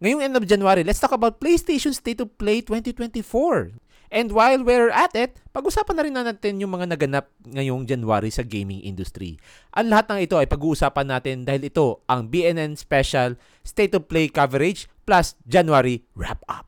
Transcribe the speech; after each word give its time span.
ngayong 0.00 0.24
end 0.24 0.34
of 0.36 0.48
January, 0.48 0.82
let's 0.82 0.98
talk 0.98 1.12
about 1.12 1.38
PlayStation 1.38 1.92
State 1.92 2.24
of 2.24 2.32
Play 2.40 2.64
2024. 2.64 3.76
And 4.10 4.34
while 4.34 4.58
we're 4.66 4.90
at 4.90 5.14
it, 5.14 5.38
pag-usapan 5.54 5.94
na 5.94 6.02
rin 6.02 6.16
natin 6.16 6.58
yung 6.58 6.74
mga 6.74 6.90
naganap 6.90 7.30
ngayong 7.46 7.86
January 7.86 8.32
sa 8.34 8.42
gaming 8.42 8.82
industry. 8.82 9.38
Ang 9.70 9.94
lahat 9.94 10.10
ng 10.10 10.26
ito 10.26 10.34
ay 10.34 10.50
pag-uusapan 10.50 11.06
natin 11.06 11.46
dahil 11.46 11.70
ito 11.70 12.02
ang 12.10 12.26
BNN 12.26 12.74
Special 12.74 13.38
State 13.62 13.94
of 13.94 14.10
Play 14.10 14.26
coverage 14.26 14.90
plus 15.06 15.38
January 15.46 16.02
wrap-up. 16.18 16.66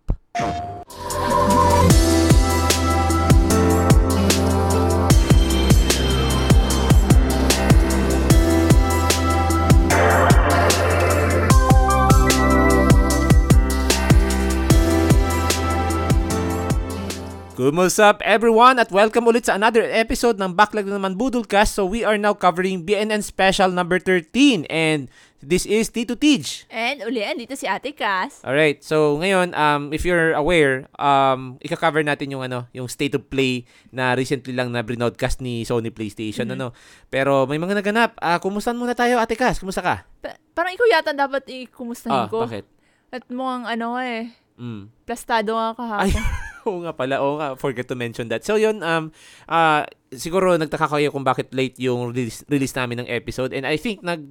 Kumusta 17.63 18.11
up 18.11 18.19
everyone 18.27 18.83
at 18.83 18.91
welcome 18.91 19.23
ulit 19.23 19.47
sa 19.47 19.55
another 19.55 19.87
episode 19.87 20.35
ng 20.35 20.51
Backlog 20.51 20.83
na 20.83 20.99
naman 20.99 21.15
Budulcast. 21.15 21.79
So 21.79 21.87
we 21.87 22.03
are 22.03 22.19
now 22.19 22.35
covering 22.35 22.83
BNN 22.83 23.23
Special 23.23 23.71
number 23.71 24.03
13 24.03 24.67
and 24.67 25.07
this 25.39 25.63
is 25.63 25.87
Tito 25.87 26.19
Tej. 26.19 26.67
And 26.67 27.07
ulian 27.07 27.39
dito 27.39 27.55
si 27.55 27.71
Ate 27.71 27.95
Cass. 27.95 28.43
Alright, 28.43 28.83
so 28.83 29.15
ngayon, 29.23 29.55
um, 29.55 29.95
if 29.95 30.03
you're 30.03 30.35
aware, 30.35 30.91
um, 30.99 31.63
ika-cover 31.63 32.03
natin 32.03 32.35
yung 32.35 32.43
ano, 32.43 32.67
yung 32.75 32.91
state 32.91 33.15
of 33.15 33.31
play 33.31 33.63
na 33.95 34.19
recently 34.19 34.51
lang 34.51 34.75
na 34.75 34.83
broadcast 34.83 35.39
ni 35.39 35.63
Sony 35.63 35.95
PlayStation, 35.95 36.51
Mhm. 36.51 36.59
ano. 36.59 36.67
Pero 37.15 37.47
may 37.47 37.63
mga 37.63 37.79
naganap. 37.79 38.19
Ah, 38.19 38.43
kumustahan 38.43 38.75
muna 38.75 38.99
tayo, 38.99 39.23
Ate 39.23 39.39
Cass? 39.39 39.63
Kumusta 39.63 39.87
ka? 39.87 40.03
Pa- 40.19 40.35
parang 40.51 40.75
ikaw 40.75 40.87
yata 40.91 41.15
dapat 41.15 41.47
Ah, 41.47 41.55
i-kumustahin 41.63 42.27
ko. 42.27 42.43
bakit? 42.43 42.67
At 43.15 43.23
mukhang 43.31 43.71
ano 43.71 44.03
eh, 44.03 44.35
Mm. 44.59 44.91
plastado 45.07 45.55
nga 45.55 45.79
kahapon. 45.79 46.11
Ay, 46.11 46.11
oo 46.69 46.83
nga 46.83 46.93
pala. 46.93 47.19
Oo 47.21 47.37
nga, 47.37 47.55
forget 47.55 47.87
to 47.87 47.95
mention 47.95 48.29
that. 48.29 48.43
So 48.43 48.55
yun, 48.55 48.81
um, 48.81 49.11
ah, 49.47 49.83
siguro 50.11 50.55
nagtaka 50.55 50.87
kayo 50.89 51.11
kung 51.11 51.25
bakit 51.25 51.51
late 51.51 51.77
yung 51.79 52.11
release, 52.11 52.45
release 52.47 52.73
namin 52.73 53.03
ng 53.03 53.09
episode. 53.09 53.51
And 53.53 53.65
I 53.65 53.77
think 53.77 54.01
nag 54.01 54.23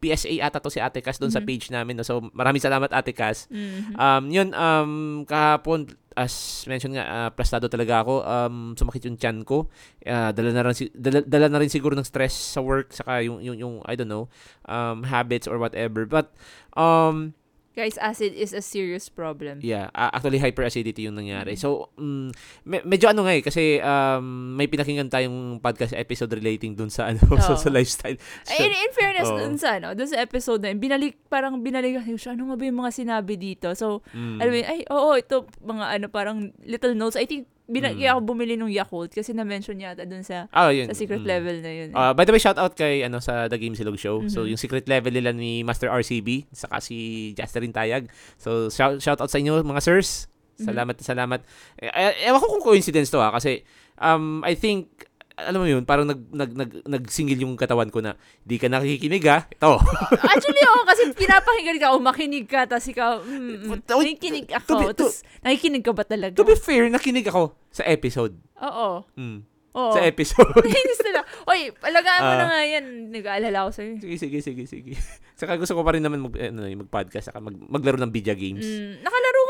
PSA 0.00 0.40
ata 0.40 0.64
to 0.64 0.72
si 0.72 0.80
Ate 0.80 1.04
Cass 1.04 1.20
doon 1.20 1.28
sa 1.28 1.44
Mhm. 1.44 1.46
page 1.46 1.68
namin. 1.68 1.92
No? 1.92 2.00
So 2.00 2.24
maraming 2.32 2.64
salamat 2.64 2.88
Ate 2.88 3.12
Cass. 3.12 3.44
Mhm. 3.52 4.00
Um, 4.00 4.24
yun, 4.32 4.48
um, 4.56 4.92
kahapon, 5.28 5.92
as 6.16 6.64
mentioned 6.64 6.96
nga, 6.96 7.04
uh, 7.04 7.28
plastado 7.28 7.68
talaga 7.68 8.00
ako. 8.00 8.24
Um, 8.24 8.72
sumakit 8.80 9.04
yung 9.04 9.20
chan 9.20 9.44
ko. 9.44 9.68
Uh, 10.00 10.32
dala, 10.32 10.56
na 10.56 10.64
rin, 10.64 10.72
si- 10.72 10.92
dala, 10.96 11.20
dala 11.20 11.52
na 11.52 11.60
rin 11.60 11.68
siguro 11.68 11.92
ng 11.92 12.08
stress 12.08 12.32
sa 12.32 12.64
work, 12.64 12.96
saka 12.96 13.20
yung, 13.20 13.44
yung, 13.44 13.60
yung 13.60 13.74
I 13.84 13.92
don't 13.92 14.08
know, 14.08 14.32
um, 14.64 15.04
habits 15.04 15.44
or 15.44 15.60
whatever. 15.60 16.08
But, 16.08 16.32
um, 16.80 17.36
Guys, 17.70 17.94
acid 18.02 18.34
is 18.34 18.50
a 18.50 18.58
serious 18.58 19.06
problem. 19.06 19.62
Yeah, 19.62 19.94
a- 19.94 20.10
actually 20.10 20.42
hyperacidity 20.42 21.06
yung 21.06 21.14
nangyari. 21.14 21.54
So, 21.54 21.94
mm, 21.94 22.34
me- 22.66 22.82
medyo 22.82 23.06
ano 23.06 23.22
nga 23.22 23.30
eh, 23.30 23.46
kasi 23.46 23.78
um, 23.78 24.58
may 24.58 24.66
pinakinggan 24.66 25.06
tayong 25.06 25.62
podcast 25.62 25.94
episode 25.94 26.34
relating 26.34 26.74
dun 26.74 26.90
sa 26.90 27.06
ano, 27.14 27.22
sa, 27.38 27.54
Oo. 27.54 27.62
sa 27.62 27.70
lifestyle. 27.70 28.18
So, 28.42 28.58
Ay, 28.58 28.66
in, 28.66 28.74
in 28.74 28.90
fairness, 28.90 29.30
Oo. 29.30 29.38
dun 29.38 29.54
sa, 29.54 29.78
ano, 29.78 29.94
dun 29.94 30.10
sa 30.10 30.18
episode 30.18 30.66
na 30.66 30.74
yun, 30.74 30.82
binalik, 30.82 31.14
parang 31.30 31.62
binalik 31.62 32.02
ko 32.02 32.18
siya, 32.18 32.34
ano 32.34 32.50
nga 32.50 32.58
ba 32.58 32.64
yung 32.66 32.78
mga 32.82 32.90
sinabi 32.90 33.38
dito? 33.38 33.70
So, 33.78 34.02
mm, 34.10 34.38
alam 34.42 34.50
mo 34.50 34.56
ay, 34.66 34.80
oo, 34.90 35.10
ito, 35.14 35.36
mga 35.62 35.84
ano, 35.94 36.06
parang 36.10 36.38
little 36.66 36.98
notes. 36.98 37.14
I 37.14 37.30
think, 37.30 37.46
bina- 37.70 37.94
Mm. 37.94 38.02
ako 38.10 38.20
bumili 38.26 38.58
ng 38.58 38.68
Yakult 38.68 39.14
kasi 39.14 39.30
na-mention 39.30 39.78
yata 39.78 40.02
dun 40.02 40.20
sa, 40.20 40.50
ah, 40.50 40.68
yun. 40.68 40.90
sa 40.90 40.94
secret 40.94 41.22
mm. 41.22 41.30
level 41.30 41.56
na 41.62 41.70
yun. 41.70 41.88
eh. 41.88 41.96
Ah, 41.96 42.10
by 42.10 42.26
the 42.26 42.34
way, 42.34 42.42
shout 42.42 42.58
out 42.58 42.74
kay 42.74 43.00
ano 43.00 43.22
sa 43.22 43.46
The 43.46 43.56
Game 43.56 43.78
Silog 43.78 43.96
Show. 43.96 44.26
So, 44.26 44.42
Mhm. 44.42 44.48
yung 44.50 44.60
secret 44.60 44.90
level 44.90 45.14
nila 45.14 45.30
ni 45.30 45.62
Master 45.62 45.86
RCB, 45.88 46.50
saka 46.50 46.82
si 46.82 47.30
Jasterin 47.32 47.70
Tayag. 47.70 48.10
So, 48.36 48.66
shout, 48.68 48.98
shout 48.98 49.22
out 49.22 49.30
sa 49.30 49.38
inyo 49.38 49.62
mga 49.62 49.80
sirs. 49.80 50.26
Salamat, 50.60 51.00
salamat. 51.00 51.40
Eh, 51.80 51.88
eh, 51.88 52.28
ewan 52.28 52.36
ko 52.36 52.52
kung 52.52 52.64
coincidence 52.66 53.08
to 53.08 53.16
ha, 53.16 53.32
kasi 53.32 53.64
um, 53.96 54.44
I 54.44 54.52
think 54.52 55.08
alam 55.44 55.60
mo 55.60 55.66
yun, 55.66 55.82
parang 55.82 56.04
nag, 56.04 56.20
nag, 56.28 56.50
nag, 56.52 56.70
nagsingil 56.84 57.40
yung 57.40 57.54
katawan 57.54 57.88
ko 57.88 58.00
na, 58.00 58.16
di 58.40 58.56
ka 58.56 58.66
nakikinig 58.66 59.24
ha, 59.24 59.46
ito. 59.46 59.72
Actually, 60.32 60.62
oo, 60.64 60.82
kasi 60.84 61.02
pinapakinggan 61.12 61.78
ka, 61.78 61.92
o 61.92 61.98
makinig 61.98 62.44
ka, 62.44 62.66
tapos 62.66 62.86
ikaw, 62.86 63.20
mm, 63.20 63.84
To- 63.84 63.98
nakikinig 63.98 64.48
ako, 64.50 64.72
be- 64.76 64.86
to- 64.92 65.08
tapos 65.08 65.16
nakikinig 65.40 65.82
ka 65.82 65.92
ba 65.92 66.04
talaga? 66.04 66.34
to 66.34 66.44
be 66.44 66.54
fair, 66.54 66.86
nakinig 66.86 67.24
ako 67.24 67.54
sa 67.68 67.84
episode. 67.84 68.34
Oo. 68.58 69.06
Mm. 69.14 69.46
Oo. 69.70 69.94
Sa 69.94 70.02
episode. 70.02 70.50
Nainis 70.66 70.98
na. 71.10 71.22
Oy, 71.46 71.70
alagaan 71.80 72.20
mo 72.20 72.32
Ah. 72.34 72.38
na 72.38 72.46
nga 72.48 72.60
yan. 72.60 72.84
Nag-aalala 73.14 73.58
ako 73.62 73.70
sa'yo. 73.70 73.92
sige, 74.02 74.16
sige, 74.18 74.38
sige, 74.42 74.62
sige. 74.66 74.92
Saka 75.40 75.54
gusto 75.54 75.72
ko 75.72 75.86
pa 75.86 75.94
rin 75.94 76.02
naman 76.02 76.18
mag, 76.20 76.34
ano, 76.34 76.66
eh, 76.66 76.74
mag-podcast, 76.74 77.30
saka 77.30 77.38
mag, 77.38 77.54
maglaro 77.54 77.94
ng 77.96 78.10
video 78.10 78.34
games. 78.34 78.66
Mm, 78.66 78.98
nakalaro 79.00 79.40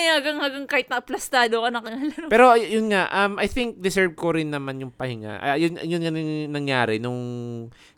eh. 0.00 0.10
Hanggang, 0.16 0.38
hanggang 0.40 0.66
kahit 0.66 0.88
na-plastado 0.88 1.60
ka 1.60 1.68
nakalaro. 1.68 2.26
Pero 2.32 2.56
yun 2.56 2.88
nga, 2.88 3.06
um, 3.12 3.36
I 3.36 3.46
think 3.46 3.78
deserve 3.78 4.16
ko 4.16 4.32
rin 4.32 4.48
naman 4.48 4.80
yung 4.80 4.90
pahinga. 4.90 5.36
Ah, 5.36 5.60
yun 5.60 5.76
yun 5.84 6.00
nga 6.00 6.10
yung 6.10 6.50
nangyari 6.50 6.96
nung 6.96 7.20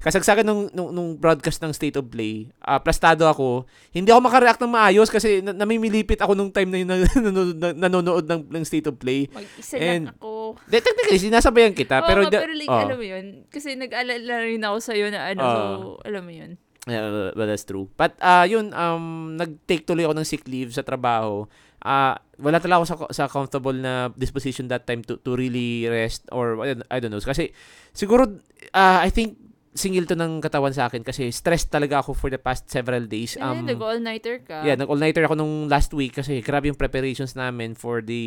kasagsagan 0.03 0.43
nung, 0.43 0.67
nung, 0.75 0.91
nung 0.91 1.15
broadcast 1.15 1.63
ng 1.63 1.71
State 1.71 1.95
of 1.97 2.11
Play. 2.11 2.51
plastado 2.83 3.25
ako. 3.31 3.71
Hindi 3.95 4.11
ako 4.11 4.21
makareact 4.27 4.61
ng 4.61 4.75
maayos 4.75 5.09
kasi 5.09 5.41
na, 5.41 5.55
namimilipit 5.55 6.19
ako 6.19 6.35
nung 6.35 6.51
time 6.51 6.69
na 6.75 6.79
yun 6.83 6.89
na, 6.91 6.97
nanonood, 7.17 7.57
na- 7.57 7.77
nanonood 7.87 8.25
ng, 8.27 8.43
ng 8.51 8.65
State 8.67 8.91
of 8.91 8.99
Play. 8.99 9.31
Mag-isa 9.31 9.79
And- 9.79 10.11
lang 10.11 10.19
ako. 10.19 10.59
De, 10.67 10.83
technically, 10.83 11.23
sinasabayan 11.23 11.73
kita. 11.73 12.03
Oo 12.03 12.09
pero, 12.11 12.21
nga, 12.27 12.43
pero 12.43 12.53
like, 12.53 12.69
oh. 12.69 12.83
alam 12.83 12.97
mo 12.99 13.07
yun. 13.07 13.47
Kasi 13.49 13.79
nag-alala 13.79 14.43
rin 14.43 14.63
ako 14.67 14.77
sa'yo 14.83 15.07
na 15.15 15.31
ano. 15.31 15.43
So, 15.43 15.57
alam 16.03 16.27
mo 16.27 16.35
yun. 16.35 16.59
Yeah, 16.83 17.31
well, 17.39 17.47
that's 17.47 17.63
true. 17.63 17.87
But 17.95 18.19
uh, 18.19 18.43
yun, 18.43 18.75
um, 18.75 19.39
nag-take 19.39 19.87
tuloy 19.87 20.03
ako 20.03 20.19
ng 20.19 20.27
sick 20.27 20.43
leave 20.51 20.75
sa 20.75 20.83
trabaho. 20.83 21.47
Ah, 21.83 22.15
wala 22.39 22.57
talaga 22.57 22.79
ako 22.79 22.87
sa, 22.87 22.97
sa 23.13 23.25
comfortable 23.27 23.75
na 23.75 23.93
disposition 24.13 24.67
that 24.67 24.83
time 24.83 25.03
to, 25.03 25.19
to 25.19 25.35
really 25.35 25.85
rest 25.85 26.25
or 26.31 26.59
I 26.59 26.73
don't- 26.73 26.87
I 26.89 26.99
don't 26.99 27.11
know. 27.11 27.19
Kasi 27.19 27.51
siguro, 27.91 28.39
ah, 28.73 28.99
I 28.99 29.11
think 29.11 29.35
singil 29.73 30.05
to 30.05 30.13
ng 30.13 30.39
katawan 30.39 30.71
sa 30.71 30.87
akin 30.87 31.01
kasi 31.01 31.33
stressed 31.33 31.69
talaga 31.69 31.99
ako 31.99 32.13
for 32.13 32.29
the 32.29 32.37
past 32.37 32.69
several 32.69 33.03
days. 33.05 33.35
Eh, 33.35 33.43
Um, 33.43 33.65
nag-all-nighter 33.65 34.45
ka. 34.45 34.63
yeah, 34.63 34.77
nag-all-nighter 34.77 35.25
ako 35.25 35.35
nung 35.35 35.67
last 35.67 35.91
week 35.91 36.15
kasi 36.15 36.39
grabe 36.39 36.69
yung 36.69 36.77
preparations 36.77 37.33
namin 37.33 37.73
for 37.73 37.99
the 37.99 38.23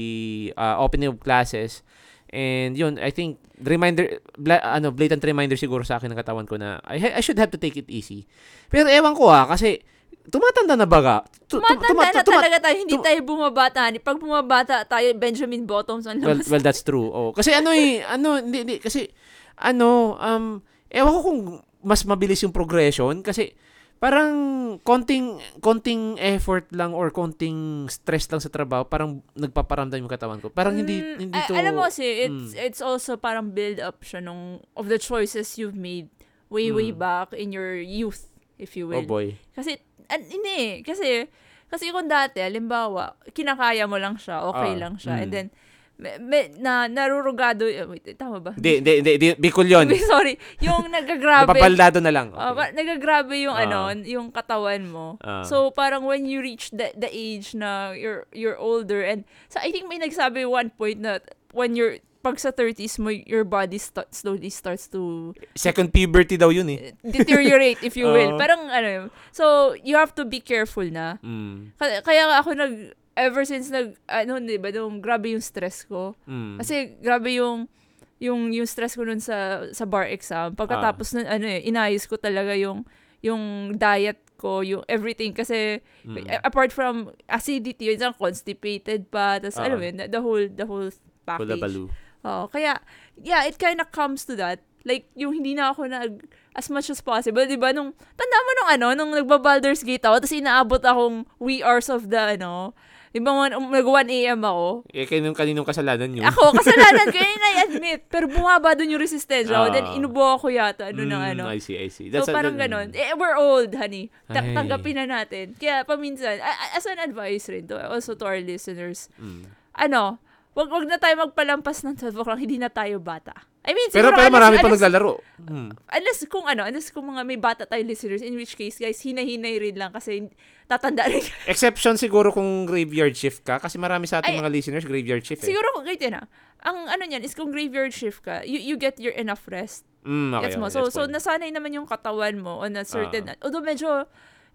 uh, 0.53 0.75
opening 0.75 1.07
of 1.07 1.21
classes. 1.21 1.85
And 2.27 2.73
yun, 2.73 2.97
I 2.97 3.13
think 3.13 3.37
reminder 3.61 4.19
bla, 4.35 4.57
ano 4.59 4.89
blatant 4.89 5.21
reminder 5.23 5.55
siguro 5.55 5.85
sa 5.85 5.95
akin 5.95 6.11
ng 6.11 6.19
katawan 6.19 6.43
ko 6.43 6.57
na 6.57 6.81
I, 6.83 6.97
ha- 6.97 7.15
I 7.15 7.21
should 7.21 7.37
have 7.37 7.53
to 7.53 7.61
take 7.61 7.77
it 7.77 7.87
easy. 7.87 8.25
Pero 8.67 8.89
ewan 8.89 9.13
ko 9.13 9.29
ah 9.29 9.45
kasi 9.45 9.85
tumatanda 10.27 10.73
na 10.73 10.85
baga. 10.85 11.21
Tu- 11.45 11.45
tu- 11.47 11.61
Tumatanda 11.61 11.87
tuma- 11.87 12.09
na 12.09 12.21
tuma- 12.21 12.37
talaga 12.39 12.57
tayo. 12.61 12.75
Hindi 12.77 12.95
tum- 12.95 13.05
tayo 13.05 13.19
bumabata. 13.21 13.81
Pag 13.99 14.17
bumabata 14.17 14.75
tayo, 14.83 15.07
Benjamin 15.13 15.63
Bottoms 15.63 16.05
ang 16.05 16.17
well, 16.19 16.35
labas. 16.35 16.47
well, 16.47 16.59
that's 16.59 16.81
true. 16.81 17.07
Oh, 17.07 17.29
kasi 17.29 17.51
ano 17.51 17.69
eh, 17.69 18.01
ano 18.01 18.37
hindi, 18.37 18.57
hindi 18.61 18.75
kasi 18.77 19.07
ano 19.55 20.15
um 20.15 20.59
ewan 20.87 21.11
ko 21.11 21.21
kung 21.21 21.39
mas 21.81 22.03
mabilis 22.03 22.41
yung 22.41 22.51
progression 22.51 23.21
kasi 23.21 23.53
parang 23.95 24.33
konting 24.81 25.39
konting 25.59 26.19
effort 26.19 26.67
lang 26.69 26.91
or 26.91 27.07
konting 27.09 27.87
stress 27.87 28.27
lang 28.27 28.37
sa 28.37 28.49
trabaho 28.49 28.83
parang 28.83 29.23
nagpaparamdam 29.33 29.97
yung 29.97 30.11
katawan 30.11 30.37
ko. 30.37 30.49
Parang 30.49 30.75
hindi 30.75 30.99
Mm, 30.99 31.17
hindi 31.21 31.39
to 31.41 31.55
alam 31.55 31.73
mo 31.73 31.83
kasi, 31.83 32.27
it's, 32.27 32.51
Mm. 32.51 32.59
it's 32.61 32.81
also 32.81 33.15
parang 33.15 33.49
build 33.49 33.79
up 33.79 34.01
siya 34.01 34.19
nung, 34.19 34.59
of 34.73 34.89
the 34.89 34.97
choices 34.97 35.55
you've 35.55 35.73
made 35.73 36.11
way, 36.47 36.69
way 36.69 36.91
Mm. 36.91 36.99
back 36.99 37.31
in 37.31 37.49
your 37.49 37.73
youth, 37.73 38.27
if 38.57 38.75
you 38.75 38.85
Oh 38.85 38.99
will. 38.99 39.07
boy. 39.07 39.25
Kasi, 39.51 39.79
an, 40.07 40.21
hindi, 40.23 40.81
kasi, 40.81 41.25
kasi 41.67 41.89
kung 41.89 42.07
dati, 42.07 42.39
halimbawa, 42.39 43.13
kinakaya 43.31 43.85
mo 43.85 43.97
lang 43.97 44.15
siya, 44.15 44.45
okay 44.45 44.73
Ah, 44.75 44.81
lang 44.87 44.93
siya, 44.95 45.13
mm. 45.17 45.21
and 45.21 45.31
then, 45.31 45.47
me, 45.95 46.11
me- 46.19 46.51
na, 46.59 46.91
narurugado, 46.91 47.63
wait, 47.87 48.03
tama 48.19 48.43
ba? 48.43 48.51
Hindi, 48.51 48.83
hindi, 48.83 48.91
hindi, 49.15 49.27
Bicol 49.39 49.63
yun. 49.63 49.87
Sorry, 50.11 50.35
yung 50.59 50.91
nagagrabe, 50.91 51.55
Napapaldado 51.55 52.03
na 52.03 52.11
lang. 52.11 52.35
Ah, 52.35 52.51
Okay. 52.51 52.57
pa- 52.59 52.73
nagagrabe 52.75 53.35
yung 53.39 53.55
Ah. 53.55 53.63
ano, 53.63 53.79
yung 54.03 54.27
katawan 54.27 54.83
mo. 54.91 55.15
Ah. 55.23 55.47
So 55.47 55.71
parang 55.71 56.03
when 56.03 56.27
you 56.27 56.43
reach 56.43 56.67
the 56.75 56.91
the 56.99 57.07
age 57.07 57.55
na 57.55 57.95
you're 57.95 58.27
you're 58.35 58.59
older 58.59 58.99
and 59.07 59.23
so 59.47 59.55
I 59.63 59.71
think 59.71 59.87
may 59.87 59.95
nagsabi 59.95 60.43
one 60.43 60.67
point 60.75 60.99
na 60.99 61.23
when 61.55 61.79
you're 61.79 62.03
pag 62.25 62.41
sa 62.41 62.49
30s 62.49 62.97
mo 62.97 63.13
your 63.13 63.45
body 63.45 63.77
sta- 63.77 64.09
slowly 64.09 64.49
starts 64.49 64.89
to 64.89 65.29
Second 65.53 65.93
puberty 65.93 66.33
daw 66.35 66.49
yun 66.49 66.65
eh. 66.73 66.97
deteriorate 67.05 67.85
if 67.85 67.93
you 67.93 68.09
will. 68.09 68.33
Oo. 68.35 68.41
Parang 68.41 68.65
ano, 68.65 69.13
so 69.29 69.77
you 69.85 69.93
have 69.93 70.09
to 70.09 70.25
be 70.25 70.41
careful 70.41 70.81
na. 70.89 71.21
Mm. 71.21 71.77
Kaya, 71.77 72.01
kaya 72.01 72.23
ako 72.33 72.57
nag 72.57 72.73
ever 73.13 73.45
since 73.45 73.69
nag 73.69 73.93
ano 74.09 74.41
'di 74.41 74.57
ba, 74.57 74.73
nung 74.73 74.97
grabe 74.97 75.37
yung 75.37 75.45
stress 75.45 75.85
ko. 75.85 76.17
Mm. 76.25 76.57
Kasi 76.57 76.75
grabe 76.97 77.29
yung 77.37 77.69
yung 78.17 78.49
yung 78.49 78.65
stress 78.65 78.97
ko 78.97 79.05
nun 79.05 79.21
sa 79.21 79.69
sa 79.69 79.85
bar 79.85 80.09
exam. 80.09 80.57
Pagkatapos 80.57 81.13
nun 81.13 81.29
ano 81.29 81.45
eh 81.45 81.61
inayos 81.61 82.09
ko 82.09 82.17
talaga 82.17 82.57
yung 82.57 82.81
yung 83.21 83.73
diet 83.77 84.17
ko, 84.35 84.65
yung 84.65 84.81
everything 84.89 85.31
kasi 85.31 85.79
Mm. 86.03 86.25
apart 86.41 86.73
from 86.73 87.13
acidity, 87.29 87.93
yun 87.93 88.13
constipated 88.17 89.07
pa, 89.07 89.37
tapos 89.37 89.57
Ah. 89.57 89.65
alam 89.69 89.77
mo 89.77 89.85
yun, 89.85 89.97
the 90.09 90.21
whole 90.21 90.45
the 90.49 90.65
whole 90.65 90.89
package. 91.23 91.85
Oh, 92.25 92.49
kaya 92.49 92.81
yeah, 93.15 93.45
it 93.45 93.61
kind 93.61 93.77
of 93.77 93.93
comes 93.93 94.25
to 94.25 94.33
that. 94.35 94.65
Like, 94.81 95.05
yung 95.13 95.33
hindi 95.33 95.53
na 95.53 95.69
ako 95.69 95.85
nag, 95.85 96.25
as 96.53 96.69
much 96.69 96.89
as 96.89 97.01
possible, 97.01 97.41
di 97.41 97.57
ba? 97.57 97.69
Nung, 97.69 97.93
tanda 97.93 98.37
mo 98.37 98.51
nung 98.53 98.69
ano, 98.69 98.87
nung 98.93 99.11
nagba-Baldur's 99.13 99.81
Gate 99.81 100.01
ako, 100.01 100.21
tapos 100.21 100.33
inaabot 100.33 100.77
akong 100.77 101.25
wee 101.37 101.61
hours 101.61 101.89
of 101.89 102.13
the, 102.13 102.37
ano, 102.37 102.73
di 103.09 103.17
ba, 103.17 103.33
one- 103.33 103.53
um, 103.53 103.73
nag 103.73 103.81
1 103.81 104.13
a.m. 104.13 104.45
ako. 104.45 104.85
Eh, 104.93 105.09
kaninong, 105.09 105.33
kaninong 105.33 105.65
kasalanan 105.65 106.13
yun? 106.13 106.21
Ako, 106.29 106.53
kasalanan 106.61 107.09
ko, 107.09 107.17
yun 107.17 107.41
I-admit. 107.49 108.05
Pero 108.13 108.29
bumaba 108.29 108.77
dun 108.77 108.93
yung 108.93 109.01
resistensya 109.01 109.57
ko. 109.57 109.73
Then, 109.73 109.89
Ah. 109.89 109.97
inubo 109.97 110.21
ako 110.37 110.53
yata, 110.53 110.93
ano 110.93 111.01
ng 111.01 111.17
Mm, 111.17 111.31
ano. 111.33 111.43
I 111.49 111.57
see, 111.57 111.81
I 111.81 111.89
see. 111.89 112.13
So, 112.13 112.21
a- 112.21 112.29
parang 112.29 112.53
that- 112.53 112.69
ganon. 112.69 112.93
Eh, 112.93 113.09
we're 113.17 113.33
old, 113.33 113.73
honey. 113.73 114.13
Ta- 114.29 114.45
tanggapin 114.45 115.01
na 115.01 115.09
natin. 115.09 115.57
Kaya, 115.57 115.81
paminsan, 115.81 116.37
as 116.77 116.85
an 116.85 117.01
advice 117.01 117.49
rin 117.49 117.65
to, 117.65 117.77
also 117.89 118.13
to 118.13 118.21
our 118.21 118.37
listeners, 118.37 119.09
Mm. 119.17 119.49
ano, 119.81 120.21
wag 120.55 120.71
wag 120.71 120.87
na 120.87 120.95
tayo 120.95 121.19
magpalampas 121.19 121.83
ng 121.83 121.99
12 121.99 122.15
o'clock, 122.15 122.39
hindi 122.39 122.55
na 122.55 122.71
tayo 122.71 122.97
bata. 122.97 123.35
I 123.65 123.73
mean, 123.73 123.89
Pero, 123.91 124.13
siguro, 124.13 124.15
pero 124.15 124.29
unless- 124.29 124.37
marami 124.39 124.55
pa 124.61 124.69
naglalaro. 124.71 125.13
Hmm. 125.41 125.69
Unless 125.89 126.19
kung 126.29 126.45
ano, 126.45 126.61
unless 126.63 126.89
kung 126.89 127.05
mga 127.05 127.21
may 127.25 127.35
bata 127.35 127.65
tayo 127.65 127.83
listeners, 127.83 128.21
in 128.21 128.37
which 128.37 128.55
case, 128.55 128.77
guys, 128.77 129.01
hinay-hinay 129.01 129.57
rin 129.59 129.75
lang 129.75 129.91
kasi 129.91 130.31
tatanda 130.65 131.03
rin. 131.05 131.19
Exception 131.51 131.97
siguro 131.97 132.29
kung 132.31 132.63
graveyard 132.63 133.17
shift 133.17 133.43
ka 133.43 133.59
kasi 133.59 133.75
marami 133.75 134.07
sa 134.07 134.21
ating 134.21 134.37
Ay, 134.37 134.41
mga 134.41 134.51
listeners 134.53 134.85
graveyard 134.85 135.25
shift 135.25 135.43
eh. 135.43 135.49
Siguro, 135.49 135.75
kung 135.75 135.83
ganito 135.83 136.07
na, 136.07 136.23
ang 136.61 136.87
ano 136.87 137.03
niyan 137.03 137.25
is 137.25 137.33
kung 137.33 137.49
graveyard 137.51 137.91
shift 137.91 138.21
ka, 138.23 138.45
you, 138.45 138.57
you 138.57 138.77
get 138.77 138.95
your 139.01 139.13
enough 139.17 139.43
rest. 139.49 139.83
Mm, 140.05 140.37
okay, 140.37 140.53
Gets 140.53 140.57
mo? 140.61 140.69
okay, 140.69 140.77
So, 140.77 140.81
so 140.93 141.01
nasanay 141.09 141.49
naman 141.49 141.73
yung 141.73 141.89
katawan 141.89 142.37
mo 142.37 142.61
on 142.61 142.77
a 142.77 142.85
certain, 142.85 143.33
although 143.41 143.65
medyo, 143.65 144.05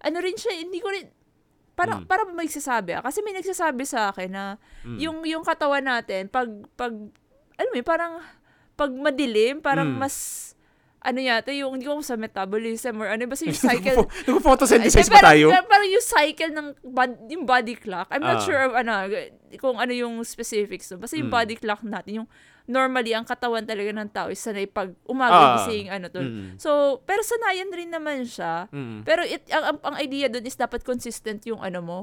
ano 0.01 0.17
rin 0.23 0.39
siya, 0.39 0.55
hindi 0.55 0.79
ko 0.79 0.87
rin, 0.89 1.11
parang, 1.81 1.99
Mm. 1.99 2.07
parang 2.07 2.29
may 2.31 2.45
nagsasabi 2.45 2.91
ah. 2.93 3.03
Kasi 3.03 3.19
may 3.21 3.33
nagsasabi 3.33 3.83
sa 3.83 4.13
akin 4.13 4.29
na, 4.29 4.45
Mm. 4.85 4.99
yung, 5.01 5.19
yung 5.25 5.41
katawan 5.43 5.81
natin, 5.83 6.29
pag, 6.29 6.47
pag, 6.77 6.93
alam 7.57 7.71
mo 7.71 7.81
parang, 7.81 8.21
pag 8.75 8.91
madilim, 8.91 9.59
parang 9.59 9.89
Mm. 9.89 9.99
mas, 9.99 10.17
ano 11.01 11.17
yata, 11.17 11.49
yung, 11.51 11.73
hindi 11.75 11.89
ko 11.89 11.97
sa 12.01 12.13
metabolism 12.15 13.01
or 13.01 13.09
ano, 13.09 13.25
basta 13.25 13.49
yung 13.49 13.57
cycle, 13.73 14.05
Nag-photosynthesize 14.29 15.09
Eh, 15.09 15.09
ba 15.09 15.17
parang- 15.17 15.33
tayo? 15.33 15.47
Parang 15.65 15.89
yung 15.89 16.05
cycle 16.05 16.53
ng 16.53 16.67
bod- 16.83 17.25
yung 17.27 17.45
body 17.45 17.75
clock. 17.75 18.13
I'm 18.13 18.21
not 18.21 18.41
Ah. 18.41 18.45
sure 18.45 18.61
of, 18.61 18.77
ano, 18.77 19.09
kung 19.57 19.81
ano 19.81 19.93
yung 19.93 20.21
specifics. 20.23 20.93
No? 20.93 21.01
Basta 21.01 21.17
yung 21.17 21.33
Mm. 21.33 21.37
body 21.41 21.57
clock 21.57 21.81
natin, 21.83 22.25
yung 22.25 22.29
normally, 22.71 23.11
ang 23.11 23.27
katawan 23.27 23.63
talaga 23.63 23.91
ng 23.91 24.09
tao 24.09 24.31
is 24.31 24.39
sanay 24.39 24.65
pag 24.65 24.95
umaga 25.05 25.35
Ah. 25.35 25.47
gising, 25.59 25.91
ano 25.91 26.07
to. 26.07 26.23
Mm. 26.23 26.55
So, 26.55 26.71
pero 27.03 27.21
sanayan 27.21 27.69
rin 27.69 27.91
naman 27.91 28.23
siya. 28.23 28.71
Mm. 28.71 29.03
Pero 29.03 29.21
it, 29.21 29.43
ang, 29.51 29.75
ang, 29.75 29.79
ang 29.85 29.97
idea 29.99 30.27
doon 30.27 30.43
is 30.43 30.55
dapat 30.55 30.81
consistent 30.81 31.43
yung 31.45 31.59
ano 31.59 31.83
mo, 31.83 31.99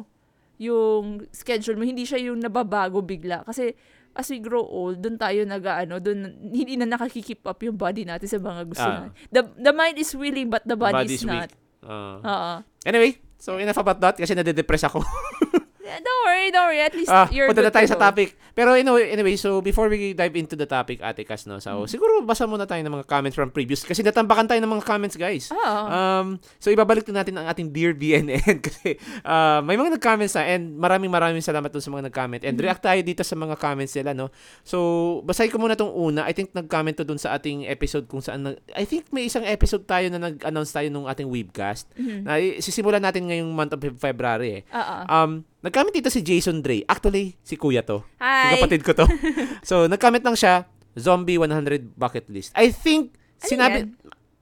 yung 0.58 1.24
schedule 1.32 1.74
mo. 1.74 1.84
Hindi 1.84 2.04
siya 2.04 2.20
yung 2.20 2.38
nababago 2.38 3.00
bigla. 3.00 3.42
Kasi 3.42 3.72
as 4.12 4.28
we 4.28 4.38
grow 4.38 4.62
old, 4.62 4.98
doon 4.98 5.16
tayo 5.16 5.46
nag 5.46 5.62
ano, 5.62 5.98
doon 5.98 6.26
hindi 6.44 6.74
na 6.74 6.90
nakakikeep 6.90 7.46
up 7.46 7.62
yung 7.62 7.78
body 7.78 8.02
natin 8.04 8.26
sa 8.26 8.38
mga 8.38 8.62
gusto 8.66 8.84
Ah. 8.84 8.94
natin. 9.00 9.12
The, 9.30 9.42
the 9.56 9.72
mind 9.72 9.96
is 9.96 10.12
willing 10.12 10.50
but 10.50 10.66
the 10.66 10.76
body 10.76 11.06
Body's 11.06 11.22
is 11.22 11.24
not. 11.24 11.48
weak. 11.48 11.54
Ah. 11.80 12.18
Oo. 12.20 12.52
anyway, 12.84 13.16
so 13.38 13.56
enough 13.56 13.78
about 13.78 14.02
that 14.02 14.18
kasi 14.18 14.34
nade-depress 14.34 14.84
ako. 14.84 15.06
Don't 15.90 16.22
worry, 16.24 16.48
don't 16.50 16.66
worry. 16.66 16.82
At 16.82 16.92
least 16.92 17.08
Ah, 17.08 17.28
you're 17.28 17.48
punta 17.48 17.62
na 17.62 17.72
tayo 17.72 17.88
sa 17.88 17.96
topic. 17.96 18.36
Pero 18.52 18.74
anyway, 18.74 19.10
anyway, 19.10 19.36
so 19.36 19.60
before 19.60 19.86
we 19.86 20.12
dive 20.12 20.34
into 20.34 20.54
the 20.54 20.66
topic, 20.66 21.00
Ate 21.00 21.22
Cas, 21.22 21.46
no, 21.46 21.58
so 21.58 21.70
Mm. 21.78 21.88
siguro 21.88 22.12
basa 22.22 22.44
muna 22.44 22.66
tayo 22.66 22.82
ng 22.82 22.92
mga 22.92 23.06
comments 23.06 23.34
from 23.34 23.48
previous 23.48 23.82
kasi 23.82 24.02
natambakan 24.02 24.46
tayo 24.46 24.58
ng 24.58 24.72
mga 24.72 24.84
comments, 24.84 25.14
guys. 25.14 25.48
Oo. 25.48 25.78
Um, 25.88 26.28
so 26.58 26.68
ibabalik 26.68 27.06
na 27.08 27.22
natin 27.22 27.38
ang 27.38 27.46
ating 27.46 27.70
Dear 27.70 27.94
BNN 27.94 28.42
kasi 28.68 28.98
uh, 29.22 29.62
may 29.62 29.76
mga 29.76 29.94
nag-comments 29.94 30.34
na 30.34 30.44
and 30.48 30.74
maraming 30.74 31.08
maraming 31.08 31.40
salamat 31.40 31.70
sa 31.70 31.88
mga 31.88 32.10
nag-comment 32.10 32.42
and 32.42 32.56
Mhm. 32.56 32.64
react 32.64 32.82
tayo 32.82 33.00
dito 33.00 33.22
sa 33.22 33.34
mga 33.34 33.56
comments 33.56 33.94
nila 33.94 34.12
no. 34.12 34.34
So 34.64 34.78
basahin 35.22 35.48
ko 35.48 35.58
muna 35.58 35.74
tong 35.74 35.94
una. 35.94 36.26
I 36.26 36.34
think 36.34 36.52
nag-comment 36.52 36.98
to 36.98 37.06
dun 37.06 37.18
sa 37.18 37.34
ating 37.34 37.64
episode 37.64 38.06
kung 38.06 38.20
saan 38.20 38.42
nag- 38.44 38.62
I 38.74 38.84
think 38.84 39.08
may 39.12 39.24
isang 39.24 39.46
episode 39.46 39.86
tayo 39.86 40.10
na 40.10 40.18
nag-announce 40.24 40.72
tayo 40.72 40.90
nung 40.90 41.06
ating 41.06 41.30
webcast. 41.30 41.86
Mhm. 41.94 42.20
Na 42.24 42.36
sisimulan 42.58 43.00
natin 43.00 43.30
ngayong 43.30 43.48
month 43.48 43.72
of 43.72 43.86
February 43.96 44.50
eh. 44.58 44.74
Oo. 44.74 44.98
Um, 45.08 45.32
nag-comment 45.62 45.94
dito 45.94 46.10
si 46.10 46.22
Jason 46.22 46.62
Dre. 46.62 46.86
Actually, 46.86 47.36
si 47.42 47.58
kuya 47.58 47.82
to. 47.82 48.04
Hi. 48.20 48.54
Yung 48.54 48.62
kapatid 48.62 48.82
ko 48.86 48.92
to. 48.94 49.06
so, 49.70 49.86
nag-comment 49.86 50.24
lang 50.24 50.38
siya, 50.38 50.66
Zombie 50.94 51.38
100 51.38 51.94
Bucket 51.94 52.26
List. 52.30 52.54
I 52.54 52.70
think, 52.70 53.14
Ano 53.14 53.46
sinabi, 53.46 53.78
yan? 53.86 53.90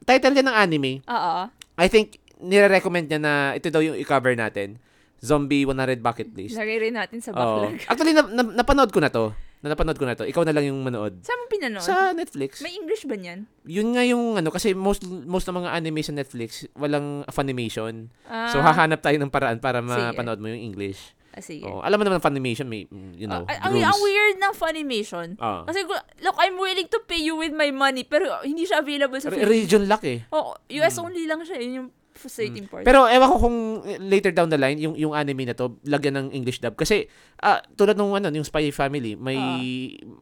title 0.03 0.33
niya 0.33 0.45
ng 0.47 0.57
anime, 0.57 0.91
Oo. 1.03 1.35
I 1.75 1.87
think, 1.87 2.19
nire-recommend 2.39 3.07
niya 3.07 3.19
na 3.19 3.33
ito 3.55 3.67
daw 3.67 3.79
yung 3.79 3.95
i-cover 3.95 4.35
natin. 4.35 4.79
Zombie 5.25 5.65
100 5.65 5.99
Bucket 5.99 6.29
List. 6.31 6.53
Rin 6.55 6.93
natin 6.93 7.19
sa 7.19 7.33
backlog. 7.33 7.81
Actually, 7.89 8.13
na, 8.13 8.23
na- 8.23 8.55
napanood 8.55 8.89
ko 8.89 9.01
na 9.01 9.09
to. 9.09 9.33
Na 9.59 9.73
napanood 9.73 9.97
ko 9.97 10.05
na 10.05 10.13
to. 10.13 10.21
Ikaw 10.23 10.45
na 10.45 10.53
lang 10.53 10.69
yung 10.69 10.79
manood. 10.79 11.19
Saan 11.19 11.41
mo 11.41 11.45
pinanood? 11.47 11.81
Sa 11.81 12.13
Netflix. 12.13 12.61
May 12.61 12.77
English 12.77 13.03
ba 13.03 13.17
niyan? 13.17 13.49
Yun 13.65 13.87
nga 13.91 14.05
yung 14.05 14.37
ano, 14.37 14.49
kasi 14.49 14.71
most 14.71 15.01
most 15.25 15.43
ng 15.43 15.57
mga 15.57 15.73
anime 15.73 15.99
sa 15.99 16.13
Netflix, 16.13 16.49
walang 16.73 17.25
Funimation. 17.27 18.13
Ah, 18.23 18.47
So, 18.47 18.61
hahanap 18.61 19.01
tayo 19.01 19.17
ng 19.17 19.27
paraan 19.27 19.57
para 19.57 19.81
mapanood 19.81 20.37
mo 20.37 20.47
yung 20.47 20.61
English. 20.63 21.17
ah, 21.31 21.41
sige. 21.41 21.65
Oo. 21.65 21.81
Alam 21.81 21.97
mo 21.97 22.03
naman, 22.05 22.21
Funimation, 22.21 22.63
may, 22.65 22.85
you 23.11 23.25
know, 23.25 23.43
Ah, 23.43 23.65
ang, 23.65 23.75
ang 23.75 23.99
weird 23.99 24.37
ng 24.37 24.53
Funimation. 24.53 25.27
Ah. 25.35 25.65
Kasi, 25.65 25.81
look, 26.21 26.37
I'm 26.37 26.55
willing 26.55 26.87
to 26.87 27.01
pay 27.01 27.19
you 27.19 27.35
with 27.35 27.51
my 27.51 27.71
money, 27.71 28.03
pero 28.03 28.39
hindi 28.39 28.63
siya 28.63 28.79
available 28.79 29.17
sa 29.17 29.27
Re- 29.27 29.43
region 29.43 29.83
lock 29.83 30.05
eh. 30.05 30.23
Oh, 30.29 30.53
US 30.71 30.95
Mm. 30.95 31.03
only 31.03 31.23
lang 31.25 31.41
siya. 31.41 31.57
Yun 31.57 31.73
yung 31.75 31.89
frustrating 32.15 32.65
part. 32.65 32.81
Pero 32.81 33.05
ewan 33.05 33.27
ko 33.27 33.37
kung 33.37 33.57
later 34.01 34.31
down 34.31 34.47
the 34.47 34.55
line, 34.55 34.79
yung, 34.79 34.95
yung 34.95 35.11
anime 35.11 35.45
na 35.45 35.53
to, 35.53 35.77
lagyan 35.83 36.15
ng 36.15 36.27
English 36.31 36.57
dub. 36.57 36.73
Kasi, 36.73 37.05
ah, 37.39 37.59
tulad 37.75 37.93
nung 37.93 38.11
ano, 38.11 38.27
yung 38.29 38.43
Spy 38.43 38.71
Family, 38.71 39.13
may 39.13 39.35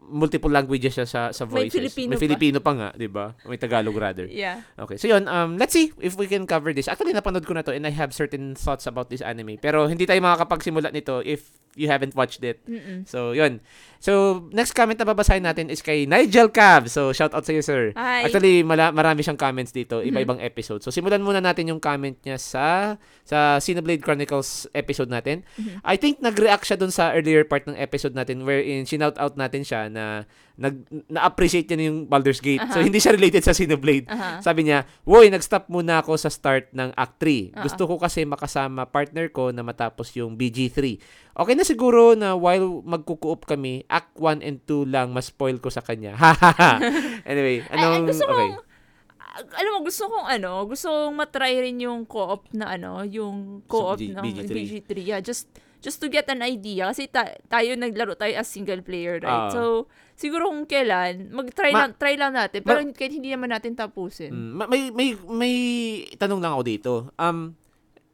multiple 0.04 0.50
languages 0.50 0.96
siya 0.96 1.06
sa, 1.06 1.22
sa 1.30 1.44
Ah. 1.44 1.50
May 1.50 1.68
voices. 1.68 1.78
Filipino 1.78 2.10
may 2.10 2.18
pa. 2.18 2.24
Filipino 2.24 2.58
pa 2.60 2.72
nga, 2.74 2.90
di 2.94 3.06
ba? 3.06 3.38
May 3.44 3.58
Tagalog 3.58 3.94
rather. 3.94 4.26
yeah. 4.26 4.66
Okay, 4.76 4.98
so 4.98 5.06
yun, 5.06 5.28
um, 5.28 5.56
let's 5.56 5.72
see 5.72 5.94
if 6.00 6.16
we 6.16 6.26
can 6.26 6.44
cover 6.44 6.74
this. 6.74 6.88
Actually, 6.88 7.14
napanood 7.14 7.46
ko 7.46 7.54
na 7.54 7.62
to 7.62 7.70
and 7.70 7.86
I 7.86 7.94
have 7.94 8.10
certain 8.10 8.56
thoughts 8.56 8.86
about 8.86 9.08
this 9.08 9.22
anime. 9.22 9.58
Pero 9.58 9.86
hindi 9.86 10.04
tayo 10.04 10.18
makakapagsimula 10.18 10.90
nito 10.90 11.22
if 11.22 11.46
you 11.74 11.90
haven't 11.90 12.14
watched 12.14 12.46
it. 12.46 12.62
Mm-mm. 12.66 13.02
So, 13.04 13.34
yun. 13.34 13.58
So, 13.98 14.46
next 14.50 14.74
comment 14.74 14.94
na 14.94 15.06
babasahin 15.06 15.42
natin 15.42 15.74
is 15.74 15.82
kay 15.82 16.06
Nigel 16.06 16.46
Cab. 16.48 16.86
So, 16.86 17.10
shout 17.12 17.34
out 17.34 17.42
sa 17.42 17.52
iyo, 17.52 17.66
sir. 17.66 17.98
Hi. 17.98 18.30
Actually, 18.30 18.62
mala- 18.62 18.94
marami 18.94 19.26
siyang 19.26 19.42
comments 19.42 19.74
dito, 19.74 19.98
iba-ibang 20.00 20.38
episode. 20.38 20.86
So, 20.86 20.94
simulan 20.94 21.20
muna 21.20 21.42
natin 21.42 21.66
yung 21.68 21.82
comment 21.84 22.16
niya 22.24 22.40
sa 22.40 22.96
sa 23.28 23.60
Cineblade 23.60 24.00
Chronicles 24.00 24.72
episode 24.72 25.12
natin. 25.12 25.44
Mhm. 25.60 25.84
I 25.84 26.00
think 26.00 26.24
nag-react 26.24 26.64
siya 26.64 26.80
dun 26.80 26.96
sa 26.96 27.12
earlier 27.12 27.44
part 27.44 27.68
ng 27.68 27.76
episode 27.76 28.16
natin 28.16 28.48
wherein 28.48 28.88
shinout 28.88 29.20
out 29.20 29.36
natin 29.36 29.68
siya 29.68 29.92
na 29.92 30.24
nag 30.56 30.86
na-appreciate 31.10 31.66
niya 31.68 31.90
yung 31.90 32.06
Baldur's 32.06 32.38
Gate. 32.38 32.62
So, 32.70 32.80
Aha. 32.80 32.86
hindi 32.86 33.02
siya 33.02 33.18
related 33.18 33.42
sa 33.42 33.58
Cineblade. 33.58 34.06
Aha. 34.06 34.40
Sabi 34.40 34.70
niya, 34.70 34.86
Woy, 35.04 35.34
nag-stop 35.34 35.68
muna 35.68 36.00
ako 36.06 36.14
sa 36.16 36.30
start 36.30 36.70
ng 36.78 36.94
Act 36.94 37.18
3. 37.20 37.58
Oo. 37.58 37.64
Gusto 37.66 37.84
ko 37.90 37.96
kasi 37.98 38.22
makasama 38.24 38.86
partner 38.86 39.34
ko 39.34 39.50
na 39.50 39.66
matapos 39.66 40.14
yung 40.14 40.38
BG3. 40.38 41.02
Okay 41.34 41.54
na 41.58 41.66
siguro 41.66 42.14
na 42.14 42.38
while 42.38 42.86
magkukuop 42.86 43.50
kami, 43.50 43.82
Act 43.90 44.14
1 44.22 44.46
and 44.46 44.62
2 44.70 44.86
lang 44.86 45.10
mas-spoil 45.10 45.58
ko 45.58 45.74
sa 45.74 45.82
kanya. 45.82 46.14
anyway, 47.30 47.66
Ay, 47.68 47.74
ay, 47.74 47.82
anong... 47.82 48.06
gusto 48.14 48.30
okay. 48.30 48.38
kong, 48.54 48.54
ah, 48.54 48.73
alam 49.34 49.72
mo, 49.74 49.80
gusto 49.82 50.06
kong 50.06 50.28
ano, 50.30 50.52
gusto 50.70 50.88
kong 50.88 51.16
matry 51.18 51.58
rin 51.58 51.82
yung 51.82 52.06
co-op 52.06 52.46
na 52.54 52.78
ano, 52.78 53.02
yung 53.02 53.66
co-op 53.66 53.98
G- 53.98 54.14
ng 54.14 54.22
BG3. 54.22 54.50
BG3. 54.54 54.92
Yeah, 55.02 55.22
just 55.26 55.50
just 55.82 55.98
to 56.00 56.08
get 56.08 56.30
an 56.30 56.46
idea. 56.46 56.94
Kasi 56.94 57.10
ta- 57.10 57.36
tayo 57.50 57.74
naglaro 57.74 58.14
tayo 58.14 58.38
as 58.38 58.48
single 58.48 58.86
player, 58.86 59.18
right? 59.20 59.50
Ah. 59.50 59.52
so, 59.52 59.90
siguro 60.14 60.48
kung 60.48 60.70
kailan, 60.70 61.34
mag-try 61.34 61.74
Ma- 61.74 61.90
lang, 61.90 61.92
try 61.98 62.16
lang 62.16 62.38
natin. 62.38 62.62
Pero 62.62 62.80
kahit 62.94 63.12
hindi 63.12 63.34
naman 63.34 63.52
natin 63.52 63.74
tapusin. 63.74 64.32
Mm, 64.32 64.52
ma- 64.54 64.70
may, 64.70 64.94
may, 64.94 65.10
may 65.28 65.56
tanong 66.16 66.40
lang 66.40 66.54
ako 66.54 66.64
dito. 66.64 66.92
Um, 67.18 67.58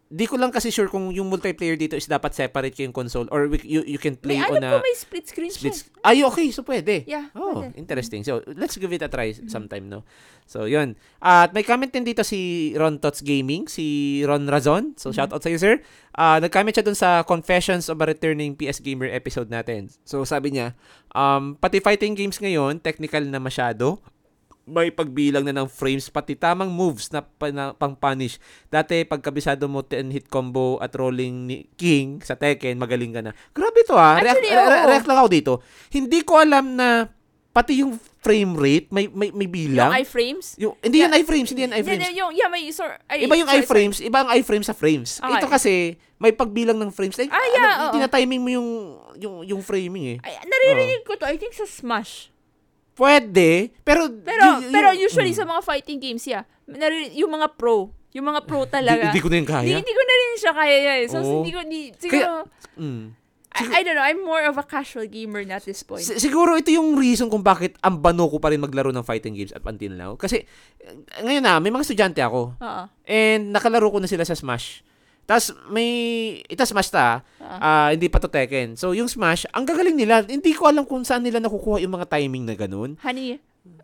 di 0.10 0.26
ko 0.26 0.42
lang 0.42 0.50
kasi 0.50 0.74
sure 0.74 0.90
kung 0.90 1.14
yung 1.14 1.30
multiplayer 1.30 1.78
dito 1.78 1.94
is 1.94 2.10
dapat 2.10 2.34
separate 2.34 2.74
kayong 2.74 2.90
console 2.90 3.30
or 3.30 3.46
we, 3.46 3.62
you, 3.62 3.86
you 3.86 4.02
can 4.02 4.18
play 4.18 4.42
May 4.42 4.50
on 4.50 4.58
alam 4.58 4.74
ko 4.74 4.78
a 4.78 4.82
may 4.82 4.98
split 4.98 5.30
screen 5.30 5.54
split 5.54 5.78
siya. 5.78 6.02
Ay, 6.02 6.26
okay. 6.26 6.50
So, 6.50 6.66
pwede. 6.66 7.06
Yeah, 7.06 7.30
Oh, 7.38 7.62
pwede. 7.62 7.78
interesting. 7.78 8.26
So, 8.26 8.42
let's 8.58 8.74
give 8.74 8.90
it 8.90 9.06
a 9.06 9.08
try 9.08 9.38
sometime, 9.46 9.86
no? 9.86 10.02
So, 10.50 10.66
yun. 10.66 10.98
At 11.22 11.54
may 11.54 11.62
comment 11.62 11.94
din 11.94 12.02
dito 12.02 12.26
si 12.26 12.74
Ron 12.74 12.98
Tots 12.98 13.22
Gaming, 13.22 13.70
si 13.70 13.86
Ron 14.26 14.50
Razon. 14.50 14.98
So, 14.98 15.14
shout 15.14 15.30
out 15.30 15.46
sa 15.46 15.54
iyo, 15.54 15.62
sir. 15.62 15.78
Ah, 16.10 16.42
nag-comment 16.42 16.74
siya 16.74 16.82
dun 16.82 16.98
sa 16.98 17.22
Confessions 17.22 17.86
of 17.86 18.02
a 18.02 18.10
Returning 18.10 18.58
PS 18.58 18.82
Gamer 18.82 19.14
episode 19.14 19.54
natin. 19.54 19.94
So, 20.10 20.26
sabi 20.26 20.58
niya, 20.58 20.74
um, 21.14 21.54
pati 21.54 21.78
fighting 21.78 22.18
games 22.18 22.42
ngayon, 22.42 22.82
technical 22.82 23.22
na 23.30 23.38
masyado. 23.38 24.02
May 24.70 24.90
pagbilang 24.90 25.42
na 25.42 25.52
ng 25.52 25.66
frames, 25.66 26.08
pati 26.08 26.38
tamang 26.38 26.70
moves 26.70 27.10
na, 27.10 27.20
pa, 27.20 27.50
na 27.50 27.74
pang-punish. 27.74 28.38
Dati, 28.68 29.02
pagkabisado 29.02 29.66
mo 29.66 29.82
10-hit 29.82 30.30
combo 30.30 30.78
at 30.78 30.94
rolling 30.94 31.50
ni 31.50 31.58
King 31.74 32.22
sa 32.22 32.38
Tekken, 32.38 32.78
magaling 32.78 33.10
ka 33.10 33.22
na. 33.22 33.34
Grabe 33.50 33.82
to 33.82 33.98
ah. 33.98 34.22
React, 34.22 34.40
re- 34.40 34.86
react 34.88 35.08
lang 35.10 35.18
ako 35.18 35.30
dito. 35.30 35.54
Hindi 35.90 36.22
ko 36.22 36.38
alam 36.38 36.78
na 36.78 37.10
pati 37.50 37.82
yung 37.82 37.98
frame 38.22 38.54
rate 38.54 38.88
may 38.94 39.10
may, 39.10 39.34
may 39.34 39.50
bilang. 39.50 39.90
Yung 39.90 40.00
iframes? 40.00 40.54
Yung, 40.56 40.78
hindi 40.80 41.02
Yeah. 41.02 41.18
iframes, 41.18 41.50
hindi 41.50 41.66
Hindi, 41.66 41.82
iframes. 41.82 41.98
hindi, 42.06 42.20
yung, 42.20 42.32
yeah, 42.32 42.46
may, 42.48 42.70
sor, 42.70 42.94
ay, 43.10 43.26
Iba 43.26 43.36
yung 43.36 43.50
sorry, 43.50 43.66
iframes, 43.66 43.98
iba 44.00 44.18
ang 44.22 44.30
iframes 44.38 44.68
sa 44.70 44.76
frames. 44.78 45.18
Okay. 45.18 45.34
Ito 45.34 45.48
kasi 45.50 45.74
may 46.20 46.30
pagbilang 46.30 46.78
ng 46.78 46.92
frames. 46.92 47.18
Like, 47.18 47.32
Ah, 47.32 47.42
yeah, 47.50 47.58
ano, 47.58 47.74
oo. 47.82 47.94
tina-timing 47.96 48.42
mo 48.44 48.50
yung 48.52 48.70
yung 49.18 49.36
yung 49.48 49.62
framing 49.64 50.06
eh. 50.14 50.18
Ay, 50.22 50.36
naririnig 50.46 51.02
ko 51.02 51.16
to, 51.16 51.26
I 51.26 51.36
think 51.36 51.52
sa 51.52 51.66
Smash. 51.66 52.30
Pwede, 53.00 53.72
pero... 53.88 54.12
Pero, 54.12 54.60
y- 54.60 54.68
pero 54.76 54.88
usually 54.92 55.32
mm. 55.32 55.40
sa 55.40 55.48
mga 55.48 55.62
fighting 55.64 56.00
games, 56.04 56.28
yeah, 56.28 56.44
yung 57.16 57.32
mga 57.32 57.56
pro, 57.56 57.96
yung 58.12 58.28
mga 58.28 58.42
pro 58.44 58.68
Di, 58.68 58.72
talaga. 58.76 59.16
di 59.16 59.22
ko 59.24 59.32
na 59.32 59.40
yung 59.40 59.48
Hindi, 59.48 59.72
kaya. 59.72 59.78
hindi 59.80 59.94
ko 59.96 60.04
na 60.04 60.16
rin 60.20 60.32
siya 60.36 60.52
kaya 60.52 60.76
eh. 61.00 61.06
So, 61.08 61.18
Oo. 61.24 61.32
hindi 61.40 61.52
ko, 61.56 61.60
hindi, 61.64 61.82
siguro, 61.96 62.44
Mm. 62.76 63.16
I, 63.50 63.82
I 63.82 63.82
don't 63.82 63.98
know, 63.98 64.06
I'm 64.06 64.22
more 64.22 64.46
of 64.46 64.62
a 64.62 64.64
casual 64.64 65.10
gamer 65.10 65.42
at 65.50 65.66
this 65.66 65.82
point. 65.82 66.06
Si- 66.06 66.22
siguro 66.22 66.54
ito 66.54 66.70
yung 66.70 66.94
reason 66.96 67.28
kung 67.34 67.42
bakit 67.42 67.76
ang 67.82 67.98
bano 67.98 68.30
ko 68.30 68.38
pa 68.38 68.54
rin 68.54 68.62
maglaro 68.62 68.94
ng 68.94 69.02
fighting 69.02 69.34
games 69.34 69.50
up 69.58 69.66
until 69.66 69.90
now. 69.98 70.14
Kasi 70.14 70.46
eh, 70.80 70.94
ngayon 71.26 71.42
na, 71.44 71.58
may 71.58 71.74
mga 71.74 71.84
estudyante 71.84 72.22
ako. 72.22 72.54
Oo. 72.56 72.84
And 73.10 73.50
nakalaro 73.50 73.90
ko 73.90 73.98
na 73.98 74.08
sila 74.08 74.22
sa 74.22 74.38
Smash. 74.38 74.86
Tapos 75.26 75.54
may, 75.66 75.90
ito 76.46 76.62
Smash 76.62 76.94
ta, 76.94 77.26
ah, 77.52 77.90
hindi 77.90 78.06
pa 78.06 78.22
to 78.22 78.30
Tekken. 78.30 78.78
So 78.78 78.94
yung 78.94 79.10
Smash, 79.10 79.50
ang 79.50 79.66
gagaling 79.66 79.98
nila. 79.98 80.22
Hindi 80.22 80.54
ko 80.54 80.70
alam 80.70 80.86
kung 80.86 81.02
saan 81.02 81.26
nila 81.26 81.42
nakukuha 81.42 81.82
yung 81.82 81.98
mga 81.98 82.06
timing 82.06 82.46
na 82.46 82.54
ganun. 82.54 82.94
Honey, 83.02 83.42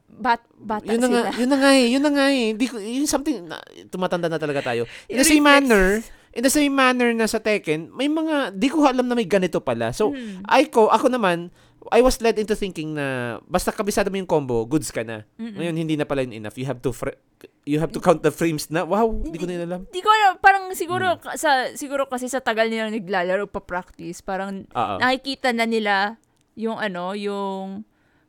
bat, 0.08 0.40
bata 0.54 0.86
Yun 0.86 1.02
na 1.02 1.08
nga, 1.10 1.22
sila. 1.26 1.32
yun 1.36 1.50
na 1.50 1.58
nga 1.58 1.72
eh, 1.74 1.88
yun 1.90 2.04
na 2.04 2.12
nga 2.12 2.26
eh. 2.30 2.46
Hindi 2.54 2.66
ko, 2.66 2.76
yun 2.78 3.04
something, 3.06 3.38
na, 3.46 3.58
tumatanda 3.90 4.30
na 4.30 4.38
talaga 4.38 4.62
tayo. 4.64 4.86
In 5.10 5.18
the 5.18 5.26
same 5.26 5.44
manner, 5.44 6.00
in 6.32 6.42
the 6.42 6.52
same 6.52 6.72
manner 6.72 7.12
na 7.12 7.26
sa 7.26 7.42
Tekken, 7.42 7.92
may 7.92 8.08
mga, 8.08 8.54
di 8.54 8.70
ko 8.70 8.86
alam 8.86 9.04
na 9.04 9.16
may 9.16 9.26
ganito 9.26 9.60
pala. 9.60 9.92
So, 9.92 10.14
Hmm. 10.14 10.46
I 10.46 10.70
ko, 10.70 10.88
ako 10.88 11.10
naman, 11.10 11.52
I 11.94 12.02
was 12.02 12.18
led 12.22 12.40
into 12.42 12.58
thinking 12.58 12.98
na 12.98 13.38
basta 13.46 13.70
kabisado 13.70 14.10
mo 14.10 14.18
yung 14.18 14.30
combo, 14.30 14.66
goods 14.66 14.90
ka 14.90 15.06
na. 15.06 15.28
Ngayon, 15.38 15.76
hindi 15.78 15.94
na 15.94 16.06
pala 16.08 16.26
yun 16.26 16.34
enough. 16.42 16.58
You 16.58 16.66
have 16.66 16.82
to 16.82 16.90
fr- 16.90 17.20
you 17.66 17.78
have 17.82 17.94
to 17.94 18.02
count 18.02 18.22
the 18.26 18.34
frames 18.34 18.70
na. 18.74 18.86
Wow, 18.86 19.12
hindi 19.12 19.38
ko 19.38 19.46
na 19.46 19.54
yun 19.60 19.66
alam. 19.70 19.82
Di 19.90 20.02
ko 20.02 20.10
alam, 20.10 20.38
parang 20.42 20.70
siguro, 20.74 21.18
ka- 21.22 21.38
sa, 21.38 21.70
siguro 21.78 22.10
kasi 22.10 22.30
sa 22.30 22.42
tagal 22.42 22.70
nilang 22.70 22.94
naglalaro 22.94 23.46
pa 23.50 23.62
practice, 23.62 24.22
parang 24.22 24.66
Oo. 24.70 24.96
nakikita 25.02 25.54
na 25.54 25.66
nila 25.66 26.18
yung 26.58 26.80
ano, 26.80 27.14
yung, 27.14 27.84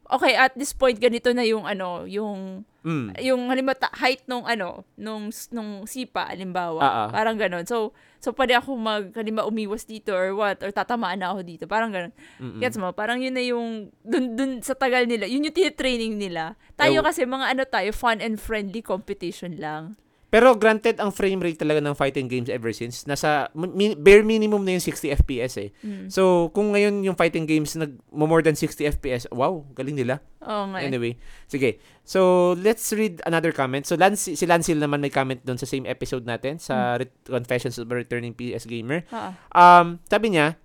okay, 0.09 0.35
at 0.35 0.53
this 0.59 0.75
point, 0.77 0.99
ganito 0.99 1.31
na 1.33 1.45
yung 1.47 1.65
ano, 1.65 2.05
yung, 2.05 2.65
Mm. 2.87 3.19
yung 3.19 3.51
halimbawa, 3.51 3.91
height 3.99 4.23
nung 4.31 4.47
ano, 4.47 4.87
nung, 4.95 5.35
nung 5.51 5.91
sipa, 5.91 6.31
halimbawa. 6.31 6.79
Ah. 6.79 7.09
Parang 7.11 7.35
ganon. 7.35 7.67
So, 7.67 7.91
so 8.23 8.31
pwede 8.31 8.55
ako 8.55 8.79
mag, 8.79 9.11
halimbawa, 9.11 9.51
umiwas 9.51 9.83
dito 9.91 10.15
or 10.15 10.39
what, 10.39 10.63
or 10.63 10.71
tatamaan 10.71 11.19
na 11.19 11.35
ako 11.35 11.43
dito. 11.43 11.65
Parang 11.67 11.91
ganon. 11.91 12.15
Mm-mm. 12.39 12.63
Gets 12.63 12.79
mo? 12.79 12.95
Parang 12.95 13.19
yun 13.19 13.35
na 13.35 13.43
yung, 13.43 13.91
dun, 14.07 14.39
dun 14.39 14.63
sa 14.63 14.79
tagal 14.79 15.03
nila, 15.11 15.27
yun 15.27 15.43
yung 15.43 15.57
tinitraining 15.57 16.15
nila. 16.15 16.55
Tayo 16.79 17.03
kasi 17.03 17.27
mga 17.27 17.59
ano 17.59 17.63
tayo, 17.67 17.91
fun 17.91 18.23
and 18.23 18.39
friendly 18.39 18.87
competition 18.87 19.59
lang. 19.59 19.99
Pero 20.27 20.53
granted, 20.53 20.99
ang 20.99 21.11
frame 21.11 21.39
rate 21.39 21.55
talaga 21.57 21.79
ng 21.79 21.95
fighting 21.95 22.27
games 22.27 22.51
ever 22.51 22.75
since, 22.75 23.07
nasa 23.07 23.47
mi- 23.55 23.95
bare 23.95 24.21
minimum 24.21 24.63
na 24.63 24.75
yung 24.75 24.83
60 24.83 25.15
FPS 25.15 25.55
eh. 25.57 25.71
Mm. 25.81 26.11
So, 26.11 26.51
kung 26.51 26.75
ngayon 26.75 27.03
yung 27.03 27.15
fighting 27.15 27.47
games 27.47 27.73
nag 27.73 27.95
more 28.11 28.43
than 28.43 28.59
60 28.59 28.91
FPS, 28.93 29.31
wow, 29.31 29.63
galing 29.73 29.95
nila. 29.95 30.19
Nga. 30.43 30.79
eh. 30.79 30.87
Anyway, 30.87 31.13
sige. 31.47 31.79
So, 32.03 32.21
let's 32.55 32.91
read 32.91 33.23
another 33.23 33.51
comment. 33.51 33.83
So, 33.83 33.95
Lance, 33.95 34.27
si 34.29 34.45
Lancil 34.45 34.79
naman 34.79 34.99
may 34.99 35.11
comment 35.11 35.39
doon 35.41 35.57
sa 35.57 35.67
same 35.67 35.87
episode 35.87 36.23
natin 36.23 36.59
sa 36.59 36.99
Ret- 36.99 37.23
Confessions 37.23 37.79
of 37.79 37.87
a 37.87 37.95
Returning 37.95 38.35
PS 38.35 38.67
Gamer. 38.67 39.07
Ah, 39.11 39.35
Um, 39.51 39.99
sabi 40.05 40.35
niya, 40.35 40.59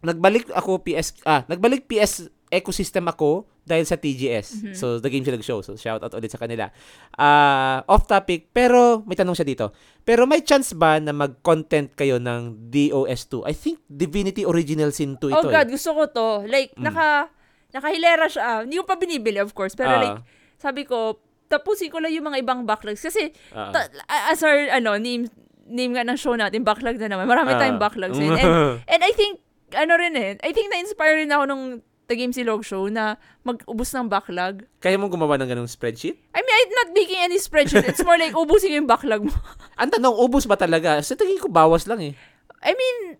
nagbalik 0.00 0.50
ako 0.50 0.78
PS, 0.78 1.14
ah, 1.22 1.42
nagbalik 1.46 1.86
PS 1.86 2.26
ecosystem 2.52 3.02
ako 3.04 3.48
dahil 3.62 3.82
sa 3.82 3.96
TGS. 3.96 4.76
So, 4.76 4.98
the 4.98 5.08
game 5.08 5.22
sila 5.22 5.34
nag-show. 5.34 5.58
So, 5.60 5.72
shout 5.74 5.98
out 5.98 6.12
ulit 6.12 6.28
sa 6.28 6.36
kanila. 6.36 6.68
Ah, 7.12 7.80
off 7.86 8.04
topic, 8.04 8.50
pero 8.50 9.00
may 9.02 9.14
tanong 9.14 9.32
siya 9.32 9.46
dito. 9.46 9.72
Pero 10.00 10.26
may 10.26 10.42
chance 10.42 10.72
ba 10.72 10.98
na 10.98 11.10
mag-content 11.10 11.88
kayo 11.92 12.18
ng 12.18 12.68
DOS2? 12.68 13.42
I 13.42 13.54
think 13.54 13.80
Divinity 13.82 14.44
Original 14.44 14.90
Sin 14.90 15.16
2 15.16 15.30
ito. 15.30 15.38
oh 15.38 15.46
God, 15.46 15.64
eh. 15.64 15.72
gusto 15.72 15.90
ko 15.90 16.02
to. 16.06 16.26
Like, 16.44 16.74
Mm. 16.74 16.84
naka, 16.84 17.32
nakahilera 17.70 18.26
siya. 18.26 18.42
ah. 18.42 18.60
Hindi 18.60 18.76
ko 18.76 18.84
pa 18.84 18.94
binibili, 18.94 19.38
of 19.38 19.52
course. 19.52 19.72
Pero 19.72 19.88
Ah. 19.88 20.02
like, 20.02 20.20
sabi 20.56 20.82
ko, 20.82 21.16
tapusin 21.46 21.88
ko 21.88 21.96
lang 21.96 22.10
yung 22.10 22.26
mga 22.26 22.42
ibang 22.42 22.60
backlogs. 22.62 23.00
Kasi, 23.00 23.32
Ah. 23.50 23.70
ta- 23.70 23.88
as 24.28 24.42
our, 24.42 24.68
ano, 24.70 24.98
name, 24.98 25.30
name 25.64 25.94
nga 25.94 26.02
ng 26.02 26.16
show 26.16 26.34
natin, 26.34 26.60
backlog 26.60 26.98
na 26.98 27.08
naman. 27.08 27.24
Marami 27.24 27.54
Ah. 27.54 27.58
tayong 27.58 27.78
backlogs. 27.78 28.18
yun. 28.18 28.34
And, 28.36 28.52
and 28.84 29.00
I 29.00 29.12
think, 29.12 29.38
ano 29.72 29.96
rin 29.96 30.12
eh, 30.12 30.36
I 30.36 30.50
think 30.50 30.68
na-inspire 30.68 31.16
rin 31.16 31.30
ako 31.30 31.44
nung 31.46 31.64
The 32.12 32.20
Game 32.20 32.36
Silog 32.36 32.60
Show 32.60 32.92
na 32.92 33.16
mag-ubos 33.40 33.88
ng 33.90 34.12
backlog. 34.12 34.68
Kaya 34.78 35.00
mo 35.00 35.08
gumawa 35.08 35.40
ng 35.40 35.48
ganong 35.48 35.64
spreadsheet? 35.66 36.20
I 36.36 36.44
mean, 36.44 36.52
I'm 36.54 36.72
not 36.76 36.88
making 36.92 37.16
any 37.16 37.40
spreadsheet. 37.40 37.88
It's 37.88 38.04
more 38.04 38.20
like, 38.20 38.36
ubusin 38.36 38.76
yung 38.76 38.84
backlog 38.84 39.24
mo. 39.24 39.32
Ang 39.80 39.88
tanong, 39.88 40.12
ubos 40.12 40.44
ba 40.44 40.60
talaga? 40.60 41.00
Sa 41.00 41.16
tingin 41.16 41.40
ko, 41.40 41.48
bawas 41.48 41.88
lang 41.88 42.04
eh. 42.04 42.12
I 42.60 42.76
mean, 42.76 43.16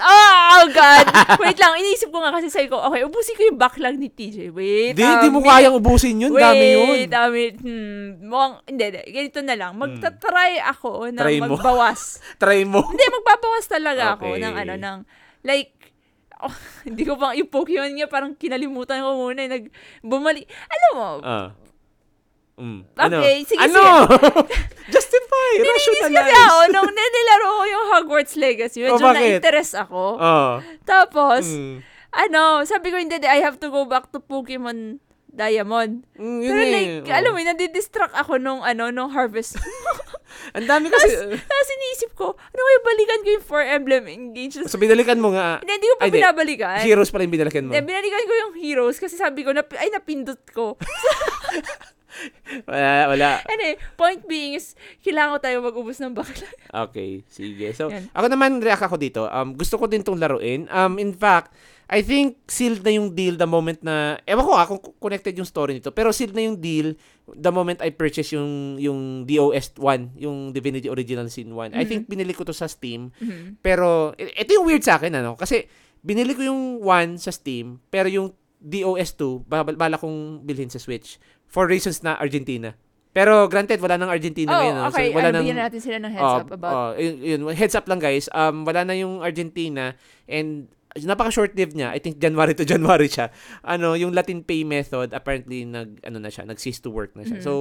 oh, 0.00 0.60
God. 0.72 1.06
Wait 1.38 1.60
lang, 1.60 1.76
iniisip 1.76 2.08
ko 2.08 2.18
nga 2.18 2.32
kasi 2.32 2.48
sabi 2.48 2.66
ko, 2.66 2.80
okay, 2.80 3.04
ubusin 3.04 3.36
ko 3.36 3.42
yung 3.44 3.60
backlog 3.60 3.96
ni 3.96 4.08
TJ. 4.08 4.50
Wait, 4.50 4.96
Di, 4.96 5.04
di 5.04 5.28
mo 5.28 5.40
um, 5.40 5.46
kayang 5.46 5.76
ubusin 5.76 6.16
yun. 6.18 6.32
Wait, 6.32 6.42
Dami 6.42 6.64
yun. 6.66 7.06
dami. 7.06 7.42
Hmm, 7.54 8.06
mukhang, 8.24 8.54
hindi, 8.66 8.84
hindi. 8.88 9.02
Ganito 9.10 9.40
na 9.44 9.54
lang. 9.54 9.72
Magta-try 9.76 10.58
ako 10.64 11.12
na 11.12 11.20
Try 11.22 11.38
magbawas. 11.38 12.00
Try 12.42 12.64
mo. 12.64 12.88
hindi, 12.88 13.04
magbabawas 13.04 13.64
talaga 13.68 14.16
ako 14.16 14.32
Okay. 14.32 14.42
ng 14.42 14.54
ano, 14.56 14.72
ng, 14.76 14.98
like, 15.44 15.77
oh, 16.40 16.54
hindi 16.86 17.02
ko 17.02 17.14
pang, 17.14 17.32
yung 17.32 17.48
Pokemon 17.48 17.94
nga, 17.94 18.06
parang 18.06 18.32
kinalimutan 18.32 19.00
ko 19.00 19.14
muna. 19.14 19.40
eh, 19.40 19.50
Nag, 19.50 19.64
bumali. 20.00 20.42
Alam 20.66 20.90
mo, 20.92 21.08
Ah. 21.22 21.48
Mm. 22.58 22.82
Okay, 22.90 23.46
sige, 23.46 23.62
ano? 23.62 24.10
Justify. 24.94 25.50
Nininis 25.54 25.78
kasi 25.78 26.10
Rationalize. 26.10 26.42
ako 26.42 26.56
nung 26.74 26.90
nilaro 26.90 27.46
ko 27.48 27.62
yung 27.64 27.86
Hogwarts 27.88 28.34
Legacy. 28.34 28.82
Medyo 28.82 28.98
Oh, 28.98 29.14
na-interest 29.14 29.72
ako. 29.78 30.02
Oh. 30.18 30.54
Tapos, 30.82 31.46
Mm. 31.46 31.86
ano, 32.10 32.42
sabi 32.64 32.90
ko, 32.90 32.98
hindi, 32.98 33.14
I 33.22 33.38
have 33.38 33.62
to 33.62 33.70
go 33.70 33.86
back 33.86 34.10
to 34.10 34.18
Pokemon 34.18 34.98
Diamond. 35.38 36.02
Mm, 36.12 36.38
yun 36.40 36.50
Pero 36.50 36.58
eh. 36.60 36.72
like, 36.72 36.90
Oh. 37.06 37.14
alam 37.14 37.30
mo, 37.30 37.38
nadidistract 37.38 38.12
ako 38.12 38.36
nung, 38.36 38.60
ano, 38.60 38.90
nung 38.90 39.08
harvest. 39.08 39.54
Ang 40.56 40.66
dami 40.66 40.88
kasi. 40.88 41.14
uh, 41.14 41.30
Tapos 41.30 41.68
iniisip 41.72 42.10
ko, 42.12 42.34
ano 42.34 42.60
kaya 42.60 42.80
balikan 42.82 43.20
ko 43.20 43.28
yung 43.30 43.44
Fire 43.44 43.68
Emblem 43.70 44.04
Engage? 44.06 44.58
so, 44.60 44.76
binalikan 44.76 45.16
mo 45.16 45.30
nga. 45.30 45.60
Hindi, 45.60 45.72
hindi 45.72 45.88
ko 45.88 45.96
pa 45.96 46.04
Ay, 46.04 46.10
binabalikan. 46.10 46.78
Heroes 46.80 47.10
pa 47.10 47.18
rin 47.18 47.28
binalikan 47.28 47.62
mo. 47.62 47.70
Hindi, 47.70 47.84
binalikan 47.84 48.22
ko 48.22 48.34
yung 48.36 48.54
heroes 48.56 48.98
kasi 48.98 49.14
sabi 49.14 49.40
ko, 49.40 49.52
nap- 49.52 49.72
ay, 49.72 49.88
napindot 49.88 50.42
ko. 50.48 50.74
Wala, 52.66 52.92
wala. 53.06 53.28
Eh, 53.46 53.78
point 53.94 54.18
being 54.24 54.56
is, 54.56 54.74
kailangan 54.98 55.36
ko 55.36 55.40
tayo 55.40 55.56
mag-ubos 55.60 56.00
ng 56.00 56.10
backlog. 56.10 56.50
Okay, 56.66 57.22
sige. 57.28 57.70
So, 57.70 57.92
Yan. 57.92 58.10
ako 58.10 58.26
naman, 58.26 58.58
react 58.58 58.82
ako 58.82 58.98
dito. 58.98 59.28
Um, 59.28 59.54
gusto 59.54 59.78
ko 59.78 59.86
din 59.86 60.02
tong 60.02 60.18
laruin. 60.18 60.66
Um, 60.66 60.98
in 60.98 61.12
fact, 61.12 61.54
I 61.88 62.04
think 62.04 62.36
sealed 62.44 62.84
na 62.84 62.92
yung 62.92 63.16
deal 63.16 63.34
the 63.34 63.48
moment 63.48 63.80
na, 63.80 64.20
ewan 64.28 64.44
ko 64.44 64.52
ah, 64.52 64.68
kung 64.68 64.76
connected 65.00 65.32
yung 65.32 65.48
story 65.48 65.72
nito, 65.72 65.88
pero 65.88 66.12
sealed 66.12 66.36
na 66.36 66.44
yung 66.44 66.60
deal 66.60 66.92
the 67.26 67.48
moment 67.48 67.80
I 67.80 67.88
purchase 67.90 68.36
yung, 68.36 68.76
yung 68.76 69.24
DOS 69.24 69.72
1, 69.74 70.20
yung 70.20 70.52
Divinity 70.52 70.92
Original 70.92 71.32
Sin 71.32 71.48
1. 71.56 71.72
I 71.72 71.88
think 71.88 72.04
binili 72.04 72.36
ko 72.36 72.44
to 72.44 72.52
sa 72.52 72.68
Steam, 72.68 73.08
Mhm. 73.16 73.56
pero, 73.58 74.12
ito 74.14 74.50
yung 74.52 74.68
weird 74.68 74.84
sa 74.84 75.00
akin, 75.00 75.16
ano, 75.16 75.32
kasi, 75.32 75.64
binili 75.98 76.36
ko 76.36 76.44
yung 76.44 76.84
1 76.84 77.16
sa 77.16 77.32
Steam, 77.32 77.80
pero 77.88 78.06
yung 78.06 78.36
DOS 78.60 79.16
2, 79.16 79.48
bala, 79.48 79.64
bala 79.72 79.96
kong 79.96 80.44
bilhin 80.44 80.68
sa 80.68 80.76
Switch, 80.76 81.16
for 81.46 81.64
reasons 81.64 82.04
na 82.04 82.20
Argentina. 82.20 82.76
Pero 83.08 83.48
granted, 83.48 83.80
wala 83.80 83.96
nang 83.96 84.12
Argentina 84.12 84.52
Oh, 84.52 84.60
ngayon. 84.60 84.74
no? 84.76 84.84
okay. 84.92 85.08
So, 85.08 85.16
wala 85.16 85.28
ano, 85.32 85.40
nang, 85.40 85.56
natin 85.56 85.80
sila 85.80 85.96
ng 85.98 86.12
heads 86.12 86.28
Oh, 86.28 86.38
up 86.38 86.50
about 86.52 86.74
oh, 86.76 86.90
yun, 86.94 87.16
yun. 87.18 87.40
heads 87.50 87.72
up 87.72 87.88
lang 87.88 87.98
guys. 87.98 88.28
Um 88.30 88.62
wala 88.62 88.84
na 88.84 88.94
yung 88.94 89.24
Argentina 89.24 89.96
and 90.28 90.68
napaka 90.96 91.30
short 91.32 91.52
lived 91.54 91.76
niya. 91.76 91.92
I 91.92 91.98
think 91.98 92.18
January 92.18 92.54
to 92.56 92.64
January 92.64 93.08
siya. 93.08 93.28
Ano, 93.64 93.92
yung 93.92 94.12
Latin 94.12 94.42
Pay 94.42 94.64
method 94.64 95.12
apparently 95.12 95.64
nag 95.64 96.00
ano 96.02 96.18
na 96.18 96.32
siya, 96.32 96.48
nag 96.48 96.58
cease 96.58 96.80
to 96.80 96.90
work 96.90 97.12
na 97.14 97.24
siya. 97.28 97.38
Mhm. 97.40 97.44
So 97.44 97.52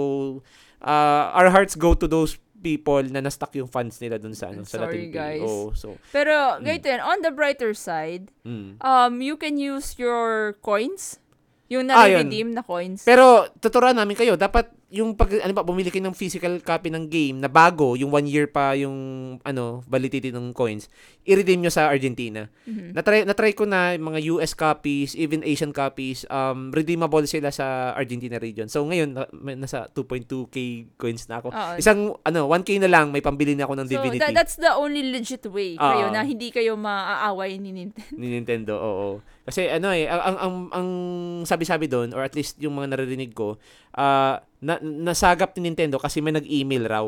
uh, 0.81 1.33
our 1.35 1.49
hearts 1.49 1.75
go 1.75 1.93
to 1.93 2.07
those 2.07 2.39
people 2.57 3.03
na 3.05 3.21
na-stuck 3.21 3.53
yung 3.53 3.69
funds 3.69 4.01
nila 4.01 4.17
dun 4.17 4.33
sa 4.33 4.49
ano 4.49 4.65
sa 4.65 4.81
Sorry, 4.81 4.85
Latin 4.85 5.13
Pay. 5.13 5.13
guys. 5.13 5.45
Oh, 5.45 5.71
so 5.77 5.97
Pero, 6.09 6.57
ganito 6.61 6.89
yan, 6.89 7.01
on 7.05 7.21
the 7.21 7.29
brighter 7.29 7.73
side, 7.73 8.33
mm. 8.41 8.81
um, 8.81 9.21
you 9.21 9.37
can 9.37 9.61
use 9.61 9.95
your 10.01 10.57
coins, 10.65 11.21
yung 11.67 11.83
Ah, 11.85 12.07
na-redeem 12.07 12.51
na 12.51 12.63
coins. 12.63 13.03
Pero 13.03 13.47
tuturuan 13.59 13.93
namin 13.93 14.15
kayo, 14.15 14.35
dapat 14.35 14.71
yung 14.87 15.19
pag 15.19 15.27
ano 15.35 15.51
ba 15.51 15.67
bumili 15.67 15.91
kayo 15.91 16.07
ng 16.07 16.15
physical 16.15 16.63
copy 16.63 16.87
ng 16.87 17.11
game 17.11 17.35
na 17.35 17.51
bago, 17.51 17.91
yung 17.93 18.07
one 18.07 18.23
year 18.23 18.47
pa 18.47 18.71
yung 18.71 18.95
ano 19.43 19.83
validity 19.83 20.31
ng 20.31 20.55
coins, 20.55 20.87
i-redeem 21.21 21.59
nyo 21.59 21.67
sa 21.67 21.91
Argentina. 21.91 22.47
Mhm. 22.63 22.95
Na-try, 22.95 23.27
na-try 23.27 23.51
ko 23.51 23.67
na 23.67 23.91
yung 23.91 24.07
mga 24.07 24.19
US 24.31 24.55
copies, 24.55 25.11
even 25.13 25.43
Asian 25.43 25.75
copies, 25.75 26.23
um, 26.27 26.71
redeemable 26.71 27.27
sila 27.27 27.51
sa 27.51 27.91
Argentina 27.93 28.39
region. 28.39 28.71
So 28.71 28.87
ngayon, 28.87 29.11
na, 29.11 29.27
nasa 29.59 29.91
2.2k 29.91 30.55
coins 30.95 31.27
na 31.27 31.43
ako. 31.43 31.51
Oo. 31.51 31.75
Isang, 31.75 32.15
ano, 32.23 32.47
1k 32.47 32.79
na 32.79 32.87
lang, 32.87 33.11
may 33.11 33.19
pambili 33.19 33.59
na 33.59 33.67
ako 33.67 33.75
ng 33.75 33.87
So, 33.87 33.93
Divinity 33.93 34.23
tha- 34.23 34.31
that's 34.31 34.55
the 34.55 34.71
only 34.71 35.03
legit 35.03 35.43
way 35.45 35.75
kayo 35.75 36.07
na 36.09 36.23
hindi 36.23 36.47
kayo 36.47 36.79
maaaway 36.79 37.59
ni 37.59 37.75
Nintendo. 37.75 38.15
ni 38.15 38.27
Nintendo, 38.31 38.73
oo. 38.79 39.09
Kasi 39.47 39.71
ano 39.71 39.95
eh, 39.95 40.11
ang, 40.11 40.35
ang, 40.35 40.55
ang, 40.75 40.87
sabi-sabi 41.47 41.87
doon, 41.87 42.11
or 42.11 42.19
at 42.19 42.35
least 42.35 42.59
yung 42.59 42.75
mga 42.75 42.99
naririnig 42.99 43.31
ko, 43.31 43.55
ah 43.95 44.43
na, 44.59 44.75
nasagap 44.83 45.55
ni 45.55 45.71
Nintendo 45.71 46.01
kasi 46.01 46.19
may 46.19 46.35
nag-email 46.35 46.83
raw. 46.89 47.05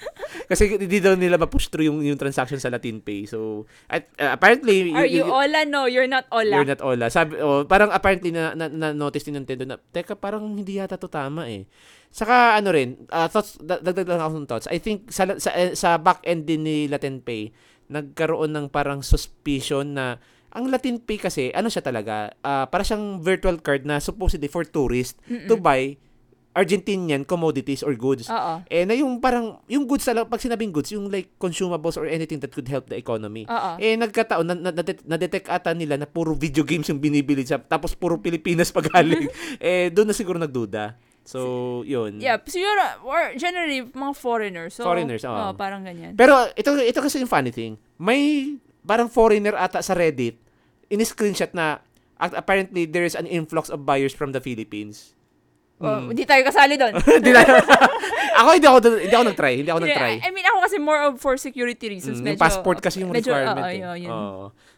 kasi 0.50 0.80
hindi 0.80 0.96
daw 1.02 1.12
nila 1.18 1.36
ma-push 1.36 1.68
through 1.68 1.90
yung, 1.90 2.00
yung 2.00 2.16
transaction 2.16 2.56
sa 2.56 2.72
Latin 2.72 3.04
Pay. 3.04 3.28
So, 3.28 3.68
at, 3.90 4.08
uh, 4.16 4.32
apparently... 4.32 4.96
Are 4.96 5.04
you 5.04 5.26
Ola? 5.26 5.68
No, 5.68 5.84
you're 5.84 6.08
not 6.08 6.24
Ola. 6.32 6.56
You're 6.56 6.70
not 6.72 6.80
Ola. 6.80 7.12
Sabi, 7.12 7.36
oh, 7.36 7.68
parang 7.68 7.90
apparently 7.90 8.30
na, 8.30 8.54
na, 8.54 8.70
na 8.70 8.96
notice 8.96 9.26
ni 9.28 9.36
Nintendo 9.36 9.68
na, 9.68 9.76
teka, 9.76 10.16
parang 10.16 10.56
hindi 10.56 10.78
yata 10.78 10.96
to 10.96 11.10
tama 11.10 11.50
eh. 11.50 11.66
Saka 12.14 12.56
ano 12.56 12.70
rin, 12.70 13.10
uh, 13.10 13.26
thoughts, 13.26 13.58
dagdag 13.58 14.06
lang 14.06 14.22
ako 14.22 14.32
ng 14.38 14.48
thoughts. 14.48 14.66
I 14.70 14.78
think 14.78 15.10
sa, 15.10 15.26
sa, 15.36 15.50
sa 15.74 15.98
back 15.98 16.22
end 16.22 16.46
din 16.46 16.62
ni 16.62 16.86
Latin 16.86 17.20
Pay, 17.20 17.50
nagkaroon 17.90 18.54
ng 18.54 18.66
parang 18.72 19.02
suspicion 19.02 19.98
na 19.98 20.22
ang 20.54 20.70
Latin 20.70 21.02
Pay 21.02 21.18
kasi, 21.18 21.50
ano 21.50 21.66
siya 21.66 21.82
talaga, 21.82 22.30
uh, 22.46 22.64
para 22.70 22.86
siyang 22.86 23.18
virtual 23.18 23.58
card 23.58 23.82
na 23.82 23.98
supposedly 23.98 24.46
for 24.46 24.62
tourists 24.62 25.18
Mm-mm. 25.26 25.50
to 25.50 25.58
buy 25.58 25.98
Argentinian 26.54 27.26
commodities 27.26 27.82
or 27.82 27.98
goods. 27.98 28.30
Oo. 28.30 28.62
Eh, 28.70 28.86
na 28.86 28.94
yung 28.94 29.18
parang, 29.18 29.58
yung 29.66 29.90
goods 29.90 30.06
talaga, 30.06 30.30
pag 30.30 30.38
sinabing 30.38 30.70
goods, 30.70 30.94
yung 30.94 31.10
like 31.10 31.34
consumables 31.34 31.98
or 31.98 32.06
anything 32.06 32.38
that 32.38 32.54
could 32.54 32.70
help 32.70 32.86
the 32.86 32.94
economy. 32.94 33.42
Oo. 33.50 33.74
Eh, 33.82 33.98
nagkataon, 33.98 34.46
na, 34.46 34.54
na, 34.70 34.70
na-detect 34.78 35.50
ata 35.50 35.74
nila 35.74 35.98
na 35.98 36.06
puro 36.06 36.30
video 36.38 36.62
games 36.62 36.86
yung 36.86 37.02
binibili 37.02 37.42
siya, 37.42 37.58
tapos 37.58 37.98
puro 37.98 38.22
Pilipinas 38.22 38.70
pagaling. 38.70 39.26
eh, 39.58 39.90
doon 39.90 40.14
na 40.14 40.14
siguro 40.14 40.38
nagduda. 40.38 40.94
So, 41.26 41.82
yun. 41.88 42.22
Yeah, 42.22 42.38
so 42.46 42.62
you're, 42.62 42.78
or 43.02 43.34
generally, 43.34 43.82
mga 43.82 44.14
foreigners. 44.14 44.78
So, 44.78 44.86
Foreigners, 44.86 45.26
oo. 45.26 45.34
oo, 45.34 45.58
parang 45.58 45.82
ganyan. 45.82 46.14
Pero, 46.14 46.38
ito, 46.54 46.70
ito 46.78 47.00
kasi 47.02 47.18
yung 47.18 47.32
funny 47.32 47.50
thing. 47.50 47.74
May, 47.98 48.54
parang 48.86 49.10
foreigner 49.10 49.56
ata 49.56 49.82
sa 49.82 49.96
Reddit, 49.96 50.43
in-screenshot 50.94 51.50
na, 51.52 51.82
apparently, 52.18 52.86
there 52.86 53.04
is 53.04 53.18
an 53.18 53.26
influx 53.26 53.68
of 53.68 53.82
buyers 53.82 54.14
from 54.14 54.30
the 54.30 54.40
Philippines. 54.40 55.14
Oh, 55.82 56.08
Hindi 56.08 56.22
tayo 56.22 56.46
kasali 56.46 56.78
doon. 56.78 56.94
Ako 58.34 58.48
hindi 58.58 58.66
ako 58.66 58.78
hindi 58.98 59.14
ako 59.14 59.24
nag-try, 59.30 59.54
hindi 59.62 59.70
ako 59.70 59.80
nag-try. 59.86 60.14
I 60.18 60.30
mean, 60.34 60.42
ako 60.42 60.58
kasi 60.66 60.76
more 60.82 61.00
of 61.06 61.22
for 61.22 61.38
security 61.38 61.86
reasons. 61.86 62.18
Mm, 62.18 62.26
yung 62.26 62.34
medyo, 62.34 62.42
passport 62.42 62.78
kasi 62.82 63.06
yung 63.06 63.14
medyo, 63.14 63.30
requirement. 63.30 63.62
oo, 63.62 63.70
eh. 63.70 63.78
yun, 63.78 63.96
yun. 64.10 64.14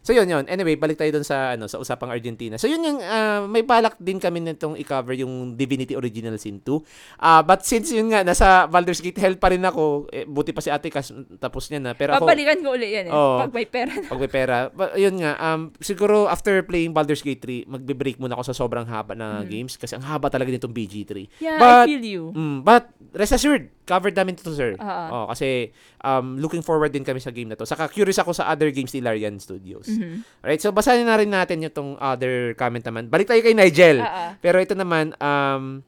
So 0.07 0.15
yun 0.15 0.31
yun. 0.31 0.47
Anyway, 0.47 0.79
balik 0.79 1.03
tayo 1.03 1.11
dun 1.11 1.27
sa 1.27 1.59
ano 1.59 1.67
sa 1.67 1.83
usapang 1.83 2.15
Argentina. 2.15 2.55
So 2.55 2.71
yun 2.71 2.79
yung 2.87 3.03
ah, 3.03 3.43
may 3.43 3.67
balak 3.67 3.99
din 3.99 4.23
kami 4.23 4.39
nitong 4.39 4.79
i-cover 4.79 5.19
yung 5.19 5.59
Divinity 5.59 5.99
Original 5.99 6.39
Sin 6.39 6.63
2. 6.63 7.19
Ah, 7.19 7.43
but 7.43 7.67
since 7.67 7.91
yun 7.91 8.15
nga 8.15 8.23
nasa 8.23 8.71
Baldur's 8.71 9.03
Gate 9.03 9.19
hell 9.19 9.35
pa 9.35 9.51
rin 9.51 9.67
ako, 9.67 10.07
eh, 10.15 10.23
buti 10.23 10.55
pa 10.55 10.63
si 10.63 10.71
Ate 10.71 10.95
Cas 10.95 11.11
tapos 11.43 11.67
niya 11.67 11.83
na. 11.83 11.93
Pero 11.99 12.15
ako 12.15 12.23
Babalikan 12.23 12.63
ko 12.63 12.79
ulit 12.79 12.95
yan 12.95 13.11
eh. 13.11 13.13
Oo. 13.13 13.43
Pag 13.43 13.51
may 13.51 13.67
pera. 13.67 13.93
pag 14.07 14.21
may 14.23 14.31
pera. 14.31 14.57
But, 14.71 14.95
yun 14.95 15.19
nga, 15.19 15.35
um, 15.43 15.75
siguro 15.83 16.31
after 16.31 16.63
playing 16.63 16.95
Baldur's 16.95 17.27
Gate 17.27 17.43
3, 17.43 17.67
magbe-break 17.67 18.23
muna 18.23 18.39
ako 18.39 18.55
sa 18.55 18.55
sobrang 18.55 18.87
haba 18.87 19.19
na 19.19 19.43
games 19.43 19.75
kasi 19.75 19.99
ang 19.99 20.07
haba 20.07 20.31
talaga 20.31 20.55
nitong 20.55 20.71
BG3. 20.71 21.43
Yeah, 21.43 21.59
But- 21.59 21.91
I 21.91 21.91
feel 21.91 22.07
you. 22.07 22.23
Mm, 22.31 22.63
but 22.63 22.95
rest 23.15 23.37
assured, 23.37 23.71
covered 23.85 24.17
namin 24.17 24.35
to 24.35 24.51
sir. 24.55 24.75
Oo. 24.79 25.05
Oh, 25.13 25.25
kasi 25.31 25.71
um, 26.03 26.41
looking 26.41 26.65
forward 26.65 26.91
din 26.91 27.07
kami 27.07 27.23
sa 27.23 27.31
game 27.31 27.53
na 27.53 27.59
to. 27.59 27.69
Saka 27.69 27.87
curious 27.93 28.19
ako 28.19 28.35
sa 28.35 28.51
other 28.51 28.73
games 28.75 28.91
ni 28.91 29.05
Larian 29.05 29.39
Studios. 29.39 29.87
Mhm. 29.87 30.25
Alright, 30.43 30.63
so 30.63 30.75
basahin 30.75 31.07
na 31.07 31.21
rin 31.21 31.31
natin 31.31 31.63
yung 31.63 31.75
tong 31.75 31.93
other 32.01 32.57
comment 32.59 32.83
naman. 32.83 33.07
Balik 33.07 33.31
tayo 33.31 33.43
kay 33.43 33.55
Nigel. 33.55 34.03
Oo. 34.03 34.25
Pero 34.43 34.57
ito 34.59 34.75
naman, 34.75 35.15
um, 35.21 35.85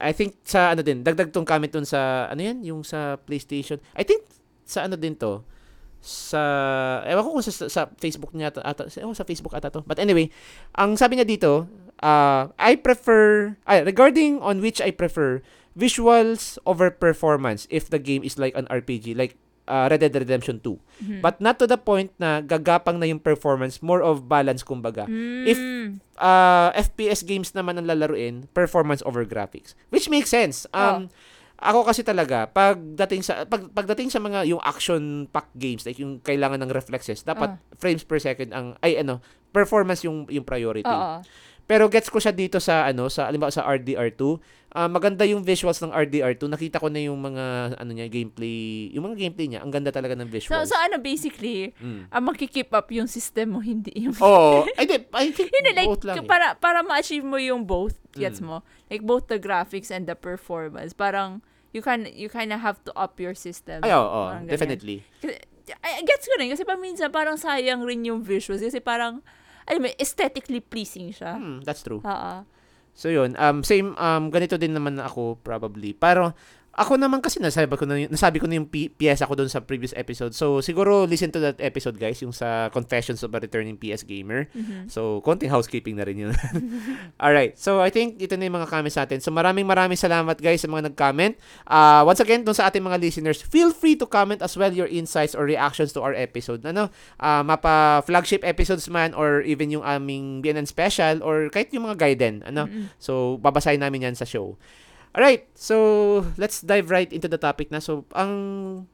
I 0.00 0.16
think 0.16 0.40
sa 0.46 0.72
ano 0.72 0.80
din, 0.80 1.02
dagdag 1.02 1.34
tong 1.34 1.44
comment 1.44 1.68
dun 1.68 1.84
sa, 1.84 2.30
ano 2.30 2.40
yan, 2.40 2.62
yung 2.64 2.80
sa 2.86 3.20
PlayStation. 3.20 3.76
I 3.92 4.06
think 4.06 4.24
sa 4.64 4.86
ano 4.86 4.94
din 4.94 5.18
to, 5.18 5.42
sa, 6.00 6.40
ewan 7.04 7.22
ko 7.26 7.30
kung 7.36 7.44
sa, 7.44 7.68
sa 7.68 7.82
Facebook 8.00 8.32
niya 8.32 8.48
ata, 8.48 8.88
ewan, 9.02 9.12
sa 9.12 9.28
Facebook 9.28 9.52
ata 9.52 9.68
to. 9.68 9.84
But 9.84 10.00
anyway, 10.00 10.32
ang 10.72 10.96
sabi 10.96 11.20
niya 11.20 11.28
dito, 11.28 11.68
uh, 12.00 12.48
I 12.56 12.80
prefer, 12.80 13.54
ay, 13.68 13.84
regarding 13.84 14.40
on 14.40 14.64
which 14.64 14.80
I 14.80 14.90
prefer, 14.96 15.44
visuals 15.72 16.58
over 16.64 16.90
performance 16.90 17.66
if 17.68 17.86
the 17.86 17.98
game 17.98 18.22
is 18.22 18.36
like 18.36 18.54
an 18.54 18.66
RPG, 18.66 19.14
like 19.14 19.38
uh, 19.64 19.86
Red 19.86 20.02
Dead 20.02 20.12
Redemption 20.12 20.58
2. 20.58 20.78
Mhm. 20.98 21.20
But 21.20 21.38
not 21.38 21.58
to 21.58 21.66
the 21.66 21.78
point 21.78 22.10
na 22.18 22.42
gagapang 22.42 22.98
na 22.98 23.06
yung 23.06 23.22
performance, 23.22 23.78
more 23.78 24.02
of 24.02 24.26
balance 24.26 24.62
kumbaga. 24.62 25.06
if 25.46 25.54
Mm. 25.56 26.02
uh, 26.16 26.74
FPS 26.74 27.22
games 27.22 27.54
naman 27.54 27.78
ang 27.78 27.86
lalaruin, 27.86 28.50
performance 28.50 28.98
over 29.04 29.22
graphics. 29.22 29.78
Which 29.88 30.06
makes 30.06 30.28
sense. 30.28 30.66
Um, 30.72 31.08
Ako 31.60 31.84
kasi 31.84 32.00
talaga, 32.00 32.48
pagdating 32.48 33.20
sa 33.20 33.44
pag, 33.44 33.68
pagdating 33.68 34.08
sa 34.08 34.16
mga 34.16 34.48
yung 34.48 34.64
action 34.64 35.28
pack 35.28 35.44
games, 35.52 35.84
like 35.84 36.00
yung 36.00 36.16
kailangan 36.18 36.56
ng 36.56 36.72
reflexes, 36.72 37.20
dapat 37.20 37.52
Ah. 37.52 37.60
frames 37.76 38.00
per 38.00 38.16
second 38.16 38.48
ang 38.50 38.80
ay 38.80 38.96
ano, 38.96 39.20
performance 39.52 40.00
yung 40.00 40.24
yung 40.32 40.40
priority. 40.40 40.88
Oo. 40.88 41.20
Pero 41.68 41.84
gets 41.86 42.08
ko 42.08 42.16
siya 42.16 42.32
dito 42.32 42.56
sa 42.58 42.88
ano, 42.88 43.12
sa 43.12 43.28
alimbawa 43.28 43.52
sa 43.52 43.68
RDR2. 43.68 44.40
Ah, 44.70 44.86
maganda 44.86 45.26
yung 45.26 45.42
visuals 45.42 45.82
ng 45.82 45.90
RDR2. 45.90 46.46
Nakita 46.46 46.78
ko 46.78 46.86
na 46.86 47.02
yung 47.02 47.18
mga 47.18 47.44
ano 47.74 47.90
niya, 47.90 48.06
gameplay, 48.06 48.86
yung 48.94 49.02
mga 49.04 49.18
gameplay 49.18 49.46
niya. 49.48 49.60
Ang 49.60 49.74
ganda 49.74 49.90
talaga 49.90 50.14
ng 50.14 50.26
So, 50.26 50.32
visuals. 50.32 50.70
so 50.70 50.78
ano 50.78 50.94
basically, 50.96 51.74
Mm. 51.76 52.06
ang 52.06 52.22
makikip 52.24 52.70
up 52.70 52.86
yung 52.88 53.06
system 53.06 53.54
mo, 53.54 53.60
hindi 53.60 53.90
yung... 53.98 54.14
Oo. 54.16 54.62
I, 54.80 54.86
di- 54.86 55.10
I 55.10 55.34
think 55.34 55.50
Hindi, 55.50 55.74
like, 55.74 55.90
both 55.90 56.06
lang. 56.06 56.16
eh. 56.16 56.22
para, 56.22 56.54
para 56.54 56.78
ma-achieve 56.80 57.26
mo 57.26 57.34
yung 57.34 57.66
both, 57.66 57.98
gets 58.14 58.38
Mm. 58.38 58.46
mo? 58.46 58.56
Like, 58.86 59.02
both 59.02 59.26
the 59.26 59.36
graphics 59.36 59.90
and 59.90 60.06
the 60.06 60.14
performance. 60.14 60.94
Parang, 60.94 61.42
you 61.74 61.82
can 61.82 62.06
you 62.08 62.26
kind 62.26 62.50
of 62.50 62.62
have 62.62 62.78
to 62.82 62.94
up 62.94 63.18
your 63.18 63.34
system. 63.34 63.82
Ay, 63.82 63.90
oo, 63.90 64.06
Parang 64.06 64.46
ganyan. 64.46 64.54
definitely. 64.54 65.02
Kasi, 65.18 65.34
I, 65.82 66.02
gets 66.02 66.26
ko 66.26 66.38
rin. 66.38 66.46
Kasi 66.46 66.62
pa 66.62 66.74
minsan, 66.74 67.10
parang 67.10 67.34
sayang 67.34 67.82
rin 67.82 68.02
yung 68.02 68.22
visuals. 68.22 68.62
Kasi 68.62 68.78
parang, 68.78 69.18
alam 69.66 69.82
mo, 69.82 69.90
aesthetically 69.98 70.58
pleasing 70.58 71.10
siya. 71.10 71.34
Hmm, 71.34 71.58
that's 71.62 71.82
true. 71.82 71.98
Oo. 72.00 72.34
So 72.94 73.08
yun, 73.08 73.38
um 73.40 73.62
same 73.64 73.96
um 73.96 74.28
ganito 74.28 74.60
din 74.60 74.74
naman 74.76 75.00
ako 75.00 75.40
probably. 75.40 75.96
Pero 75.96 76.34
ako 76.80 76.96
naman 76.96 77.20
kasi 77.20 77.36
nasabi 77.44 77.76
ko 77.76 77.84
na 77.84 78.08
nasabi 78.08 78.40
ko 78.40 78.48
na 78.48 78.56
yung 78.56 78.64
P- 78.64 78.88
PS 78.88 79.20
ako 79.20 79.44
doon 79.44 79.52
sa 79.52 79.60
previous 79.60 79.92
episode. 79.92 80.32
So 80.32 80.64
siguro 80.64 81.04
listen 81.04 81.28
to 81.28 81.40
that 81.44 81.60
episode 81.60 82.00
guys, 82.00 82.16
yung 82.24 82.32
sa 82.32 82.72
Confessions 82.72 83.20
of 83.20 83.36
a 83.36 83.38
Returning 83.38 83.76
PS 83.76 84.08
Gamer. 84.08 84.48
Mhm. 84.56 84.88
So 84.88 85.20
konting 85.20 85.52
housekeeping 85.52 86.00
na 86.00 86.08
rin 86.08 86.16
yun. 86.16 86.32
Alright, 87.24 87.60
so 87.60 87.84
I 87.84 87.92
think 87.92 88.16
ito 88.16 88.32
na 88.40 88.48
yung 88.48 88.56
mga 88.56 88.72
comments 88.72 88.96
natin. 88.96 89.20
So 89.20 89.28
maraming 89.28 89.68
maraming 89.68 90.00
salamat 90.00 90.40
guys 90.40 90.64
sa 90.64 90.72
mga 90.72 90.88
nag-comment. 90.88 91.36
Uh, 91.68 92.00
once 92.08 92.24
again, 92.24 92.48
dun 92.48 92.56
sa 92.56 92.72
ating 92.72 92.80
mga 92.80 92.96
listeners, 92.96 93.44
feel 93.44 93.76
free 93.76 93.94
to 94.00 94.08
comment 94.08 94.40
as 94.40 94.56
well 94.56 94.72
your 94.72 94.88
insights 94.88 95.36
or 95.36 95.44
reactions 95.44 95.92
to 95.92 96.00
our 96.00 96.16
episode. 96.16 96.64
Ano, 96.64 96.88
uh, 97.20 97.42
mapa 97.44 98.00
flagship 98.08 98.40
episodes 98.40 98.88
man 98.88 99.12
or 99.12 99.44
even 99.44 99.68
yung 99.68 99.84
aming 99.84 100.40
BNN 100.40 100.64
special 100.64 101.20
or 101.20 101.52
kahit 101.52 101.68
yung 101.76 101.84
mga 101.84 102.00
guiden. 102.00 102.40
Ano, 102.48 102.64
Mm-mm. 102.64 102.88
So, 102.96 103.36
babasahin 103.36 103.84
namin 103.84 104.08
yan 104.08 104.16
sa 104.16 104.24
show. 104.24 104.56
Alright, 105.10 105.50
so 105.58 105.74
let's 106.38 106.62
dive 106.62 106.86
right 106.86 107.10
into 107.10 107.26
the 107.26 107.34
topic 107.34 107.74
na. 107.74 107.82
So, 107.82 108.06
ang 108.14 108.30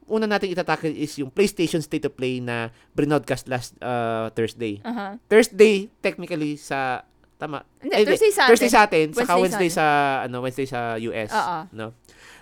una 0.09 0.25
nating 0.25 0.49
itatakil 0.49 0.97
is 0.97 1.13
yung 1.21 1.29
PlayStation 1.29 1.77
State 1.77 2.09
of 2.09 2.17
Play 2.17 2.41
na 2.41 2.73
brinodcast 2.97 3.45
last 3.45 3.77
uh, 3.85 4.33
Thursday. 4.33 4.81
Aha. 4.81 5.21
Thursday, 5.29 5.93
technically, 6.01 6.57
sa... 6.57 7.05
Tama. 7.37 7.61
Hindi, 7.77 7.93
Ay, 7.93 8.01
Thursday 8.01 8.33
sa 8.33 8.49
Thursday 8.49 8.65
atin. 8.65 8.73
sa 8.73 8.81
atin, 8.89 9.05
saka 9.13 9.33
Wednesday 9.37 9.41
Wednesday 9.45 9.69
sa, 9.69 9.85
ano, 10.25 10.37
Wednesday 10.41 10.65
sa 10.65 10.79
US. 10.97 11.29
Oo. 11.29 11.57
No? 11.69 11.87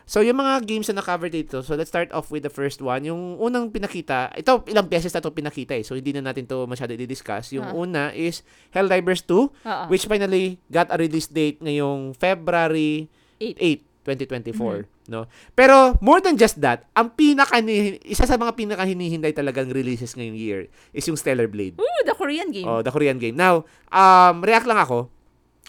So, 0.07 0.23
yung 0.23 0.39
mga 0.39 0.63
games 0.63 0.87
na 0.87 1.03
na-cover 1.03 1.27
dito, 1.27 1.59
so 1.59 1.75
let's 1.75 1.91
start 1.91 2.15
off 2.15 2.31
with 2.31 2.47
the 2.47 2.53
first 2.53 2.79
one. 2.79 3.03
Yung 3.03 3.35
unang 3.35 3.75
pinakita, 3.75 4.31
ito, 4.31 4.63
ilang 4.71 4.87
beses 4.87 5.11
na 5.11 5.19
ito 5.19 5.35
pinakita 5.35 5.75
eh, 5.75 5.83
so 5.83 5.99
hindi 5.99 6.15
na 6.15 6.23
natin 6.23 6.47
to 6.47 6.63
masyado 6.63 6.95
i-discuss. 6.95 7.51
Yung 7.51 7.67
Ah. 7.67 7.75
una 7.75 8.03
is 8.15 8.39
Helldivers 8.71 9.27
2, 9.27 9.35
Oo. 9.51 9.83
which 9.91 10.07
finally 10.07 10.63
got 10.71 10.87
a 10.87 10.95
release 10.95 11.27
date 11.27 11.59
ngayong 11.59 12.15
February. 12.15 13.11
8, 13.39 14.05
2024, 14.05 14.85
no? 15.09 15.25
Pero 15.57 15.97
more 15.97 16.21
than 16.21 16.37
just 16.37 16.61
that, 16.61 16.85
ang 16.93 17.09
pinaka 17.17 17.57
isa 18.05 18.29
sa 18.29 18.37
mga 18.37 18.53
pinaka 18.53 18.85
hinihinday 18.85 19.33
talagang 19.33 19.73
releases 19.73 20.13
ngayong 20.13 20.37
year 20.37 20.61
is 20.93 21.05
yung 21.09 21.17
Stellar 21.17 21.49
Blade. 21.49 21.81
Ooh, 21.81 22.01
the 22.05 22.13
Korean 22.13 22.53
game. 22.53 22.69
Oh, 22.69 22.85
the 22.85 22.93
Korean 22.93 23.17
game. 23.17 23.33
Now, 23.33 23.65
um 23.89 24.45
react 24.45 24.69
lang 24.69 24.77
ako. 24.77 25.09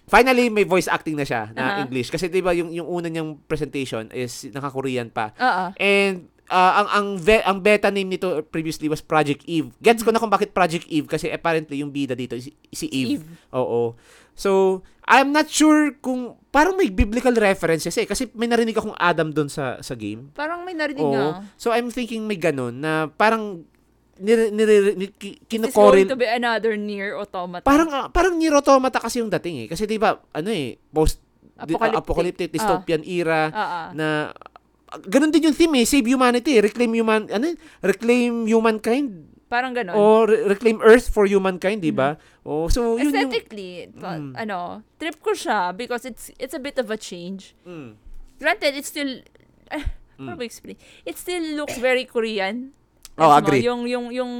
Finally, 0.06 0.52
may 0.54 0.62
voice 0.62 0.86
acting 0.86 1.18
na 1.18 1.26
siya 1.26 1.50
na 1.50 1.62
Aha. 1.66 1.78
English 1.82 2.14
kasi 2.14 2.30
'di 2.30 2.38
ba 2.38 2.54
yung 2.54 2.70
yung 2.70 2.86
una 2.86 3.10
niyang 3.10 3.42
presentation 3.50 4.06
is 4.14 4.46
naka-Korean 4.54 5.10
pa. 5.10 5.34
Oo. 5.34 5.74
And 5.74 6.30
uh, 6.46 6.72
ang 6.84 6.88
ang 6.88 7.06
ve- 7.18 7.42
ang 7.42 7.58
beta 7.58 7.90
name 7.90 8.14
nito 8.14 8.42
previously 8.48 8.86
was 8.86 9.02
Project 9.02 9.42
Eve. 9.50 9.74
Gets 9.82 10.06
ko 10.06 10.14
na 10.14 10.22
kung 10.22 10.30
bakit 10.30 10.54
Project 10.54 10.86
Eve 10.86 11.10
kasi 11.10 11.30
apparently 11.30 11.82
yung 11.82 11.90
bida 11.90 12.14
dito 12.14 12.38
is 12.38 12.50
si 12.70 12.86
Eve. 12.90 13.18
Eve. 13.18 13.26
Oo. 13.50 13.98
So, 14.36 14.84
I'm 15.08 15.32
not 15.32 15.48
sure 15.48 15.96
kung 15.98 16.36
parang 16.56 16.72
may 16.72 16.88
biblical 16.88 17.36
references 17.36 17.92
eh 17.92 18.04
kasi 18.04 18.32
may 18.32 18.46
narinig 18.46 18.72
akong 18.72 18.96
Adam 18.96 19.28
doon 19.28 19.46
sa 19.46 19.76
sa 19.78 19.92
game. 19.92 20.32
Parang 20.32 20.64
may 20.64 20.72
narinig 20.72 21.02
Oo. 21.02 21.12
nga. 21.12 21.44
So, 21.54 21.68
I'm 21.68 21.88
thinking 21.88 22.24
may 22.24 22.36
ganun 22.36 22.80
na 22.80 23.06
parang 23.06 23.68
nire, 24.16 24.48
nire, 24.48 24.96
ni- 24.96 25.12
ki- 25.12 25.36
It's 25.36 25.44
going 25.44 25.68
kinokorel 25.68 26.08
to 26.08 26.16
be 26.16 26.24
another 26.24 26.72
near 26.74 27.12
automata. 27.14 27.60
parang 27.62 27.88
ah, 27.90 28.08
parang 28.08 28.32
Nier 28.34 28.50
Automata 28.50 28.96
kasi 28.96 29.20
yung 29.20 29.28
dating 29.30 29.56
eh 29.58 29.68
kasi 29.68 29.84
'di 29.84 29.96
ba 29.96 30.16
ano 30.30 30.48
eh 30.48 30.80
post 30.88 31.20
Apocalyptic. 31.54 31.96
apocalyptic 31.98 32.48
dystopian 32.50 33.00
era 33.02 33.52
na 33.92 34.32
ah, 34.86 34.98
ganun 35.02 35.28
din 35.28 35.44
yung 35.44 35.56
theme 35.56 35.76
eh 35.76 35.84
save 35.84 36.04
humanity 36.06 36.56
reclaim 36.58 36.88
human 36.90 37.28
ano 37.28 37.44
yun? 37.46 37.58
reclaim 37.82 38.32
humankind 38.46 39.08
Parang 39.46 39.72
ganon. 39.72 39.92
o 39.92 40.02
re- 40.22 40.48
reclaim 40.48 40.80
earth 40.80 41.06
for 41.06 41.24
humankind 41.24 41.78
di 41.78 41.92
ba 41.92 42.16
oh 42.46 42.70
so 42.70 42.94
yun 42.94 43.10
yung 43.10 43.26
Aesthetically, 43.26 43.90
to- 43.90 44.06
Mm. 44.06 44.32
ano, 44.38 44.58
trip 44.96 45.18
ko 45.18 45.34
siya 45.34 45.74
because 45.74 46.06
it's 46.06 46.30
it's 46.38 46.54
a 46.54 46.62
bit 46.62 46.78
of 46.78 46.86
a 46.88 46.96
change. 46.96 47.58
Mm. 47.66 47.98
granted, 48.36 48.76
it 48.76 48.84
still, 48.84 49.24
uh, 49.72 49.82
Mm. 50.20 50.36
explain? 50.40 50.76
It 51.04 51.16
still 51.16 51.56
looks 51.56 51.76
very 51.76 52.04
Korean. 52.04 52.72
Oh, 53.16 53.28
mo? 53.28 53.36
agree. 53.36 53.64
Yung, 53.64 53.88
yung, 53.88 54.12
yung 54.12 54.32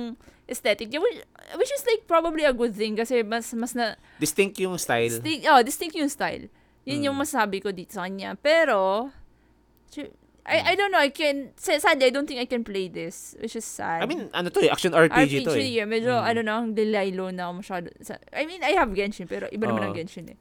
aesthetic 0.47 0.89
niya, 0.89 1.01
which, 1.01 1.21
which 1.57 1.73
is 1.73 1.81
like 1.85 2.05
probably 2.05 2.45
a 2.45 2.53
good 2.53 2.73
thing 2.73 2.93
kasi 2.93 3.25
mas, 3.25 3.53
mas 3.57 3.73
na, 3.73 3.97
Distinct 4.17 4.61
yung 4.61 4.77
style. 4.77 5.09
distinct, 5.09 5.49
oh, 5.49 5.61
distinct 5.65 5.97
yung 5.97 6.13
style. 6.13 6.49
Yun 6.85 7.01
Mm. 7.01 7.05
yung 7.09 7.17
masabi 7.17 7.59
ko 7.59 7.73
dito 7.73 7.97
sa 7.97 8.05
kanya. 8.05 8.37
Pero, 8.37 9.09
I, 10.47 10.73
I 10.73 10.75
don't 10.79 10.95
know, 10.95 11.03
I 11.03 11.11
can, 11.11 11.51
sa- 11.59 11.83
sadly, 11.83 12.07
I 12.07 12.13
don't 12.15 12.31
think 12.31 12.39
I 12.39 12.47
can 12.47 12.63
play 12.63 12.87
this, 12.87 13.35
which 13.43 13.59
is 13.59 13.67
sad. 13.67 14.03
I 14.03 14.07
mean, 14.07 14.31
ano 14.31 14.47
to 14.55 14.63
eh, 14.63 14.71
action 14.71 14.95
RPG, 14.95 15.43
to 15.43 15.59
eh. 15.59 15.83
yeah, 15.83 15.87
medyo, 15.91 16.15
Mm. 16.15 16.31
ano 16.31 16.41
na, 16.47 16.53
ang 16.63 16.71
delaylo 16.71 17.35
na 17.35 17.51
ako 17.51 17.53
masyado. 17.67 17.87
I 18.31 18.47
mean, 18.47 18.63
I 18.63 18.79
have 18.79 18.95
Genshin, 18.95 19.27
pero 19.27 19.51
iba 19.51 19.67
naman 19.67 19.83
Oo. 19.83 19.87
ang 19.91 19.97
Genshin 19.99 20.31
eh. 20.31 20.39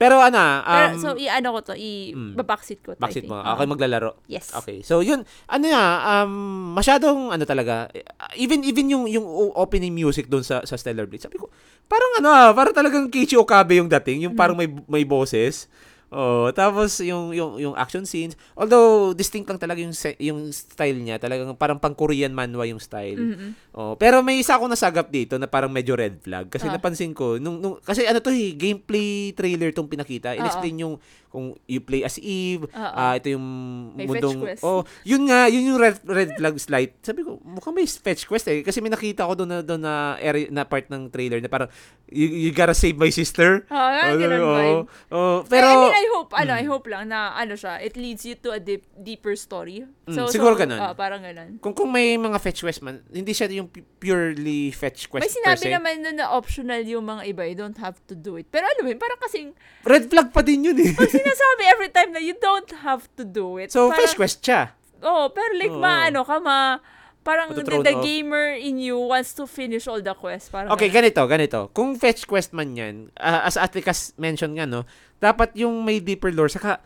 Pero 0.00 0.16
ano, 0.16 0.40
um, 0.40 0.64
Pero, 0.64 0.96
so, 0.96 1.08
i-ano 1.12 1.60
ko 1.60 1.60
to, 1.60 1.74
mm. 1.76 2.32
i-backseat 2.32 2.80
ko 2.80 2.96
to, 2.96 3.00
backseat 3.04 3.28
mo. 3.28 3.36
Okay, 3.36 3.68
maglalaro. 3.68 4.16
Yes. 4.32 4.48
Okay. 4.56 4.80
So, 4.80 5.04
yun, 5.04 5.28
ano 5.44 5.64
nga, 5.68 5.84
um, 6.24 6.72
masyadong, 6.72 7.28
ano 7.32 7.44
talaga, 7.44 7.92
uh, 7.92 8.32
even, 8.36 8.64
even 8.64 8.88
yung, 8.88 9.04
yung 9.08 9.24
opening 9.52 9.92
music 9.92 10.32
doon 10.32 10.40
sa, 10.40 10.64
sa 10.64 10.80
Stellar 10.80 11.04
Blade, 11.04 11.20
sabi 11.20 11.36
ko, 11.36 11.52
parang 11.84 12.12
ano 12.16 12.28
ah, 12.32 12.48
parang 12.56 12.72
talagang 12.72 13.12
Kichi 13.12 13.36
Okabe 13.36 13.76
yung 13.76 13.92
dating, 13.92 14.24
yung 14.24 14.36
parang 14.38 14.56
may, 14.56 14.72
may 14.88 15.04
boses. 15.04 15.68
Oh, 16.10 16.50
tapos 16.50 16.98
yung 17.00 17.30
yung 17.30 17.54
yung 17.56 17.74
action 17.78 18.02
scenes, 18.02 18.34
although 18.58 19.14
distinct 19.14 19.46
lang 19.46 19.62
talaga 19.62 19.78
yung 19.78 19.94
yung 20.18 20.50
style 20.50 20.98
niya, 20.98 21.22
talagang 21.22 21.54
parang 21.54 21.78
pang 21.78 21.94
Korean 21.94 22.34
manhwa 22.34 22.66
yung 22.66 22.82
style. 22.82 23.14
Mhm. 23.14 23.50
Oh, 23.70 23.94
pero 23.94 24.18
may 24.18 24.42
isa 24.42 24.58
akong 24.58 24.66
nasagap 24.66 25.06
dito 25.06 25.38
na 25.38 25.46
parang 25.46 25.70
medyo 25.70 25.94
red 25.94 26.18
flag 26.18 26.50
kasi 26.50 26.66
Ah. 26.66 26.74
napansin 26.74 27.14
ko 27.14 27.38
nung, 27.38 27.62
nung 27.62 27.78
kasi 27.78 28.02
ano 28.02 28.18
to 28.18 28.34
eh, 28.34 28.58
gameplay 28.58 29.30
trailer 29.32 29.70
tong 29.70 29.86
pinakita. 29.86 30.34
In-explain 30.34 30.82
yung 30.82 30.98
kung 31.30 31.54
you 31.64 31.78
play 31.78 32.02
as 32.02 32.18
Eve, 32.18 32.66
ah 32.74 33.14
ito 33.14 33.30
yung 33.30 33.46
May 33.94 34.10
mundong. 34.10 34.58
Oh, 34.66 34.82
yun 35.06 35.30
nga, 35.30 35.46
yun 35.46 35.62
yung 35.62 35.78
red 35.78 36.02
red 36.02 36.34
flag 36.34 36.58
slide. 36.58 36.90
Sabi 37.00 37.22
ko, 37.22 37.38
mukhang 37.40 37.70
may 37.70 37.86
fetch 37.86 38.26
quest 38.26 38.50
eh 38.50 38.66
kasi 38.66 38.82
may 38.82 38.90
nakita 38.90 39.22
ko 39.22 39.38
doon 39.38 39.46
na 39.48 39.58
doon 39.62 39.78
na 39.78 40.18
area 40.18 40.50
na 40.50 40.66
part 40.66 40.90
ng 40.90 41.06
trailer 41.06 41.38
na 41.38 41.46
parang 41.46 41.70
you, 42.10 42.26
you 42.26 42.50
gotta 42.50 42.74
save 42.74 42.98
my 42.98 43.14
sister. 43.14 43.62
Oh, 43.70 43.78
Oh, 43.80 44.10
oh, 44.10 44.82
oh, 45.14 45.38
Pero, 45.46 45.46
pero 45.46 45.68
I 45.70 45.76
mean, 45.78 45.94
I 46.00 46.06
hope, 46.10 46.30
ano, 46.32 46.50
Mm. 46.50 46.60
I 46.60 46.64
hope 46.64 46.86
lang 46.86 47.04
na, 47.06 47.20
ano 47.32 47.52
siya, 47.52 47.76
it 47.78 47.92
leads 47.94 48.24
you 48.24 48.32
to 48.34 48.50
a 48.50 48.58
deep, 48.58 48.88
deeper 48.94 49.36
story. 49.36 49.84
Mm, 50.04 50.26
siguro 50.26 50.56
ganun. 50.56 50.80
ah, 50.80 50.92
parang 50.92 51.20
ganun. 51.20 51.60
kung 51.60 51.70
kung 51.70 51.88
may 51.88 52.16
mga 52.16 52.40
fetch 52.40 52.60
quest 52.60 52.80
man, 52.80 53.04
hindi 53.06 53.30
siya 53.30 53.46
yung 53.50 53.68
pu- 53.68 53.84
purely 54.00 54.70
fetch 54.70 55.06
quest 55.06 55.20
May 55.20 55.30
sinabi 55.30 55.68
naman 55.68 56.00
nun 56.00 56.16
na 56.16 56.32
optional 56.32 56.80
yung 56.82 57.04
mga 57.04 57.22
iba, 57.26 57.42
you 57.44 57.54
don't 57.54 57.76
have 57.76 58.00
to 58.04 58.14
do 58.14 58.34
it. 58.34 58.48
Pero 58.48 58.64
alam 58.64 58.80
mo 58.80 58.88
yun, 58.88 58.98
parang 58.98 59.20
kasing, 59.20 59.52
Red 59.82 60.08
flag 60.08 60.32
pa 60.32 60.40
din 60.40 60.64
yun 60.64 60.76
eh. 60.76 60.90
pag 60.92 61.06
sinasabi 61.06 61.62
every 61.68 61.90
time 61.90 62.10
na 62.10 62.18
you 62.18 62.34
don't 62.34 62.72
have 62.80 63.04
to 63.12 63.22
do 63.22 63.60
it. 63.60 63.68
so, 63.68 63.86
parang, 63.86 64.00
fetch 64.00 64.16
quest 64.16 64.40
siya. 64.40 64.72
Oh, 65.00 65.28
pero 65.28 65.52
like, 65.54 65.70
Oo. 65.70 65.78
maano 65.78 66.24
ka, 66.24 66.36
ma, 66.38 66.80
parang 67.20 67.52
the, 67.52 67.60
the 67.60 67.92
off. 67.92 68.00
gamer 68.00 68.56
in 68.56 68.80
you 68.80 68.96
wants 68.96 69.32
to 69.32 69.44
finish 69.44 69.84
all 69.84 70.00
the 70.00 70.12
quests. 70.12 70.48
Parang 70.48 70.72
Okay, 70.72 70.88
ganito, 70.88 71.20
ganito. 71.24 71.68
Kung 71.70 71.92
fetch 71.94 72.24
quest 72.24 72.52
man 72.52 72.72
yan, 72.72 73.12
ah, 73.14 73.44
as 73.44 73.56
Atlicas 73.56 74.16
mentioned 74.16 74.56
nga, 74.56 74.64
no, 74.64 74.88
dapat 75.20 75.52
yung 75.54 75.84
may 75.84 76.00
deeper 76.00 76.32
lore, 76.32 76.48
saka, 76.48 76.80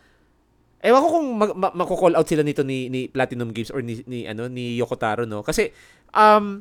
ewan 0.83 1.01
ko 1.01 1.09
kung 1.09 1.27
mag, 1.33 1.51
ma- 1.55 1.73
mako-call 1.73 2.13
out 2.13 2.27
sila 2.27 2.43
nito 2.43 2.61
ni, 2.61 2.91
ni 2.91 3.07
Platinum 3.07 3.49
Games 3.49 3.71
or 3.71 3.79
ni, 3.81 4.03
ni, 4.05 4.27
ano, 4.27 4.45
ni 4.45 4.75
Yokotaro, 4.75 5.23
no? 5.23 5.41
Kasi, 5.41 5.71
um, 6.11 6.59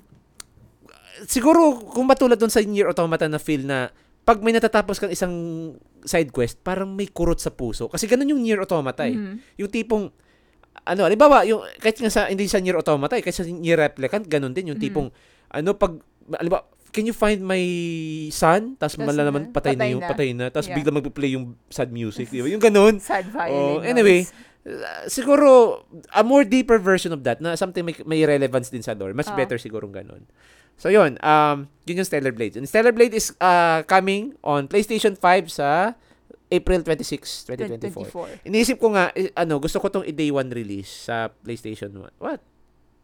siguro, 1.27 1.77
kung 1.93 2.07
matulad 2.07 2.39
dun 2.39 2.49
sa 2.49 2.63
Nier 2.63 2.89
Automata 2.89 3.27
na 3.27 3.37
feel 3.37 3.67
na, 3.67 3.91
pag 4.25 4.41
may 4.41 4.57
natatapos 4.57 4.97
kang 4.97 5.13
isang 5.13 5.35
side 6.01 6.33
quest, 6.33 6.57
parang 6.65 6.89
may 6.89 7.05
kurot 7.05 7.37
sa 7.37 7.53
puso. 7.53 7.93
Kasi 7.93 8.09
ganun 8.09 8.33
yung 8.33 8.41
Nier 8.41 8.57
Automata 8.57 9.05
eh. 9.05 9.13
Mhm. 9.13 9.61
Yung 9.61 9.71
tipong, 9.71 10.05
ano, 10.85 11.01
halimbawa, 11.05 11.45
yung, 11.45 11.61
kahit 11.77 12.01
nga 12.01 12.09
sa, 12.09 12.33
hindi 12.33 12.49
sa 12.49 12.63
Nier 12.63 12.79
Automata, 12.79 13.19
eh, 13.19 13.23
kahit 13.23 13.37
sa 13.37 13.45
Nier 13.45 13.77
Replicant, 13.77 14.25
ganun 14.25 14.57
din, 14.57 14.73
yung 14.73 14.81
Mhm. 14.81 14.85
tipong, 14.89 15.09
ano, 15.53 15.71
pag, 15.77 16.01
halimbawa, 16.33 16.65
can 16.95 17.05
you 17.05 17.13
find 17.13 17.43
my 17.43 17.59
son? 18.31 18.79
Tapos 18.79 18.95
mala 18.97 19.27
naman, 19.27 19.51
na, 19.51 19.51
patay, 19.51 19.75
na 19.75 19.83
patay 19.83 19.91
yung, 19.91 20.01
na. 20.01 20.09
patay 20.09 20.29
na. 20.31 20.47
Tapos 20.49 20.71
Yeah. 20.71 20.79
bigla 20.79 20.95
magpe-play 20.95 21.31
yung 21.35 21.59
sad 21.67 21.91
music, 21.91 22.31
di 22.31 22.39
ba? 22.39 22.47
Yung 22.47 22.63
ganun. 22.63 23.03
Sad 23.03 23.27
violin. 23.27 23.51
Oh, 23.51 23.83
anyway, 23.83 24.23
uh, 24.63 25.03
siguro, 25.05 25.83
a 26.15 26.23
more 26.23 26.47
deeper 26.47 26.79
version 26.79 27.11
of 27.11 27.27
that, 27.27 27.43
na 27.43 27.59
something 27.59 27.83
may, 27.83 27.99
may 28.07 28.23
relevance 28.23 28.71
din 28.71 28.81
sa 28.81 28.95
lore, 28.95 29.11
mas 29.11 29.27
Ah. 29.27 29.35
better 29.35 29.59
sigurong 29.59 29.91
ganun. 29.91 30.23
So, 30.75 30.87
yun, 30.87 31.19
um, 31.21 31.67
yun 31.85 31.99
yung 31.99 32.07
Stellar 32.07 32.31
Blade. 32.31 32.55
And 32.55 32.67
Stellar 32.67 32.91
Blade 32.91 33.15
is 33.15 33.35
uh, 33.39 33.83
coming 33.85 34.35
on 34.43 34.67
PlayStation 34.67 35.15
5 35.15 35.51
sa 35.51 35.95
April 36.51 36.83
26, 36.83 37.51
2024. 37.51 38.11
2024. 38.11 38.47
Iniisip 38.47 38.77
ko 38.79 38.95
nga, 38.95 39.11
eh, 39.13 39.31
ano, 39.35 39.59
gusto 39.59 39.79
ko 39.79 39.87
tong 39.89 40.07
i-day 40.07 40.31
one 40.31 40.51
release 40.51 41.11
sa 41.11 41.27
PlayStation 41.43 41.91
1. 41.91 42.23
What? 42.23 42.39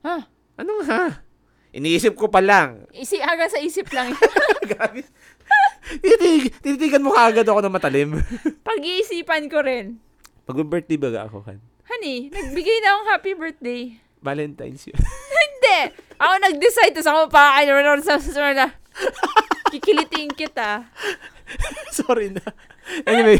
Ha? 0.02 0.26
Anong 0.54 0.82
ha? 0.86 1.22
Iniisip 1.70 2.18
ko 2.18 2.26
pa 2.26 2.42
lang. 2.42 2.90
Isi, 2.90 3.22
hanggang 3.22 3.46
sa 3.46 3.62
isip 3.62 3.86
lang. 3.94 4.10
Grabe. 4.70 5.06
Tinitig, 6.02 6.54
tinitigan 6.62 7.02
mo 7.02 7.14
kaagad 7.14 7.46
ako 7.46 7.62
ng 7.62 7.74
matalim. 7.74 8.08
Pag-iisipan 8.68 9.46
ko 9.46 9.62
rin. 9.62 10.02
Pag-birthday 10.46 10.98
ba 10.98 11.30
ako 11.30 11.46
kan? 11.46 11.58
Honey, 11.86 12.30
nagbigay 12.30 12.78
na 12.82 12.88
akong 12.94 13.08
happy 13.14 13.32
birthday. 13.34 13.82
Valentine's 14.18 14.86
yun. 14.86 14.98
Hindi! 15.42 15.94
Ako 16.18 16.32
nag-decide, 16.42 16.94
tapos 16.94 17.10
ako 17.10 17.22
pa, 17.30 17.58
ano, 17.58 17.78
ano, 17.78 18.02
sa 18.02 18.18
sa 18.18 18.50
na, 18.52 18.74
kikiliting 19.70 20.30
kita. 20.34 20.84
Sorry 21.90 22.30
na. 22.34 22.44
Anyway, 23.06 23.38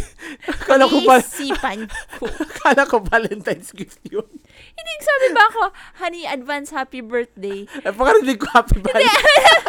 kala 0.66 0.86
ko 0.86 1.02
pa, 1.02 1.18
Pag-iisipan 1.18 1.86
ko. 2.18 2.26
kala 2.62 2.86
ko 2.86 3.02
Valentine's 3.02 3.74
gift 3.74 3.98
yun. 4.06 4.26
Hindi, 4.70 4.92
sabi 5.00 5.26
ba 5.32 5.42
ako, 5.46 5.62
honey, 5.98 6.24
advance 6.24 6.70
happy 6.70 7.00
birthday. 7.00 7.66
Ay, 7.82 7.92
pakarinig 7.92 8.38
ko 8.38 8.46
happy 8.50 8.78
Valentine's. 8.78 9.68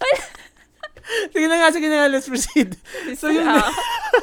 sige 1.34 1.46
na 1.46 1.56
nga, 1.58 1.68
sige 1.74 1.86
na 1.90 1.96
nga, 2.00 2.08
let's 2.08 2.28
proceed. 2.28 2.76
So, 3.18 3.28
yun, 3.28 3.44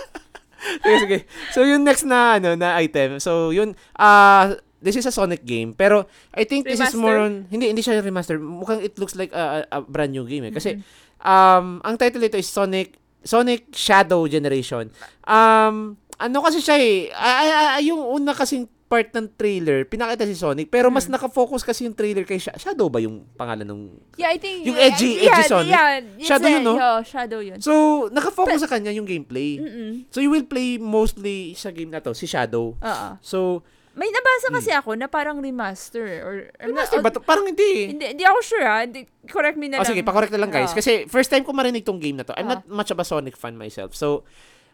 sige, 0.84 0.97
sige. 1.03 1.17
So, 1.51 1.63
yung 1.63 1.84
next 1.84 2.08
na, 2.08 2.39
ano, 2.39 2.56
na 2.56 2.80
item. 2.80 3.19
So, 3.19 3.51
yun, 3.51 3.75
ah, 3.99 4.56
this 4.80 4.95
is 4.95 5.06
a 5.06 5.13
Sonic 5.13 5.43
game. 5.43 5.75
Pero, 5.75 6.08
I 6.32 6.47
think 6.47 6.65
this 6.65 6.80
is 6.80 6.93
Remaster? 6.93 7.01
more 7.01 7.17
on, 7.19 7.34
hindi, 7.51 7.67
hindi 7.67 7.84
siya 7.84 7.99
remaster. 7.99 8.39
Mukhang 8.39 8.82
it 8.82 8.95
looks 8.97 9.15
like 9.15 9.34
a, 9.34 9.67
a, 9.67 9.77
a 9.77 9.82
brand 9.84 10.12
new 10.12 10.23
game 10.23 10.47
eh. 10.47 10.53
Kasi, 10.53 10.80
Mhm. 10.80 10.84
um, 11.21 11.65
ang 11.84 11.95
title 11.99 12.23
nito 12.23 12.39
is 12.39 12.47
Sonic, 12.47 12.95
Sonic 13.21 13.67
Shadow 13.75 14.23
Generation. 14.25 14.88
Um, 15.27 15.99
ano 16.17 16.38
kasi 16.41 16.63
siya 16.63 16.77
eh, 16.80 17.12
ah, 17.12 17.43
ah, 17.43 17.67
ah, 17.77 17.82
yung 17.84 17.99
una 17.99 18.32
kasing 18.34 18.65
part 18.88 19.12
ng 19.12 19.28
trailer, 19.30 19.84
pinakita 19.84 20.23
si 20.23 20.32
Sonic, 20.34 20.67
pero 20.67 20.88
mas 20.88 21.04
Hmm. 21.04 21.13
nakafocus 21.13 21.60
kasi 21.62 21.84
yung 21.84 21.91
trailer 21.91 22.23
kay 22.23 22.36
Sha- 22.38 22.56
Shadow 22.56 22.88
ba 22.88 22.97
yung 22.97 23.28
pangalan 23.36 23.63
ng... 23.63 23.82
yeah, 24.15 24.32
I 24.32 24.39
think... 24.39 24.63
Yung 24.63 24.73
yeah, 24.73 24.88
edgy- 24.88 25.19
yeah, 25.19 25.36
edgy 25.36 25.43
Sonic? 25.45 25.69
Yeah, 25.69 25.88
it's 26.15 26.23
Shadow 26.23 26.47
a- 26.47 26.54
yun, 26.56 26.63
no? 26.63 26.73
yeah, 26.73 26.97
shadow 27.02 27.39
yun. 27.39 27.60
So, 27.60 27.73
nakafocus 28.10 28.60
sa 28.60 28.69
kanya 28.69 28.89
yung 28.89 29.04
gameplay. 29.04 29.60
Mm-mm. 29.60 30.08
So, 30.08 30.17
you 30.17 30.28
will 30.30 30.45
play 30.45 30.76
mostly 30.78 31.52
sa 31.54 31.69
game 31.69 31.89
na 31.89 32.00
to, 32.00 32.12
si 32.12 32.23
Shadow. 32.26 32.73
Oo. 32.73 33.08
So, 33.19 33.62
May 33.91 34.08
nabasa 34.08 34.54
kasi 34.54 34.69
ako 34.69 34.93
na 34.93 35.10
parang 35.10 35.41
remaster 35.41 36.06
or... 36.21 36.34
Hmm. 36.56 36.69
remaster 36.69 37.02
ba? 37.02 37.10
Parang 37.12 37.43
hindi. 37.43 37.89
Hindi, 37.89 38.13
hindi 38.13 38.23
ako 38.23 38.39
sure 38.39 38.62
ha. 38.62 38.86
Hindi, 38.86 39.04
correct 39.26 39.58
me 39.58 39.67
na 39.67 39.78
Oh, 39.78 39.82
lang. 39.82 39.89
sige, 39.89 40.00
pakorek 40.00 40.30
na 40.30 40.38
lang 40.38 40.54
guys. 40.54 40.69
Oo. 40.69 40.78
Kasi 40.78 41.04
first 41.08 41.28
time 41.28 41.41
ko 41.41 41.50
marinig 41.50 41.82
tong 41.82 41.97
game 41.97 42.13
na 42.13 42.21
to. 42.21 42.30
I'm 42.32 42.45
Ah. 42.45 42.56
not 42.56 42.69
much 42.69 42.88
of 42.88 42.95
a 42.95 43.04
Sonic 43.04 43.34
fan 43.34 43.58
myself. 43.58 43.91
So, 43.91 44.21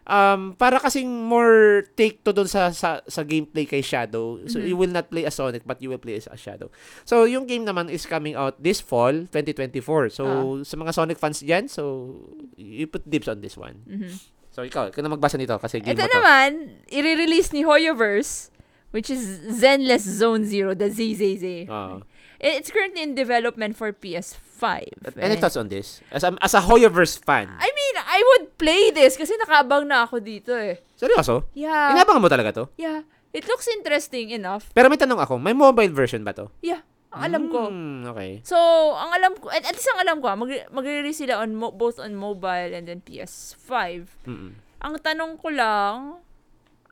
um, 0.04 0.52
para 0.56 0.80
kasing 0.80 1.08
more 1.08 1.84
take 1.96 2.20
to 2.24 2.32
doon 2.32 2.48
sa, 2.48 2.70
sa, 2.70 3.00
sa 3.04 3.22
gameplay 3.24 3.64
kay 3.64 3.80
Shadow. 3.80 4.40
So, 4.48 4.60
Mhm. 4.60 4.66
you 4.68 4.76
will 4.76 4.92
not 4.92 5.08
play 5.08 5.24
as 5.24 5.36
Sonic, 5.36 5.64
but 5.64 5.80
you 5.80 5.88
will 5.92 6.00
play 6.00 6.16
as 6.16 6.28
a 6.28 6.36
Shadow. 6.36 6.68
So, 7.04 7.24
yung 7.24 7.44
game 7.44 7.64
naman 7.64 7.88
is 7.88 8.04
coming 8.04 8.36
out 8.36 8.56
this 8.60 8.80
fall, 8.80 9.12
2024. 9.28 10.08
So, 10.12 10.24
Ah. 10.24 10.64
sa 10.64 10.74
mga 10.76 10.92
Sonic 10.92 11.18
fans 11.20 11.40
dyan, 11.40 11.68
so, 11.68 12.14
you 12.56 12.86
put 12.86 13.04
dibs 13.04 13.28
on 13.28 13.40
this 13.40 13.56
one. 13.56 13.80
Mhm. 13.84 14.12
So, 14.54 14.62
ikaw, 14.62 14.94
ikaw 14.94 15.02
na 15.02 15.10
magbasa 15.10 15.34
nito 15.34 15.56
kasi 15.58 15.82
game 15.82 15.98
Ito 15.98 16.06
naman, 16.06 16.78
i-release 16.86 17.50
ni 17.50 17.66
Hoyoverse, 17.66 18.54
which 18.94 19.10
is 19.10 19.42
Zenless 19.50 20.06
Zone 20.06 20.46
Zero, 20.46 20.70
the 20.78 20.86
ZZZ. 20.86 21.66
Ah. 21.66 21.98
It's 22.40 22.70
currently 22.70 23.02
in 23.02 23.14
development 23.14 23.74
for 23.74 23.92
PS5. 23.92 24.86
Any 25.16 25.34
And- 25.34 25.40
thoughts 25.40 25.56
on 25.56 25.68
this? 25.68 26.00
As 26.10 26.24
a, 26.24 26.34
as 26.40 26.54
a 26.54 26.62
Hoyoverse 26.62 27.18
fan. 27.18 27.50
I 27.50 27.68
mean, 27.68 27.94
I 27.98 28.18
would 28.20 28.58
play 28.58 28.90
this 28.90 29.16
kasi 29.16 29.34
nakaabang 29.38 29.86
na 29.86 30.06
ako 30.06 30.18
dito 30.20 30.54
eh. 30.54 30.80
Seryoso? 30.94 31.48
Yeah. 31.54 31.94
Inabangan 31.94 32.22
mo 32.22 32.28
talaga 32.28 32.50
to? 32.54 32.64
Yeah. 32.76 33.02
It 33.34 33.46
looks 33.50 33.66
interesting 33.66 34.30
enough. 34.30 34.70
Pero 34.70 34.86
may 34.86 34.96
tanong 34.96 35.18
ako, 35.18 35.42
may 35.42 35.52
mobile 35.52 35.90
version 35.90 36.22
ba 36.22 36.30
to? 36.34 36.50
Yeah. 36.62 36.86
Ang 37.14 37.22
alam 37.30 37.42
ko. 37.46 37.70
Hmm, 37.70 38.02
okay. 38.10 38.42
So, 38.42 38.58
ang 38.94 39.14
alam 39.14 39.38
ko, 39.38 39.46
at, 39.46 39.62
at 39.62 39.74
least 39.74 39.86
ang 39.86 40.02
alam 40.02 40.18
ko, 40.18 40.26
ah, 40.26 40.38
mag- 40.38 40.66
mag-release 40.70 41.22
sila 41.22 41.42
on 41.42 41.54
mo- 41.54 41.70
both 41.70 42.02
on 42.02 42.14
mobile 42.14 42.74
and 42.74 42.90
then 42.90 43.02
PS5. 43.06 44.06
Mm-mm. 44.26 44.58
Ang 44.82 44.94
tanong 44.98 45.38
ko 45.38 45.48
lang, 45.54 46.18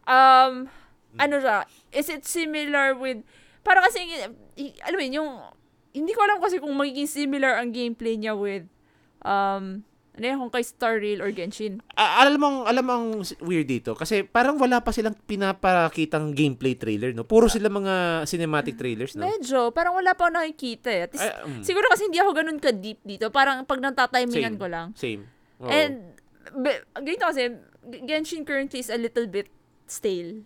um, 0.07 0.53
ano 1.19 1.35
siya, 1.39 1.67
is 1.91 2.07
it 2.07 2.23
similar 2.23 2.95
with, 2.95 3.27
para 3.63 3.83
kasi, 3.83 4.03
alam 4.83 4.97
mo 4.99 5.03
yun, 5.03 5.15
yung, 5.23 5.31
hindi 5.95 6.13
ko 6.13 6.21
alam 6.27 6.39
kasi 6.43 6.59
kung 6.59 6.75
magiging 6.75 7.09
similar 7.09 7.59
ang 7.59 7.71
gameplay 7.71 8.19
niya 8.19 8.35
with, 8.37 8.67
um, 9.23 9.87
Ano 10.13 10.29
yung 10.29 10.41
Honkai 10.45 10.61
Star 10.61 11.01
Rail 11.01 11.25
or 11.25 11.33
Genshin? 11.33 11.81
Ah, 11.97 12.21
alam 12.21 12.37
mo, 12.37 12.69
alam 12.69 12.85
mo 12.85 12.93
ang 12.93 13.09
weird 13.41 13.65
dito 13.65 13.97
kasi 13.97 14.21
parang 14.21 14.61
wala 14.61 14.85
pa 14.85 14.93
silang 14.93 15.17
pinapakitang 15.17 16.37
gameplay 16.37 16.77
trailer, 16.77 17.17
no? 17.17 17.25
Puro 17.25 17.49
sila 17.49 17.73
mga 17.73 18.29
cinematic 18.29 18.77
trailers, 18.77 19.17
no? 19.17 19.25
Medyo, 19.25 19.73
parang 19.73 19.97
wala 19.97 20.13
pa 20.13 20.29
ako 20.29 20.37
nakikita 20.37 20.93
eh. 20.93 21.09
At 21.09 21.17
least, 21.17 21.25
Ay, 21.25 21.33
mm, 21.49 21.63
siguro 21.65 21.89
kasi 21.89 22.13
hindi 22.13 22.21
ako 22.21 22.31
ganun 22.37 22.61
ka-deep 22.61 23.01
dito. 23.09 23.33
Parang 23.33 23.65
pag 23.65 23.81
natatimingan 23.81 24.53
Same. 24.53 24.61
ko 24.61 24.67
lang. 24.69 24.87
same. 24.93 25.23
Oo. 25.65 25.73
And, 25.73 26.13
be, 26.61 26.71
ganito 27.01 27.25
kasi, 27.33 27.43
Genshin 28.05 28.45
currently 28.45 28.85
is 28.85 28.93
a 28.93 29.01
little 29.01 29.25
bit 29.25 29.49
stale. 29.89 30.45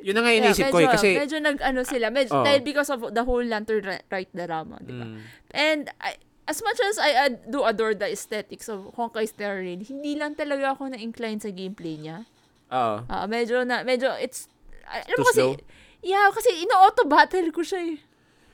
Yun 0.00 0.14
na 0.14 0.22
nga 0.22 0.32
inisip 0.32 0.68
ko 0.68 0.76
eh 0.76 0.84
medyo, 0.84 0.92
kasi 0.92 1.08
medyo 1.14 1.38
nag-ano 1.38 1.80
sila, 1.82 2.06
medyo, 2.08 2.32
Oo. 2.32 2.42
dahil 2.42 2.60
because 2.60 2.88
of 2.88 3.00
the 3.10 3.20
whole 3.20 3.42
Lantern 3.42 3.80
Ri- 3.80 4.04
Right 4.08 4.30
drama, 4.30 4.80
di 4.80 4.92
ba? 4.92 5.04
mm, 5.04 5.18
And 5.50 5.88
I, 5.96 6.16
as 6.44 6.58
much 6.60 6.80
as 6.80 6.96
I 6.96 7.10
ad- 7.20 7.46
do 7.46 7.62
adore 7.62 7.92
the 7.92 8.06
aesthetics 8.06 8.66
of 8.66 8.90
Honkai 8.94 9.24
Star 9.24 9.60
Rail, 9.60 9.78
hindi 9.78 10.14
lang 10.14 10.34
talaga 10.34 10.72
ako 10.72 10.90
na-incline 10.90 11.38
sa 11.38 11.48
gameplay 11.48 11.94
niya. 11.94 12.24
oo. 12.68 12.96
Ah, 13.04 13.26
medyo 13.26 13.62
na, 13.62 13.82
medyo 13.82 14.10
it's, 14.16 14.48
ah, 14.84 14.98
alam 15.00 15.14
Too 15.14 15.22
mo 15.22 15.28
kasi, 15.28 15.42
slow? 15.42 15.54
yeah, 16.00 16.26
kasi 16.30 16.50
ino-auto 16.58 17.04
battle 17.04 17.50
ko 17.50 17.60
siya 17.60 17.94
eh. 17.94 17.98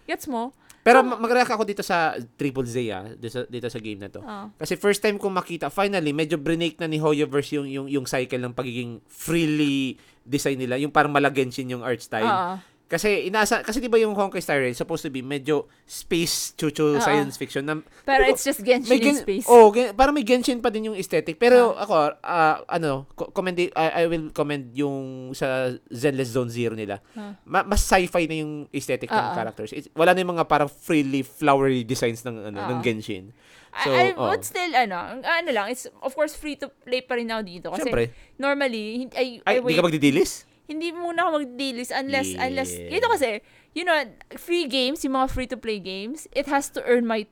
Gets 0.05 0.27
mo? 0.27 0.51
Pero 0.81 1.03
ma- 1.03 1.19
mag-react 1.19 1.51
ako 1.51 1.67
dito 1.67 1.83
sa 1.83 2.15
Triple 2.39 2.63
Z 2.65 2.79
ah, 2.89 3.11
dito 3.11 3.27
sa, 3.29 3.41
dito 3.45 3.67
sa 3.67 3.77
game 3.77 3.99
na 3.99 4.07
to. 4.07 4.23
Ah. 4.23 4.47
Kasi 4.55 4.79
first 4.79 5.01
time 5.01 5.19
ko 5.19 5.27
makita, 5.27 5.67
finally, 5.67 6.15
medyo 6.15 6.39
brinake 6.39 6.79
na 6.79 6.87
ni 6.87 6.97
Hoyoverse 6.97 7.59
yung, 7.59 7.67
yung, 7.67 7.87
yung 7.89 8.07
cycle 8.07 8.39
ng 8.39 8.55
pagiging 8.55 9.03
freely 9.07 9.99
design 10.27 10.59
nila. 10.59 10.77
Yung 10.77 10.91
parang 10.91 11.15
malagenshin 11.15 11.71
yung 11.71 11.87
art 11.87 12.03
style. 12.03 12.27
Ah. 12.27 12.59
Kasi 12.87 13.27
inaasa 13.27 13.67
kasi 13.67 13.83
'di 13.83 13.91
ba 13.91 13.99
yung 13.99 14.15
Honkai 14.15 14.39
Star 14.39 14.63
Rail 14.63 14.71
supposed 14.71 15.03
to 15.03 15.11
be 15.11 15.19
medyo 15.19 15.67
space 15.83 16.55
chuchu 16.55 16.95
Oo. 16.95 17.03
science 17.03 17.35
fiction 17.35 17.67
na 17.67 17.83
Pero 18.07 18.23
Pero 18.23 18.23
it's 18.31 18.47
just 18.47 18.63
Genshin 18.63 18.87
may 18.87 19.03
in 19.03 19.07
gen- 19.11 19.23
space. 19.27 19.47
Oh, 19.51 19.75
gen- 19.75 19.91
parang 19.93 20.15
may 20.15 20.23
Genshin 20.23 20.63
pa 20.63 20.71
din 20.71 20.87
yung 20.87 20.97
aesthetic. 20.97 21.35
Pero 21.35 21.75
ako 21.75 22.15
ah, 22.23 22.63
ano, 22.71 23.11
co- 23.19 23.35
commend 23.35 23.59
I, 23.59 23.71
I 23.75 24.05
will 24.07 24.31
commend 24.31 24.71
yung 24.71 25.31
sa 25.35 25.75
Zenless 25.91 26.31
Zone 26.31 26.47
Zero 26.47 26.79
nila. 26.79 27.03
Ah. 27.19 27.35
Ma- 27.43 27.67
mas 27.67 27.83
sci-fi 27.83 28.31
na 28.31 28.39
yung 28.39 28.71
aesthetic 28.71 29.11
ng 29.11 29.19
Ah, 29.19 29.31
ah. 29.31 29.35
characters. 29.35 29.75
It's, 29.75 29.91
wala 29.91 30.15
na 30.15 30.23
yung 30.23 30.39
mga 30.39 30.47
parang 30.47 30.71
freely 30.71 31.27
flowery 31.27 31.83
designs 31.83 32.23
ng 32.23 32.55
ano 32.55 32.59
Ah. 32.63 32.71
ng 32.71 32.87
Genshin. 32.87 33.35
So, 33.83 33.93
I, 33.93 34.09
I 34.09 34.17
oh. 34.17 34.31
would 34.31 34.41
still, 34.41 34.73
ano, 34.73 35.21
ano 35.21 35.51
lang, 35.53 35.69
it's 35.69 35.85
of 36.01 36.17
course 36.17 36.33
free 36.33 36.57
to 36.57 36.73
play 36.87 37.05
pa 37.05 37.19
rin 37.19 37.29
ako 37.29 37.43
dito. 37.45 37.67
Kasi 37.69 37.93
Siyempre. 37.93 38.09
normally, 38.41 39.05
I, 39.13 39.43
Ay, 39.45 39.59
I 39.59 39.61
di 39.61 39.69
wait, 39.69 39.77
ka 39.77 39.85
magdidilis? 39.85 40.49
Hindi 40.67 40.91
muna 40.91 41.25
ako 41.25 41.43
mag-delis 41.43 41.91
unless, 41.91 42.31
Yeah. 42.31 42.47
unless, 42.47 42.71
ito 42.75 43.07
kasi, 43.07 43.41
you 43.73 43.83
know, 43.83 43.95
free 44.35 44.67
games, 44.67 45.03
yung 45.03 45.15
mga 45.15 45.31
free-to-play 45.31 45.79
games, 45.79 46.27
it 46.35 46.47
has 46.47 46.69
to 46.69 46.83
earn 46.85 47.07
my 47.07 47.25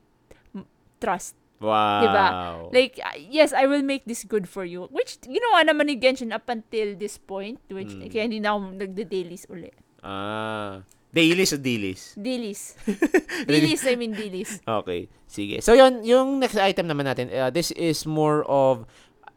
trust. 0.99 1.35
Wow. 1.59 2.03
Diba? 2.03 2.27
Like, 2.71 2.99
uh, 2.99 3.15
yes, 3.17 3.55
I 3.55 3.65
will 3.65 3.83
make 3.83 4.03
this 4.03 4.23
good 4.23 4.47
for 4.47 4.67
you. 4.67 4.87
Which, 4.91 5.19
ginawa 5.23 5.63
naman 5.63 5.87
ni 5.87 5.95
Genshin 5.95 6.35
up 6.35 6.47
until 6.47 6.95
this 6.95 7.15
point, 7.17 7.59
which, 7.71 7.91
Mm. 7.91 8.11
kaya 8.11 8.23
hindi 8.27 8.39
na 8.39 8.55
ako 8.55 8.75
nagde-dailies 8.75 9.47
ulit. 9.47 9.75
ah. 10.03 10.83
Dailies 11.15 11.55
o 11.55 11.57
dilis? 11.57 12.11
Dailies. 12.19 12.75
dailies, 13.47 13.87
I 13.87 13.95
mean 13.95 14.11
dailies. 14.11 14.59
Okay. 14.67 15.07
Sige. 15.31 15.63
So, 15.63 15.71
yun, 15.71 16.03
yung 16.03 16.43
next 16.43 16.59
item 16.59 16.91
naman 16.91 17.07
natin, 17.07 17.31
uh, 17.31 17.47
this 17.47 17.71
is 17.71 18.03
more 18.03 18.43
of, 18.51 18.83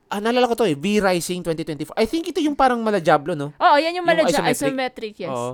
ah, 0.08 0.18
naalala 0.18 0.48
ko 0.48 0.54
to 0.54 0.64
eh, 0.64 0.74
V-Rising 0.74 1.40
2024. 1.44 1.94
I 1.94 2.04
think 2.04 2.26
ito 2.26 2.40
yung 2.40 2.56
parang 2.56 2.80
mala 2.80 2.98
Diablo, 2.98 3.32
no? 3.32 3.52
Oo, 3.54 3.76
yan 3.76 3.92
yung 3.92 4.02
Yung 4.02 4.06
mala 4.06 4.24
isometric? 4.24 4.52
isometric, 4.56 5.14
yes. 5.20 5.30
Oo. 5.30 5.52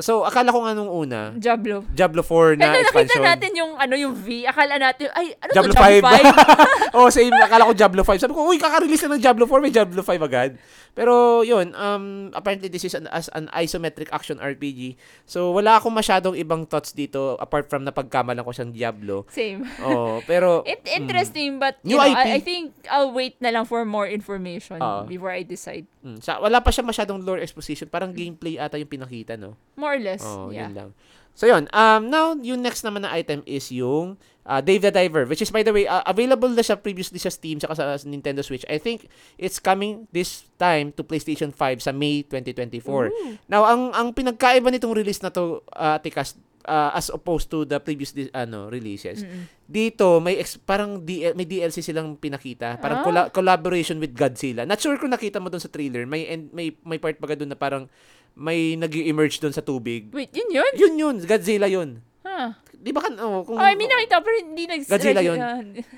So, 0.00 0.24
akala 0.24 0.48
ko 0.48 0.64
nga 0.64 0.72
nung 0.72 0.88
una, 0.88 1.36
Diablo. 1.36 1.84
Diablo 1.92 2.24
4 2.24 2.56
na 2.56 2.72
Kaya 2.72 2.80
nakita 2.80 2.80
expansion. 2.80 3.24
natin 3.28 3.50
yung 3.52 3.72
ano 3.76 3.92
yung 3.92 4.16
V, 4.16 4.48
akala 4.48 4.80
natin, 4.80 5.12
ay, 5.12 5.36
ano 5.36 5.52
Diablo 5.52 5.72
to, 5.76 5.84
Diablo 5.84 6.08
5. 6.08 6.96
oh, 6.96 7.08
same. 7.12 7.36
Akala 7.36 7.68
ko 7.68 7.72
Diablo 7.76 8.00
5. 8.00 8.24
Sabi 8.24 8.32
ko, 8.32 8.40
uy, 8.48 8.56
kaka-release 8.56 9.04
na 9.04 9.20
ng 9.20 9.24
Diablo 9.28 9.44
4, 9.44 9.60
may 9.60 9.68
Diablo 9.68 10.00
5 10.00 10.16
agad. 10.24 10.56
Pero, 10.96 11.44
yun, 11.44 11.76
um, 11.76 12.32
apparently 12.32 12.72
this 12.72 12.88
is 12.88 12.96
an, 12.96 13.04
as 13.12 13.28
an 13.36 13.52
isometric 13.52 14.08
action 14.12 14.40
RPG. 14.40 14.96
So, 15.28 15.52
wala 15.52 15.76
akong 15.76 15.92
masyadong 15.92 16.40
ibang 16.40 16.64
thoughts 16.64 16.96
dito 16.96 17.36
apart 17.36 17.68
from 17.68 17.84
napagkamalan 17.84 18.44
ko 18.44 18.52
siyang 18.52 18.72
Diablo. 18.72 19.28
Same. 19.28 19.64
Oh, 19.84 20.24
pero, 20.24 20.64
It, 20.72 20.84
interesting, 20.88 21.60
but 21.60 21.76
New 21.84 21.96
you 21.96 22.00
know. 22.00 22.16
I, 22.16 22.36
I 22.36 22.40
think 22.40 22.72
I'll 22.88 23.12
wait 23.12 23.36
na 23.44 23.52
lang 23.52 23.68
for 23.68 23.84
more 23.84 24.08
information 24.08 24.80
Oo. 24.80 25.04
before 25.04 25.32
I 25.32 25.44
decide. 25.44 25.84
mm, 26.00 26.20
sa, 26.20 26.40
wala 26.40 26.60
pa 26.60 26.68
siya 26.68 26.84
masyadong 26.84 27.24
lore 27.24 27.40
exposition. 27.40 27.88
Parang 27.88 28.12
gameplay 28.12 28.60
ata 28.60 28.76
yung 28.76 28.90
pinakita, 28.90 29.36
no? 29.40 29.56
More 29.82 29.92
or 29.92 30.00
less, 30.00 30.22
Oh, 30.22 30.48
yeah. 30.48 30.64
yun 30.64 30.72
lang. 30.72 30.90
So 31.32 31.44
yun, 31.44 31.66
um 31.72 32.06
now 32.06 32.36
yung 32.36 32.60
next 32.60 32.80
naman 32.82 33.02
na 33.02 33.10
item 33.10 33.40
is 33.44 33.66
yung 33.68 34.14
uh, 34.44 34.60
Dave 34.60 34.80
the 34.80 34.92
Diver 34.92 35.24
which 35.24 35.40
is 35.40 35.48
by 35.48 35.60
the 35.60 35.72
way 35.72 35.84
uh, 35.84 36.04
available 36.04 36.46
na 36.46 36.60
siya 36.60 36.76
previously 36.76 37.16
sa 37.16 37.28
Steam 37.28 37.56
saka 37.56 37.72
sa 37.74 38.04
Nintendo 38.04 38.40
Switch. 38.40 38.68
I 38.68 38.76
think 38.76 39.08
it's 39.36 39.56
coming 39.56 40.04
this 40.10 40.44
time 40.54 40.92
to 40.92 41.00
PlayStation 41.00 41.48
5 41.48 41.56
sa 41.80 41.90
May 41.90 42.20
2024. 42.22 42.84
Ooh. 42.84 43.10
Now 43.46 43.64
ang 43.64 43.90
ang 43.90 44.12
pinagkaiba 44.12 44.68
nitong 44.68 44.92
release 44.92 45.18
na 45.18 45.32
to 45.32 45.64
uh, 45.72 45.96
Tikas 45.96 46.36
uh, 46.62 46.92
as 46.92 47.08
opposed 47.08 47.48
to 47.48 47.64
the 47.64 47.80
previous 47.80 48.12
ano 48.30 48.68
releases. 48.68 49.24
Mm-mm. 49.24 49.48
Dito 49.64 50.20
may 50.20 50.36
ex- 50.36 50.60
parang 50.60 51.00
DL, 51.00 51.32
may 51.32 51.48
DLC 51.48 51.80
silang 51.80 52.12
pinakita, 52.14 52.76
parang 52.76 53.00
Ah. 53.00 53.04
colla- 53.04 53.30
collaboration 53.32 53.96
with 53.96 54.12
Godzilla. 54.12 54.62
Not 54.62 54.78
sure 54.78 54.94
kung 54.94 55.10
nakita 55.10 55.40
mo 55.40 55.48
doon 55.48 55.64
sa 55.64 55.72
trailer. 55.72 56.04
May 56.04 56.28
may 56.52 56.76
may 56.84 57.00
part 57.00 57.16
baga 57.16 57.34
doon 57.34 57.48
na 57.48 57.56
parang 57.56 57.88
may 58.34 58.74
nag-emerge 58.74 59.38
doon 59.38 59.52
sa 59.52 59.60
tubig. 59.60 60.08
Wait, 60.10 60.32
yun 60.32 60.48
yun? 60.50 60.72
Yun 60.76 60.94
yun, 60.96 61.16
Godzilla 61.22 61.68
yun. 61.68 62.00
Huh. 62.24 62.56
Di 62.82 62.90
ba 62.90 63.04
kan, 63.04 63.14
oh, 63.22 63.46
kung, 63.46 63.60
Oh, 63.60 63.62
I 63.62 63.78
mean, 63.78 63.86
nakita 63.86 64.24
pero 64.24 64.36
hindi 64.40 64.66
nag 64.66 64.82
Godzilla 64.88 65.22
yun. 65.22 65.38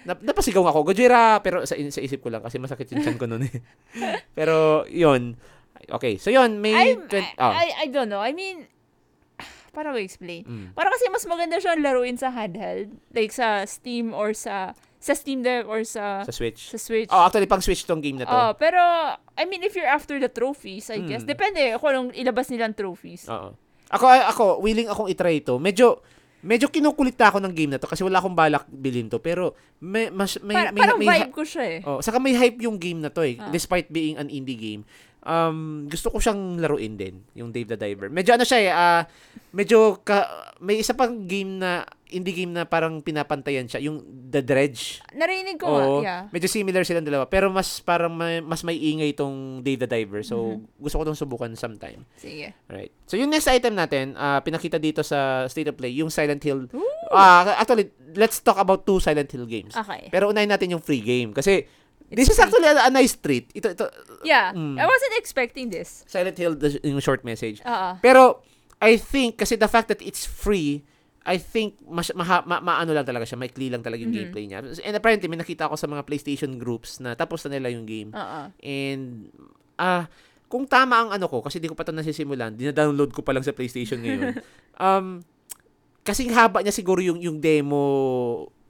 Nap, 0.04 0.18
napasigaw 0.20 0.64
ako, 0.68 0.92
Gojira, 0.92 1.38
pero 1.40 1.62
sa, 1.64 1.78
sa 1.78 2.00
isip 2.02 2.20
ko 2.20 2.28
lang 2.28 2.42
kasi 2.42 2.58
masakit 2.58 2.90
yung 2.92 3.00
chan 3.00 3.16
ko 3.16 3.24
noon 3.24 3.48
eh. 3.48 3.54
pero, 4.38 4.84
yun. 4.90 5.38
Okay, 5.84 6.16
so 6.16 6.28
yun, 6.28 6.58
may, 6.60 6.96
I'm, 6.96 7.06
20, 7.08 7.12
I, 7.12 7.24
oh, 7.38 7.52
I, 7.52 7.66
I 7.82 7.86
don't 7.88 8.08
know. 8.08 8.20
I 8.20 8.32
mean, 8.32 8.66
para 9.74 9.90
ko 9.90 9.98
explain. 9.98 10.46
mm, 10.46 10.66
Para 10.72 10.86
kasi 10.88 11.10
mas 11.10 11.26
maganda 11.26 11.58
siyang 11.58 11.82
laruin 11.82 12.14
sa 12.14 12.30
handheld. 12.30 12.94
Like 13.10 13.34
sa 13.34 13.66
Steam 13.66 14.14
or 14.14 14.30
sa 14.32 14.72
sa 15.04 15.12
Steam 15.12 15.44
Deck 15.44 15.68
or 15.68 15.84
sa 15.84 16.24
sa 16.24 16.32
Switch. 16.32 16.72
sa 16.72 16.80
Switch. 16.80 17.12
Oh, 17.12 17.28
actually, 17.28 17.44
pang 17.44 17.60
Switch 17.60 17.84
tong 17.84 18.00
game 18.00 18.16
na 18.16 18.24
to. 18.24 18.32
Oh, 18.32 18.50
pero 18.56 18.80
I 19.36 19.44
mean 19.44 19.60
if 19.60 19.76
you're 19.76 19.84
after 19.84 20.16
the 20.16 20.32
trophies, 20.32 20.88
I 20.88 21.04
guess 21.04 21.28
Mm. 21.28 21.30
depende 21.30 21.60
kung 21.76 21.90
anong 21.92 22.10
ilabas 22.16 22.48
nilang 22.48 22.72
trophies. 22.72 23.28
Oo. 23.28 23.52
Ako, 23.92 24.04
ako, 24.08 24.44
willing 24.58 24.88
akong 24.88 25.06
itry 25.06 25.38
ito. 25.38 25.60
Medyo, 25.60 26.00
medyo 26.40 26.66
kinukulit 26.66 27.14
ako 27.14 27.36
ng 27.38 27.52
game 27.52 27.76
na 27.76 27.78
to 27.78 27.84
kasi 27.84 28.00
wala 28.00 28.16
akong 28.16 28.32
balak 28.32 28.64
bilhin 28.66 29.06
to. 29.06 29.20
Pero, 29.20 29.52
may, 29.78 30.08
mas, 30.08 30.40
may, 30.40 30.56
Para, 30.56 30.72
may, 30.72 30.80
parang 30.82 30.98
may, 30.98 31.08
vibe 31.20 31.34
ko 31.36 31.44
siya 31.44 31.64
eh. 31.68 31.80
Oh, 31.84 32.00
saka 32.00 32.16
may 32.16 32.32
hype 32.32 32.58
yung 32.58 32.80
game 32.80 33.04
na 33.04 33.12
to 33.12 33.22
eh. 33.22 33.36
Ah. 33.36 33.52
Despite 33.52 33.92
being 33.92 34.16
an 34.16 34.32
indie 34.32 34.56
game. 34.56 34.82
Um, 35.24 35.88
gusto 35.88 36.12
ko 36.12 36.20
siyang 36.20 36.60
laruin 36.60 37.00
din, 37.00 37.24
yung 37.32 37.48
Dave 37.48 37.72
the 37.72 37.80
Diver. 37.80 38.12
Medyo 38.12 38.36
ano 38.36 38.44
siya 38.44 38.58
eh, 38.60 38.68
ah, 38.68 39.02
medyo 39.50 40.04
ka, 40.04 40.28
may 40.60 40.76
isa 40.76 40.92
pang 40.92 41.24
game 41.24 41.56
na 41.56 41.80
indie 42.06 42.44
game 42.44 42.52
na 42.52 42.62
parang 42.62 43.00
pinapantayan 43.00 43.64
siya, 43.64 43.82
yung 43.82 44.04
The 44.28 44.44
Dredge. 44.44 45.00
Narinig 45.16 45.56
ko 45.58 45.66
Oo, 45.66 46.04
yeah. 46.04 46.28
medyo 46.28 46.46
similar 46.46 46.84
silang 46.84 47.02
dalawa, 47.02 47.24
pero 47.24 47.48
mas 47.48 47.80
parang 47.80 48.12
may, 48.12 48.38
mas 48.38 48.60
may 48.62 48.76
ingay 48.76 49.10
itong 49.10 49.64
Dave 49.64 49.82
the 49.82 49.90
Diver. 49.90 50.20
So, 50.20 50.36
Mm-hmm. 50.54 50.78
gusto 50.78 50.94
ko 50.94 51.02
itong 51.08 51.18
subukan 51.18 51.50
sometime. 51.56 52.04
Sige. 52.14 52.52
Right. 52.68 52.92
So, 53.08 53.16
yung 53.16 53.32
next 53.32 53.48
item 53.48 53.74
natin, 53.74 54.12
ah, 54.14 54.44
pinakita 54.44 54.76
dito 54.76 55.00
sa 55.00 55.48
State 55.48 55.72
of 55.72 55.76
Play, 55.80 55.96
yung 55.96 56.12
Silent 56.12 56.44
Hill. 56.44 56.68
Ooh. 56.70 56.84
Ah, 57.10 57.56
actually, 57.58 57.88
let's 58.12 58.38
talk 58.38 58.60
about 58.60 58.84
two 58.84 59.00
Silent 59.00 59.32
Hill 59.32 59.48
games. 59.48 59.72
Okay. 59.74 60.12
Pero 60.12 60.28
unahin 60.28 60.52
natin 60.52 60.70
yung 60.70 60.84
free 60.84 61.00
game 61.02 61.32
kasi 61.32 61.64
It's 62.14 62.30
this 62.30 62.34
is 62.34 62.40
actually 62.40 62.66
a, 62.66 62.86
a 62.86 62.90
nice 62.90 63.14
treat. 63.14 63.50
Ito 63.52 63.74
ito 63.74 63.84
Yeah. 64.22 64.54
Mm. 64.54 64.78
I 64.78 64.86
wasn't 64.86 65.14
expecting 65.18 65.68
this. 65.68 66.02
Silent 66.06 66.38
Hill 66.38 66.54
the, 66.56 66.78
yung 66.80 67.02
short 67.02 67.22
message. 67.22 67.60
Oo. 67.62 67.98
Pero 68.00 68.40
I 68.78 68.96
think 68.96 69.36
kasi 69.36 69.54
the 69.54 69.68
fact 69.68 69.90
that 69.90 70.00
it's 70.00 70.24
free 70.24 70.82
I 71.24 71.40
think 71.40 71.80
mas 71.88 72.12
maha, 72.12 72.44
ma, 72.44 72.60
maano 72.60 72.92
lang 72.92 73.08
talaga 73.08 73.24
siya, 73.24 73.40
maikli 73.40 73.72
lang 73.72 73.80
talaga 73.80 74.04
yung 74.04 74.12
Mhm. 74.12 74.18
gameplay 74.28 74.44
niya. 74.44 74.60
And 74.84 74.92
apparently 74.92 75.24
may 75.26 75.40
nakita 75.40 75.64
ako 75.64 75.80
sa 75.80 75.88
mga 75.88 76.04
PlayStation 76.04 76.60
groups 76.60 77.00
na 77.00 77.16
tapos 77.16 77.40
na 77.48 77.56
nila 77.56 77.72
yung 77.72 77.88
game. 77.88 78.12
Oo. 78.12 78.40
And 78.60 79.32
ah 79.80 80.04
kung 80.46 80.68
tama 80.68 81.00
ang 81.00 81.10
ano 81.10 81.26
ko 81.26 81.40
kasi 81.40 81.58
di 81.58 81.66
ko 81.66 81.74
pa 81.74 81.82
'to 81.82 81.96
nasisimulan, 81.96 82.54
dina-download 82.54 83.10
ko 83.10 83.24
pa 83.24 83.32
lang 83.32 83.42
sa 83.42 83.50
PlayStation 83.50 84.04
ngayon. 84.04 84.36
um 84.84 85.24
kasing 86.04 86.28
haba 86.36 86.60
niya 86.60 86.76
siguro 86.76 87.00
yung 87.00 87.16
yung 87.16 87.40
demo 87.40 87.80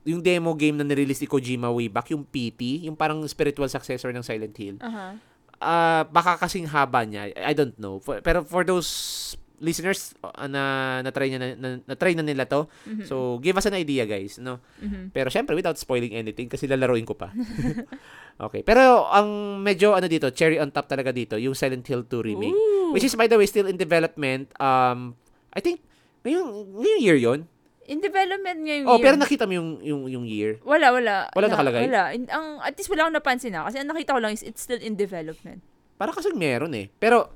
yung 0.05 0.21
demo 0.21 0.53
game 0.53 0.77
na 0.77 0.85
nirelease 0.85 1.21
ni 1.21 1.29
Kojima 1.29 1.69
way 1.69 1.89
back, 1.89 2.13
yung 2.13 2.23
PT, 2.23 2.85
yung 2.85 2.95
parang 2.95 3.25
spiritual 3.25 3.69
successor 3.69 4.13
ng 4.13 4.21
Silent 4.21 4.53
Hill. 4.55 4.77
Aha. 4.81 5.17
Ah, 5.57 6.05
baka 6.05 6.37
kasing 6.39 6.69
haba 6.69 7.03
niya. 7.03 7.33
I 7.35 7.57
don't 7.57 7.73
know. 7.77 7.97
For- 7.99 8.21
pero 8.21 8.45
for 8.45 8.63
those 8.63 9.33
listeners 9.65 10.13
uh, 10.21 10.45
na 10.45 10.63
na-try 11.01 11.31
na, 11.33 11.57
na, 11.57 11.69
na-try 11.81 12.13
na 12.13 12.21
nila 12.21 12.45
to, 12.45 12.69
Mhm. 12.85 13.07
so 13.09 13.41
give 13.41 13.57
us 13.57 13.65
an 13.65 13.73
idea 13.73 14.05
guys, 14.05 14.37
no? 14.37 14.61
Mhm. 14.77 15.09
Pero 15.09 15.33
syempre 15.33 15.57
without 15.57 15.79
spoiling 15.81 16.13
anything 16.13 16.53
kasi 16.53 16.69
lalaruin 16.69 17.07
ko 17.09 17.17
pa. 17.17 17.33
okay. 18.45 18.61
Pero 18.61 19.09
ang 19.09 19.57
medyo 19.63 19.95
ano 19.95 20.05
dito, 20.05 20.29
cherry 20.31 20.61
on 20.61 20.69
top 20.69 20.85
talaga 20.85 21.15
dito, 21.15 21.39
yung 21.41 21.57
Silent 21.57 21.87
Hill 21.87 22.05
2 22.05 22.21
remake. 22.21 22.53
Ooh. 22.53 22.93
Which 22.93 23.07
is 23.07 23.17
by 23.17 23.25
the 23.25 23.39
way 23.39 23.49
still 23.49 23.65
in 23.65 23.79
development. 23.79 24.53
Um 24.61 25.17
I 25.55 25.63
think 25.63 25.81
ngayong, 26.27 26.51
ngayong 26.77 27.01
year 27.01 27.17
'yon. 27.17 27.47
In 27.87 28.01
development 28.01 28.59
yung 28.63 28.85
Oh, 28.85 28.97
year. 28.97 29.05
pero 29.05 29.17
nakita 29.17 29.45
mo 29.45 29.53
yung 29.53 29.69
yung 29.79 30.03
yung 30.07 30.25
year. 30.25 30.57
Wala, 30.63 30.89
wala. 30.89 31.29
Wala 31.31 31.47
Na- 31.47 31.53
nakalagay? 31.53 31.83
Wala. 31.85 32.03
In- 32.11 32.29
ang, 32.29 32.59
at 32.59 32.73
least 32.73 32.89
wala 32.89 33.05
akong 33.05 33.17
napansin 33.17 33.53
na. 33.53 33.63
Kasi 33.63 33.77
ang 33.77 33.87
nakita 33.87 34.13
ko 34.13 34.21
lang 34.21 34.33
is 34.33 34.41
it's 34.41 34.61
still 34.61 34.79
in 34.79 34.95
development. 34.95 35.61
Para 35.95 36.11
kasi 36.11 36.33
meron 36.33 36.73
eh. 36.73 36.89
Pero 36.91 37.29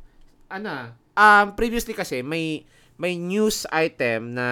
ano, 0.49 0.93
um 1.13 1.47
previously 1.53 1.93
kasi 1.93 2.21
may 2.21 2.65
may 2.97 3.15
news 3.15 3.69
item 3.69 4.33
na 4.33 4.47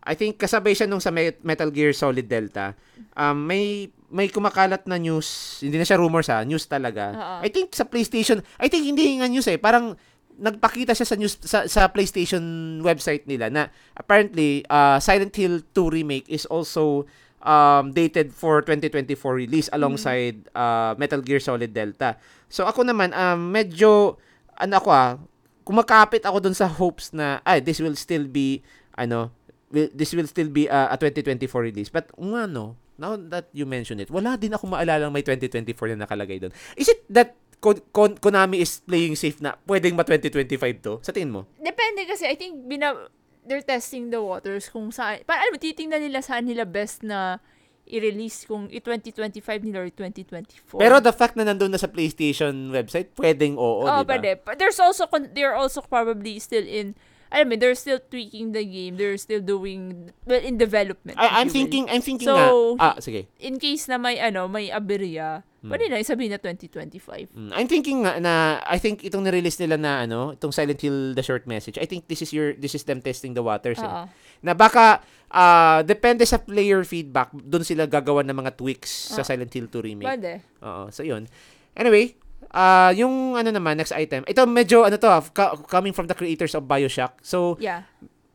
I 0.00 0.14
think 0.14 0.36
kasabay 0.36 0.72
siya 0.72 0.86
nung 0.86 0.98
sa 0.98 1.10
Me- 1.10 1.36
Metal 1.42 1.68
Gear 1.68 1.92
Solid 1.92 2.24
Delta. 2.24 2.72
Um 3.12 3.42
may 3.42 3.90
may 4.08 4.26
kumakalat 4.26 4.86
na 4.86 4.96
news, 4.96 5.60
hindi 5.60 5.76
na 5.76 5.84
siya 5.84 6.00
rumors 6.00 6.30
ha, 6.30 6.40
news 6.40 6.64
talaga. 6.64 7.12
Oo. 7.12 7.36
I 7.44 7.50
think 7.50 7.76
sa 7.76 7.84
PlayStation, 7.84 8.40
I 8.56 8.66
think 8.66 8.86
hindi 8.86 9.18
nga 9.18 9.28
news 9.28 9.44
eh, 9.44 9.60
parang 9.60 10.00
nagpakita 10.38 10.94
siya 10.94 11.06
sa 11.06 11.16
news 11.18 11.34
sa, 11.42 11.66
sa 11.66 11.90
PlayStation 11.90 12.40
website 12.80 13.26
nila 13.26 13.50
na 13.50 13.62
apparently 13.98 14.62
uh, 14.70 15.02
Silent 15.02 15.34
Hill 15.34 15.66
2 15.74 15.98
remake 15.98 16.26
is 16.30 16.46
also 16.46 17.04
um, 17.42 17.90
dated 17.90 18.30
for 18.30 18.62
2024 18.62 19.18
release 19.34 19.68
alongside 19.74 20.46
uh, 20.54 20.94
Metal 20.94 21.18
Gear 21.20 21.42
Solid 21.42 21.74
Delta. 21.74 22.16
So 22.46 22.64
ako 22.64 22.86
naman 22.86 23.10
um, 23.12 23.50
medyo 23.50 24.16
ano 24.54 24.74
ako 24.78 24.88
ah 24.94 25.18
kumakapit 25.66 26.24
ako 26.24 26.40
dun 26.40 26.56
sa 26.56 26.64
hopes 26.64 27.12
na 27.12 27.44
ay 27.44 27.60
this 27.60 27.82
will 27.82 27.98
still 27.98 28.24
be 28.24 28.64
ano 28.96 29.34
will- 29.70 29.92
this 29.92 30.16
will 30.16 30.26
still 30.26 30.48
be 30.48 30.70
uh, 30.70 30.88
a 30.92 30.96
2024 30.96 31.50
release. 31.60 31.90
But 31.92 32.08
um, 32.16 32.32
ano, 32.34 32.78
now 32.96 33.14
that 33.30 33.52
you 33.52 33.68
mention 33.68 34.00
it, 34.00 34.08
wala 34.10 34.38
din 34.40 34.54
ako 34.54 34.70
maalala 34.70 35.12
may 35.12 35.22
2024 35.22 35.94
na 35.94 36.08
nakalagay 36.08 36.40
doon. 36.40 36.52
Is 36.74 36.88
it 36.88 37.04
that 37.12 37.36
Konami 37.60 38.62
is 38.62 38.78
playing 38.86 39.18
safe 39.18 39.42
na 39.42 39.58
pwedeng 39.66 39.98
ma 39.98 40.06
2025 40.06 40.84
to? 40.84 40.92
Sa 41.02 41.10
tingin 41.10 41.34
mo? 41.34 41.42
Depende 41.58 42.06
kasi, 42.06 42.24
I 42.26 42.38
think, 42.38 42.66
bina, 42.70 42.94
they're 43.42 43.64
testing 43.64 44.14
the 44.14 44.22
waters 44.22 44.70
kung 44.70 44.94
saan, 44.94 45.26
para 45.26 45.42
alam 45.42 45.56
mo, 45.56 45.58
titingnan 45.58 46.04
nila 46.04 46.22
saan 46.22 46.46
nila 46.46 46.62
best 46.68 47.02
na 47.02 47.42
i-release 47.88 48.44
kung 48.44 48.68
i-2025 48.68 49.64
nila 49.64 49.88
or 49.88 49.90
2024. 49.90 50.76
Pero 50.76 51.00
the 51.00 51.10
fact 51.10 51.34
na 51.34 51.48
nandun 51.48 51.72
na 51.72 51.80
sa 51.80 51.88
PlayStation 51.88 52.70
website, 52.70 53.08
pwedeng 53.16 53.56
oo, 53.56 53.88
oh, 53.88 54.04
di 54.04 54.04
ba? 54.04 54.20
pwede. 54.20 54.44
But 54.44 54.60
there's 54.60 54.78
also, 54.78 55.08
they're 55.32 55.56
also 55.56 55.80
probably 55.80 56.36
still 56.38 56.62
in, 56.62 56.94
alam 57.32 57.48
mo, 57.48 57.56
they're 57.56 57.76
still 57.76 57.98
tweaking 57.98 58.52
the 58.52 58.64
game. 58.64 59.00
They're 59.00 59.16
still 59.16 59.40
doing, 59.40 60.12
well, 60.28 60.40
in 60.40 60.60
development. 60.60 61.16
I, 61.16 61.40
I'm 61.40 61.48
you 61.48 61.52
will. 61.52 61.52
thinking, 61.56 61.84
I'm 61.88 62.04
thinking 62.04 62.28
So, 62.28 62.76
nga, 62.76 62.80
ah, 62.80 62.94
sige. 63.00 63.28
In 63.40 63.56
case 63.56 63.88
na 63.88 63.96
may, 63.96 64.20
ano, 64.20 64.48
may 64.48 64.68
aberya, 64.68 65.47
Hmm. 65.58 65.74
pwede 65.74 65.90
na 65.90 65.98
isabihin 65.98 66.30
na 66.30 66.38
2025. 66.38 67.34
Mm, 67.34 67.50
I'm 67.50 67.66
thinking 67.66 68.06
nga 68.06 68.22
na 68.22 68.32
I 68.62 68.78
think 68.78 69.02
itong 69.02 69.26
nirelease 69.26 69.58
nila 69.58 69.74
na 69.74 70.06
ano, 70.06 70.30
itong 70.30 70.54
Silent 70.54 70.78
Hill 70.78 71.18
the 71.18 71.22
short 71.22 71.50
message. 71.50 71.74
I 71.76 71.86
think 71.86 72.06
this 72.06 72.22
is 72.22 72.30
your 72.30 72.54
this 72.54 72.78
is 72.78 72.86
them 72.86 73.02
testing 73.02 73.34
the 73.34 73.42
waters. 73.42 73.74
eh. 73.76 73.82
Oo. 73.82 74.06
Na 74.40 74.54
baka 74.54 75.02
ah, 75.28 75.82
depende 75.82 76.22
sa 76.22 76.38
player 76.38 76.86
feedback, 76.86 77.34
doon 77.34 77.66
sila 77.66 77.84
gagawa 77.84 78.22
ng 78.22 78.38
mga 78.38 78.54
tweaks 78.54 79.10
sa 79.10 79.20
Ah. 79.20 79.26
Silent 79.26 79.50
Hill 79.50 79.66
2 79.66 79.82
remake. 79.82 80.06
Pwede. 80.06 80.46
Oo, 80.62 80.94
so 80.94 81.02
yun. 81.02 81.26
Anyway, 81.74 82.14
ah 82.48 82.94
yung 82.94 83.34
ano 83.34 83.50
naman 83.50 83.76
next 83.76 83.90
item. 83.92 84.22
Ito 84.24 84.46
medyo 84.46 84.86
ano 84.86 84.94
to, 84.94 85.10
ah, 85.10 85.26
coming 85.66 85.90
from 85.90 86.06
the 86.06 86.14
creators 86.14 86.54
of 86.54 86.64
BioShock. 86.64 87.18
So 87.20 87.58
Yeah. 87.58 87.82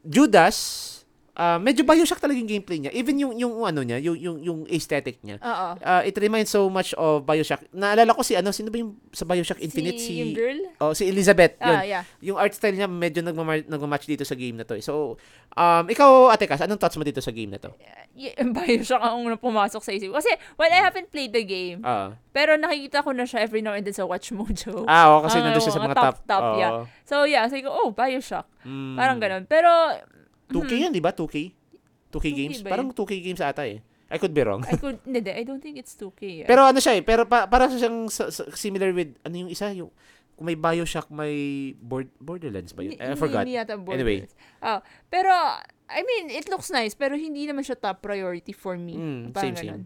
Judas 0.03 0.92
ah 1.34 1.58
medyo 1.58 1.82
BioShock 1.82 2.17
talaga 2.17 2.38
yung 2.38 2.48
gameplay 2.48 2.78
niya. 2.78 2.91
Even 2.91 3.17
yung 3.17 3.34
yung 3.34 3.54
ano 3.60 3.82
niya, 3.82 3.98
yung 3.98 4.13
yung 4.15 4.38
yung 4.39 4.60
aesthetic 4.67 5.17
niya. 5.19 5.38
Oo. 5.38 5.67
Uh, 5.76 6.02
it 6.02 6.13
reminds 6.15 6.48
so 6.48 6.67
much 6.67 6.93
of 6.93 7.24
BioShock. 7.24 7.65
Naalala 7.69 8.12
ko 8.12 8.22
si 8.22 8.34
ano, 8.34 8.50
sino 8.50 8.69
ba 8.69 8.78
yung 8.78 8.93
sa 9.10 9.24
BioShock 9.24 9.58
Infinite? 9.60 9.98
Si, 9.98 10.06
Si, 10.06 10.13
yung 10.15 10.32
girl? 10.32 10.60
oh, 10.78 10.93
si 10.93 11.06
Elizabeth. 11.06 11.58
Yun. 11.58 11.74
Ah, 11.74 11.82
yeah. 11.84 12.04
Yung 12.22 12.38
art 12.38 12.52
style 12.52 12.74
niya 12.74 12.86
medyo 12.86 13.19
nagmamar- 13.19 13.65
nagmamatch 13.65 14.06
dito 14.06 14.22
sa 14.22 14.34
game 14.34 14.56
na 14.56 14.63
to. 14.63 14.74
eh. 14.74 14.82
So, 14.82 15.17
um, 15.52 15.86
ikaw, 15.88 16.30
Ate 16.30 16.46
Cass, 16.46 16.62
anong 16.62 16.78
thoughts 16.78 16.96
mo 16.96 17.04
dito 17.04 17.17
sa 17.17 17.30
game 17.30 17.50
na 17.50 17.58
to? 17.58 17.74
Y- 18.13 18.30
Bioshock 18.54 19.02
ang 19.02 19.26
unang 19.26 19.41
pumasok 19.41 19.82
sa 19.82 19.89
isip. 19.89 20.13
Kasi, 20.13 20.30
well, 20.54 20.69
I 20.69 20.82
haven't 20.82 21.10
played 21.10 21.34
the 21.34 21.41
game. 21.41 21.82
Ah, 21.82 22.13
Pero 22.30 22.54
nakikita 22.56 23.02
ko 23.02 23.10
na 23.10 23.26
siya 23.26 23.41
every 23.41 23.60
now 23.60 23.74
and 23.74 23.82
then 23.82 23.91
sa 23.91 24.06
Watch 24.06 24.30
Mojo. 24.30 24.86
ah 24.86 25.10
oo, 25.10 25.26
kasi 25.26 25.38
Ah, 25.38 25.50
nandun 25.50 25.62
siya 25.62 25.74
sa 25.74 25.82
mga 25.82 25.96
top. 25.96 26.06
top, 26.06 26.17
top, 26.24 26.43
yeah. 26.56 26.72
So, 27.04 27.26
yeah. 27.26 27.46
Sabi 27.46 27.62
ko, 27.62 27.74
oh, 27.74 27.89
Bioshock. 27.89 28.46
Mm. 28.62 28.96
Parang 28.96 29.17
ganun. 29.17 29.43
Pero, 29.43 29.69
2K 30.49 30.71
yan, 30.88 30.91
di 30.91 30.99
ba? 30.99 31.12
2K? 31.12 31.36
2K 32.10 32.13
2K 32.13 32.27
games? 32.34 32.60
ba 32.62 32.69
Parang 32.69 32.88
2K 32.89 33.13
games 33.21 33.41
ata 33.41 33.63
eh. 33.65 33.79
I 34.13 34.21
could 34.21 34.36
be 34.36 34.45
wrong. 34.45 34.62
I 34.69 34.77
could, 34.77 35.01
hindi, 35.01 35.34
I 35.34 35.41
don't 35.41 35.58
think 35.58 35.82
it's 35.82 35.97
2K. 35.97 36.45
eh. 36.45 36.47
Pero 36.51 36.62
ano 36.62 36.77
siya 36.77 36.93
eh, 36.97 37.01
pero 37.01 37.25
pa, 37.25 37.49
para 37.49 37.65
siyang 37.65 38.06
sa- 38.13 38.29
sa- 38.29 38.45
similar 38.53 38.93
with, 38.93 39.17
ano 39.25 39.36
yung 39.45 39.49
isa, 39.49 39.73
yung, 39.73 39.89
kung 40.38 40.45
may 40.45 40.53
Bioshock, 40.53 41.10
may 41.10 41.34
board, 41.77 42.10
Borderlands 42.21 42.73
ba 42.73 42.86
yun? 42.86 42.93
Hindi- 42.93 43.01
I 43.01 43.17
forgot. 43.17 43.45
hindi 43.45 43.58
yata 43.58 43.73
Anyway. 43.89 44.29
Ah, 44.62 44.82
pero, 45.10 45.34
I 45.89 46.01
mean, 46.06 46.29
it 46.29 46.45
looks 46.45 46.69
nice, 46.69 46.93
pero 46.93 47.17
hindi 47.17 47.45
naman 47.45 47.65
siya 47.65 47.73
top 47.73 48.01
priority 48.01 48.53
for 48.53 48.77
me. 48.77 48.93
Mm, 48.93 49.21
Parang 49.34 49.53
same, 49.53 49.58
ganun. 49.58 49.84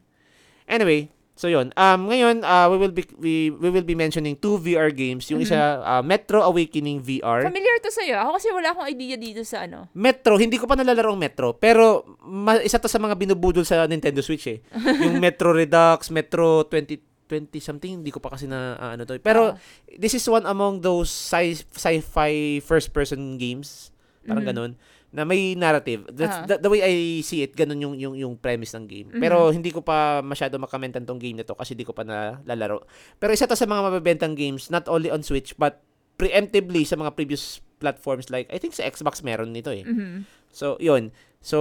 Anyway, 0.67 1.08
so 1.38 1.45
yun. 1.45 1.69
Um 1.73 2.10
ngayon 2.10 2.41
uh, 2.41 2.65
we 2.65 2.76
will 2.76 2.91
be 2.91 3.04
we, 3.15 3.34
we 3.47 3.69
will 3.69 3.86
be 3.86 3.93
mentioning 3.93 4.34
two 4.34 4.58
VR 4.58 4.89
games. 4.89 5.30
Yung 5.30 5.39
Mhm. 5.39 5.45
isa 5.45 5.58
uh, 5.80 6.02
Metro 6.02 6.41
Awakening 6.41 7.00
VR. 7.00 7.45
Familiar 7.45 7.78
to 7.78 7.88
sa'yo. 7.88 8.17
Ako 8.17 8.30
kasi 8.36 8.50
wala 8.50 8.73
akong 8.73 8.89
idea 8.89 9.15
dito 9.15 9.39
sa 9.41 9.63
ano. 9.63 9.86
Metro, 9.93 10.36
hindi 10.36 10.58
ko 10.58 10.65
pa 10.65 10.73
nalalaro 10.73 11.13
ang 11.13 11.21
Metro, 11.21 11.54
pero 11.54 12.04
ma- 12.21 12.58
isa 12.60 12.76
to 12.76 12.89
sa 12.89 12.97
mga 12.97 13.13
binubudol 13.13 13.62
sa 13.62 13.86
Nintendo 13.86 14.19
Switch 14.19 14.50
eh. 14.50 14.60
yung 15.06 15.17
Metro 15.17 15.54
Redux, 15.54 16.10
Metro 16.10 16.65
20 16.65 17.06
20 17.28 17.60
something, 17.60 18.00
hindi 18.00 18.08
ko 18.08 18.17
pa 18.17 18.32
kasi 18.32 18.47
na 18.47 18.73
ah, 18.73 18.95
ano 18.95 19.04
to. 19.04 19.19
Pero 19.19 19.52
Ah. 19.52 19.60
this 19.93 20.12
is 20.12 20.23
one 20.26 20.43
among 20.43 20.80
those 20.80 21.08
sci- 21.08 21.67
sci-fi 21.69 22.34
first 22.60 22.89
person 22.89 23.36
games. 23.36 23.91
Parang 24.23 24.41
Mhm. 24.41 24.52
ganun 24.52 24.71
na 25.10 25.24
may 25.24 25.56
narrative. 25.56 26.04
That's 26.10 26.36
Ah. 26.36 26.46
the, 26.46 26.56
the 26.60 26.70
way 26.70 26.82
I 26.82 26.93
see 27.22 27.39
it, 27.39 27.56
ganun 27.56 27.80
yung 27.80 27.96
yung 27.96 28.13
yung 28.13 28.34
premise 28.36 28.76
ng 28.76 28.86
game. 28.86 29.08
Mhm. 29.10 29.20
Pero 29.20 29.50
hindi 29.50 29.72
ko 29.72 29.80
pa 29.80 30.20
masyado 30.20 30.58
makamentan 30.58 31.04
tong 31.04 31.17
game 31.17 31.36
na 31.36 31.43
to 31.43 31.56
kasi 31.56 31.74
hindi 31.74 31.84
ko 31.84 31.96
pa 31.96 32.04
nalalaro. 32.04 32.84
Pero 33.15 33.32
isa 33.32 33.48
to 33.48 33.56
sa 33.56 33.63
mga 33.63 33.88
mabebentang 33.88 34.34
games 34.34 34.67
not 34.67 34.86
only 34.86 35.08
on 35.08 35.24
Switch 35.24 35.56
but 35.56 35.80
preemptively 36.17 36.84
sa 36.84 36.96
mga 36.96 37.13
previous 37.13 37.62
platforms 37.78 38.28
like 38.28 38.50
I 38.50 38.58
think 38.58 38.74
sa 38.74 38.84
Xbox 38.84 39.22
meron 39.22 39.54
nito 39.54 39.70
eh. 39.70 39.86
Mhm. 39.86 40.26
So, 40.50 40.76
yun. 40.78 41.13
So, 41.38 41.58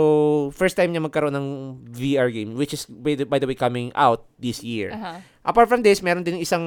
first 0.50 0.74
time 0.74 0.90
niya 0.90 1.04
magkaroon 1.04 1.36
ng 1.36 1.48
VR 1.86 2.32
game 2.32 2.56
which 2.56 2.72
is 2.72 2.88
by 2.88 3.14
the, 3.14 3.22
by 3.22 3.36
the 3.36 3.46
way 3.46 3.54
coming 3.54 3.92
out 3.94 4.24
this 4.34 4.64
year. 4.64 4.90
Aha. 4.90 5.20
Apart 5.44 5.68
from 5.68 5.84
this, 5.84 6.00
meron 6.00 6.24
din 6.24 6.40
isang 6.40 6.64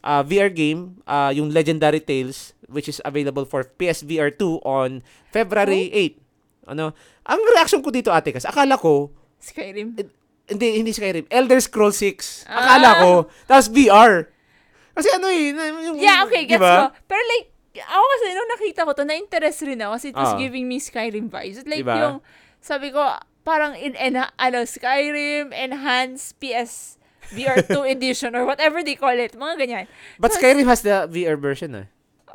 uh, 0.00 0.22
VR 0.22 0.48
game, 0.48 1.02
uh, 1.04 1.28
yung 1.28 1.50
Legendary 1.50 2.00
Tales, 2.00 2.54
which 2.70 2.86
is 2.86 3.02
available 3.04 3.44
for 3.44 3.66
PSVR 3.66 4.30
2 4.30 4.62
on 4.62 5.02
February 5.28 5.90
8. 5.92 6.21
Ano? 6.64 6.94
Ang 7.26 7.40
reaction 7.52 7.82
ko 7.82 7.90
dito, 7.90 8.08
ate, 8.08 8.30
kasi 8.30 8.46
akala 8.46 8.78
ko, 8.78 9.10
Skyrim. 9.38 9.98
hindi, 10.46 10.66
hindi 10.78 10.90
Skyrim, 10.90 11.26
Elder 11.26 11.58
Scrolls 11.58 11.98
6. 11.98 12.46
Akala 12.46 12.88
Ah. 12.88 12.98
ko, 13.00 13.10
tapos 13.44 13.66
VR. 13.66 14.30
Kasi 14.92 15.08
ano 15.10 15.26
eh, 15.26 15.50
yung, 15.50 15.96
Yeah, 15.98 16.22
okay, 16.22 16.44
gets 16.44 16.60
ba? 16.60 16.92
ko. 16.92 17.06
Pero 17.08 17.20
like, 17.26 17.48
ako 17.74 18.04
kasi 18.06 18.24
nung 18.30 18.50
nakita 18.52 18.80
ko 18.84 18.90
to, 18.92 19.04
na-interest 19.04 19.58
rin 19.64 19.80
ako 19.80 19.92
kasi 19.96 20.06
it 20.10 20.16
was 20.16 20.34
Ah. 20.34 20.38
giving 20.38 20.68
me 20.68 20.76
Skyrim 20.76 21.26
vibes. 21.26 21.64
Like 21.64 21.82
Diba? 21.82 21.96
yung, 21.98 22.16
sabi 22.60 22.92
ko, 22.92 23.00
parang 23.42 23.74
in, 23.74 23.96
en, 23.96 24.20
ano, 24.20 24.58
Skyrim, 24.62 25.50
Enhanced 25.50 26.38
PS 26.38 27.00
VR2 27.32 27.72
edition 27.96 28.36
or 28.36 28.44
whatever 28.44 28.84
they 28.84 28.94
call 28.94 29.16
it. 29.16 29.32
Mga 29.32 29.54
ganyan. 29.56 29.84
But 30.20 30.36
So, 30.36 30.38
Skyrim 30.38 30.68
has 30.68 30.84
the 30.84 31.08
VR 31.08 31.34
version 31.34 31.74
ah. 31.74 31.86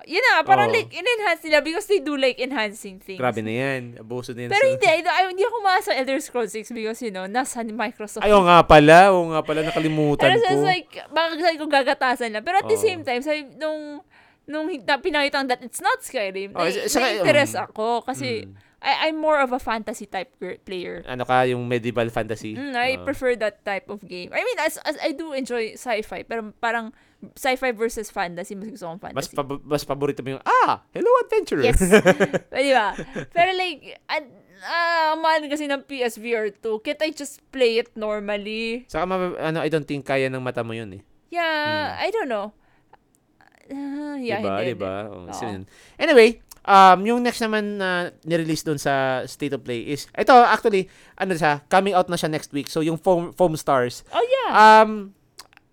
Yun 0.06 0.22
na, 0.22 0.44
parang 0.44 0.70
Oo. 0.70 0.76
like, 0.76 0.92
in-enhance 0.92 1.42
nila 1.42 1.60
because 1.60 1.88
they 1.88 1.98
do 1.98 2.14
like 2.14 2.38
enhancing 2.38 3.00
things. 3.00 3.18
Grabe 3.18 3.42
na 3.42 3.50
yan. 3.50 3.98
Abuso 3.98 4.36
na 4.36 4.46
yan. 4.46 4.52
Pero 4.54 4.64
sa- 4.64 4.72
hindi, 4.76 4.86
I, 4.86 5.02
I, 5.02 5.22
hindi 5.32 5.42
ako 5.42 5.56
umasa 5.58 5.90
sa 5.90 5.94
Elder 5.96 6.20
Scrolls 6.20 6.54
6 6.54 6.70
because, 6.72 7.00
you 7.02 7.10
know, 7.10 7.26
nasa 7.26 7.64
Microsoft. 7.64 8.22
Ay, 8.22 8.30
oo 8.30 8.44
nga 8.44 8.62
pala. 8.62 9.10
Oo 9.10 9.34
nga 9.34 9.42
pala. 9.42 9.66
Nakalimutan 9.66 10.28
Pero 10.28 10.38
so 10.38 10.46
ko. 10.46 10.54
it's 10.54 10.68
like, 10.68 10.90
baka 11.10 11.40
sabi 11.40 11.58
ko 11.58 11.66
gagatasan 11.66 12.30
lang. 12.30 12.44
Pero 12.44 12.60
at 12.60 12.68
the 12.68 12.76
Oo. 12.76 12.86
same 12.86 13.02
time, 13.02 13.22
sabi, 13.22 13.48
nung, 13.56 14.04
nung 14.46 14.68
hin- 14.68 14.86
na, 14.86 14.96
pinakita 14.96 15.42
that 15.44 15.60
it's 15.60 15.80
not 15.80 16.00
Skyrim, 16.00 16.54
Oh, 16.54 16.62
na, 16.62 16.70
is- 16.70 16.88
saka- 16.88 17.18
na-interest 17.18 17.56
um, 17.56 17.66
ako 17.66 17.86
kasi 18.04 18.46
Mm. 18.46 18.54
I, 18.78 19.10
I'm 19.10 19.18
more 19.18 19.42
of 19.42 19.50
a 19.50 19.58
fantasy 19.58 20.06
type 20.06 20.38
gir- 20.38 20.62
player. 20.62 21.02
ano 21.04 21.26
ka, 21.26 21.42
yung 21.44 21.66
medieval 21.66 22.08
fantasy. 22.08 22.54
Mm, 22.54 22.72
I 22.72 22.90
Oo. 22.96 23.04
prefer 23.04 23.34
that 23.36 23.66
type 23.66 23.90
of 23.90 24.06
game. 24.06 24.30
I 24.30 24.40
mean, 24.40 24.58
as, 24.62 24.78
as 24.86 24.96
I 25.02 25.12
do 25.12 25.34
enjoy 25.34 25.74
sci-fi, 25.74 26.22
pero 26.22 26.54
parang 26.62 26.94
sci-fi 27.34 27.74
versus 27.74 28.14
fantasy, 28.14 28.54
mas 28.54 28.70
gusto 28.70 28.86
kong 28.86 29.02
mas, 29.12 29.26
fantasy. 29.26 29.36
pab- 29.36 29.64
mas 29.66 29.84
paborito 29.84 30.22
mo 30.22 30.38
yung, 30.38 30.44
ah, 30.46 30.86
hello 30.94 31.10
adventurer. 31.26 31.66
Yes. 31.66 31.82
Di 32.54 32.74
ba? 32.74 32.94
Pero 33.34 33.50
like, 33.58 33.98
an- 34.06 34.34
ah, 34.62 35.18
mahal 35.18 35.46
kasi 35.50 35.66
ng 35.66 35.82
PSVR 35.86 36.54
2. 36.62 36.86
Can't 36.86 37.02
I 37.02 37.10
just 37.14 37.42
play 37.50 37.82
it 37.82 37.90
normally? 37.98 38.86
Saka, 38.86 39.06
ma- 39.10 39.38
ano, 39.38 39.62
I 39.62 39.70
don't 39.70 39.86
think 39.86 40.06
kaya 40.06 40.30
ng 40.30 40.42
mata 40.42 40.62
mo 40.62 40.78
yun 40.78 40.94
eh. 40.98 41.02
Yeah, 41.34 41.98
I 42.00 42.14
don't 42.14 42.30
know. 42.30 42.54
Ah, 43.68 44.16
yeah, 44.16 44.40
diba? 44.40 44.54
hindi, 44.64 44.74
diba? 44.78 44.94
hindi. 45.12 45.32
Oh, 45.36 45.44
yun. 45.44 45.62
Anyway, 46.00 46.30
um, 46.64 47.00
yung 47.04 47.20
next 47.20 47.44
naman 47.44 47.76
na 47.76 48.16
nirelease 48.24 48.64
doon 48.64 48.80
sa 48.80 49.26
State 49.28 49.52
of 49.52 49.66
Play 49.66 49.92
is, 49.92 50.08
ito 50.16 50.32
actually, 50.32 50.88
ano 51.20 51.36
siya, 51.36 51.66
coming 51.68 51.92
out 51.92 52.08
na 52.08 52.16
siya 52.16 52.32
next 52.32 52.56
week. 52.56 52.72
So, 52.72 52.80
yung 52.80 52.96
Foam, 52.96 53.36
Foam 53.36 53.60
Stars. 53.60 54.08
Oh, 54.16 54.24
yeah. 54.24 54.50
Um, 54.56 55.17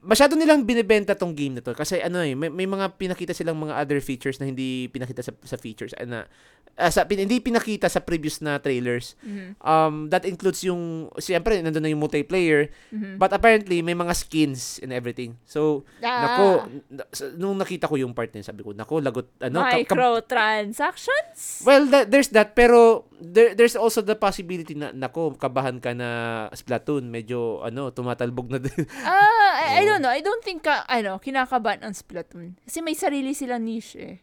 masyado 0.05 0.36
nilang 0.36 0.68
binibenta 0.68 1.16
tong 1.16 1.32
game 1.32 1.59
na 1.59 1.62
to 1.64 1.72
kasi 1.72 1.98
ano 1.98 2.20
eh 2.20 2.36
may, 2.36 2.52
may 2.52 2.68
mga 2.68 3.00
pinakita 3.00 3.32
silang 3.32 3.57
mga 3.57 3.74
other 3.80 3.98
features 4.05 4.36
na 4.38 4.46
hindi 4.46 4.86
pinakita 4.92 5.24
sa, 5.24 5.32
sa 5.42 5.57
features 5.57 5.96
ano 5.96 6.28
ah, 6.77 6.89
sa, 6.89 7.03
pin- 7.03 7.22
hindi 7.22 7.39
pinakita 7.39 7.87
sa 7.87 7.99
previous 7.99 8.39
na 8.39 8.59
trailers. 8.59 9.14
Mhm. 9.20 9.59
Um, 9.59 9.95
that 10.09 10.22
includes 10.22 10.61
yung, 10.61 11.07
siyempre, 11.16 11.59
nandun 11.59 11.81
na 11.81 11.89
yung 11.89 12.01
multiplayer, 12.01 12.70
Mhm. 12.91 13.16
but 13.16 13.31
apparently, 13.31 13.79
may 13.79 13.95
mga 13.95 14.11
skins 14.12 14.79
and 14.79 14.91
everything. 14.91 15.39
So, 15.45 15.87
Ah, 16.01 16.22
nako, 16.25 16.47
n- 16.91 17.07
nung 17.35 17.57
nakita 17.57 17.87
ko 17.87 17.95
yung 17.95 18.11
part 18.11 18.31
niya, 18.31 18.45
sabi 18.45 18.61
ko, 18.61 18.70
nako, 18.70 18.99
lagot, 18.99 19.31
ano, 19.39 19.62
ka- 19.62 19.70
ka- 19.81 19.95
microtransactions? 19.95 21.62
Well, 21.62 21.87
that, 21.89 22.11
there's 22.11 22.29
that, 22.31 22.55
pero 22.55 23.05
there, 23.16 23.55
there's 23.55 23.75
also 23.75 24.01
the 24.01 24.14
possibility 24.14 24.75
na, 24.75 24.91
nako, 24.91 25.35
kabahan 25.35 25.79
ka 25.79 25.93
na 25.93 26.09
Splatoon, 26.51 27.07
medyo, 27.07 27.62
ano, 27.62 27.91
tumatalbog 27.91 28.51
na 28.51 28.59
din. 28.59 28.75
Ah, 29.01 29.22
I, 29.55 29.81
I 29.81 29.83
Oo. 29.83 29.89
don't 29.89 30.03
know. 30.03 30.11
I 30.11 30.20
don't 30.20 30.43
think 30.43 30.64
ka, 30.64 30.83
ano, 30.85 31.18
kinakabahan 31.18 31.83
ang 31.83 31.95
Splatoon. 31.95 32.59
Kasi 32.61 32.81
may 32.81 32.95
sarili 32.95 33.33
silang 33.33 33.62
niche 33.62 33.97
eh. 33.97 34.16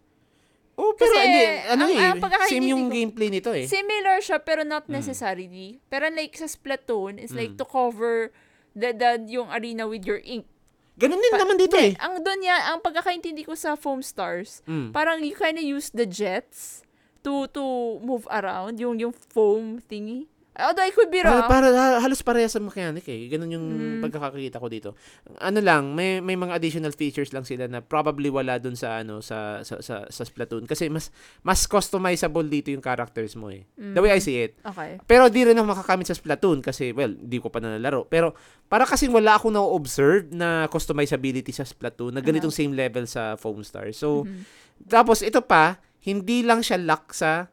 Oh, 0.82 0.98
pero 0.98 1.14
Kasi, 1.14 1.22
hindi, 1.22 1.44
ano 1.70 1.84
ang- 1.86 1.94
eh, 1.94 2.02
ang 2.02 2.18
same 2.50 2.66
yung 2.68 2.84
ko- 2.84 2.92
gameplay 2.92 3.30
nito 3.30 3.54
eh. 3.54 3.70
Similar 3.70 4.18
siya 4.20 4.42
pero 4.42 4.66
not 4.66 4.90
Mm. 4.90 4.98
necessarily. 4.98 5.78
Pero 5.86 6.10
like 6.10 6.34
sa 6.34 6.50
Splatoon, 6.50 7.16
it's 7.16 7.32
like 7.32 7.54
Mm. 7.54 7.60
to 7.62 7.66
cover 7.66 8.34
the, 8.74 8.90
the 8.90 9.10
yung 9.30 9.48
arena 9.48 9.86
with 9.86 10.02
your 10.02 10.18
ink. 10.26 10.50
Ganun 10.96 11.18
din 11.18 11.34
Pa- 11.34 11.40
naman 11.40 11.56
dito 11.56 11.78
eh. 11.78 11.94
Ang 11.98 12.22
doon 12.22 12.40
niya, 12.40 12.58
ang 12.68 12.80
pagkakaintindi 12.80 13.44
ko 13.44 13.54
sa 13.54 13.76
Foam 13.76 14.02
Stars, 14.02 14.66
Mm. 14.66 14.90
parang 14.90 15.22
you 15.22 15.34
kind 15.34 15.56
of 15.56 15.64
use 15.64 15.92
the 15.92 16.06
jets 16.06 16.82
to 17.22 17.46
to 17.52 17.62
move 18.02 18.26
around, 18.28 18.82
yung 18.82 18.98
yung 18.98 19.14
foam 19.14 19.78
thingy. 19.78 20.26
Although 20.64 20.82
I 20.82 20.92
could 20.92 21.10
be 21.10 21.20
Para, 21.20 21.32
wrong. 21.36 21.50
para 21.50 21.68
ha- 21.70 22.00
halos 22.00 22.22
parehas 22.22 22.50
sa 22.50 22.60
mechanic 22.60 23.04
eh. 23.04 23.26
Ganun 23.28 23.50
yung 23.50 23.66
Mm. 23.68 24.02
pagkakakita 24.02 24.58
ko 24.58 24.68
dito. 24.68 24.90
Ano 25.38 25.58
lang, 25.58 25.92
may 25.92 26.18
may 26.18 26.36
mga 26.36 26.54
additional 26.54 26.92
features 26.92 27.30
lang 27.30 27.42
sila 27.42 27.66
na 27.66 27.80
probably 27.80 28.28
wala 28.28 28.56
dun 28.56 28.74
sa 28.74 29.00
ano 29.00 29.20
sa 29.20 29.62
sa 29.62 29.80
sa, 29.80 30.06
sa 30.06 30.24
Splatoon 30.24 30.64
kasi 30.64 30.88
mas 30.88 31.10
mas 31.42 31.66
customizable 31.66 32.46
dito 32.46 32.70
yung 32.70 32.80
characters 32.80 33.34
mo 33.34 33.50
eh. 33.50 33.66
The 33.74 33.98
way 33.98 34.12
I 34.12 34.20
see 34.20 34.38
it. 34.40 34.56
Okay. 34.62 35.02
Pero 35.04 35.28
di 35.28 35.42
rin 35.42 35.54
ako 35.54 35.68
makakamit 35.68 36.06
sa 36.06 36.14
Splatoon 36.14 36.60
kasi 36.60 36.92
well, 36.92 37.12
di 37.12 37.38
ko 37.38 37.48
pa 37.48 37.58
nalalaro. 37.58 38.06
Pero 38.06 38.38
para 38.66 38.86
kasing 38.86 39.10
wala 39.10 39.36
akong 39.36 39.52
na-observe 39.52 40.30
na 40.30 40.68
customizability 40.68 41.50
sa 41.50 41.64
Splatoon 41.64 42.14
na 42.14 42.22
ganitong 42.22 42.52
same 42.52 42.72
level 42.72 43.04
sa 43.04 43.34
Foam 43.34 43.62
Stars. 43.62 43.96
So 43.96 44.24
Mhm. 44.24 44.44
tapos 44.84 45.22
ito 45.22 45.40
pa, 45.40 45.78
hindi 46.02 46.42
lang 46.42 46.60
siya 46.60 46.78
lock 46.78 47.12
sa 47.12 47.50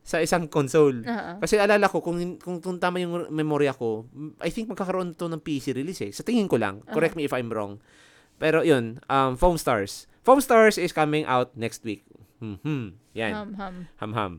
sa 0.00 0.18
isang 0.18 0.48
console. 0.48 1.04
Oo. 1.04 1.32
Kasi 1.40 1.60
alala 1.60 1.86
ko, 1.86 2.00
kung, 2.00 2.18
kung, 2.40 2.58
kung 2.58 2.76
tama 2.80 2.98
yung 2.98 3.28
memorya 3.30 3.76
ko, 3.76 4.08
I 4.40 4.48
think 4.50 4.72
magkakaroon 4.72 5.14
to 5.14 5.28
ng 5.28 5.40
PC 5.40 5.76
release 5.76 6.00
eh. 6.02 6.12
Sa 6.12 6.24
tingin 6.24 6.48
ko 6.48 6.56
lang. 6.56 6.82
Correct 6.88 7.14
me 7.14 7.28
if 7.28 7.32
I'm 7.36 7.52
wrong. 7.52 7.78
Pero 8.40 8.64
yun, 8.64 8.98
um, 9.06 9.36
Foam 9.36 9.60
Stars. 9.60 10.08
Foam 10.24 10.40
Stars 10.40 10.80
is 10.80 10.96
coming 10.96 11.28
out 11.28 11.52
next 11.56 11.84
week. 11.84 12.04
Hmm, 12.40 12.96
Yan. 13.12 13.32
Hum, 13.36 13.50
hum. 13.60 13.74
Ham-ham. 14.00 14.32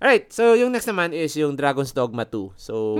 Alright, 0.00 0.32
so 0.32 0.56
yung 0.56 0.72
next 0.72 0.88
naman 0.88 1.12
is 1.12 1.36
yung 1.36 1.56
Dragon's 1.56 1.92
Dogma 1.92 2.24
2. 2.24 2.56
So, 2.56 2.98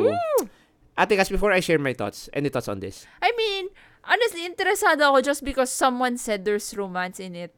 Ate 0.94 1.16
Kas, 1.16 1.28
before 1.28 1.50
I 1.50 1.60
share 1.60 1.80
my 1.80 1.92
thoughts, 1.92 2.30
any 2.32 2.48
thoughts 2.48 2.68
on 2.68 2.78
this? 2.80 3.08
I 3.20 3.32
mean, 3.34 3.68
honestly, 4.04 4.46
interesado 4.46 5.02
ako 5.10 5.20
just 5.20 5.42
because 5.42 5.72
someone 5.72 6.16
said 6.16 6.44
there's 6.44 6.70
romance 6.76 7.18
in 7.18 7.34
it. 7.34 7.52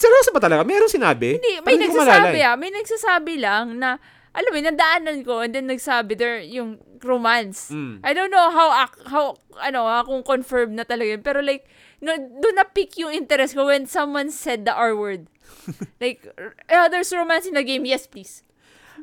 Seryoso 0.00 0.32
ba 0.32 0.40
talaga? 0.40 0.64
Meron 0.64 0.88
sinabi? 0.88 1.36
Hindi, 1.36 1.60
Parang 1.60 1.76
may 1.76 1.76
maalala 1.76 1.92
nagsasabi 1.92 2.40
ah. 2.40 2.54
May 2.56 2.70
nagsasabi 2.72 3.34
lang 3.36 3.66
na, 3.76 4.00
alam 4.32 4.50
mo, 4.50 4.58
nadaanan 4.64 5.18
ko 5.26 5.44
and 5.44 5.52
then 5.52 5.68
nagsabi 5.68 6.16
there 6.16 6.40
yung 6.40 6.80
romance. 7.04 7.68
Mm. 7.68 8.00
I 8.00 8.16
don't 8.16 8.32
know 8.32 8.48
how, 8.48 8.72
how 9.04 9.36
ano 9.60 9.84
ah, 9.84 10.00
kung 10.08 10.24
confirmed 10.24 10.72
na 10.72 10.88
talaga 10.88 11.20
yun. 11.20 11.22
Pero 11.22 11.44
like, 11.44 11.68
no, 12.00 12.16
doon 12.16 12.56
na-pick 12.56 12.96
yung 12.96 13.12
interest 13.12 13.52
ko 13.52 13.68
when 13.68 13.84
someone 13.84 14.32
said 14.32 14.64
the 14.64 14.72
R 14.72 14.96
word. 14.96 15.28
like, 16.02 16.24
uh, 16.72 16.88
there's 16.88 17.12
romance 17.12 17.44
in 17.44 17.52
the 17.52 17.64
game. 17.66 17.84
Yes, 17.84 18.08
please. 18.08 18.40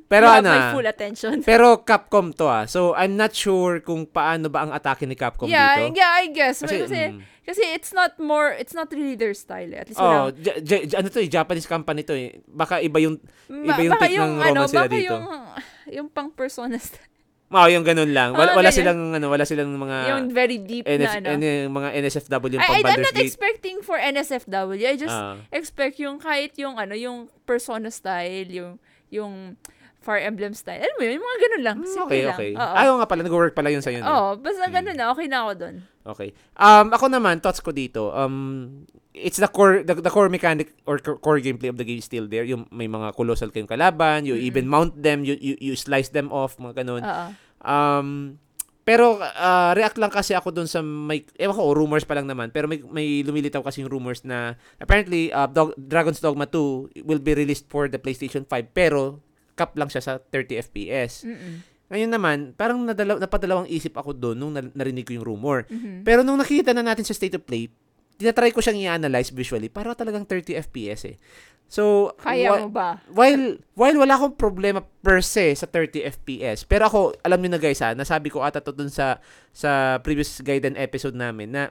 Pero 0.08 0.30
ano, 0.30 0.48
my 0.48 0.72
full 0.72 0.88
attention. 0.88 1.44
pero 1.44 1.84
Capcom 1.84 2.32
to 2.32 2.48
ah. 2.48 2.64
So, 2.66 2.96
I'm 2.96 3.20
not 3.20 3.36
sure 3.36 3.84
kung 3.84 4.08
paano 4.08 4.48
ba 4.48 4.64
ang 4.64 4.72
atake 4.72 5.04
ni 5.04 5.20
Capcom 5.20 5.50
yeah, 5.50 5.90
dito. 5.90 6.00
yeah, 6.00 6.12
I 6.22 6.26
guess. 6.32 6.64
Kasi, 6.64 6.86
Kasi, 6.88 7.02
mm. 7.12 7.20
Kasi 7.48 7.64
it's 7.72 7.90
not 7.90 8.20
more, 8.20 8.52
it's 8.52 8.76
not 8.76 8.92
really 8.92 9.16
their 9.16 9.32
style. 9.32 9.66
Eh. 9.66 9.80
At 9.80 9.88
least 9.88 9.98
Oh, 9.98 10.28
wala. 10.28 10.36
ja- 10.38 10.60
ja- 10.60 10.84
ja- 10.84 11.00
ano 11.00 11.08
to 11.08 11.18
eh, 11.18 11.32
Japanese 11.32 11.64
company 11.66 12.04
to 12.04 12.12
eh. 12.12 12.44
Baka 12.44 12.78
iba 12.80 13.00
yung 13.00 13.16
iba 13.48 13.72
Ba- 13.72 13.80
yung 13.80 13.96
take 13.96 14.20
ng 14.20 14.34
romance 14.36 14.70
nila 14.70 14.84
baka 14.84 14.92
dito. 14.92 15.08
yung, 15.08 15.24
yung 15.98 16.08
pang 16.08 16.30
persona 16.30 16.76
style. 16.78 17.08
Oh, 17.48 17.64
yung 17.64 17.82
ganun 17.82 18.12
lang. 18.12 18.36
Wala, 18.36 18.52
Ah, 18.52 18.60
wala 18.60 18.70
silang 18.70 19.16
ano, 19.16 19.32
wala 19.32 19.48
silang 19.48 19.72
mga 19.72 19.98
yung 20.12 20.28
very 20.30 20.60
deep 20.60 20.84
NS, 20.84 21.00
na 21.00 21.12
ano. 21.24 21.28
ano, 21.32 21.48
mga 21.72 21.90
NSFW 21.96 22.52
yung 22.52 22.60
I, 22.60 22.68
I, 22.68 22.82
pang 22.84 22.92
I'm 22.92 23.02
not 23.02 23.16
expecting 23.16 23.80
for 23.80 23.96
NSFW. 23.96 24.84
I 24.84 25.00
just 25.00 25.16
Ah. 25.16 25.40
expect 25.50 25.96
yung 25.98 26.20
kahit 26.20 26.60
yung 26.60 26.76
ano, 26.76 26.92
yung 26.92 27.32
persona 27.42 27.88
style, 27.88 28.52
yung 28.52 28.76
yung 29.08 29.56
Fire 30.02 30.24
Emblem 30.24 30.54
style. 30.56 30.80
Alam 30.80 30.96
mo 30.96 31.02
yun, 31.04 31.14
yung 31.20 31.26
mga 31.26 31.40
ganun 31.44 31.64
lang. 31.64 31.78
Hmm, 31.84 31.92
Simple 31.92 32.08
okay, 32.08 32.22
lang. 32.24 32.38
okay. 32.38 32.52
Oo. 32.56 32.74
Ayaw 32.80 32.94
nga 33.02 33.08
pala, 33.10 33.22
nag-work 33.26 33.54
pala 33.58 33.70
yun 33.74 33.84
sa'yo. 33.84 34.00
Oo, 34.06 34.28
basta 34.40 34.64
ganun 34.72 34.96
na. 34.96 35.06
Okay 35.12 35.28
na 35.28 35.38
ako 35.44 35.52
dun. 35.58 35.76
Okay. 36.08 36.30
Um, 36.56 36.88
ako 36.96 37.06
naman, 37.12 37.44
thoughts 37.44 37.60
ko 37.60 37.76
dito, 37.76 38.16
um, 38.16 38.88
it's 39.12 39.36
the 39.36 39.50
core, 39.52 39.84
the, 39.84 39.98
the 40.00 40.14
core 40.14 40.32
mechanic 40.32 40.72
or 40.88 41.02
core, 41.02 41.44
gameplay 41.44 41.68
of 41.68 41.76
the 41.76 41.84
game 41.84 42.00
still 42.00 42.30
there. 42.30 42.48
Yung 42.48 42.70
may 42.72 42.88
mga 42.88 43.12
colossal 43.20 43.52
kayong 43.52 43.68
kalaban, 43.68 44.24
you 44.24 44.38
Mm-mm. 44.40 44.48
even 44.48 44.66
mount 44.72 44.96
them, 44.96 45.28
you, 45.28 45.36
you, 45.44 45.60
you 45.60 45.74
slice 45.76 46.08
them 46.14 46.32
off, 46.32 46.56
mga 46.56 46.88
ganun. 46.88 47.04
Oo. 47.04 47.28
Um, 47.68 48.40
pero 48.88 49.20
ah, 49.20 49.76
react 49.76 50.00
lang 50.00 50.08
kasi 50.08 50.32
ako 50.32 50.56
dun 50.56 50.70
sa 50.72 50.80
may 50.80 51.28
ewan 51.36 51.60
ko 51.60 51.76
rumors 51.76 52.08
pa 52.08 52.16
lang 52.16 52.24
naman 52.24 52.56
pero 52.56 52.72
may 52.72 52.80
may 52.88 53.20
lumilitaw 53.20 53.60
kasi 53.60 53.84
yung 53.84 53.92
rumors 53.92 54.24
na 54.24 54.56
apparently 54.80 55.28
uh, 55.36 55.44
Dog, 55.44 55.76
Dragon's 55.76 56.24
Dogma 56.24 56.48
2 56.48 57.04
will 57.04 57.20
be 57.20 57.36
released 57.36 57.68
for 57.68 57.92
the 57.92 58.00
PlayStation 58.00 58.48
5 58.48 58.48
pero 58.72 59.20
cap 59.58 59.74
lang 59.74 59.90
siya 59.90 60.00
sa 60.00 60.12
30 60.22 60.62
FPS. 60.64 61.26
Mm-mm. 61.26 61.66
Ngayon 61.88 62.12
naman, 62.12 62.38
parang 62.54 62.78
nadala, 62.80 63.18
napadalawang 63.18 63.66
isip 63.66 63.96
ako 63.96 64.12
doon 64.12 64.36
nung 64.36 64.54
na- 64.54 64.70
narinig 64.72 65.04
ko 65.04 65.16
yung 65.16 65.26
rumor. 65.26 65.66
Mhm. 65.66 66.04
Pero 66.04 66.22
nung 66.22 66.38
nakita 66.38 66.70
na 66.72 66.84
natin 66.84 67.02
sa 67.02 67.12
State 67.12 67.34
of 67.34 67.44
Play, 67.44 67.72
tinatry 68.16 68.52
ko 68.52 68.60
siyang 68.60 68.78
i-analyze 68.78 69.32
visually 69.32 69.68
para 69.68 69.94
talagang 69.94 70.22
30 70.22 70.54
FPS 70.60 71.08
eh. 71.08 71.18
So, 71.66 72.12
Kaya 72.18 72.48
wa- 72.50 72.60
mo 72.64 72.70
ba? 72.70 72.90
while 73.12 73.60
while 73.74 73.98
wala 73.98 74.16
akong 74.16 74.36
problema 74.36 74.80
per 75.00 75.20
se 75.20 75.52
sa 75.54 75.64
30 75.66 76.00
FPS, 76.02 76.64
pero 76.64 76.88
ako, 76.88 77.00
alam 77.22 77.40
niyo 77.40 77.52
na 77.52 77.60
guys 77.60 77.80
ha, 77.80 77.92
nasabi 77.92 78.32
ko 78.32 78.40
ata 78.40 78.60
to 78.60 78.72
dun 78.72 78.88
sa 78.88 79.20
sa 79.52 80.00
previous 80.00 80.40
guidance 80.40 80.76
episode 80.76 81.12
namin 81.12 81.52
na 81.52 81.64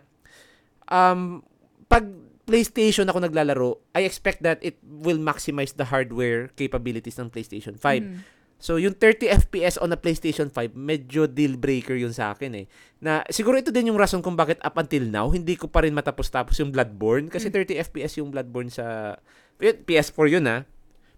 um 0.87 1.41
pag 1.87 2.05
PlayStation 2.47 3.11
ako 3.11 3.27
naglalaro, 3.27 3.83
I 3.93 4.07
expect 4.07 4.47
that 4.47 4.63
it 4.63 4.79
will 4.87 5.19
maximize 5.19 5.75
the 5.75 5.91
hardware 5.91 6.49
capabilities 6.55 7.19
ng 7.19 7.29
PlayStation 7.29 7.75
5. 7.75 8.07
Mhm. 8.07 8.19
So, 8.57 8.81
yung 8.81 8.97
30 8.97 9.29
FPS 9.29 9.77
on 9.77 9.93
a 9.93 10.01
PlayStation 10.01 10.49
5, 10.49 10.73
medyo 10.73 11.29
deal 11.29 11.61
breaker 11.61 11.93
yun 11.93 12.15
sa 12.17 12.33
akin 12.33 12.65
eh. 12.65 12.67
Na, 13.05 13.21
siguro 13.29 13.61
ito 13.61 13.69
din 13.69 13.93
yung 13.93 14.01
rason 14.01 14.25
kung 14.25 14.33
bakit 14.33 14.57
up 14.65 14.81
until 14.81 15.05
now, 15.05 15.29
hindi 15.29 15.61
ko 15.61 15.69
pa 15.69 15.85
rin 15.85 15.93
matapos-tapos 15.93 16.57
yung 16.65 16.73
Bloodborne. 16.73 17.29
Kasi 17.29 17.53
30 17.53 17.77
FPS 17.93 18.17
yung 18.17 18.33
Bloodborne 18.33 18.73
sa... 18.73 19.19
yun, 19.61 19.77
PS4 19.85 20.27
yun 20.33 20.49
ah. 20.49 20.65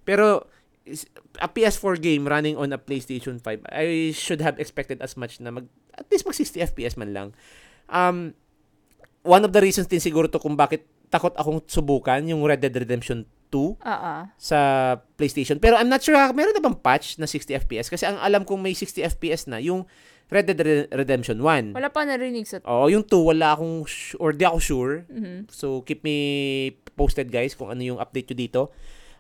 Pero, 0.03 0.51
a 1.39 1.47
PS4 1.47 2.03
game 2.03 2.27
running 2.27 2.59
on 2.59 2.75
a 2.75 2.81
PlayStation 2.81 3.39
5, 3.39 3.71
I 3.71 4.11
should 4.11 4.43
have 4.43 4.59
expected 4.59 4.99
as 4.99 5.15
much 5.15 5.39
na 5.39 5.55
mag... 5.55 5.71
At 5.95 6.11
least 6.11 6.27
mag 6.27 6.35
60 6.35 6.75
FPS 6.75 6.99
man 6.99 7.15
lang. 7.15 7.29
Um, 7.87 8.35
one 9.23 9.47
of 9.47 9.55
the 9.55 9.63
reasons 9.63 9.87
din 9.87 10.03
siguro 10.03 10.27
to 10.27 10.43
kung 10.43 10.59
bakit 10.59 10.87
takot 11.09 11.35
akong 11.35 11.65
subukan 11.65 12.21
yung 12.25 12.45
Red 12.45 12.61
Dead 12.61 12.73
Redemption 12.73 13.25
2 13.49 13.81
Oo. 13.81 14.15
sa 14.37 14.59
PlayStation. 15.17 15.57
Pero 15.57 15.81
I'm 15.81 15.89
not 15.89 16.05
sure, 16.05 16.15
meron 16.37 16.53
na 16.53 16.63
bang 16.63 16.77
patch 16.77 17.17
na 17.17 17.25
60 17.25 17.65
FPS? 17.65 17.89
Kasi 17.89 18.05
ang 18.05 18.21
alam 18.21 18.45
kong 18.45 18.61
may 18.61 18.77
60 18.77 19.05
FPS 19.17 19.49
na, 19.49 19.57
yung 19.59 19.89
Red 20.29 20.45
Dead 20.53 20.61
Re- 20.61 20.89
Redemption 20.93 21.41
1. 21.41 21.73
Wala 21.73 21.89
pa 21.89 22.05
narinig 22.05 22.45
sa... 22.45 22.61
Oo, 22.69 22.93
yung 22.93 23.01
2, 23.01 23.33
wala 23.33 23.57
akong, 23.57 23.89
su- 23.89 24.21
or 24.21 24.37
di 24.37 24.45
ako 24.45 24.59
sure. 24.61 24.95
Mhm. 25.09 25.49
So, 25.49 25.81
keep 25.89 26.05
me 26.05 26.17
posted 26.93 27.33
guys 27.33 27.57
kung 27.57 27.73
ano 27.73 27.81
yung 27.81 27.97
update 27.97 28.29
nyo 28.33 28.37
dito. 28.37 28.61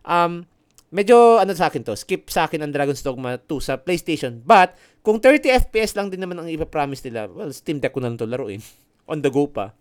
Um, 0.05 0.45
medyo, 0.93 1.41
ano 1.41 1.57
sa 1.57 1.73
akin 1.73 1.81
to, 1.81 1.97
skip 1.97 2.29
sa 2.29 2.45
akin 2.45 2.61
ang 2.61 2.73
Dragon's 2.77 3.01
Dogma 3.01 3.41
2 3.41 3.49
sa 3.65 3.81
PlayStation. 3.81 4.45
But, 4.45 4.77
kung 5.01 5.25
30 5.25 5.73
FPS 5.73 5.97
lang 5.97 6.13
din 6.13 6.21
naman 6.21 6.37
ang 6.37 6.49
ipapromise 6.53 7.01
nila, 7.09 7.33
well, 7.33 7.49
Steam 7.57 7.81
Deck 7.81 7.97
ko 7.97 8.05
na 8.05 8.13
lang 8.13 8.21
to 8.21 8.29
laruin. 8.29 8.61
On 9.11 9.25
the 9.25 9.33
go 9.33 9.49
pa. 9.49 9.73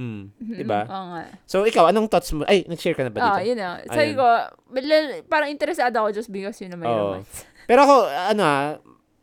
Hmm, 0.00 0.32
diba? 0.40 0.88
Oo 0.88 1.06
nga. 1.12 1.22
So, 1.44 1.68
ikaw, 1.68 1.92
anong 1.92 2.08
thoughts 2.08 2.32
mo? 2.32 2.48
Ay, 2.48 2.64
nag-share 2.64 2.96
ka 2.96 3.04
na 3.04 3.12
ba 3.12 3.20
dito? 3.20 3.36
Ah, 3.36 3.44
yun 3.44 3.60
na. 3.60 3.84
Sabi 3.84 4.16
Ayun. 4.16 4.16
ko, 4.16 4.26
parang 5.28 5.52
interesado 5.52 5.92
ako 6.00 6.08
just 6.16 6.32
because 6.32 6.56
yun 6.64 6.72
na 6.72 6.80
may 6.80 6.88
romance. 6.88 7.44
Pero 7.68 7.84
ako, 7.84 7.96
ano 8.08 8.40
ah, 8.40 8.80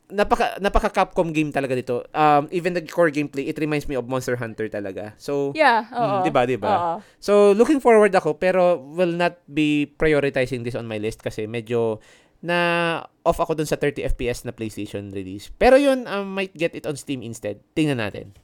napaka, 0.07 0.61
napaka 0.61 0.89
Capcom 0.93 1.33
game 1.33 1.49
talaga 1.49 1.73
dito. 1.73 2.05
Um, 2.13 2.47
even 2.53 2.77
the 2.77 2.85
core 2.85 3.09
gameplay, 3.09 3.49
it 3.49 3.57
reminds 3.57 3.89
me 3.89 3.97
of 3.97 4.05
Monster 4.05 4.37
Hunter 4.37 4.69
talaga. 4.69 5.17
So, 5.17 5.51
Yeah, 5.57 5.89
Mm, 5.89 5.97
oo. 5.97 6.17
diba, 6.23 6.41
diba? 6.45 6.69
Oo. 6.69 6.93
so 7.19 7.51
looking 7.57 7.81
forward 7.81 8.13
ako, 8.15 8.37
pero 8.37 8.77
will 8.77 9.11
not 9.11 9.41
be 9.49 9.89
prioritizing 9.97 10.61
this 10.61 10.77
on 10.77 10.85
my 10.85 11.01
list 11.01 11.25
kasi 11.25 11.49
medyo 11.49 11.97
na 12.37 13.01
off 13.25 13.41
ako 13.41 13.57
dun 13.57 13.65
sa 13.65 13.75
30 13.75 14.13
FPS 14.13 14.45
na 14.45 14.53
PlayStation 14.53 15.09
release. 15.09 15.49
Pero 15.57 15.75
yun, 15.75 16.05
um, 16.05 16.37
might 16.37 16.53
get 16.53 16.77
it 16.77 16.85
on 16.85 16.93
Steam 16.95 17.25
instead. 17.25 17.59
Tingnan 17.73 17.97
natin. 17.97 18.37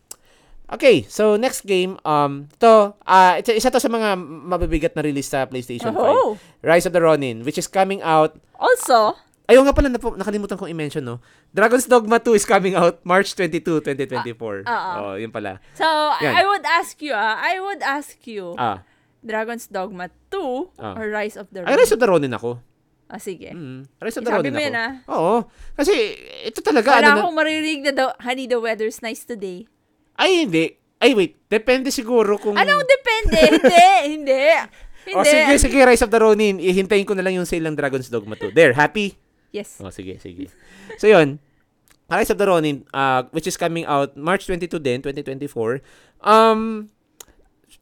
Okay, 0.74 1.06
so 1.06 1.38
next 1.38 1.70
game, 1.70 2.02
um, 2.02 2.50
to, 2.58 2.98
ah 3.06 3.38
isa, 3.38 3.54
isa 3.54 3.70
to 3.70 3.78
sa 3.78 3.86
mga 3.88 4.18
mabibigat 4.18 4.98
na 4.98 5.06
release 5.06 5.30
sa 5.30 5.46
PlayStation 5.46 5.94
5. 5.94 6.02
Oh. 6.02 6.34
Rise 6.66 6.90
of 6.90 6.98
the 6.98 7.02
Ronin, 7.02 7.46
which 7.46 7.62
is 7.62 7.70
coming 7.70 8.02
out 8.02 8.34
Also, 8.58 9.14
Ayun 9.44 9.68
nga 9.68 9.76
pala, 9.76 9.92
napo- 9.92 10.16
nakalimutan 10.16 10.56
kong 10.56 10.72
i-mention, 10.72 11.04
no? 11.04 11.20
Dragon's 11.52 11.84
Dogma 11.84 12.16
2 12.16 12.32
is 12.32 12.48
coming 12.48 12.80
out 12.80 13.04
March 13.04 13.36
22, 13.36 13.84
2024. 13.84 14.64
Ah, 14.64 14.72
ah, 14.72 14.80
ah. 14.80 14.96
oh, 15.04 15.16
yun 15.20 15.30
pala. 15.30 15.60
so 15.76 15.84
Yan. 16.24 16.32
I 16.32 16.48
would 16.48 16.64
ask 16.64 16.96
you, 17.04 17.12
ah, 17.12 17.36
I 17.36 17.60
would 17.60 17.84
ask 17.84 18.16
you, 18.24 18.56
Ah, 18.56 18.88
Dragon's 19.20 19.68
Dogma 19.68 20.08
2 20.32 20.72
Ah. 20.80 20.96
or 20.96 21.12
Rise 21.12 21.36
of 21.36 21.52
the 21.52 21.68
ay, 21.68 21.76
Rise 21.76 21.92
of 21.92 22.00
the 22.00 22.08
Ronin 22.08 22.32
ako. 22.32 22.64
Ah, 23.12 23.20
sige. 23.20 23.52
Mm, 23.52 23.84
Rise 24.00 24.18
of 24.18 24.24
the 24.24 24.32
Ronin 24.32 24.56
ako. 24.56 24.64
yan, 24.64 24.76
ah. 24.80 24.92
Oo. 25.12 25.36
Kasi, 25.76 25.92
ito 26.48 26.64
talaga, 26.64 26.96
Wala 26.96 27.04
ano 27.04 27.10
na, 27.12 27.22
akong 27.28 27.38
maririnig 27.38 27.84
na 27.84 27.94
daw, 27.94 28.08
honey, 28.24 28.48
the 28.48 28.58
weather's 28.58 29.04
nice 29.04 29.28
today. 29.28 29.68
Ay, 30.16 30.44
hindi. 30.44 30.66
Ay, 30.98 31.12
wait. 31.14 31.36
Depende 31.46 31.90
siguro 31.90 32.38
kung... 32.38 32.56
Anong 32.56 32.84
depende? 32.84 33.40
hindi, 33.52 33.84
hindi. 34.10 34.44
Hindi. 35.04 35.20
O, 35.20 35.28
sige, 35.28 35.60
sige, 35.60 35.84
Rise 35.84 36.00
of 36.00 36.08
the 36.08 36.16
Ronin. 36.16 36.64
Ihintayin 36.64 37.04
ko 37.04 37.12
na 37.12 37.20
lang 37.20 37.36
yung 37.36 37.44
sale 37.44 37.60
ng 37.62 37.76
Dragon's 37.76 38.08
Dogma 38.08 38.40
2. 38.40 38.56
There, 38.56 38.72
happy? 38.72 39.12
Yes. 39.52 39.84
Oh, 39.84 39.92
sige, 39.92 40.16
sige. 40.18 40.48
So, 40.96 41.12
yun. 41.12 41.44
Rise 42.08 42.32
of 42.32 42.40
the 42.40 42.48
Ronin, 42.48 42.88
uh, 42.90 43.28
which 43.32 43.44
is 43.44 43.60
coming 43.60 43.84
out 43.84 44.16
March 44.16 44.48
22 44.48 44.80
din, 44.80 45.04
2024. 45.04 45.84
Um, 46.24 46.88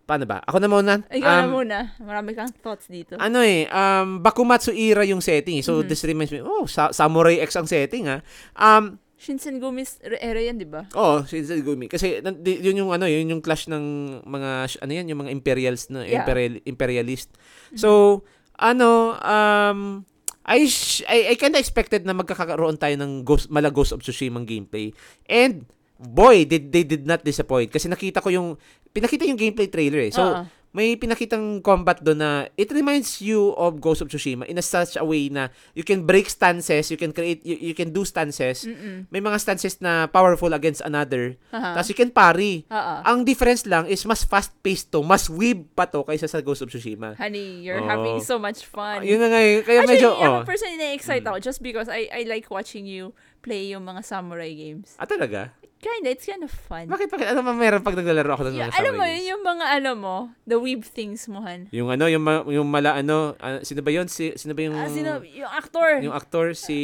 paano 0.04 0.26
ba? 0.26 0.42
Ako 0.44 0.58
na 0.58 0.66
muna. 0.66 0.94
Ikaw 1.06 1.22
na 1.22 1.46
Um, 1.46 1.52
muna. 1.54 1.78
Marami 2.00 2.34
kang 2.34 2.50
thoughts 2.58 2.90
dito. 2.90 3.14
ano 3.16 3.38
eh, 3.40 3.70
um, 3.70 4.18
Bakumatsu 4.18 4.74
era 4.74 5.06
yung 5.06 5.22
setting. 5.22 5.62
So, 5.62 5.80
Mhm. 5.80 5.88
this 5.88 6.02
reminds 6.02 6.34
me, 6.34 6.42
oh, 6.42 6.66
sa- 6.66 6.90
Samurai 6.90 7.38
X 7.38 7.54
ang 7.54 7.70
setting, 7.70 8.10
ha? 8.10 8.26
Um, 8.58 8.98
Shinsengumi's 9.22 10.02
era 10.02 10.42
yan, 10.42 10.58
di 10.58 10.66
ba? 10.66 10.90
oh, 10.92 11.22
Shinseigumi. 11.22 11.86
Kasi, 11.86 12.26
yun 12.42 12.82
yung, 12.82 12.90
ano, 12.90 13.06
yun 13.06 13.30
yung 13.30 13.44
clash 13.46 13.70
ng 13.70 13.86
mga, 14.26 14.50
ano 14.82 14.92
yan, 14.92 15.06
yung 15.14 15.22
mga 15.22 15.32
imperials, 15.32 15.94
na 15.94 16.02
Yeah. 16.02 16.26
imperial, 16.26 16.58
imperialist. 16.66 17.30
So, 17.78 18.22
ano, 18.58 19.14
um, 19.22 20.02
I, 20.42 20.66
sh- 20.66 21.06
I, 21.06 21.32
I 21.32 21.36
kinda 21.38 21.62
expected 21.62 22.02
na 22.02 22.18
magkakaroon 22.18 22.82
tayo 22.82 22.98
ng 22.98 23.22
Ghost, 23.22 23.54
mala 23.54 23.70
Ghost 23.70 23.94
of 23.94 24.02
Tsushima 24.02 24.42
gameplay. 24.42 24.90
And, 25.30 25.70
boy, 26.02 26.50
did, 26.50 26.74
they 26.74 26.82
did 26.82 27.06
not 27.06 27.22
disappoint. 27.22 27.70
Kasi 27.70 27.86
nakita 27.86 28.26
ko 28.26 28.34
yung, 28.34 28.58
pinakita 28.90 29.30
yung 29.30 29.38
gameplay 29.38 29.70
trailer 29.70 30.10
eh. 30.10 30.12
So, 30.12 30.26
Oo. 30.26 30.42
May 30.72 30.96
pinakitang 30.96 31.60
combat 31.60 32.00
doon 32.00 32.20
na 32.20 32.32
it 32.56 32.72
reminds 32.72 33.20
you 33.20 33.52
of 33.60 33.80
Ghost 33.80 34.00
of 34.00 34.08
Tsushima 34.08 34.48
in 34.48 34.56
a 34.56 34.64
such 34.64 34.96
a 34.96 35.04
way 35.04 35.28
na 35.28 35.52
you 35.76 35.84
can 35.84 36.08
break 36.08 36.32
stances, 36.32 36.88
you 36.88 36.96
can 36.96 37.12
create, 37.12 37.44
you, 37.44 37.60
you 37.60 37.76
can 37.76 37.92
do 37.92 38.08
stances. 38.08 38.64
Mm-mm. 38.64 39.04
May 39.12 39.20
mga 39.20 39.38
stances 39.40 39.80
na 39.84 40.08
powerful 40.08 40.56
against 40.56 40.80
another. 40.82 41.36
Haha. 41.52 41.76
Tapos 41.76 41.92
you 41.92 41.98
can 42.00 42.08
parry. 42.10 42.64
Oo. 42.72 42.94
Ang 43.04 43.28
difference 43.28 43.68
lang 43.68 43.84
is 43.86 44.00
mas 44.08 44.24
fast-paced 44.24 44.90
to, 44.90 45.04
mas 45.04 45.28
weeb 45.28 45.68
pa 45.76 45.84
to 45.84 46.08
kaysa 46.08 46.32
sa 46.32 46.40
Ghost 46.40 46.64
of 46.64 46.72
Tsushima. 46.72 47.20
Honey, 47.20 47.60
you're 47.60 47.84
Oo. 47.84 47.92
having 47.92 48.18
so 48.24 48.40
much 48.40 48.64
fun. 48.64 49.04
Yun 49.04 49.20
na 49.20 49.28
nga 49.28 49.40
eh. 49.44 49.60
Kaya 49.68 49.84
Actually, 49.84 50.00
medyo, 50.00 50.10
ako 50.16 50.24
oh. 50.24 50.42
personally 50.48 50.80
na-excite 50.80 51.22
Mm. 51.22 51.30
ako 51.30 51.38
just 51.44 51.60
because 51.60 51.92
I 51.92 52.08
I 52.10 52.22
like 52.24 52.48
watching 52.48 52.88
you 52.88 53.12
play 53.42 53.70
yung 53.70 53.82
mga 53.82 54.02
samurai 54.02 54.54
games. 54.54 54.94
Ah, 54.96 55.06
talaga? 55.06 55.52
Kinda, 55.78 56.14
it's 56.14 56.24
kind 56.24 56.46
of 56.46 56.54
fun. 56.54 56.86
Bakit, 56.86 57.10
bakit? 57.10 57.26
Ano 57.28 57.42
ba 57.42 57.52
meron 57.52 57.82
pag 57.82 57.98
naglalaro 57.98 58.30
ako 58.32 58.44
ng 58.46 58.54
Yeah, 58.54 58.70
mga 58.70 58.78
alam 58.78 58.94
mo 58.94 59.02
samurai 59.02 59.18
yun, 59.18 59.26
yung 59.28 59.42
mga 59.42 59.66
ano 59.74 59.92
mo, 59.98 60.16
the 60.46 60.56
weeb 60.56 60.86
things 60.86 61.26
mo, 61.26 61.42
Han. 61.42 61.74
Yung 61.74 61.90
ano, 61.90 62.06
yung, 62.06 62.22
ma- 62.22 62.46
yung 62.46 62.70
mala 62.70 62.94
ano, 62.96 63.34
ah, 63.38 63.58
sino 63.60 63.82
ba 63.82 63.90
yun? 63.90 64.06
Si, 64.06 64.30
sino 64.36 64.54
ba 64.54 64.62
yung, 64.62 64.78
Ah, 64.78 64.86
sino, 64.88 65.26
yung 65.26 65.50
actor. 65.50 65.90
yung 66.00 66.14
actor? 66.14 66.54
Si, 66.54 66.78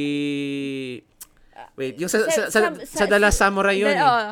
wait, 1.76 1.94
yung 1.96 2.10
sa, 2.10 2.26
sa, 2.26 2.50
sa, 2.50 2.60
Sa- 2.66 2.74
sa, 2.74 2.98
sa- 2.98 3.06
Dallas 3.06 3.38
Samurai 3.38 3.78
yun. 3.78 3.94
Then, 3.94 4.02
eh. 4.02 4.04
oh, 4.04 4.28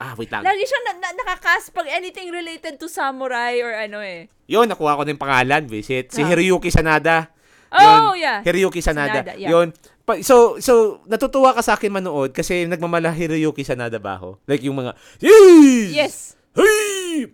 Ah, 0.00 0.16
wait 0.16 0.32
lang. 0.32 0.40
lagi 0.40 0.64
siya 0.64 0.80
na, 0.80 0.92
na, 0.96 1.08
nakakast 1.14 1.76
pag 1.76 1.84
anything 1.92 2.32
related 2.32 2.80
to 2.80 2.88
samurai 2.88 3.60
or 3.60 3.76
ano 3.76 4.00
eh. 4.00 4.32
Yun, 4.48 4.64
nakuha 4.64 4.96
ko 4.96 5.04
na 5.04 5.12
yung 5.12 5.20
pangalan, 5.20 5.68
visit. 5.68 6.08
Si 6.08 6.24
Ah. 6.24 6.28
Hiroyuki 6.32 6.72
Sanada. 6.72 7.28
Oh, 7.68 8.16
yeah. 8.16 8.40
Hiroyuki 8.40 8.80
Sanada. 8.80 9.20
Sanada, 9.20 9.36
yeah. 9.36 9.52
Yun. 9.52 9.76
Pa- 10.04 10.22
so, 10.24 10.56
so, 10.58 11.04
natutuwa 11.06 11.52
ka 11.52 11.62
sa 11.62 11.76
akin 11.76 11.92
manood 11.92 12.32
kasi 12.32 12.64
nagmamala 12.64 13.12
Hiroyuki 13.12 13.62
Sanada 13.62 14.00
ba 14.00 14.16
ako? 14.16 14.40
Like 14.48 14.64
yung 14.64 14.80
mga, 14.80 14.96
Yes! 15.20 15.88
Yes. 15.92 16.14
Hey! 16.56 17.30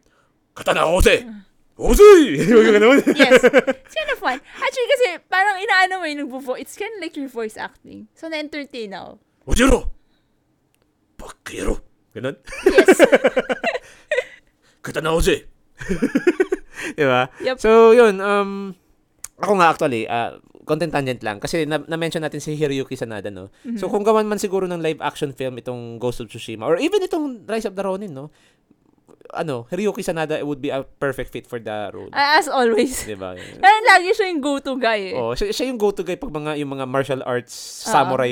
Katana 0.57 0.89
ose! 0.89 1.25
Osei! 1.77 2.41
Yung 2.49 2.73
ganun. 2.73 3.05
Yes. 3.13 3.37
It's 3.85 3.93
kind 3.93 4.09
of 4.09 4.17
fun. 4.17 4.41
Actually, 4.41 4.89
kasi 4.97 5.07
parang 5.29 5.61
inaano 5.61 6.01
mo 6.01 6.09
yung 6.09 6.25
nagpo 6.25 6.57
It's 6.57 6.73
kind 6.73 6.89
of 6.97 7.05
like 7.05 7.13
your 7.21 7.29
voice 7.29 7.61
acting. 7.61 8.09
So, 8.17 8.33
na-entertain 8.33 8.97
ako. 8.97 9.21
Ojiro! 9.45 9.93
Bakero! 11.21 11.85
Ganun. 12.17 12.41
Yes. 12.73 12.97
Katana 14.85 15.13
ose! 15.13 15.45
diba? 16.97 17.29
Yep. 17.45 17.57
So, 17.61 17.93
yun, 17.93 18.25
um, 18.25 18.73
ako 19.37 19.53
nga 19.61 19.69
actually, 19.69 20.09
uh, 20.09 20.41
content 20.67 20.91
tangent 20.91 21.23
lang. 21.23 21.39
Kasi 21.39 21.65
na- 21.65 21.87
na-mention 21.87 22.21
natin 22.21 22.43
si 22.43 22.59
Hiroyuki 22.59 22.99
Sanada, 22.99 23.31
no? 23.31 23.55
Mm-hmm. 23.63 23.79
So, 23.79 23.87
kung 23.87 24.03
gawan 24.03 24.27
man 24.27 24.43
siguro 24.43 24.67
ng 24.67 24.83
live 24.83 24.99
action 24.99 25.31
film 25.31 25.63
itong 25.63 26.03
Ghost 26.03 26.19
of 26.19 26.27
Tsushima, 26.27 26.67
or 26.67 26.77
even 26.83 27.01
itong 27.07 27.47
Rise 27.47 27.71
of 27.71 27.79
the 27.79 27.87
Ronin, 27.87 28.13
no? 28.13 28.35
Ano, 29.33 29.67
Hiroyuki 29.67 30.01
Sanada 30.01 30.39
would 30.41 30.59
be 30.59 30.69
a 30.69 30.83
perfect 30.83 31.31
fit 31.31 31.45
for 31.45 31.59
the 31.59 31.91
role. 31.91 32.11
Ah, 32.11 32.39
As 32.39 32.47
always. 32.47 33.03
diba? 33.03 33.35
Parang 33.65 33.85
lagi 33.85 34.13
siya 34.13 34.31
yung 34.31 34.39
go-to 34.39 34.77
guy 34.77 35.11
eh. 35.11 35.15
Oh, 35.15 35.33
siya, 35.33 35.51
siya 35.51 35.67
yung 35.67 35.77
go-to 35.77 36.03
guy 36.03 36.15
pag 36.15 36.29
mga 36.29 36.55
yung 36.57 36.71
mga 36.71 36.85
martial 36.85 37.23
arts 37.23 37.83
Oo. 37.83 37.91
samurai 37.91 38.31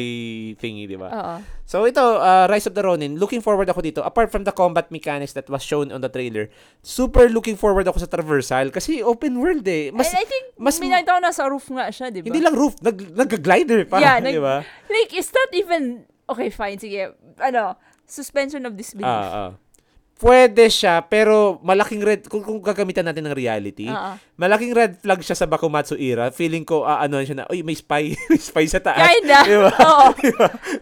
thingy, 0.57 0.87
di 0.87 0.95
ba? 0.95 1.09
Oo. 1.09 1.35
So 1.65 1.83
ito, 1.83 1.99
uh, 1.99 2.45
Rise 2.45 2.69
of 2.69 2.77
the 2.77 2.81
Ronin, 2.81 3.17
looking 3.17 3.41
forward 3.41 3.67
ako 3.67 3.81
dito. 3.81 4.01
Apart 4.01 4.29
from 4.29 4.45
the 4.45 4.53
combat 4.53 4.91
mechanics 4.91 5.33
that 5.33 5.49
was 5.49 5.65
shown 5.65 5.89
on 5.89 5.99
the 5.99 6.09
trailer, 6.09 6.53
super 6.79 7.27
looking 7.27 7.57
forward 7.57 7.89
ako 7.89 7.99
sa 7.99 8.07
traversal 8.07 8.69
kasi 8.69 9.01
open 9.01 9.41
world 9.41 9.65
eh. 9.65 9.89
Mas 9.89 10.13
And 10.13 10.21
I 10.21 10.25
think, 10.25 10.45
mas- 10.55 10.77
minakita 10.77 11.17
ko 11.17 11.21
nasa 11.21 11.43
roof 11.49 11.67
nga 11.73 11.89
siya, 11.89 12.13
di 12.13 12.21
ba? 12.21 12.29
hindi 12.29 12.39
lang 12.39 12.53
roof, 12.53 12.77
nag 12.79 13.17
nag-glider 13.17 13.89
pa, 13.89 13.97
Yeah, 13.99 14.21
di 14.29 14.37
ba? 14.37 14.61
Like, 14.87 15.11
it's 15.11 15.33
not 15.33 15.51
even, 15.51 16.05
okay, 16.29 16.53
fine, 16.53 16.77
sige, 16.77 17.17
ano, 17.41 17.75
suspension 18.05 18.61
of 18.69 18.77
disbelief. 18.77 19.09
Ah, 19.09 19.49
ah. 19.49 19.51
Pwede 20.15 20.71
siya, 20.71 21.03
pero 21.03 21.59
malaking 21.67 22.03
red, 22.03 22.21
kung, 22.31 22.41
kung 22.41 22.63
gagamitan 22.63 23.03
natin 23.03 23.27
ng 23.27 23.35
reality, 23.35 23.91
Oo. 23.91 24.15
Malaking 24.35 24.73
red 24.73 24.93
flag 24.97 25.21
siya 25.21 25.35
sa 25.35 25.47
Bakumatsu 25.47 25.95
era. 25.95 26.29
Feeling 26.29 26.63
ko, 26.63 26.83
ah, 26.83 26.99
ano 26.99 27.19
siya 27.19 27.37
na, 27.37 27.47
uy, 27.47 27.63
may 27.63 27.73
spy, 27.73 28.11
may 28.31 28.37
spy 28.37 28.67
sa 28.67 28.79
taas. 28.79 28.99
Kinda. 29.01 29.39
Di 29.41 29.57
ba? 29.57 29.71
Oo. 29.87 30.07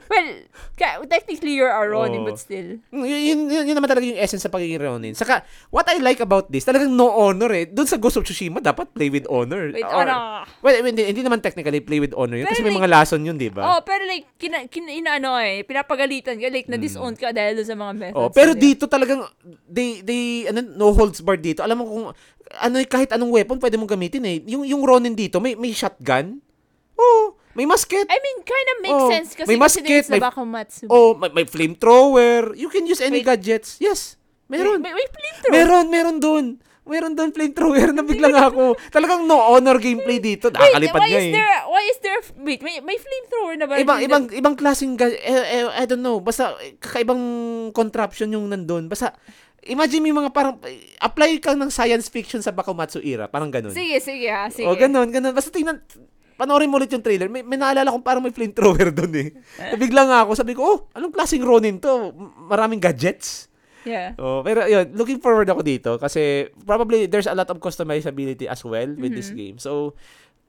Well, 0.08 0.28
ka- 0.72 1.04
technically 1.06 1.54
you're 1.54 1.68
a 1.68 1.84
Ronin, 1.84 2.22
Oo. 2.22 2.28
but 2.28 2.36
still. 2.36 2.80
Mm, 2.88 3.04
Yun, 3.04 3.20
yun, 3.20 3.40
yun, 3.46 3.64
yun 3.68 3.76
naman 3.76 3.88
talaga 3.88 4.04
yung 4.04 4.16
essence 4.16 4.40
sa 4.40 4.48
pagiging 4.48 4.80
Ronin. 4.80 5.12
Saka, 5.12 5.44
what 5.68 5.84
I 5.86 6.00
like 6.00 6.18
about 6.18 6.48
this, 6.48 6.64
talagang 6.64 6.92
no 6.92 7.12
honor 7.12 7.52
eh. 7.52 7.68
Doon 7.68 7.84
sa 7.84 7.96
Ghost 7.96 8.16
of 8.16 8.24
Tsushima, 8.24 8.58
dapat 8.58 8.88
play 8.90 9.08
with 9.08 9.28
honor. 9.28 9.68
Wait, 9.68 9.84
Or- 9.84 10.02
ano? 10.02 10.48
Well, 10.60 10.80
hindi, 10.80 11.04
hindi 11.04 11.20
naman 11.20 11.40
technically 11.40 11.80
play 11.80 12.00
with 12.00 12.12
honor 12.12 12.40
yun. 12.40 12.48
Pero 12.48 12.56
Kasi 12.56 12.64
may 12.64 12.72
like- 12.72 12.80
mga 12.80 12.90
lason 12.90 13.20
yun, 13.22 13.36
di 13.36 13.52
ba? 13.52 13.62
Oh, 13.62 13.80
pero 13.82 14.02
like, 14.04 14.32
kina, 14.36 14.64
kina, 14.66 14.90
inaano 14.90 15.36
eh, 15.36 15.60
pinapagalitan 15.62 16.40
ka, 16.40 16.48
like, 16.48 16.66
na-disown 16.66 17.14
ka 17.14 17.30
dahil 17.30 17.60
sa 17.60 17.76
mga 17.76 17.92
methods. 17.92 18.16
Oh, 18.18 18.32
pero 18.32 18.56
dito 18.56 18.88
talagang 18.88 19.24
they 19.68 20.00
they 20.00 20.22
ano 20.46 20.60
no 20.62 20.92
holds 20.92 21.20
barred 21.20 21.40
dito. 21.40 21.60
Alam 21.60 21.82
mo 21.82 21.84
kung 21.84 22.04
ano 22.58 22.76
kahit 22.84 23.10
anong 23.10 23.32
weapon 23.32 23.56
pwede 23.56 23.76
mong 23.76 23.90
gamitin 23.90 24.22
eh. 24.24 24.42
Yung 24.46 24.62
yung 24.62 24.82
Ronin 24.82 25.12
dito 25.12 25.38
may 25.38 25.54
may 25.54 25.70
shotgun. 25.70 26.40
Oh, 26.92 27.34
may 27.52 27.64
musket. 27.64 28.04
I 28.04 28.16
mean, 28.16 28.38
kind 28.42 28.68
of 28.68 28.76
makes 28.80 28.96
Oh, 28.98 29.10
sense 29.10 29.30
kasi 29.32 29.48
may 29.48 29.56
kasi 29.56 29.80
musket, 29.80 30.04
the 30.06 30.12
may- 30.12 30.22
Bakumatsu. 30.22 30.84
Oh, 30.88 31.12
may, 31.14 31.28
may 31.30 31.44
flamethrower. 31.44 32.52
You 32.52 32.68
can 32.68 32.84
use 32.84 33.00
any 33.00 33.20
Wait. 33.20 33.28
gadgets. 33.28 33.76
Yes. 33.76 34.16
Meron. 34.48 34.80
May, 34.80 34.92
may, 34.92 35.00
may 35.00 35.08
flamethrower. 35.08 35.52
Meron, 35.52 35.84
meron 35.88 36.16
doon. 36.18 36.46
Meron 36.82 37.14
doon 37.14 37.30
flamethrower 37.30 37.94
na 37.94 38.02
biglang 38.02 38.34
ako. 38.34 38.74
Talagang 38.90 39.22
no 39.22 39.38
honor 39.38 39.78
gameplay 39.78 40.18
dito. 40.18 40.50
Wait, 40.50 40.58
Nakakalipad 40.58 40.98
why 40.98 41.08
nga 41.08 41.14
is 41.14 41.26
eh. 41.28 41.32
there, 41.32 41.56
why 41.70 41.82
is 41.86 41.98
there, 42.02 42.20
wait, 42.42 42.60
may, 42.60 42.82
may 42.82 42.98
flamethrower 42.98 43.54
na 43.54 43.66
ba? 43.70 43.78
Ibang 43.78 43.98
the- 43.98 44.06
ibang 44.08 44.24
ibang 44.34 44.54
klaseng 44.58 44.98
eh, 44.98 45.14
eh, 45.14 45.66
I 45.70 45.86
don't 45.86 46.02
know, 46.02 46.18
basta 46.18 46.58
kakaibang 46.82 47.22
contraption 47.70 48.34
yung 48.34 48.50
nandun. 48.50 48.90
Basta 48.90 49.14
imagine 49.64 50.02
yung 50.04 50.18
mga 50.18 50.30
parang 50.30 50.58
eh, 50.64 50.94
apply 50.98 51.38
ka 51.38 51.54
ng 51.54 51.70
science 51.70 52.06
fiction 52.06 52.40
sa 52.40 52.50
Bakumatsu 52.50 52.98
era, 52.98 53.26
parang 53.26 53.48
ganun. 53.48 53.70
Sige, 53.70 53.98
sige 53.98 54.26
ha, 54.26 54.50
sige. 54.50 54.66
O 54.66 54.74
ganun, 54.74 55.08
ganun. 55.08 55.30
Basta 55.30 55.48
tingnan 55.48 55.78
panoorin 56.34 56.66
mo 56.66 56.76
ulit 56.76 56.90
yung 56.90 57.04
trailer. 57.04 57.30
May, 57.30 57.46
may 57.46 57.54
naalala 57.54 57.88
kong 57.88 58.02
parang 58.02 58.22
may 58.22 58.34
flamethrower 58.34 58.90
doon 58.98 59.14
eh. 59.14 59.28
Bigla 59.76 60.02
nga 60.04 60.18
ako, 60.26 60.30
sabi 60.34 60.52
ko, 60.52 60.62
oh, 60.64 60.78
anong 60.92 61.14
klaseng 61.14 61.44
Ronin 61.44 61.78
to? 61.78 62.10
Maraming 62.50 62.82
gadgets. 62.82 63.46
Yeah. 63.82 64.14
Oh, 64.14 64.42
pero 64.42 64.62
yun, 64.64 64.94
looking 64.94 65.18
forward 65.18 65.46
ako 65.46 65.62
dito 65.62 65.90
kasi 65.98 66.46
probably 66.62 67.06
there's 67.06 67.26
a 67.26 67.34
lot 67.34 67.50
of 67.50 67.58
customizability 67.58 68.46
as 68.46 68.62
well 68.62 68.86
with 68.94 69.10
this 69.10 69.30
Mhm. 69.30 69.38
game. 69.38 69.56
So, 69.58 69.94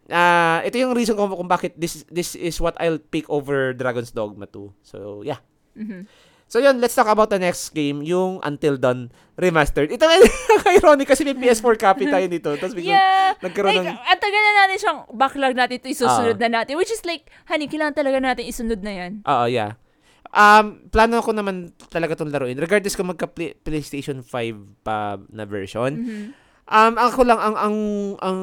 ah 0.05 0.59
ito 0.61 0.75
yung 0.77 0.93
reason 0.93 1.15
kung, 1.15 1.31
kung 1.31 1.47
bakit 1.47 1.73
this 1.73 2.03
this 2.11 2.35
is 2.35 2.59
what 2.59 2.75
I'll 2.77 2.99
pick 2.99 3.23
over 3.31 3.71
Dragon's 3.73 4.11
Dogma 4.11 4.45
2. 4.45 4.69
So, 4.81 4.97
yeah. 5.21 5.41
Mhm. 5.73 6.05
So 6.53 6.61
yun, 6.61 6.77
let's 6.77 6.93
talk 6.93 7.09
about 7.09 7.33
the 7.33 7.41
next 7.41 7.73
game, 7.73 8.05
yung 8.05 8.37
Until 8.45 8.77
Dawn 8.77 9.09
Remastered. 9.33 9.89
Ito 9.89 10.05
ironic 10.77 11.09
kasi 11.09 11.25
may 11.25 11.33
PS4 11.33 11.81
copy 11.81 12.05
tayo 12.05 12.29
nito. 12.29 12.53
Tapos 12.53 12.77
biglang 12.77 12.93
Yeah. 12.93 13.33
nagkaroon 13.41 13.73
like, 13.73 13.89
ng... 13.89 13.97
at 13.97 14.17
tagal 14.21 14.37
na 14.37 14.53
natin 14.61 14.77
siyang 14.77 14.99
backlog 15.17 15.57
natin 15.57 15.81
ito 15.81 15.89
isusunod 15.89 16.37
Ah. 16.37 16.41
na 16.45 16.61
natin. 16.61 16.77
Which 16.77 16.93
is 16.93 17.01
like, 17.09 17.25
honey, 17.49 17.65
kailangan 17.65 17.97
talaga 17.97 18.21
natin 18.21 18.45
isunod 18.45 18.85
na 18.85 18.93
yan. 18.93 19.11
Oo, 19.25 19.49
yeah. 19.49 19.81
um, 20.29 20.85
plano 20.93 21.25
ko 21.25 21.33
naman 21.33 21.73
talaga 21.89 22.21
itong 22.21 22.29
laruin. 22.29 22.61
Regardless 22.61 22.93
kung 22.93 23.09
magka 23.09 23.25
play- 23.25 23.57
PlayStation 23.57 24.21
5 24.21 24.85
pa 24.85 25.17
na 25.33 25.49
version. 25.49 25.89
Mhm. 25.89 26.37
Um, 26.69 26.93
ako 27.01 27.25
lang, 27.25 27.41
ang, 27.41 27.55
ang, 27.57 27.75
ang, 28.21 28.39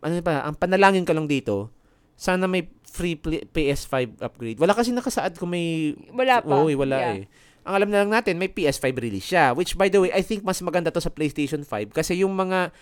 ano 0.00 0.12
ba, 0.24 0.48
ang 0.48 0.56
panalangin 0.56 1.04
ko 1.04 1.12
lang 1.12 1.28
dito, 1.28 1.68
sana 2.14 2.44
may 2.44 2.64
free 2.84 3.14
pl- 3.14 3.46
PS5 3.46 3.94
upgrade. 4.18 4.56
Wala 4.56 4.72
kasi 4.72 4.90
nakasaad 4.90 5.34
kung 5.34 5.48
may... 5.48 5.96
Wala 6.08 6.40
pa. 6.40 6.52
Oo, 6.54 6.68
wala 6.74 6.96
Yeah. 6.98 7.16
eh. 7.18 7.24
Ang 7.62 7.74
alam 7.74 7.88
na 7.88 8.02
lang 8.02 8.10
natin, 8.12 8.36
may 8.36 8.50
PS5 8.50 8.90
release 8.96 9.28
siya. 9.28 9.54
Which, 9.54 9.74
by 9.74 9.86
the 9.86 9.98
way, 9.98 10.10
I 10.10 10.20
think 10.20 10.42
mas 10.42 10.58
maganda 10.60 10.90
to 10.90 10.98
sa 10.98 11.08
PlayStation 11.08 11.62
5 11.62 11.88
kasi 11.90 12.18
yung 12.18 12.34
mga 12.34 12.74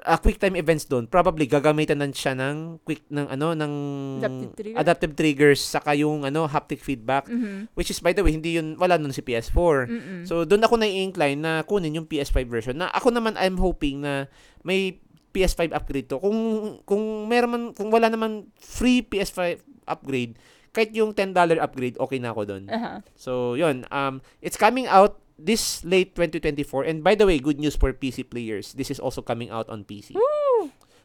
uh, 0.00 0.16
quick 0.16 0.38
time 0.38 0.56
events 0.56 0.86
doon, 0.86 1.04
probably 1.04 1.44
gagamitan 1.44 2.00
nan 2.00 2.10
siya 2.10 2.32
ng 2.32 2.80
quick 2.80 3.04
ng 3.06 3.28
ano 3.28 3.52
ng 3.52 3.72
Adaptive 4.16 4.54
trigger? 4.54 4.76
adaptive 4.76 5.12
triggers 5.14 5.60
saka 5.60 5.92
yung 5.92 6.24
ano 6.24 6.46
haptic 6.46 6.80
feedback 6.80 7.28
Mhm. 7.28 7.68
which 7.72 7.88
is 7.88 7.98
by 7.98 8.10
the 8.10 8.22
way 8.22 8.32
hindi 8.32 8.56
yun 8.56 8.74
wala 8.74 8.96
nun 8.96 9.12
si 9.12 9.20
PS4. 9.20 9.76
Mm-mm. 9.84 10.20
So 10.24 10.42
doon 10.42 10.62
ako 10.62 10.78
na-incline 10.78 11.36
na 11.36 11.60
kunin 11.62 11.92
yung 11.94 12.06
PS5 12.06 12.48
version. 12.48 12.76
Na 12.76 12.88
ako 12.88 13.12
naman 13.12 13.36
I'm 13.36 13.58
hoping 13.58 14.00
na 14.00 14.24
may 14.62 15.03
PS5 15.34 15.74
upgrade 15.74 16.06
to. 16.06 16.22
Kung 16.22 16.38
kung 16.86 17.26
meron 17.26 17.50
man 17.50 17.62
kung 17.74 17.90
wala 17.90 18.06
naman 18.06 18.46
free 18.54 19.02
PS5 19.02 19.58
upgrade, 19.90 20.38
kahit 20.74 20.90
yung 20.94 21.14
$10 21.14 21.34
upgrade, 21.58 21.98
okay 21.98 22.18
na 22.22 22.34
ako 22.34 22.42
doon. 22.46 22.64
Aha. 22.66 23.02
So, 23.14 23.54
yun. 23.54 23.86
Um, 23.94 24.22
it's 24.42 24.58
coming 24.58 24.90
out 24.90 25.22
this 25.38 25.86
late 25.86 26.18
2024. 26.18 26.82
And 26.86 26.98
by 27.02 27.14
the 27.14 27.26
way, 27.26 27.38
good 27.38 27.62
news 27.62 27.78
for 27.78 27.94
PC 27.94 28.26
players. 28.26 28.74
This 28.74 28.90
is 28.90 28.98
also 28.98 29.22
coming 29.22 29.54
out 29.54 29.70
on 29.70 29.86
PC. 29.86 30.18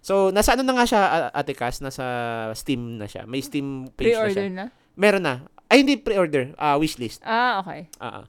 So, 0.01 0.31
nasa 0.31 0.55
ano 0.55 0.63
na 0.63 0.79
nga 0.79 0.85
siya, 0.87 1.01
Ate 1.35 1.53
Cass? 1.53 1.83
Nasa 1.83 2.03
Steam 2.55 2.97
na 2.97 3.05
siya. 3.05 3.27
May 3.27 3.43
Steam 3.43 3.91
page 3.93 4.15
na 4.15 4.31
siya. 4.31 4.33
Pre-order 4.33 4.47
na? 4.49 4.65
Meron 4.95 5.23
na. 5.27 5.35
Ay, 5.69 5.85
hindi 5.85 5.99
pre-order. 5.99 6.55
Ah, 6.55 6.79
wishlist. 6.79 7.21
Ah, 7.21 7.61
okay. 7.61 7.91
Ah, 8.01 8.23
ah. 8.23 8.25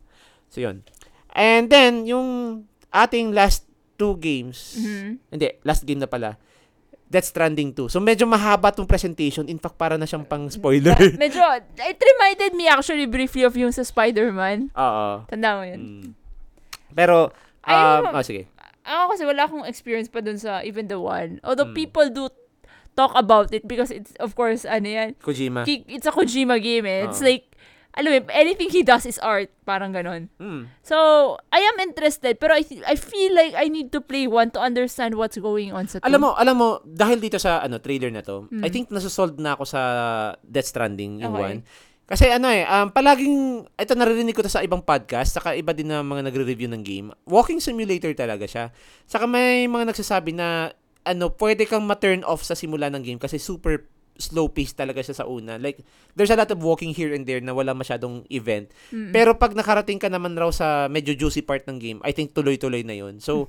So, 0.50 0.60
yun. 0.60 0.82
And 1.30 1.70
then, 1.70 2.10
yung 2.10 2.62
ating 2.90 3.30
last 3.30 3.69
two 4.00 4.16
games. 4.16 4.80
Mhm. 4.80 5.20
Hindi, 5.28 5.46
last 5.60 5.84
game 5.84 6.00
na 6.00 6.08
pala. 6.08 6.40
Death 7.04 7.26
Stranding 7.26 7.74
2. 7.74 7.90
So, 7.90 7.98
medyo 7.98 8.22
mahaba 8.22 8.70
tong 8.70 8.86
presentation. 8.86 9.44
In 9.44 9.58
fact, 9.58 9.74
para 9.74 9.98
na 9.98 10.06
siyang 10.06 10.22
pang 10.22 10.46
spoiler. 10.46 10.94
Medyo, 11.18 11.42
it 11.82 11.98
reminded 11.98 12.54
me 12.54 12.70
actually 12.70 13.02
briefly 13.04 13.42
of 13.42 13.58
yung 13.58 13.74
sa 13.74 13.82
Spider-Man. 13.82 14.70
Oo. 14.72 15.26
Tanda 15.26 15.58
mo 15.58 15.66
yun. 15.66 15.80
Mm. 15.82 16.08
Pero, 16.94 17.34
um, 17.66 18.02
oh, 18.14 18.22
sige. 18.22 18.46
Ako 18.86 19.10
kasi 19.10 19.26
wala 19.26 19.42
akong 19.42 19.66
experience 19.66 20.06
pa 20.06 20.22
dun 20.22 20.38
sa 20.38 20.62
even 20.62 20.86
the 20.86 21.02
one. 21.02 21.42
Although 21.42 21.74
Mm. 21.74 21.82
people 21.82 22.06
do 22.08 22.30
talk 22.94 23.10
about 23.18 23.50
it 23.50 23.66
because 23.66 23.90
it's, 23.90 24.14
of 24.22 24.38
course, 24.38 24.62
ano 24.62 24.86
yan, 24.86 25.18
Kojima. 25.18 25.66
it's 25.66 26.06
a 26.06 26.14
Kojima 26.14 26.62
game 26.62 26.86
eh. 26.86 27.10
It's 27.10 27.18
Oo. 27.18 27.26
like, 27.26 27.49
alam 27.90 28.08
mo, 28.10 28.18
anything 28.30 28.70
he 28.70 28.82
does 28.82 29.02
is 29.02 29.18
art. 29.18 29.50
Parang 29.66 29.90
ganon. 29.90 30.30
Mm. 30.38 30.70
So, 30.80 30.96
I 31.50 31.58
am 31.58 31.76
interested, 31.82 32.38
pero 32.38 32.54
I, 32.54 32.62
I 32.86 32.94
feel 32.94 33.34
like 33.34 33.54
I 33.58 33.66
need 33.66 33.90
to 33.90 34.00
play 34.00 34.30
one 34.30 34.54
to 34.54 34.60
understand 34.62 35.18
what's 35.18 35.34
going 35.36 35.74
on 35.74 35.90
sa 35.90 35.98
two. 35.98 36.06
Alam 36.06 36.20
mo, 36.22 36.30
alam 36.38 36.56
mo, 36.56 36.68
dahil 36.86 37.18
dito 37.18 37.42
sa 37.42 37.58
ano 37.58 37.82
trailer 37.82 38.14
na 38.14 38.22
to, 38.22 38.46
Mm. 38.50 38.62
I 38.62 38.68
think 38.70 38.90
nasusolve 38.90 39.38
na 39.38 39.54
ako 39.54 39.64
sa 39.66 39.80
Death 40.42 40.70
Stranding 40.70 41.22
yung 41.22 41.34
Okay. 41.34 41.42
one. 41.42 41.58
Kasi 42.10 42.26
ano 42.26 42.50
eh, 42.50 42.66
um, 42.66 42.90
palaging, 42.90 43.62
ito 43.78 43.92
naririnig 43.94 44.34
ko 44.34 44.42
to 44.42 44.50
sa 44.50 44.66
ibang 44.66 44.82
podcast, 44.82 45.38
saka 45.38 45.54
iba 45.54 45.70
din 45.70 45.86
na 45.86 46.02
mga 46.02 46.26
nagre-review 46.26 46.66
ng 46.66 46.82
game. 46.82 47.14
Walking 47.22 47.62
simulator 47.62 48.10
talaga 48.18 48.50
siya. 48.50 48.74
Saka 49.06 49.30
may 49.30 49.70
mga 49.70 49.94
nagsasabi 49.94 50.34
na, 50.34 50.74
ano, 51.06 51.30
pwede 51.38 51.70
kang 51.70 51.86
ma-turn 51.86 52.26
off 52.26 52.42
sa 52.42 52.58
simula 52.58 52.90
ng 52.90 53.06
game 53.06 53.20
kasi 53.22 53.38
super 53.38 53.86
slow 54.20 54.46
pace 54.46 54.72
talaga 54.72 55.00
siya 55.00 55.16
sa 55.16 55.24
una. 55.24 55.56
Like, 55.56 55.82
there's 56.14 56.30
a 56.30 56.36
lot 56.36 56.52
of 56.52 56.60
walking 56.60 56.92
here 56.92 57.10
and 57.10 57.24
there 57.24 57.40
na 57.40 57.50
wala 57.50 57.72
masyadong 57.72 58.28
event. 58.28 58.70
Mm. 58.92 59.10
Pero 59.10 59.34
pag 59.34 59.56
nakarating 59.56 59.98
ka 59.98 60.06
naman 60.06 60.36
raw 60.36 60.52
sa 60.52 60.86
medyo 60.86 61.16
juicy 61.16 61.40
part 61.40 61.64
ng 61.64 61.80
game, 61.80 61.98
I 62.04 62.12
think 62.12 62.30
tuloy-tuloy 62.30 62.84
na 62.84 62.94
yun. 62.94 63.18
So, 63.18 63.48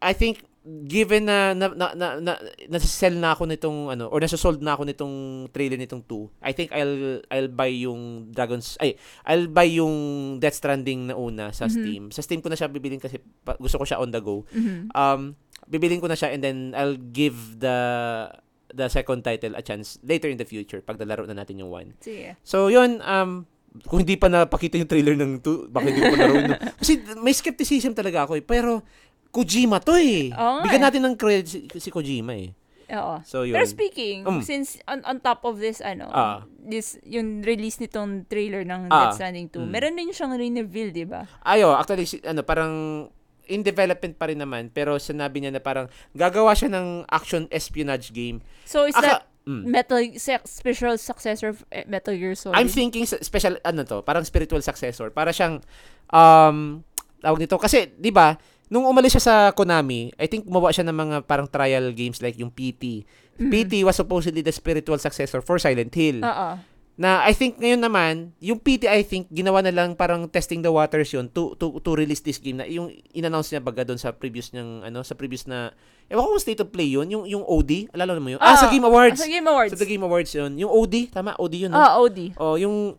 I 0.00 0.14
think 0.14 0.40
given 0.66 1.30
na 1.30 1.54
na 1.54 1.70
na 1.70 1.94
na, 1.94 2.06
na 2.18 2.32
nasa-sell 2.66 3.14
na 3.14 3.38
ako 3.38 3.46
nitong 3.46 3.78
ano 3.86 4.10
or 4.10 4.18
nasa-sold 4.18 4.58
na 4.58 4.74
ako 4.74 4.82
nitong 4.82 5.14
trailer 5.54 5.78
nitong 5.78 6.02
2. 6.02 6.42
I 6.42 6.50
think 6.50 6.74
I'll 6.74 7.22
I'll 7.30 7.46
buy 7.46 7.70
yung 7.70 8.34
Dragons 8.34 8.74
ay 8.82 8.98
I'll 9.22 9.46
buy 9.46 9.70
yung 9.70 9.94
Death 10.42 10.58
Stranding 10.58 11.06
na 11.06 11.14
una 11.14 11.54
sa 11.54 11.66
Mhm. 11.66 11.70
Steam. 11.70 12.02
Sa 12.10 12.18
Steam 12.18 12.42
ko 12.42 12.50
na 12.50 12.58
siya 12.58 12.66
bibilin 12.66 12.98
kasi 12.98 13.22
pa- 13.46 13.54
gusto 13.54 13.78
ko 13.78 13.86
siya 13.86 14.02
on 14.02 14.10
the 14.10 14.18
go. 14.18 14.42
Mhm. 14.50 14.90
Um 14.90 15.38
bibilin 15.70 16.02
ko 16.02 16.10
na 16.10 16.18
siya 16.18 16.34
and 16.34 16.42
then 16.42 16.74
I'll 16.74 16.98
give 16.98 17.62
the 17.62 17.78
the 18.76 18.86
second 18.86 19.24
title 19.24 19.56
a 19.56 19.62
chance 19.62 19.96
later 20.02 20.28
in 20.28 20.36
the 20.36 20.44
future 20.44 20.78
pag 20.78 20.96
nalaro 20.96 21.24
na 21.24 21.32
natin 21.34 21.58
yung 21.58 21.72
1. 21.72 21.96
Sige. 21.98 22.36
So, 22.44 22.68
yun, 22.68 23.00
um, 23.00 23.48
kung 23.82 24.00
hindi 24.00 24.14
pa 24.14 24.28
napakita 24.28 24.76
yung 24.76 24.86
trailer 24.86 25.16
ng 25.16 25.40
2, 25.40 25.68
bakit 25.68 25.90
hindi 25.90 26.00
ko 26.00 26.12
pa 26.12 26.18
laro 26.18 26.34
no? 26.38 26.56
Kasi 26.80 26.92
may 27.18 27.32
skepticism 27.32 27.92
talaga 27.92 28.24
ako 28.24 28.36
eh. 28.36 28.44
Pero, 28.44 28.84
Kojima 29.28 29.80
to 29.80 29.92
eh. 29.92 30.32
Nga 30.32 30.64
Bigyan 30.64 30.80
eh. 30.80 30.86
natin 30.86 31.00
ng 31.04 31.14
credit 31.14 31.44
si, 31.44 31.58
si 31.70 31.92
Kojima 31.92 32.32
eh. 32.32 32.56
Oo. 32.88 33.18
So, 33.20 33.42
yun. 33.42 33.52
Pero 33.52 33.66
speaking, 33.66 34.22
Mm. 34.24 34.40
since 34.40 34.78
on, 34.86 35.02
on 35.02 35.18
top 35.18 35.42
of 35.42 35.58
this, 35.58 35.82
ano, 35.82 36.06
Ah. 36.08 36.46
this, 36.56 36.96
yung 37.02 37.42
release 37.42 37.76
nitong 37.76 38.24
trailer 38.24 38.62
ng 38.62 38.88
Ah. 38.88 39.10
Death 39.10 39.18
Stranding 39.18 39.50
2, 39.50 39.60
Mm. 39.60 39.68
meron 39.68 39.92
din 39.92 40.08
siyang 40.08 40.32
re-reveal, 40.32 40.88
di 40.88 41.04
ba? 41.04 41.26
Ayo, 41.42 41.74
actually, 41.74 42.06
ano, 42.22 42.40
parang 42.40 42.72
in 43.46 43.62
development 43.62 44.14
pa 44.14 44.26
rin 44.26 44.38
naman. 44.38 44.68
Pero 44.68 44.98
sinabi 44.98 45.40
niya 45.40 45.54
na 45.54 45.62
parang 45.62 45.86
gagawa 46.12 46.52
siya 46.52 46.70
ng 46.70 47.06
action 47.06 47.46
espionage 47.48 48.10
game. 48.10 48.42
So, 48.64 48.84
is 48.84 48.94
Aka- 48.94 49.02
that 49.02 49.22
Mm. 49.46 49.62
Metal, 49.62 50.02
special 50.42 50.98
successor 50.98 51.54
of 51.54 51.62
eh, 51.70 51.86
Metal 51.86 52.10
Gear 52.10 52.34
Solid? 52.34 52.58
I'm 52.58 52.66
thinking 52.66 53.06
special 53.06 53.54
ano 53.62 53.86
to, 53.86 54.02
parang 54.02 54.26
spiritual 54.26 54.58
successor. 54.58 55.14
Para 55.14 55.30
siyang 55.30 55.62
um 56.10 56.82
tawag 57.22 57.38
nito 57.38 57.54
kasi 57.54 57.94
'di 57.94 58.10
ba, 58.10 58.34
nung 58.66 58.82
umalis 58.82 59.14
siya 59.14 59.22
sa 59.22 59.34
Konami, 59.54 60.10
I 60.18 60.26
think 60.26 60.50
gumawa 60.50 60.74
siya 60.74 60.82
ng 60.90 60.98
mga 60.98 61.16
parang 61.30 61.46
trial 61.46 61.94
games 61.94 62.18
like 62.18 62.34
yung 62.34 62.50
PT. 62.50 63.06
Mhm. 63.38 63.50
PT 63.54 63.72
was 63.86 63.94
supposedly 63.94 64.42
the 64.42 64.50
spiritual 64.50 64.98
successor 64.98 65.38
for 65.38 65.62
Silent 65.62 65.94
Hill. 65.94 66.26
Oo. 66.26 66.48
Na 66.96 67.20
I 67.22 67.36
think 67.36 67.60
ngayon 67.60 67.84
naman, 67.84 68.32
yung 68.40 68.56
PT 68.56 68.88
I 68.88 69.04
think 69.04 69.28
ginawa 69.28 69.60
na 69.60 69.68
lang 69.68 69.92
parang 69.92 70.24
testing 70.32 70.64
the 70.64 70.72
waters 70.72 71.12
yun 71.12 71.28
to 71.28 71.52
to 71.60 71.76
to 71.84 71.90
release 71.92 72.24
this 72.24 72.40
game 72.40 72.56
na 72.56 72.64
yung 72.64 72.88
in-announce 73.12 73.52
niya 73.52 73.60
baga 73.60 73.84
doon 73.84 74.00
sa 74.00 74.16
previous 74.16 74.48
niyang 74.48 74.80
ano 74.80 75.04
sa 75.04 75.12
previous 75.12 75.44
na 75.44 75.76
Ewan 76.06 76.22
ko 76.22 76.38
kung 76.38 76.44
state 76.46 76.62
of 76.62 76.70
play 76.70 76.86
yun, 76.86 77.10
yung 77.10 77.26
yung 77.26 77.42
OD, 77.42 77.90
alala 77.90 78.14
mo 78.22 78.30
yun? 78.30 78.38
Ah, 78.38 78.54
sa 78.54 78.70
Game 78.70 78.86
Awards. 78.86 79.18
Sa 79.18 79.26
Game 79.26 79.42
Awards. 79.42 79.74
Sa 79.74 79.78
The 79.82 79.90
Game 79.90 80.06
Awards 80.06 80.30
yun. 80.30 80.54
Yung 80.54 80.70
OD, 80.70 81.10
tama, 81.10 81.34
OD 81.34 81.66
yun. 81.66 81.70
no? 81.74 81.82
Ah, 81.82 81.98
OD. 81.98 82.30
Oh, 82.38 82.54
yung 82.54 82.94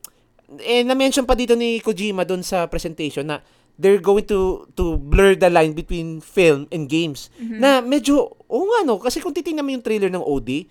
eh 0.59 0.83
na-mention 0.83 1.23
pa 1.23 1.31
dito 1.31 1.55
ni 1.55 1.79
Kojima 1.79 2.27
doon 2.27 2.43
sa 2.43 2.67
presentation 2.67 3.23
na 3.27 3.39
they're 3.79 4.03
going 4.03 4.27
to 4.27 4.67
to 4.75 4.99
blur 4.99 5.39
the 5.39 5.47
line 5.47 5.71
between 5.71 6.19
film 6.19 6.67
and 6.67 6.91
games. 6.91 7.31
Mhm. 7.39 7.59
Na 7.63 7.79
medyo 7.79 8.35
oo 8.51 8.63
nga 8.75 8.83
no, 8.83 8.99
kasi 8.99 9.23
kung 9.23 9.31
titingnan 9.31 9.63
mo 9.63 9.71
yung 9.71 9.85
trailer 9.85 10.11
ng 10.11 10.23
OD, 10.23 10.67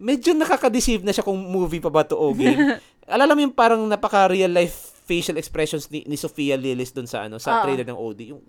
medyo 0.00 0.32
nakaka-deceive 0.32 1.04
na 1.04 1.12
siya 1.12 1.22
kung 1.22 1.36
movie 1.36 1.78
pa 1.78 1.92
ba 1.92 2.02
to 2.02 2.16
o 2.16 2.32
game. 2.32 2.80
Alala 3.06 3.36
mo 3.36 3.44
yung 3.44 3.52
parang 3.52 3.84
napaka 3.84 4.26
real 4.26 4.48
life 4.48 4.96
facial 5.04 5.36
expressions 5.36 5.90
ni, 5.90 6.06
ni 6.06 6.14
Sofia 6.14 6.56
Lillis 6.56 6.90
doon 6.90 7.04
sa 7.04 7.26
ano 7.26 7.36
sa 7.36 7.60
Ah. 7.60 7.62
trailer 7.62 7.84
ng 7.84 7.98
OD. 7.98 8.32
Yung 8.32 8.40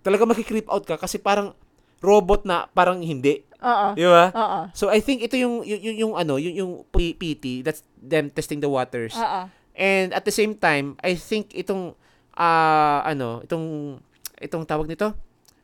talaga 0.00 0.22
makikreep 0.22 0.68
out 0.68 0.84
ka 0.84 0.94
kasi 0.94 1.18
parang 1.18 1.56
robot 1.98 2.44
na 2.44 2.68
parang 2.68 3.00
hindi. 3.00 3.42
Oo. 3.58 3.86
Di 3.94 4.04
ba? 4.04 4.30
Oo. 4.30 4.60
So 4.70 4.86
I 4.86 5.00
think 5.00 5.22
ito 5.22 5.34
yung 5.34 5.62
yung, 5.62 5.80
yung, 5.80 5.96
yung 5.96 6.12
ano, 6.14 6.36
yung, 6.36 6.54
yung 6.54 6.72
PT, 6.86 7.62
that's 7.62 7.82
them 7.96 8.28
testing 8.28 8.60
the 8.60 8.68
waters. 8.68 9.14
Oo. 9.14 9.48
And 9.72 10.12
at 10.12 10.22
the 10.22 10.34
same 10.34 10.52
time, 10.52 11.00
I 11.00 11.16
think 11.16 11.50
itong 11.52 11.96
ah 12.32 13.00
ano, 13.02 13.40
itong 13.42 13.96
itong 14.36 14.68
tawag 14.68 14.86
nito, 14.86 15.16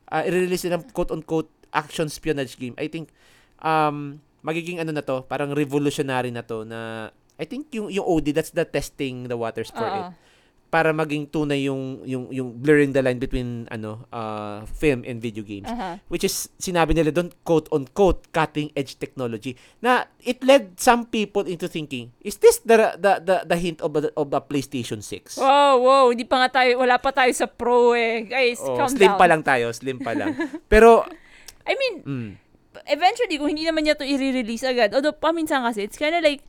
uh, 0.09 0.21
i-release 0.25 0.65
nila 0.65 0.81
ng 0.81 0.89
quote-unquote 0.89 1.51
action 1.69 2.09
espionage 2.09 2.57
game. 2.57 2.73
I 2.75 2.89
think 2.89 3.13
um 3.61 4.17
magiging 4.41 4.79
ano 4.79 4.91
na 4.91 5.01
to, 5.01 5.23
parang 5.23 5.51
revolutionary 5.51 6.29
na 6.29 6.41
to 6.41 6.63
na 6.63 7.09
I 7.35 7.47
think 7.47 7.71
yung 7.71 7.87
yung 7.87 8.03
OD 8.03 8.31
that's 8.31 8.51
the 8.51 8.63
testing 8.63 9.25
the 9.25 9.35
waters 9.35 9.71
for 9.71 9.87
it 9.87 10.05
Oo. 10.05 10.27
para 10.69 10.91
maging 10.91 11.25
tunay 11.25 11.65
yung 11.65 12.03
yung 12.03 12.27
yung 12.29 12.53
blurring 12.53 12.91
the 12.91 13.01
line 13.01 13.17
between 13.17 13.63
ano 13.71 14.05
uh, 14.11 14.61
film 14.69 15.01
and 15.01 15.17
video 15.17 15.41
games 15.41 15.65
Aha. 15.65 15.97
which 16.11 16.21
is 16.21 16.51
sinabi 16.59 16.93
nila 16.93 17.09
doon 17.09 17.31
quote 17.41 17.65
on 17.71 17.87
quote 17.89 18.27
cutting 18.29 18.69
edge 18.75 18.99
technology 18.99 19.55
na 19.79 20.03
it 20.21 20.43
led 20.43 20.75
some 20.75 21.07
people 21.07 21.41
into 21.41 21.65
thinking 21.65 22.11
is 22.19 22.37
this 22.37 22.59
the 22.61 22.75
the 22.99 23.17
the, 23.17 23.37
the 23.47 23.57
hint 23.57 23.79
of 23.79 23.95
a, 23.95 24.11
of 24.13 24.29
a 24.29 24.41
PlayStation 24.43 24.99
6 25.01 25.39
Wow, 25.39 25.79
wow. 25.79 26.05
Hindi 26.11 26.27
pa 26.27 26.43
nga 26.43 26.61
tayo, 26.61 26.77
wala 26.77 26.99
pa 26.99 27.15
tayo 27.15 27.31
sa 27.31 27.47
pro 27.47 27.95
eh. 27.95 28.27
Guys, 28.27 28.59
Oh, 28.59 28.75
calm 28.75 28.91
slim 28.91 29.09
down. 29.09 29.17
pa 29.17 29.25
lang 29.25 29.41
tayo 29.41 29.71
slim 29.71 29.97
pa 29.97 30.11
lang 30.11 30.35
pero 30.71 31.01
I 31.63 31.73
mean, 31.73 31.95
mm, 32.03 32.29
eventually, 32.85 33.35
kung 33.35 33.49
hindi 33.49 33.63
naman 33.63 33.83
niya 33.83 33.95
to 33.95 34.03
i-release 34.03 34.61
agad, 34.61 34.93
although 34.93 35.11
paminsan 35.11 35.61
kasi, 35.61 35.83
it's 35.83 35.97
kinda 35.97 36.19
like, 36.19 36.45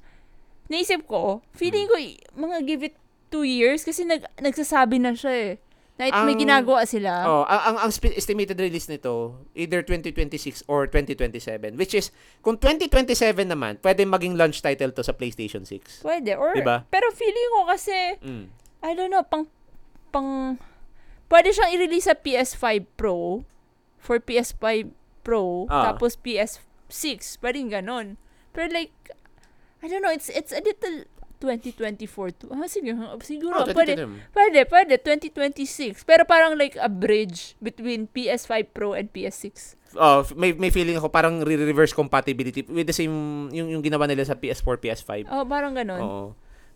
naisip 0.67 1.03
ko, 1.05 1.43
feeling 1.51 1.87
Hmm. 1.87 2.15
ko, 2.37 2.47
mga 2.47 2.57
give 2.65 2.83
it 2.83 2.95
two 3.29 3.43
years, 3.43 3.83
kasi 3.83 4.03
nag, 4.03 4.23
nagsasabi 4.37 4.99
na 4.99 5.13
siya 5.13 5.33
eh. 5.33 5.53
Na 5.97 6.09
it- 6.09 6.17
may 6.25 6.33
Ang- 6.33 6.41
ginagawa 6.41 6.89
sila. 6.89 7.29
oh 7.29 7.45
ang 7.45 7.61
ang, 7.61 7.77
ang 7.85 7.91
estimated 7.93 8.57
release 8.57 8.89
nito 8.89 9.37
either 9.53 9.85
2026 9.85 10.65
or 10.65 10.89
2027 10.89 11.77
which 11.77 11.93
is 11.93 12.09
kung 12.41 12.57
2027 12.57 13.21
naman 13.45 13.77
pwede 13.85 14.09
maging 14.09 14.33
launch 14.33 14.65
title 14.65 14.89
to 14.89 15.05
sa 15.05 15.13
PlayStation 15.13 15.61
6 15.61 16.01
Pwede. 16.01 16.41
Or, 16.41 16.57
Diba? 16.57 16.89
Pero 16.89 17.05
feeling 17.13 17.49
ko 17.53 17.61
kasi, 17.69 18.17
mm. 18.17 18.45
I 18.81 18.97
don't 18.97 19.13
know, 19.13 19.21
pang, 19.21 19.45
pang, 20.09 20.57
pwede 21.29 21.53
siyang 21.53 21.77
i-release 21.77 22.09
sa 22.09 22.17
PS5 22.17 22.65
Pro, 22.97 23.45
for 24.01 24.17
PS5 24.17 24.89
Pro, 25.21 25.67
Ah. 25.67 25.93
tapos 25.93 26.17
PS6, 26.17 27.39
pwedeng 27.39 27.71
ganon. 27.71 28.17
Pero 28.51 28.69
like, 28.69 28.93
I 29.81 29.89
don't 29.89 30.01
know, 30.01 30.13
it's, 30.13 30.29
it's 30.29 30.53
a 30.53 30.61
little 30.61 31.05
2024 31.41 32.37
to, 32.37 32.53
ah, 32.53 32.69
sige, 32.69 32.93
siguro, 33.25 33.65
Oh, 33.65 33.67
pwede, 33.73 33.97
2020. 33.97 34.37
pwede, 34.37 34.61
pwede, 34.69 34.95
2026. 35.01 36.05
Pero 36.05 36.29
parang 36.29 36.53
like 36.55 36.77
a 36.77 36.89
bridge 36.89 37.57
between 37.59 38.05
PS5 38.07 38.53
Pro 38.71 38.93
and 38.93 39.09
PS6. 39.09 39.77
Oh, 39.97 40.23
may 40.37 40.53
may 40.53 40.71
feeling 40.71 40.95
ako 40.95 41.09
parang 41.09 41.41
re-reverse 41.43 41.91
compatibility 41.91 42.63
with 42.69 42.87
the 42.87 42.95
same 42.95 43.11
yung 43.51 43.73
yung 43.73 43.83
ginawa 43.83 44.05
nila 44.05 44.23
sa 44.23 44.37
PS4, 44.37 44.77
PS5. 44.79 45.27
Oh, 45.27 45.43
parang 45.43 45.75
ganon. 45.75 45.99
Oo. 45.99 46.27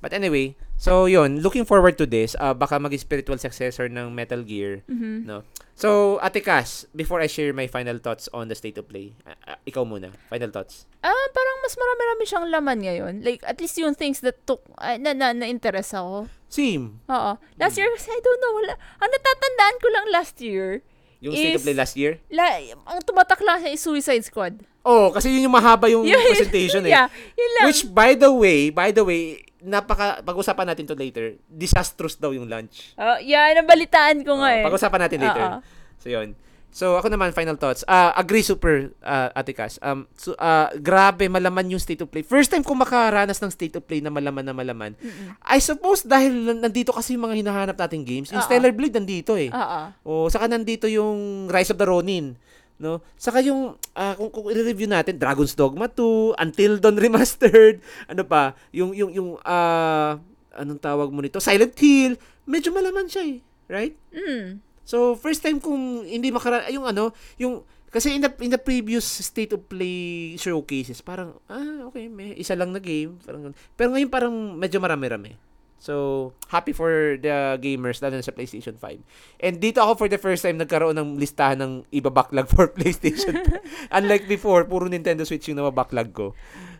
But 0.04 0.12
anyway, 0.12 0.52
so 0.76 1.08
yun, 1.08 1.40
looking 1.40 1.64
forward 1.64 1.96
to 1.96 2.04
this, 2.04 2.36
uh, 2.36 2.52
baka 2.52 2.76
maging 2.76 3.00
spiritual 3.00 3.40
successor 3.40 3.88
ng 3.88 4.12
Metal 4.12 4.44
Gear. 4.44 4.84
Mhm. 4.84 5.24
No. 5.24 5.48
So, 5.72 6.20
Ate 6.20 6.38
Cass, 6.38 6.84
before 6.92 7.18
I 7.18 7.26
share 7.26 7.50
my 7.50 7.64
final 7.66 7.96
thoughts 7.96 8.28
on 8.30 8.46
the 8.46 8.54
state 8.54 8.76
of 8.76 8.84
play, 8.84 9.16
uh, 9.24 9.32
uh, 9.48 9.56
ikaw 9.64 9.82
muna, 9.82 10.12
final 10.28 10.52
thoughts. 10.52 10.84
Ah, 11.00 11.24
parang 11.32 11.56
mas 11.64 11.72
marami-rami 11.74 12.24
siyang 12.24 12.46
laman 12.46 12.78
ngayon. 12.78 13.14
Like, 13.24 13.40
at 13.42 13.56
least 13.56 13.80
yung 13.80 13.96
things 13.96 14.20
that 14.20 14.44
took, 14.44 14.60
ay, 14.76 15.00
na, 15.00 15.16
na, 15.16 15.32
na-interest 15.32 15.96
ako. 15.96 16.28
Same. 16.46 17.00
Oo. 17.08 17.32
Last 17.56 17.74
year, 17.74 17.88
kasi 17.90 18.06
I 18.06 18.20
don't 18.20 18.38
know, 18.38 18.54
wala. 18.54 18.76
Ang 19.00 19.10
natatandaan 19.10 19.76
ko 19.80 19.86
lang 19.88 20.06
last 20.12 20.36
year, 20.38 20.84
Yung 21.18 21.32
state 21.32 21.56
of 21.56 21.64
Is- 21.64 21.66
play 21.66 21.72
last 21.74 21.96
year. 21.96 22.20
la, 22.28 22.60
ang 22.84 23.00
tumatak 23.00 23.40
lang 23.40 23.56
siya 23.58 23.72
is 23.72 23.80
Suicide 23.80 24.20
Squad. 24.22 24.60
Oh, 24.84 25.08
kasi 25.08 25.32
yun 25.32 25.48
yung 25.48 25.56
mahaba 25.56 25.88
yung 25.88 26.04
Yun- 26.12 26.20
presentation 26.20 26.84
eh. 26.84 26.92
Yeah, 26.92 27.08
yun 27.32 27.50
lang. 27.56 27.64
Which 27.64 27.88
by 27.88 28.12
the 28.12 28.28
way, 28.28 28.68
by 28.68 28.92
the 28.92 29.00
way, 29.00 29.40
napaka 29.64 30.20
pag-usapan 30.20 30.68
natin 30.68 30.84
to 30.84 30.94
later. 30.94 31.34
Disastrous 31.48 32.14
daw 32.14 32.30
yung 32.30 32.46
lunch. 32.46 32.92
Oh, 32.94 33.16
yeah, 33.18 33.48
nabalitaan 33.56 34.20
ko 34.20 34.36
nga 34.36 34.50
Oh, 34.52 34.56
eh. 34.60 34.64
Pag-usapan 34.64 35.00
natin 35.00 35.18
later. 35.20 35.44
Oo. 35.48 35.58
So 35.98 36.12
yun. 36.12 36.36
So 36.68 36.98
ako 36.98 37.06
naman 37.06 37.30
final 37.30 37.54
thoughts. 37.54 37.86
Ah, 37.86 38.10
agree 38.12 38.42
super 38.42 38.90
uh, 39.00 39.30
Ate 39.30 39.54
Cass. 39.54 39.78
Um 39.78 40.10
so, 40.12 40.34
ah, 40.36 40.68
grabe 40.74 41.30
malaman 41.30 41.70
yung 41.70 41.78
state 41.78 42.02
of 42.02 42.10
play. 42.10 42.20
First 42.20 42.50
time 42.50 42.60
ko 42.60 42.74
makaranas 42.74 43.38
ng 43.38 43.48
state 43.48 43.78
of 43.78 43.86
play 43.86 44.02
na 44.02 44.10
malaman 44.10 44.42
na 44.42 44.50
malaman. 44.50 44.92
Mm-mm. 44.98 45.38
I 45.40 45.62
suppose 45.62 46.02
dahil 46.02 46.34
nan- 46.34 46.60
nandito 46.60 46.90
kasi 46.90 47.14
yung 47.14 47.24
mga 47.24 47.40
hinahanap 47.40 47.78
nating 47.78 48.02
games. 48.02 48.28
Yung 48.28 48.42
Oo. 48.42 48.48
Stellar 48.50 48.74
Blade 48.74 48.98
nandito 48.98 49.38
eh. 49.38 49.54
Oo. 49.54 49.80
O 50.02 50.26
saka 50.26 50.50
nandito 50.50 50.90
yung 50.90 51.46
Rise 51.46 51.70
of 51.70 51.78
the 51.78 51.86
Ronin, 51.86 52.34
no? 52.78 53.02
Saka 53.14 53.40
yung 53.44 53.78
ah, 53.94 54.14
kung, 54.18 54.30
kung 54.30 54.46
i-review 54.50 54.90
natin 54.90 55.18
Dragon's 55.18 55.54
Dogma 55.54 55.86
2, 55.86 56.38
Until 56.38 56.72
Dawn 56.82 56.98
Remastered, 57.04 57.78
ano 58.10 58.22
pa, 58.26 58.58
yung 58.74 58.94
yung 58.94 59.10
yung 59.14 59.30
ah, 59.46 60.18
anong 60.54 60.80
tawag 60.80 61.10
mo 61.10 61.22
nito? 61.22 61.38
Silent 61.38 61.74
Hill, 61.78 62.18
medyo 62.46 62.70
malaman 62.74 63.06
siya 63.06 63.24
eh, 63.24 63.38
right? 63.70 63.94
Mm. 64.10 64.60
So 64.84 65.16
first 65.16 65.40
time 65.40 65.58
kung 65.58 66.04
hindi 66.04 66.28
makara 66.28 66.68
yung 66.68 66.84
ano, 66.84 67.10
yung 67.40 67.64
kasi 67.94 68.10
in 68.10 68.26
the 68.26 68.30
in 68.42 68.50
the 68.50 68.58
previous 68.58 69.06
state 69.06 69.54
of 69.54 69.70
play 69.70 70.34
showcases, 70.34 70.98
parang 70.98 71.38
ah 71.46 71.86
okay, 71.88 72.10
may 72.10 72.34
isa 72.34 72.58
lang 72.58 72.74
na 72.74 72.82
game, 72.82 73.16
parang. 73.22 73.54
Pero 73.78 73.94
ngayon 73.94 74.10
parang 74.10 74.34
medyo 74.58 74.82
marami-rami. 74.82 75.53
So, 75.84 76.32
happy 76.48 76.72
for 76.72 77.20
the 77.20 77.60
gamers 77.60 78.00
lalo 78.00 78.16
na 78.16 78.24
sa 78.24 78.32
PlayStation 78.32 78.80
5. 78.80 79.04
And 79.44 79.60
dito 79.60 79.84
ako 79.84 80.00
for 80.00 80.08
the 80.08 80.16
first 80.16 80.40
time 80.40 80.56
nagkaroon 80.56 80.96
ng 80.96 81.20
listahan 81.20 81.60
ng 81.60 81.84
iba 81.92 82.08
backlog 82.08 82.48
for 82.56 82.72
PlayStation 82.72 83.36
5. 83.36 83.92
Unlike 84.00 84.24
before, 84.24 84.64
puro 84.64 84.88
Nintendo 84.88 85.28
Switch 85.28 85.44
yung 85.52 85.60
nababacklog 85.60 86.16
ko. 86.16 86.32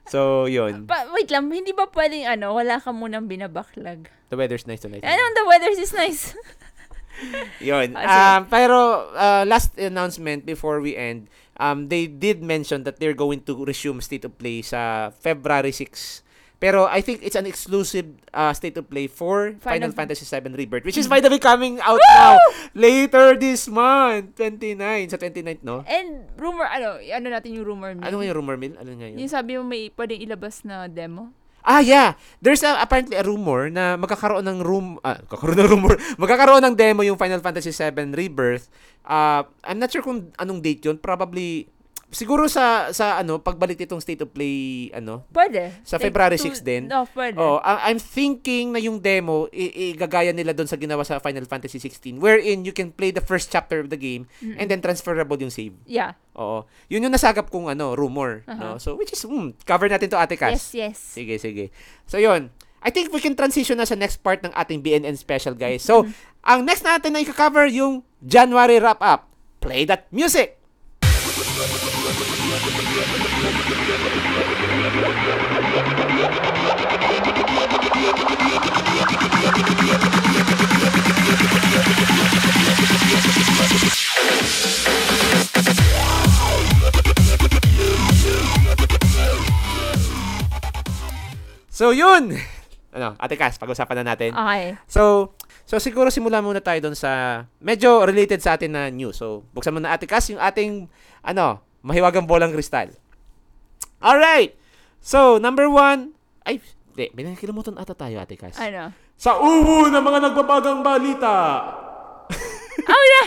So, 0.08 0.48
yun. 0.48 0.88
Pa, 0.88 1.04
wait 1.12 1.28
lang, 1.28 1.52
hindi 1.52 1.76
ba 1.76 1.84
pwedeng 1.92 2.24
ano, 2.24 2.56
wala 2.56 2.80
ka 2.80 2.96
munang 2.96 3.28
binabaklag? 3.28 4.08
The 4.32 4.40
weather's 4.40 4.64
nice 4.64 4.80
tonight. 4.80 5.04
Ano, 5.04 5.20
the 5.36 5.44
weather 5.52 5.68
is 5.76 5.92
nice. 5.92 6.32
Yun. 7.60 7.94
Ah. 8.00 8.40
Um, 8.40 8.48
pero 8.48 9.12
uh, 9.12 9.44
last 9.44 9.76
announcement 9.76 10.48
before 10.48 10.80
we 10.80 10.96
end, 10.96 11.28
um, 11.60 11.92
they 11.92 12.08
did 12.08 12.40
mention 12.40 12.88
that 12.88 12.98
they're 12.98 13.14
going 13.16 13.44
to 13.44 13.52
resume 13.68 14.00
state 14.00 14.24
of 14.24 14.32
play 14.40 14.64
sa 14.64 15.12
February 15.12 15.70
6. 15.70 16.24
Pero 16.62 16.86
I 16.86 17.02
think 17.02 17.20
it's 17.20 17.36
an 17.36 17.44
exclusive 17.44 18.08
uh, 18.32 18.54
state 18.54 18.78
of 18.78 18.88
play 18.88 19.10
for 19.10 19.52
Final, 19.60 19.90
Final 19.90 19.92
Fantasy 19.92 20.24
VII 20.24 20.54
Rebirth, 20.54 20.84
which 20.86 20.96
is 20.96 21.10
by 21.10 21.20
the 21.20 21.28
way 21.28 21.42
coming 21.42 21.76
out 21.82 22.00
now 22.14 22.38
later 22.72 23.36
this 23.36 23.68
month, 23.68 24.38
29 24.38 24.78
sa 25.12 25.18
29th, 25.20 25.62
no? 25.66 25.82
And 25.84 26.30
rumor, 26.38 26.64
ano, 26.64 27.02
ano 27.02 27.26
natin 27.28 27.58
yung 27.58 27.66
rumor 27.66 27.92
mill? 27.92 28.06
Ano 28.06 28.22
yung 28.22 28.36
rumor 28.38 28.56
mill? 28.56 28.74
Ano 28.80 28.96
nga 28.96 29.06
yun? 29.10 29.18
Yung 29.20 29.32
sabi 29.32 29.58
mo 29.58 29.66
may 29.66 29.90
pwedeng 29.92 30.22
ilabas 30.24 30.64
na 30.64 30.88
demo? 30.88 31.34
Ah, 31.64 31.80
yeah. 31.80 32.12
There's 32.44 32.60
a, 32.60 32.76
apparently 32.76 33.16
a 33.16 33.24
rumor 33.24 33.72
na 33.72 33.96
magkakaroon 33.96 34.44
ng 34.44 34.60
room 34.60 35.00
ah, 35.00 35.16
magkakaroon 35.24 35.58
ng 35.64 35.70
rumor. 35.72 35.96
magkakaroon 36.22 36.60
ng 36.60 36.76
demo 36.76 37.00
yung 37.00 37.16
Final 37.16 37.40
Fantasy 37.40 37.72
VII 37.72 38.12
Rebirth. 38.12 38.68
Uh, 39.00 39.48
I'm 39.64 39.80
not 39.80 39.88
sure 39.88 40.04
kung 40.04 40.28
anong 40.36 40.60
date 40.60 40.84
yun. 40.84 41.00
Probably 41.00 41.72
siguro 42.12 42.50
sa 42.50 42.90
sa 42.90 43.16
ano 43.16 43.40
pagbalik 43.40 43.80
nitong 43.80 44.00
State 44.00 44.20
of 44.20 44.30
Play 44.32 44.90
ano. 44.92 45.24
Pwede. 45.30 45.72
Sa 45.86 45.96
February 45.96 46.36
to- 46.36 46.50
6 46.50 46.60
din? 46.60 46.88
No, 46.88 47.08
pwede. 47.16 47.36
Oh, 47.38 47.62
I'm 47.62 47.96
thinking 47.96 48.74
na 48.74 48.80
yung 48.80 49.00
demo 49.00 49.48
igagaya 49.50 50.34
nila 50.34 50.52
doon 50.52 50.68
sa 50.68 50.76
ginawa 50.76 51.06
sa 51.06 51.22
Final 51.22 51.48
Fantasy 51.48 51.80
16 51.80 52.20
wherein 52.20 52.66
you 52.66 52.74
can 52.74 52.92
play 52.92 53.14
the 53.14 53.24
first 53.24 53.48
chapter 53.48 53.80
of 53.80 53.88
the 53.88 53.98
game 53.98 54.28
Mm-mm. 54.44 54.58
and 54.60 54.68
then 54.68 54.84
transferable 54.84 55.38
yung 55.38 55.52
save. 55.54 55.74
Yeah. 55.88 56.18
Oo. 56.34 56.66
Yun 56.90 57.06
yung 57.06 57.14
nasagap 57.14 57.48
kong 57.48 57.70
ano 57.70 57.94
rumor, 57.94 58.42
no. 58.50 58.76
Aha. 58.76 58.82
So 58.82 58.98
which 58.98 59.14
is 59.14 59.22
hmm, 59.22 59.54
cover 59.62 59.86
natin 59.86 60.10
to 60.10 60.18
Ate 60.18 60.34
Cass. 60.34 60.74
Yes, 60.74 60.74
yes. 60.74 60.98
Sige, 60.98 61.38
sige. 61.38 61.70
So, 62.10 62.18
yun. 62.18 62.50
I 62.84 62.92
think 62.92 63.08
we 63.16 63.20
can 63.22 63.32
transition 63.32 63.80
na 63.80 63.88
sa 63.88 63.96
next 63.96 64.20
part 64.20 64.44
ng 64.44 64.52
ating 64.52 64.84
BNN 64.84 65.16
special, 65.16 65.56
guys. 65.56 65.80
So, 65.80 66.04
ang 66.44 66.68
next 66.68 66.84
natin 66.84 67.16
na 67.16 67.24
i-cover 67.24 67.64
yung 67.64 68.04
January 68.20 68.76
wrap-up. 68.76 69.24
Play 69.64 69.88
that 69.88 70.12
music! 70.12 70.60
So, 91.74 91.90
yun! 91.90 92.38
Ano, 92.94 93.18
Ate 93.18 93.34
Cass, 93.34 93.58
pag-usapan 93.58 94.04
na 94.04 94.14
natin. 94.14 94.30
Okay. 94.30 94.78
So, 94.86 95.34
so 95.66 95.82
siguro 95.82 96.06
simula 96.12 96.38
muna 96.38 96.62
tayo 96.62 96.78
doon 96.78 96.94
sa 96.94 97.42
medyo 97.58 98.06
related 98.06 98.38
sa 98.38 98.54
atin 98.54 98.70
na 98.70 98.92
news. 98.94 99.18
So, 99.18 99.48
buksan 99.50 99.74
mo 99.74 99.82
na 99.82 99.90
Ate 99.90 100.06
Cass 100.06 100.30
yung 100.30 100.38
ating, 100.38 100.86
ano, 101.26 101.58
mahiwagang 101.84 102.24
bolang 102.24 102.50
kristal. 102.50 102.88
Alright! 104.00 104.56
So, 104.98 105.36
number 105.36 105.68
one, 105.68 106.16
ay, 106.42 106.60
di, 106.92 107.12
binakilimutan 107.12 107.76
ata 107.76 107.92
tayo, 107.92 108.16
Ate 108.18 108.40
Cass. 108.40 108.56
Ano? 108.56 108.88
Sa 109.14 109.36
uwo 109.36 109.86
ng 109.86 110.00
mga 110.00 110.18
nagbabagang 110.32 110.80
balita! 110.80 111.34
Oh, 112.84 113.04
yeah. 113.06 113.26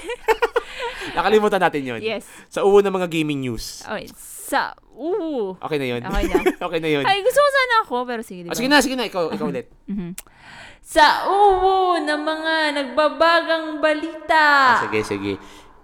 Nakalimutan 1.18 1.58
natin 1.58 1.82
yon. 1.82 2.02
yes. 2.04 2.28
Sa 2.46 2.62
uwo 2.62 2.84
ng 2.84 2.94
mga 2.94 3.08
gaming 3.10 3.42
news. 3.42 3.82
Okay. 3.82 4.06
Sa, 4.14 4.76
ooh. 4.94 5.56
Okay 5.58 5.80
na 5.82 5.88
yun. 5.88 6.02
Okay 6.04 6.24
na. 6.30 6.38
okay 6.68 6.80
na 6.84 6.90
yun. 6.92 7.04
Ay, 7.08 7.24
gusto 7.26 7.40
ko 7.40 7.50
sana 7.50 7.76
ako, 7.82 7.96
pero 8.06 8.22
sige, 8.22 8.46
di 8.46 8.52
Oh, 8.52 8.58
sige 8.60 8.70
na, 8.70 8.84
sige 8.84 8.94
na. 8.94 9.08
Ikaw, 9.08 9.34
ikaw 9.34 9.48
ulit. 9.50 9.72
Mhm. 9.90 10.14
Sa 10.84 11.26
uwo 11.26 11.98
ng 11.98 12.22
mga 12.22 12.54
nagbabagang 12.76 13.82
balita. 13.82 14.46
Ah, 14.78 14.84
sige, 14.86 15.02
sige. 15.02 15.34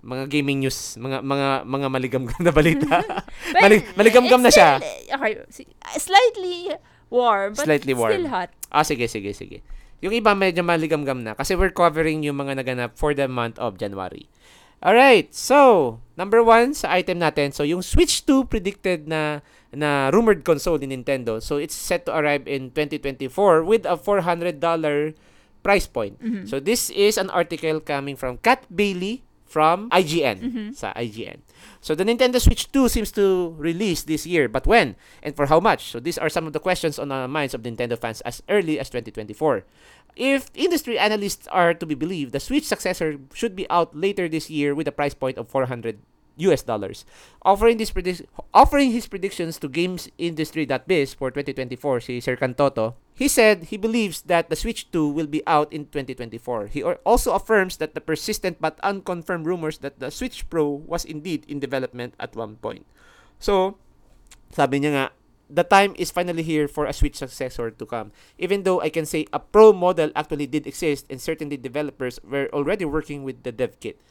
Mga 0.04 0.24
gaming 0.30 0.60
news, 0.60 1.00
mga 1.00 1.24
mga 1.24 1.48
mga 1.64 1.88
maligamgam 1.88 2.42
na 2.46 2.52
balita. 2.52 3.00
Well, 3.54 3.62
Mali- 3.64 3.86
maligamgam 3.96 4.42
na 4.44 4.52
siya. 4.52 4.78
still- 4.78 5.16
okay, 5.16 5.34
si- 5.48 5.72
slightly 5.96 6.76
warm, 7.08 7.54
but 7.54 7.64
Slightly 7.64 7.94
warm. 7.94 8.12
still 8.12 8.28
hot. 8.28 8.52
Ah, 8.68 8.84
sige, 8.84 9.08
sige, 9.08 9.32
sige. 9.32 9.64
Yung 10.02 10.12
iba 10.12 10.36
medyo 10.36 10.60
maligamgam 10.60 11.24
na 11.24 11.32
kasi 11.32 11.56
we're 11.56 11.72
covering 11.72 12.20
yung 12.22 12.36
mga 12.36 12.60
naganap 12.60 12.92
for 12.94 13.14
the 13.14 13.24
month 13.26 13.56
of 13.58 13.80
January. 13.80 14.28
Alright, 14.84 15.32
so, 15.32 15.96
number 16.20 16.44
one 16.44 16.76
sa 16.76 16.92
item 16.92 17.24
natin, 17.24 17.56
so 17.56 17.64
yung 17.64 17.80
Switch 17.80 18.28
2 18.28 18.52
predicted 18.52 19.08
na 19.08 19.40
na 19.72 20.12
rumored 20.12 20.44
console 20.44 20.76
ni 20.76 20.92
Nintendo. 20.92 21.40
So, 21.40 21.56
it's 21.56 21.72
set 21.72 22.04
to 22.04 22.12
arrive 22.12 22.44
in 22.46 22.68
2024 22.76 23.64
with 23.64 23.88
a 23.88 23.96
$400 23.96 24.60
price 25.64 25.88
point. 25.88 26.20
Mhm. 26.20 26.44
So, 26.46 26.60
this 26.60 26.92
is 26.92 27.16
an 27.16 27.32
article 27.32 27.80
coming 27.80 28.20
from 28.20 28.44
Kat 28.44 28.68
Bailey 28.68 29.24
from 29.54 29.86
IGN, 29.94 30.38
Mhm. 30.42 30.68
sa 30.74 30.90
IGN. 30.98 31.46
So, 31.78 31.94
the 31.94 32.02
Nintendo 32.02 32.42
Switch 32.42 32.74
2 32.74 32.90
seems 32.90 33.14
to 33.14 33.54
release 33.62 34.02
this 34.02 34.26
year, 34.26 34.50
but 34.50 34.66
when 34.66 34.98
and 35.22 35.38
for 35.38 35.46
how 35.46 35.62
much? 35.62 35.94
So, 35.94 36.02
these 36.02 36.18
are 36.18 36.34
some 36.34 36.50
of 36.50 36.58
the 36.58 36.64
questions 36.64 36.98
on 36.98 37.14
the 37.14 37.30
minds 37.30 37.54
of 37.54 37.62
Nintendo 37.62 37.94
fans 37.94 38.26
as 38.26 38.42
early 38.50 38.82
as 38.82 38.90
2024. 38.90 39.62
If 40.18 40.50
industry 40.58 40.98
analysts 40.98 41.46
are 41.54 41.78
to 41.78 41.86
be 41.86 41.94
believed, 41.94 42.34
the 42.34 42.42
Switch 42.42 42.66
successor 42.66 43.22
should 43.38 43.54
be 43.54 43.70
out 43.70 43.94
later 43.94 44.26
this 44.26 44.50
year 44.50 44.74
with 44.74 44.90
a 44.90 44.96
price 44.96 45.14
point 45.14 45.38
of 45.38 45.46
$400 45.50 46.02
US 46.38 46.64
dollars. 46.64 47.06
Offering 47.44 47.78
this 47.78 47.94
offering 48.54 48.92
his 48.92 49.08
predictions 49.08 49.60
to 49.60 49.70
gamesindustry.biz 49.70 51.14
for 51.14 51.30
2024 51.30 52.02
si 52.02 52.20
Sir 52.20 52.36
Cantoto, 52.36 52.96
he 53.14 53.28
said 53.28 53.70
he 53.70 53.78
believes 53.78 54.24
that 54.26 54.50
the 54.50 54.56
Switch 54.56 54.90
2 54.92 55.08
will 55.10 55.28
be 55.28 55.46
out 55.46 55.72
in 55.72 55.86
2024. 55.94 56.74
He 56.74 56.82
also 56.82 57.34
affirms 57.34 57.78
that 57.78 57.94
the 57.94 58.02
persistent 58.02 58.58
but 58.60 58.80
unconfirmed 58.82 59.46
rumors 59.46 59.80
that 59.80 60.00
the 60.00 60.10
Switch 60.10 60.50
Pro 60.50 60.70
was 60.70 61.06
indeed 61.06 61.46
in 61.48 61.60
development 61.60 62.16
at 62.20 62.36
one 62.36 62.58
point. 62.58 62.86
So, 63.38 63.78
sabi 64.50 64.82
niya 64.82 64.92
nga, 64.92 65.06
the 65.54 65.64
time 65.64 65.94
is 66.02 66.10
finally 66.10 66.42
here 66.42 66.68
for 66.68 66.86
a 66.90 66.94
Switch 66.94 67.16
successor 67.16 67.70
to 67.70 67.86
come. 67.86 68.12
Even 68.40 68.64
though 68.64 68.82
I 68.82 68.90
can 68.90 69.06
say 69.06 69.28
a 69.32 69.40
Pro 69.40 69.74
model 69.74 70.10
actually 70.16 70.48
did 70.48 70.66
exist 70.66 71.06
and 71.10 71.22
certainly 71.22 71.58
developers 71.58 72.18
were 72.26 72.50
already 72.50 72.86
working 72.86 73.22
with 73.22 73.44
the 73.44 73.52
dev 73.52 73.80
kit. 73.80 74.02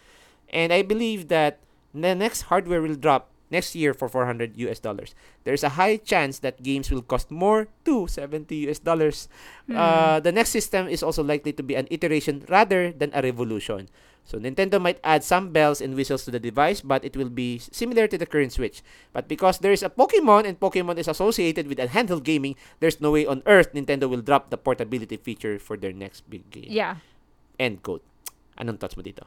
And 0.53 0.73
I 0.73 0.83
believe 0.83 1.27
that 1.29 1.59
the 1.95 2.14
next 2.14 2.43
hardware 2.53 2.82
will 2.82 2.97
drop 2.97 3.32
next 3.53 3.76
year 3.76 3.93
for 3.93 4.09
400 4.09 4.57
US 4.57 4.80
dollars. 4.80 5.14
There's 5.45 5.62
a 5.62 5.76
high 5.76 6.01
chance 6.01 6.40
that 6.40 6.64
games 6.64 6.90
will 6.90 7.05
cost 7.05 7.30
more 7.30 7.68
to 7.84 8.09
70 8.09 8.49
US 8.72 8.80
dollars. 8.80 9.28
Uh, 9.68 10.18
the 10.20 10.32
next 10.32 10.51
system 10.51 10.88
is 10.88 11.03
also 11.05 11.22
likely 11.22 11.53
to 11.53 11.62
be 11.62 11.76
an 11.76 11.86
iteration 11.93 12.45
rather 12.49 12.90
than 12.90 13.12
a 13.12 13.20
revolution. 13.20 13.93
So 14.24 14.38
Nintendo 14.38 14.80
might 14.80 15.03
add 15.03 15.24
some 15.24 15.51
bells 15.51 15.80
and 15.82 15.95
whistles 15.95 16.24
to 16.24 16.30
the 16.30 16.38
device, 16.38 16.80
but 16.80 17.05
it 17.05 17.16
will 17.16 17.28
be 17.28 17.59
similar 17.59 18.07
to 18.07 18.16
the 18.16 18.24
current 18.26 18.53
Switch. 18.53 18.80
But 19.12 19.26
because 19.26 19.59
there 19.59 19.72
is 19.74 19.82
a 19.82 19.90
Pokemon 19.90 20.47
and 20.47 20.59
Pokemon 20.59 20.99
is 20.99 21.09
associated 21.09 21.66
with 21.66 21.78
a 21.78 21.90
handheld 21.90 22.22
gaming, 22.22 22.55
there's 22.78 23.01
no 23.01 23.11
way 23.11 23.26
on 23.26 23.43
earth 23.47 23.74
Nintendo 23.74 24.09
will 24.09 24.22
drop 24.22 24.51
the 24.51 24.57
portability 24.57 25.16
feature 25.16 25.59
for 25.59 25.76
their 25.76 25.93
next 25.93 26.22
big 26.30 26.49
game. 26.51 26.70
Yeah. 26.70 27.03
End 27.59 27.82
quote. 27.82 28.07
Anong 28.57 28.78
thoughts 28.78 28.97
mo 28.97 29.03
dito? 29.03 29.26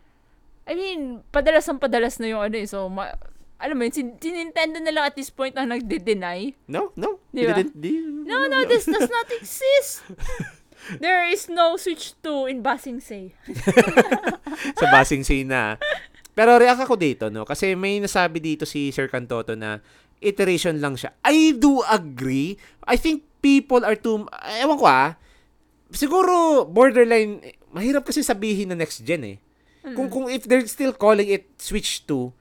I 0.66 0.74
mean, 0.74 1.22
padalas 1.30 1.70
ang 1.70 1.78
padalas 1.78 2.18
na 2.18 2.28
yung 2.28 2.41
ano 2.41 2.57
eh. 2.57 2.66
So, 2.66 2.89
ma- 2.89 3.13
alam 3.55 3.78
mo 3.78 3.86
yun, 3.86 3.93
si, 3.93 4.01
si 4.20 4.30
Nintendo 4.30 4.82
na 4.82 4.91
lang 4.91 5.05
at 5.07 5.16
this 5.16 5.30
point 5.30 5.53
na 5.53 5.63
nagde-deny. 5.63 6.53
No, 6.68 6.91
no. 6.93 7.22
Di 7.30 7.45
ba? 7.45 7.55
didn't- 7.55 7.78
di- 7.78 8.03
No, 8.26 8.49
no, 8.49 8.66
this 8.66 8.84
does 8.84 9.07
not 9.07 9.30
exist. 9.32 10.01
There 11.01 11.26
is 11.26 11.49
no 11.49 11.78
Switch 11.78 12.13
2 12.22 12.45
in 12.45 12.61
Basing 12.61 13.01
Say. 13.01 13.34
sa 14.78 14.86
Basing 14.91 15.26
Say 15.26 15.41
na. 15.41 15.78
Pero 16.36 16.59
react 16.59 16.84
ako 16.84 16.93
dito, 16.99 17.32
no? 17.32 17.47
Kasi 17.47 17.74
may 17.74 17.97
nasabi 17.97 18.38
dito 18.38 18.68
si 18.68 18.91
Sir 18.91 19.07
Cantoto 19.07 19.55
na 19.55 19.80
iteration 20.20 20.78
lang 20.78 20.93
siya. 20.93 21.16
I 21.24 21.55
do 21.55 21.82
agree. 21.86 22.59
I 22.86 22.99
think 22.99 23.24
people 23.39 23.82
are 23.82 23.95
too... 23.95 24.28
Ewan 24.61 24.78
ko 24.78 24.86
ah. 24.86 25.16
Siguro, 25.89 26.66
borderline, 26.68 27.39
mahirap 27.72 28.03
kasi 28.03 28.22
sabihin 28.22 28.70
na 28.70 28.78
next 28.78 29.01
gen 29.01 29.24
eh. 29.26 29.38
Kung, 29.94 30.10
kung 30.10 30.26
if 30.28 30.44
they're 30.44 30.66
still 30.66 30.90
calling 30.92 31.30
it 31.30 31.46
Switch 31.58 32.02
2, 32.04 32.34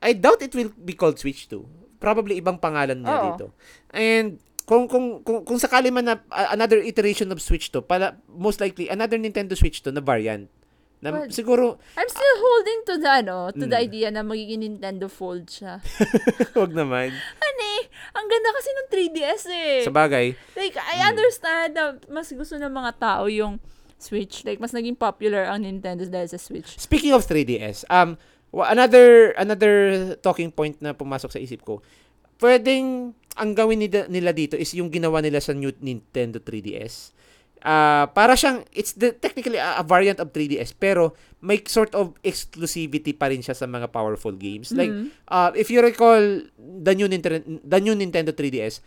I 0.00 0.14
doubt 0.14 0.40
it 0.40 0.54
will 0.54 0.72
be 0.72 0.94
called 0.94 1.18
Switch 1.18 1.44
2. 1.44 1.60
Probably 1.98 2.38
ibang 2.38 2.56
pangalan 2.56 3.02
Oo. 3.02 3.20
dito. 3.26 3.46
And 3.90 4.38
kung 4.64 4.86
kung 4.86 5.20
kung, 5.20 5.42
kung 5.42 5.58
sakali 5.58 5.90
man 5.90 6.06
na 6.06 6.16
uh, 6.24 6.48
another 6.50 6.78
iteration 6.78 7.28
of 7.28 7.42
Switch 7.42 7.68
2, 7.68 7.82
pala 7.82 8.16
most 8.30 8.62
likely 8.62 8.86
another 8.86 9.18
Nintendo 9.18 9.52
Switch 9.52 9.82
2 9.82 9.90
na 9.90 10.00
variant. 10.00 10.46
Na 10.98 11.14
Well, 11.14 11.30
siguro 11.30 11.78
I'm 11.94 12.10
still 12.10 12.36
holding 12.38 12.78
to 12.84 12.94
the, 12.96 13.10
ano, 13.12 13.36
to 13.50 13.64
the 13.64 13.76
Mm. 13.76 13.86
idea 13.86 14.08
na 14.10 14.22
magiging 14.22 14.66
Nintendo 14.66 15.06
Fold 15.06 15.46
siya. 15.46 15.78
wag 16.58 16.74
naman. 16.74 17.14
Ano 17.14 17.62
eh, 17.78 17.82
ang 18.12 18.26
ganda 18.26 18.50
kasi 18.50 18.68
ng 18.72 18.88
3DS 18.90 19.42
eh. 19.46 19.74
Sa 19.86 19.94
bagay, 19.94 20.34
like, 20.54 20.74
I 20.74 20.96
Mm. 20.98 21.08
understand 21.08 21.70
na 21.74 21.84
mas 22.08 22.30
gusto 22.30 22.54
ng 22.54 22.70
mga 22.72 22.92
tao 22.98 23.30
yung 23.30 23.62
Switch. 23.98 24.42
Like, 24.42 24.58
mas 24.58 24.70
naging 24.70 24.94
popular 24.94 25.44
ang 25.44 25.62
Nintendo 25.62 26.02
dahil 26.02 26.26
sa 26.26 26.38
Switch. 26.38 26.78
speaking 26.78 27.10
of 27.10 27.22
3DS, 27.22 27.82
um 27.88 28.14
another 28.64 29.34
another 29.34 29.74
talking 30.16 30.48
point 30.48 30.78
na 30.78 30.94
pumasok 30.94 31.28
sa 31.28 31.38
isip 31.38 31.62
ko. 31.62 31.82
Pwedeng 32.38 33.12
ang 33.34 33.50
gawin 33.52 33.78
nila, 33.78 34.06
nila 34.06 34.30
dito 34.30 34.54
is 34.54 34.70
yung 34.72 34.88
ginawa 34.88 35.18
nila 35.18 35.38
sa 35.38 35.50
new 35.50 35.70
Nintendo 35.76 36.38
3DS. 36.38 37.14
Ah, 37.58 38.06
para 38.08 38.38
siyang 38.38 38.62
it's 38.70 38.94
the 38.94 39.10
technically 39.10 39.58
a, 39.58 39.78
a 39.78 39.84
variant 39.84 40.22
of 40.22 40.30
3DS 40.30 40.70
pero 40.72 41.10
may 41.42 41.58
sort 41.66 41.90
of 41.90 42.14
exclusivity 42.22 43.10
pa 43.10 43.26
rin 43.26 43.42
siya 43.42 43.50
sa 43.52 43.66
mga 43.66 43.90
powerful 43.90 44.30
games. 44.30 44.70
Like 44.70 44.94
Mhm. 44.94 45.10
uh, 45.26 45.50
if 45.52 45.66
you 45.66 45.82
recall 45.82 46.22
the 46.54 46.94
new 46.94 47.10
Nintendo 47.10 47.42
the 47.42 47.78
new 47.82 47.98
Nintendo 47.98 48.30
3DS, 48.30 48.78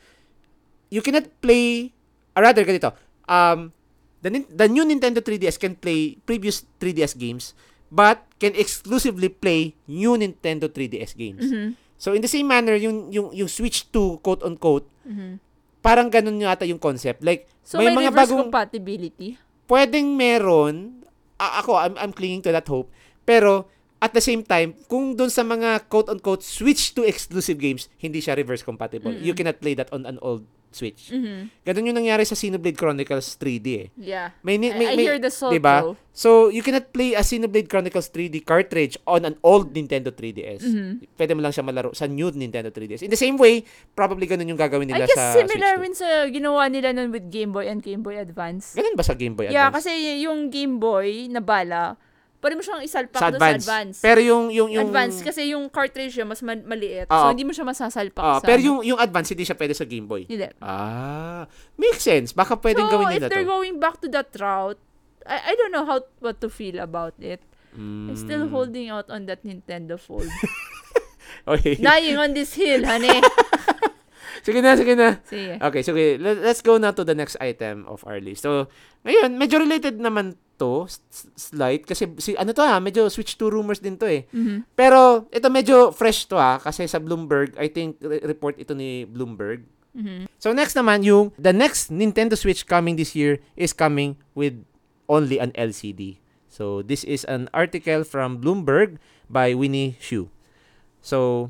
you 0.88 1.04
cannot 1.04 1.28
play 1.44 1.92
or 2.32 2.48
rather 2.48 2.64
ganito. 2.64 2.96
Um 3.28 3.76
the 4.22 4.30
the 4.48 4.66
new 4.66 4.82
Nintendo 4.82 5.20
3DS 5.20 5.58
can 5.58 5.74
play 5.74 6.18
previous 6.24 6.64
3DS 6.78 7.14
games 7.14 7.54
but 7.90 8.24
can 8.38 8.56
exclusively 8.56 9.28
play 9.28 9.76
new 9.84 10.16
Nintendo 10.16 10.66
3DS 10.66 11.12
games. 11.12 11.44
Mhm. 11.44 11.76
So 11.98 12.14
in 12.14 12.22
the 12.22 12.30
same 12.30 12.46
manner 12.46 12.74
yung 12.74 13.10
yung 13.10 13.30
yung 13.32 13.46
Switch 13.48 13.90
2 13.90 14.22
quote 14.22 14.42
unquote 14.42 14.88
Mhm. 15.04 15.38
parang 15.80 16.08
ganun 16.08 16.38
yata 16.38 16.64
yung 16.64 16.80
concept. 16.80 17.22
Like 17.22 17.50
So, 17.62 17.78
may, 17.78 17.90
may, 17.90 18.06
mga 18.06 18.14
bagong 18.16 18.50
compatibility. 18.50 19.38
pwedeng 19.66 20.14
meron, 20.14 21.06
a- 21.38 21.62
ako, 21.62 21.78
I'm, 21.78 21.96
I'm 21.96 22.12
clinging 22.12 22.42
to 22.44 22.52
that 22.52 22.66
hope, 22.66 22.90
pero 23.22 23.70
at 23.98 24.12
the 24.12 24.20
same 24.20 24.42
time, 24.42 24.74
kung 24.88 25.14
doon 25.14 25.30
sa 25.30 25.42
mga 25.42 25.86
quote-unquote 25.86 26.42
Switch 26.42 26.92
to 26.92 27.06
exclusive 27.06 27.58
games, 27.58 27.86
hindi 27.96 28.18
siya 28.18 28.34
reverse 28.34 28.62
compatible. 28.62 29.14
You 29.14 29.38
cannot 29.38 29.62
play 29.62 29.78
that 29.78 29.94
on 29.94 30.10
an 30.10 30.18
old 30.20 30.42
Switch. 30.72 31.12
Mhm. 31.12 31.52
Ganun 31.62 31.84
yung 31.86 31.98
nangyari 31.98 32.24
sa 32.24 32.34
Xenoblade 32.34 32.74
Chronicles 32.74 33.36
3D 33.36 33.68
eh. 33.76 33.88
Yeah. 33.94 34.32
May, 34.40 34.56
ni- 34.56 34.72
may, 34.72 34.88
I, 34.88 34.92
I 34.92 34.96
may- 34.96 35.04
hear 35.04 35.18
the 35.18 35.28
soul 35.28 35.52
diba? 35.52 35.84
though. 35.84 35.96
So, 36.12 36.48
you 36.48 36.60
cannot 36.60 36.90
play 36.90 37.12
a 37.12 37.22
Xenoblade 37.22 37.68
Chronicles 37.68 38.08
3D 38.08 38.40
cartridge 38.42 38.96
on 39.06 39.24
an 39.24 39.36
old 39.42 39.70
Nintendo 39.70 40.10
3DS. 40.10 40.60
Mhm. 40.62 41.08
Pwede 41.14 41.32
mo 41.32 41.40
lang 41.40 41.52
siya 41.52 41.62
malaro 41.62 41.92
sa 41.92 42.04
new 42.04 42.28
Nintendo 42.30 42.68
3DS. 42.68 43.00
In 43.02 43.10
the 43.10 43.18
same 43.18 43.36
way, 43.36 43.64
probably 43.92 44.26
ganun 44.26 44.48
yung 44.48 44.58
gagawin 44.58 44.88
I 44.88 44.92
nila 44.94 45.06
guess 45.06 45.16
sa 45.16 45.32
similar 45.34 45.76
Switch 45.76 45.84
rin 45.84 45.94
sa 45.94 46.08
ginawa 46.28 46.68
nila 46.68 46.92
nun 46.92 47.10
with 47.10 47.28
Game 47.28 47.52
Boy 47.52 47.66
and 47.66 47.80
Game 47.80 48.00
Boy 48.00 48.16
Advance. 48.16 48.72
2. 48.72 48.80
Ganun 48.80 48.96
ba 48.96 49.04
sa 49.04 49.14
Game 49.14 49.34
Boy 49.34 49.48
Yeah, 49.48 49.68
Advance? 49.68 49.84
kasi 49.84 49.92
y- 49.94 50.24
yung 50.24 50.48
Game 50.48 50.78
Boy 50.78 51.28
na 51.28 51.40
bala, 51.40 51.96
pwede 52.42 52.54
mo 52.54 52.62
siyang 52.62 52.82
isalpak 52.82 53.16
sa 53.16 53.30
advance. 53.30 53.62
sa 53.62 53.70
advance. 53.70 53.98
Pero 54.02 54.20
yung 54.20 54.50
yung 54.50 54.68
yung 54.68 54.90
advance 54.90 55.22
kasi 55.22 55.54
yung 55.54 55.70
cartridge 55.70 56.12
niya 56.12 56.26
mas 56.26 56.42
ma- 56.42 56.66
maliit. 56.68 57.06
Oo. 57.06 57.16
so 57.16 57.30
hindi 57.30 57.46
mo 57.46 57.54
siya 57.54 57.64
masasalpak 57.64 58.20
Ah, 58.20 58.42
sa 58.42 58.46
pero 58.46 58.58
ano. 58.58 58.68
yung 58.68 58.80
yung 58.84 59.00
advance 59.00 59.30
hindi 59.30 59.46
siya 59.46 59.54
pwede 59.54 59.72
sa 59.72 59.86
Game 59.86 60.06
Boy. 60.06 60.26
Hindi. 60.26 60.50
Ah, 60.58 61.46
makes 61.76 62.02
sense. 62.02 62.34
Baka 62.34 62.58
pwedeng 62.58 62.86
so, 62.86 62.92
gawin 62.92 63.08
if 63.08 63.14
nila 63.16 63.28
they're 63.30 63.46
to. 63.46 63.54
going 63.54 63.78
back 63.78 63.98
to 63.98 64.10
that 64.10 64.34
route, 64.34 64.82
I, 65.22 65.50
I 65.50 65.56
don't 65.56 65.70
know 65.70 65.86
how 65.86 66.02
what 66.18 66.42
to 66.42 66.50
feel 66.50 66.78
about 66.78 67.14
it. 67.18 67.46
I'm 67.72 68.18
still 68.18 68.44
Mm. 68.44 68.52
holding 68.52 68.90
out 68.90 69.08
on 69.08 69.30
that 69.30 69.42
Nintendo 69.42 69.96
Fold. 69.96 70.28
Okay. 71.42 71.80
Dying 71.80 72.18
on 72.18 72.36
this 72.36 72.54
hill, 72.54 72.84
honey. 72.84 73.18
sige 74.46 74.60
na, 74.60 74.76
sige 74.76 74.94
na. 74.94 75.18
Sige. 75.24 75.58
Okay, 75.58 75.82
so 75.82 75.94
let- 75.94 76.42
let's 76.42 76.60
go 76.60 76.78
now 76.78 76.92
to 76.92 77.02
the 77.02 77.16
next 77.16 77.38
item 77.40 77.86
of 77.88 78.04
our 78.04 78.20
list. 78.20 78.44
So, 78.44 78.68
ngayon, 79.02 79.38
medyo 79.38 79.58
related 79.58 79.98
naman 79.98 80.38
to, 80.62 80.86
slight, 81.34 81.90
kasi 81.90 82.06
si, 82.22 82.38
ano 82.38 82.54
to 82.54 82.62
ha, 82.62 82.78
medyo 82.78 83.10
Switch 83.10 83.34
2 83.34 83.50
rumors 83.50 83.82
din 83.82 83.98
to 83.98 84.06
eh. 84.06 84.30
Mhm. 84.30 84.70
Pero, 84.78 85.26
ito 85.34 85.50
medyo 85.50 85.90
fresh 85.90 86.30
to 86.30 86.38
ha, 86.38 86.62
kasi 86.62 86.86
sa 86.86 87.02
Bloomberg, 87.02 87.58
I 87.58 87.74
think, 87.74 87.98
re- 87.98 88.22
report 88.22 88.62
ito 88.62 88.78
ni 88.78 89.10
Bloomberg. 89.10 89.66
Mhm. 89.98 90.30
So, 90.38 90.54
next 90.54 90.78
naman, 90.78 91.02
yung, 91.02 91.34
the 91.42 91.52
next 91.52 91.90
Nintendo 91.90 92.38
Switch 92.38 92.70
coming 92.70 92.94
this 92.96 93.18
year 93.18 93.42
is 93.58 93.74
coming 93.74 94.22
with 94.38 94.62
only 95.10 95.42
an 95.42 95.50
LCD. 95.58 96.22
So, 96.48 96.86
this 96.86 97.02
is 97.04 97.26
an 97.26 97.50
article 97.52 98.06
from 98.06 98.40
Bloomberg 98.40 99.02
by 99.28 99.56
Winnie 99.58 99.98
Xu. 100.00 100.28
So, 101.02 101.50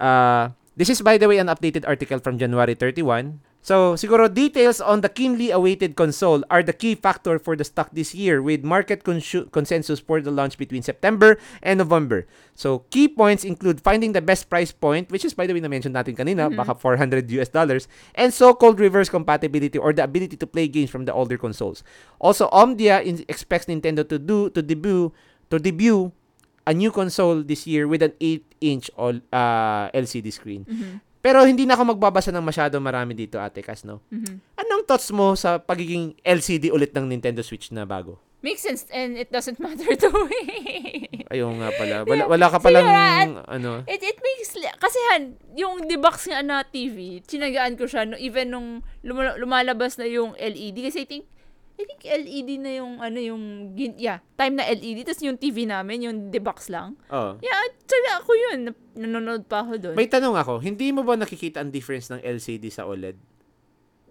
uh, 0.00 0.50
this 0.74 0.88
is 0.88 1.00
by 1.00 1.16
the 1.16 1.28
way 1.28 1.38
an 1.38 1.48
updated 1.48 1.84
article 1.86 2.18
from 2.18 2.36
January 2.36 2.74
31. 2.74 3.40
So, 3.60 3.98
siguro 4.00 4.32
details 4.32 4.80
on 4.80 5.02
the 5.04 5.10
keenly 5.12 5.50
awaited 5.50 5.92
console 5.92 6.40
are 6.48 6.62
the 6.62 6.72
key 6.72 6.94
factor 6.94 7.36
for 7.38 7.52
the 7.52 7.64
stock 7.66 7.90
this 7.92 8.14
year 8.14 8.40
with 8.40 8.64
market 8.64 9.04
consensus 9.04 10.00
for 10.00 10.22
the 10.22 10.30
launch 10.30 10.56
between 10.56 10.80
September 10.80 11.36
and 11.60 11.76
November. 11.76 12.24
So, 12.54 12.86
key 12.88 13.08
points 13.12 13.44
include 13.44 13.82
finding 13.82 14.12
the 14.16 14.22
best 14.24 14.48
price 14.48 14.72
point, 14.72 15.10
which 15.12 15.24
is 15.26 15.34
by 15.34 15.44
the 15.44 15.52
way 15.52 15.60
na-mention 15.60 15.92
natin 15.92 16.16
kanina, 16.16 16.48
baka 16.48 16.72
400 16.72 17.28
US 17.42 17.50
dollars, 17.52 17.88
and 18.14 18.32
so-called 18.32 18.80
reverse 18.80 19.10
compatibility 19.12 19.76
or 19.76 19.92
the 19.92 20.06
ability 20.06 20.38
to 20.38 20.46
play 20.46 20.64
games 20.70 20.88
from 20.88 21.04
the 21.04 21.12
older 21.12 21.36
consoles. 21.36 21.84
Also, 22.22 22.48
Omdia 22.48 23.04
in- 23.04 23.26
expects 23.28 23.66
Nintendo 23.66 24.00
to 24.06 24.16
do 24.16 24.48
to 24.56 24.62
debut 24.62 25.12
to 25.50 25.58
debut 25.58 26.08
a 26.64 26.72
new 26.72 26.92
console 26.92 27.42
this 27.42 27.66
year 27.66 27.88
with 27.88 28.00
an 28.04 28.12
8-inch 28.20 28.88
uh, 28.96 29.88
LCD 29.92 30.28
screen. 30.32 30.64
Mhm. 30.68 31.00
Pero 31.18 31.42
hindi 31.42 31.66
na 31.66 31.74
ako 31.74 31.94
magbabasa 31.94 32.30
ng 32.30 32.42
masyado 32.42 32.78
marami 32.78 33.12
dito, 33.12 33.36
Ate 33.36 33.58
Cas, 33.60 33.82
no? 33.82 33.98
Mhm. 34.08 34.38
Anong 34.54 34.86
thoughts 34.86 35.10
mo 35.10 35.34
sa 35.34 35.58
pagiging 35.58 36.14
LCD 36.22 36.70
ulit 36.70 36.94
ng 36.94 37.04
Nintendo 37.04 37.42
Switch 37.42 37.70
na 37.70 37.82
bago? 37.82 38.22
Makes 38.38 38.62
sense 38.62 38.82
and 38.94 39.18
it 39.18 39.34
doesn't 39.34 39.58
matter 39.58 39.90
to 39.98 40.08
me. 40.30 40.46
Ayun 41.26 41.58
nga 41.58 41.74
pala. 41.74 42.06
Wala, 42.06 42.22
wala 42.30 42.46
ka 42.46 42.62
palang, 42.62 42.86
Siguro, 42.86 43.42
ano, 43.50 43.70
It, 43.84 43.98
it 43.98 44.14
makes, 44.16 44.54
kasi 44.78 44.98
han, 45.10 45.34
yung 45.58 45.90
debox 45.90 46.30
nga 46.30 46.38
na 46.40 46.62
TV, 46.62 47.18
chinagaan 47.26 47.74
ko 47.74 47.90
siya, 47.90 48.06
no, 48.06 48.14
even 48.14 48.54
nung 48.54 48.68
luma- 49.02 49.34
lumalabas 49.34 49.98
na 49.98 50.06
yung 50.06 50.38
LED, 50.38 50.86
kasi 50.86 51.02
I 51.02 51.08
think, 51.10 51.24
I 51.78 51.86
think 51.86 52.02
LED 52.02 52.58
na 52.58 52.72
yung, 52.74 52.98
ano, 52.98 53.18
yung, 53.18 53.42
gin- 53.72 53.94
yeah, 53.96 54.18
time 54.34 54.58
na 54.58 54.66
LED. 54.66 55.06
Tapos 55.06 55.22
yung 55.22 55.38
TV 55.38 55.62
namin, 55.62 56.02
yung 56.02 56.16
D-box 56.26 56.66
lang. 56.68 56.98
Oh. 57.06 57.38
Yeah, 57.38 57.54
tsaka 57.80 58.18
ako 58.18 58.30
yun. 58.34 58.58
Nanonood 58.92 59.46
pa 59.46 59.62
ako 59.62 59.78
doon. 59.78 59.94
May 59.94 60.10
tanong 60.10 60.34
ako, 60.34 60.58
hindi 60.58 60.90
mo 60.90 61.06
ba 61.06 61.14
nakikita 61.14 61.62
ang 61.62 61.70
difference 61.70 62.10
ng 62.10 62.18
LCD 62.18 62.66
sa 62.68 62.82
OLED? 62.82 63.14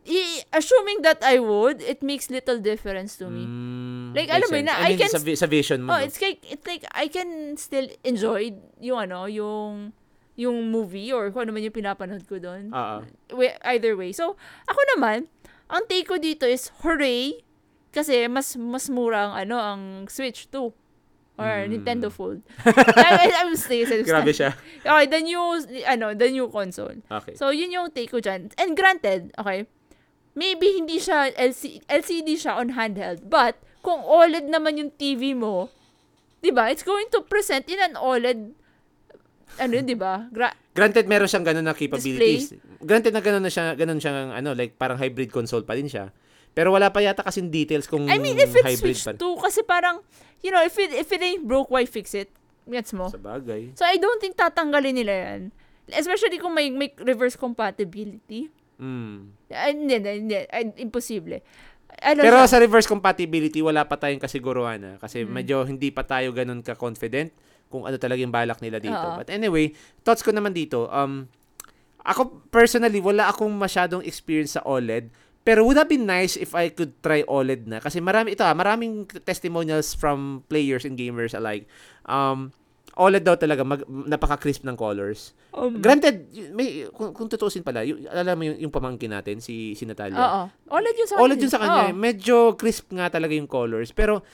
I- 0.08 0.48
assuming 0.54 1.04
that 1.04 1.20
I 1.20 1.36
would, 1.38 1.84
it 1.84 2.00
makes 2.00 2.32
little 2.32 2.64
difference 2.64 3.20
to 3.20 3.28
me. 3.28 3.44
Mm, 3.44 4.16
Like, 4.16 4.32
alam 4.32 4.48
mo 4.48 4.60
na, 4.64 4.74
I 4.80 4.80
I 4.80 4.90
mean, 4.96 5.00
can 5.04 5.12
sa, 5.12 5.20
sa 5.20 5.48
vision 5.52 5.84
mo. 5.84 5.92
Oh, 5.92 6.00
no? 6.00 6.08
it's 6.08 6.24
like 6.24 6.40
it's 6.48 6.64
like 6.64 6.88
I 6.96 7.12
can 7.12 7.60
still 7.60 7.92
enjoy 8.08 8.56
yung 8.80 9.04
ano, 9.04 9.28
yung 9.28 9.92
yung 10.40 10.72
movie 10.72 11.12
or 11.12 11.28
kung 11.30 11.44
ano 11.44 11.52
man 11.52 11.68
yung 11.68 11.76
pinapanood 11.76 12.24
ko 12.24 12.40
doon. 12.40 12.72
Oo. 12.72 13.04
Wa- 13.36 13.60
Either 13.68 14.00
way. 14.00 14.16
So, 14.16 14.40
ako 14.64 14.80
naman, 14.96 15.28
ang 15.68 15.84
take 15.92 16.08
ko 16.08 16.16
dito 16.16 16.48
is 16.48 16.72
hooray 16.88 17.44
kasi 17.90 18.28
mas 18.28 18.54
mas 18.56 18.88
mura 18.90 19.30
ang 19.30 19.34
ano 19.38 19.56
ang 19.58 19.82
Switch 20.08 20.48
2 20.52 20.74
or 21.38 21.54
Mm. 21.70 21.70
Nintendo 21.70 22.10
Fold. 22.10 22.42
I, 22.66 23.30
I'm 23.46 23.54
still 23.54 23.86
Grabe 24.02 24.34
siya. 24.34 24.58
Okay, 24.82 25.06
the 25.06 25.22
new 25.22 25.42
ano, 25.86 26.18
the 26.18 26.34
new 26.34 26.50
console. 26.50 26.98
Okay. 27.06 27.38
So, 27.38 27.54
yun 27.54 27.70
yung 27.70 27.94
take 27.94 28.10
ko 28.10 28.18
dyan. 28.18 28.50
And 28.58 28.74
granted, 28.74 29.30
okay, 29.38 29.70
maybe 30.34 30.82
hindi 30.82 30.98
siya 30.98 31.30
LC, 31.38 31.86
LCD 31.86 32.42
siya 32.42 32.58
on 32.58 32.74
handheld, 32.74 33.30
but 33.30 33.54
kung 33.86 34.02
OLED 34.02 34.50
naman 34.50 34.82
yung 34.82 34.92
TV 34.98 35.38
mo, 35.38 35.70
'di 36.42 36.50
ba? 36.50 36.74
It's 36.74 36.82
going 36.82 37.06
to 37.14 37.22
present 37.22 37.70
in 37.70 37.78
an 37.80 37.94
OLED 37.94 38.58
ano, 39.58 39.76
'di 39.78 39.98
ba? 39.98 40.26
Gra- 40.34 40.58
Granted, 40.74 41.10
meron 41.10 41.26
siyang 41.26 41.46
ganun 41.46 41.66
na 41.66 41.74
capabilities. 41.74 42.54
Granted 42.78 43.10
na 43.10 43.22
ganun 43.22 43.42
na 43.42 43.50
siya, 43.50 43.74
ganun 43.74 43.98
siyang, 43.98 44.30
ano, 44.30 44.54
like, 44.54 44.78
parang 44.78 45.02
hybrid 45.02 45.34
console 45.34 45.66
pa 45.66 45.74
din 45.74 45.90
siya. 45.90 46.14
Pero 46.58 46.74
wala 46.74 46.90
pa 46.90 47.06
yata 47.06 47.22
kasing 47.22 47.54
details 47.54 47.86
kung 47.86 48.10
I 48.10 48.18
mean, 48.18 48.34
if 48.34 48.50
it's 48.50 48.66
hybrid 48.66 48.98
Switch 48.98 49.06
pa. 49.06 49.14
2 49.14 49.46
kasi 49.46 49.62
parang 49.62 50.02
you 50.42 50.50
know, 50.50 50.66
if 50.66 50.74
it 50.82 50.90
if 50.90 51.14
it 51.14 51.22
ain't 51.22 51.46
broke, 51.46 51.70
why 51.70 51.86
fix 51.86 52.18
it? 52.18 52.34
Gets 52.66 52.98
mo? 52.98 53.14
Sa 53.14 53.22
bagay. 53.22 53.78
So 53.78 53.86
I 53.86 54.02
don't 54.02 54.18
think 54.18 54.34
tatanggalin 54.34 54.98
nila 54.98 55.14
'yan. 55.14 55.42
Especially 55.94 56.42
kung 56.42 56.58
may, 56.58 56.74
may 56.74 56.90
reverse 56.98 57.38
compatibility. 57.38 58.50
Mm. 58.82 59.32
Ay, 59.54 59.72
hindi, 59.72 59.94
hindi, 60.02 60.12
hindi. 60.20 60.36
Ay, 60.50 60.74
imposible. 60.82 61.46
Ano 62.04 62.22
Pero 62.22 62.44
siya? 62.44 62.52
sa 62.52 62.58
reverse 62.60 62.86
compatibility, 62.86 63.64
wala 63.64 63.88
pa 63.88 63.96
tayong 63.96 64.20
kasiguruhan 64.20 64.78
na. 64.78 64.92
Kasi 65.00 65.24
Mm. 65.24 65.32
medyo 65.32 65.56
hindi 65.64 65.90
pa 65.90 66.04
tayo 66.04 66.36
ganun 66.36 66.60
ka-confident 66.60 67.32
kung 67.72 67.88
ano 67.88 67.96
talaga 67.96 68.20
yung 68.20 68.36
balak 68.36 68.60
nila 68.60 68.78
dito. 68.78 68.98
Oo. 68.98 69.16
But 69.18 69.32
anyway, 69.32 69.72
thoughts 70.04 70.22
ko 70.22 70.36
naman 70.36 70.52
dito, 70.52 70.92
um, 70.92 71.26
ako 72.04 72.40
personally, 72.48 73.00
wala 73.04 73.28
akong 73.28 73.52
masyadong 73.52 74.04
experience 74.04 74.56
sa 74.56 74.64
OLED. 74.64 75.08
Pero 75.48 75.64
would 75.64 75.80
have 75.80 75.88
been 75.88 76.04
nice 76.04 76.36
if 76.36 76.52
I 76.52 76.68
could 76.68 77.00
try 77.00 77.24
OLED 77.24 77.72
na. 77.72 77.80
Kasi 77.80 78.04
marami, 78.04 78.36
ito 78.36 78.44
ah, 78.44 78.52
maraming 78.52 79.08
testimonials 79.24 79.96
from 79.96 80.44
players 80.52 80.84
and 80.84 81.00
gamers 81.00 81.32
alike. 81.32 81.72
Um, 82.04 82.52
OLED 83.00 83.24
daw 83.24 83.40
talaga, 83.40 83.64
mag, 83.64 83.88
napaka-crisp 83.88 84.68
ng 84.68 84.76
colors. 84.76 85.32
Um, 85.56 85.80
Granted, 85.80 86.28
may, 86.52 86.92
kung, 86.92 87.16
kung 87.16 87.32
tutuusin 87.32 87.64
pala, 87.64 87.88
yung, 87.88 88.04
alam 88.12 88.36
mo 88.36 88.44
yung, 88.44 88.68
yung 88.68 88.74
pamangkin 88.74 89.14
natin, 89.14 89.40
si, 89.40 89.72
si 89.80 89.88
Natalia. 89.88 90.20
Oo. 90.20 90.42
OLED 90.68 90.96
yun 91.00 91.08
sa 91.08 91.16
OLED 91.16 91.40
yun 91.40 91.54
sa 91.54 91.62
kanya. 91.64 91.80
Oo. 91.80 91.90
eh. 91.90 91.96
Medyo 91.96 92.60
crisp 92.60 92.92
nga 92.92 93.08
talaga 93.08 93.32
yung 93.32 93.48
colors. 93.48 93.96
Pero, 93.96 94.28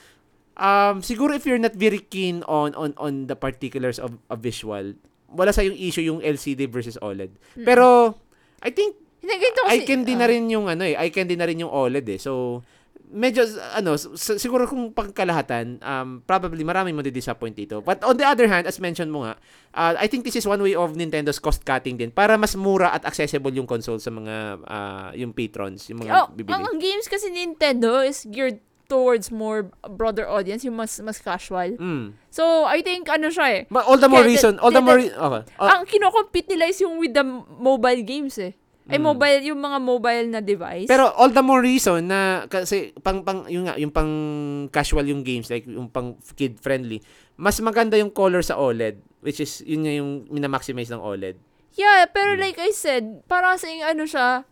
um, 0.58 0.98
siguro 0.98 1.30
if 1.30 1.46
you're 1.46 1.62
not 1.62 1.78
very 1.78 2.02
keen 2.02 2.42
on 2.50 2.74
on 2.74 2.90
on 2.98 3.30
the 3.30 3.36
particulars 3.38 4.02
of, 4.02 4.18
of 4.32 4.42
visual, 4.42 4.98
wala 5.30 5.54
sa 5.54 5.62
yung 5.62 5.78
issue 5.78 6.02
yung 6.02 6.18
LCD 6.24 6.66
versus 6.66 6.98
OLED. 6.98 7.36
Pero, 7.62 8.16
I 8.64 8.72
think, 8.72 9.03
Hindi, 9.24 9.34
ganito 9.40 9.60
kasi. 9.64 9.72
I 9.72 9.78
can 9.88 10.04
din 10.04 10.20
na 10.20 10.28
ah. 10.28 10.32
rin 10.36 10.44
yung 10.52 10.68
ano 10.68 10.84
eh, 10.84 10.92
I 11.00 11.08
can 11.08 11.24
din 11.24 11.40
na 11.40 11.48
rin 11.48 11.56
yung 11.56 11.72
OLED 11.72 12.06
eh. 12.12 12.20
So, 12.20 12.60
medyo, 13.14 13.46
ano, 13.72 13.96
siguro 14.18 14.66
kung 14.66 14.90
pagkalahatan, 14.90 15.80
um, 15.80 16.08
probably 16.26 16.60
maraming 16.66 16.98
disappoint 17.08 17.54
dito. 17.56 17.80
But 17.80 18.02
on 18.02 18.18
the 18.18 18.26
other 18.26 18.50
hand, 18.50 18.66
as 18.66 18.82
mentioned 18.82 19.08
mo 19.08 19.24
nga, 19.24 19.38
uh, 19.72 19.94
I 19.96 20.10
think 20.10 20.26
this 20.26 20.36
is 20.36 20.44
one 20.44 20.60
way 20.60 20.74
of 20.74 20.92
Nintendo's 20.92 21.38
cost 21.38 21.64
cutting 21.64 21.96
din 21.96 22.10
para 22.10 22.36
mas 22.36 22.58
mura 22.58 22.92
at 22.92 23.06
accessible 23.06 23.54
yung 23.54 23.70
console 23.70 24.02
sa 24.02 24.10
mga, 24.10 24.60
uh, 24.66 25.08
yung 25.16 25.32
patrons, 25.32 25.88
yung 25.88 26.04
mga 26.04 26.12
Oh, 26.12 26.26
bibili. 26.34 26.52
ang, 26.52 26.66
ang 26.68 26.78
games 26.82 27.06
kasi 27.08 27.30
Nintendo 27.30 28.02
is 28.04 28.26
geared 28.28 28.60
towards 28.84 29.32
more 29.32 29.72
broader 29.96 30.28
audience, 30.28 30.60
yung 30.60 30.76
mas 30.76 31.00
mas 31.00 31.16
casual. 31.16 31.72
Mm. 31.80 32.12
So, 32.28 32.68
I 32.68 32.84
think 32.84 33.08
ano 33.08 33.32
siya 33.32 33.46
eh. 33.48 33.60
Ma- 33.72 33.86
all 33.86 33.96
the 33.96 34.12
more 34.12 34.20
reason, 34.20 34.60
all 34.60 34.68
the 34.68 34.82
the- 34.82 34.84
more 34.84 35.00
re- 35.00 35.08
okay. 35.08 35.42
Ah, 35.56 35.80
ang 35.80 35.88
kinocompete 35.88 36.52
nila 36.52 36.68
is 36.68 36.78
yung 36.84 37.00
with 37.00 37.16
the 37.16 37.24
mobile 37.56 38.04
games 38.04 38.36
eh. 38.36 38.52
Ay, 38.84 39.00
Mm. 39.00 39.04
mobile, 39.08 39.40
yung 39.48 39.60
mga 39.60 39.78
mobile 39.80 40.26
na 40.28 40.40
device. 40.44 40.84
pero 40.84 41.08
all 41.16 41.32
the 41.32 41.40
more 41.40 41.64
reason 41.64 42.04
na 42.04 42.44
kasi 42.44 42.92
pang 43.00 43.24
pang 43.24 43.48
yung 43.48 43.64
nga 43.64 43.80
yung 43.80 43.88
pang 43.88 44.12
casual 44.68 45.08
yung 45.08 45.24
games 45.24 45.48
like 45.48 45.64
yung 45.64 45.88
pang 45.88 46.20
kid 46.36 46.60
friendly. 46.60 47.00
Mas 47.34 47.56
maganda 47.64 47.96
yung 47.96 48.12
color 48.12 48.44
sa 48.44 48.60
OLED 48.60 49.00
which 49.24 49.40
is 49.40 49.64
yun 49.64 49.88
nga 49.88 49.92
yung 49.94 50.10
minamaximize 50.28 50.92
ng 50.92 51.00
OLED. 51.00 51.40
yeah, 51.74 52.04
pero 52.04 52.36
Mm. 52.36 52.40
like 52.44 52.58
I 52.60 52.70
said, 52.70 53.24
para 53.24 53.56
sa 53.56 53.66
ano 53.66 54.04
siya, 54.04 54.44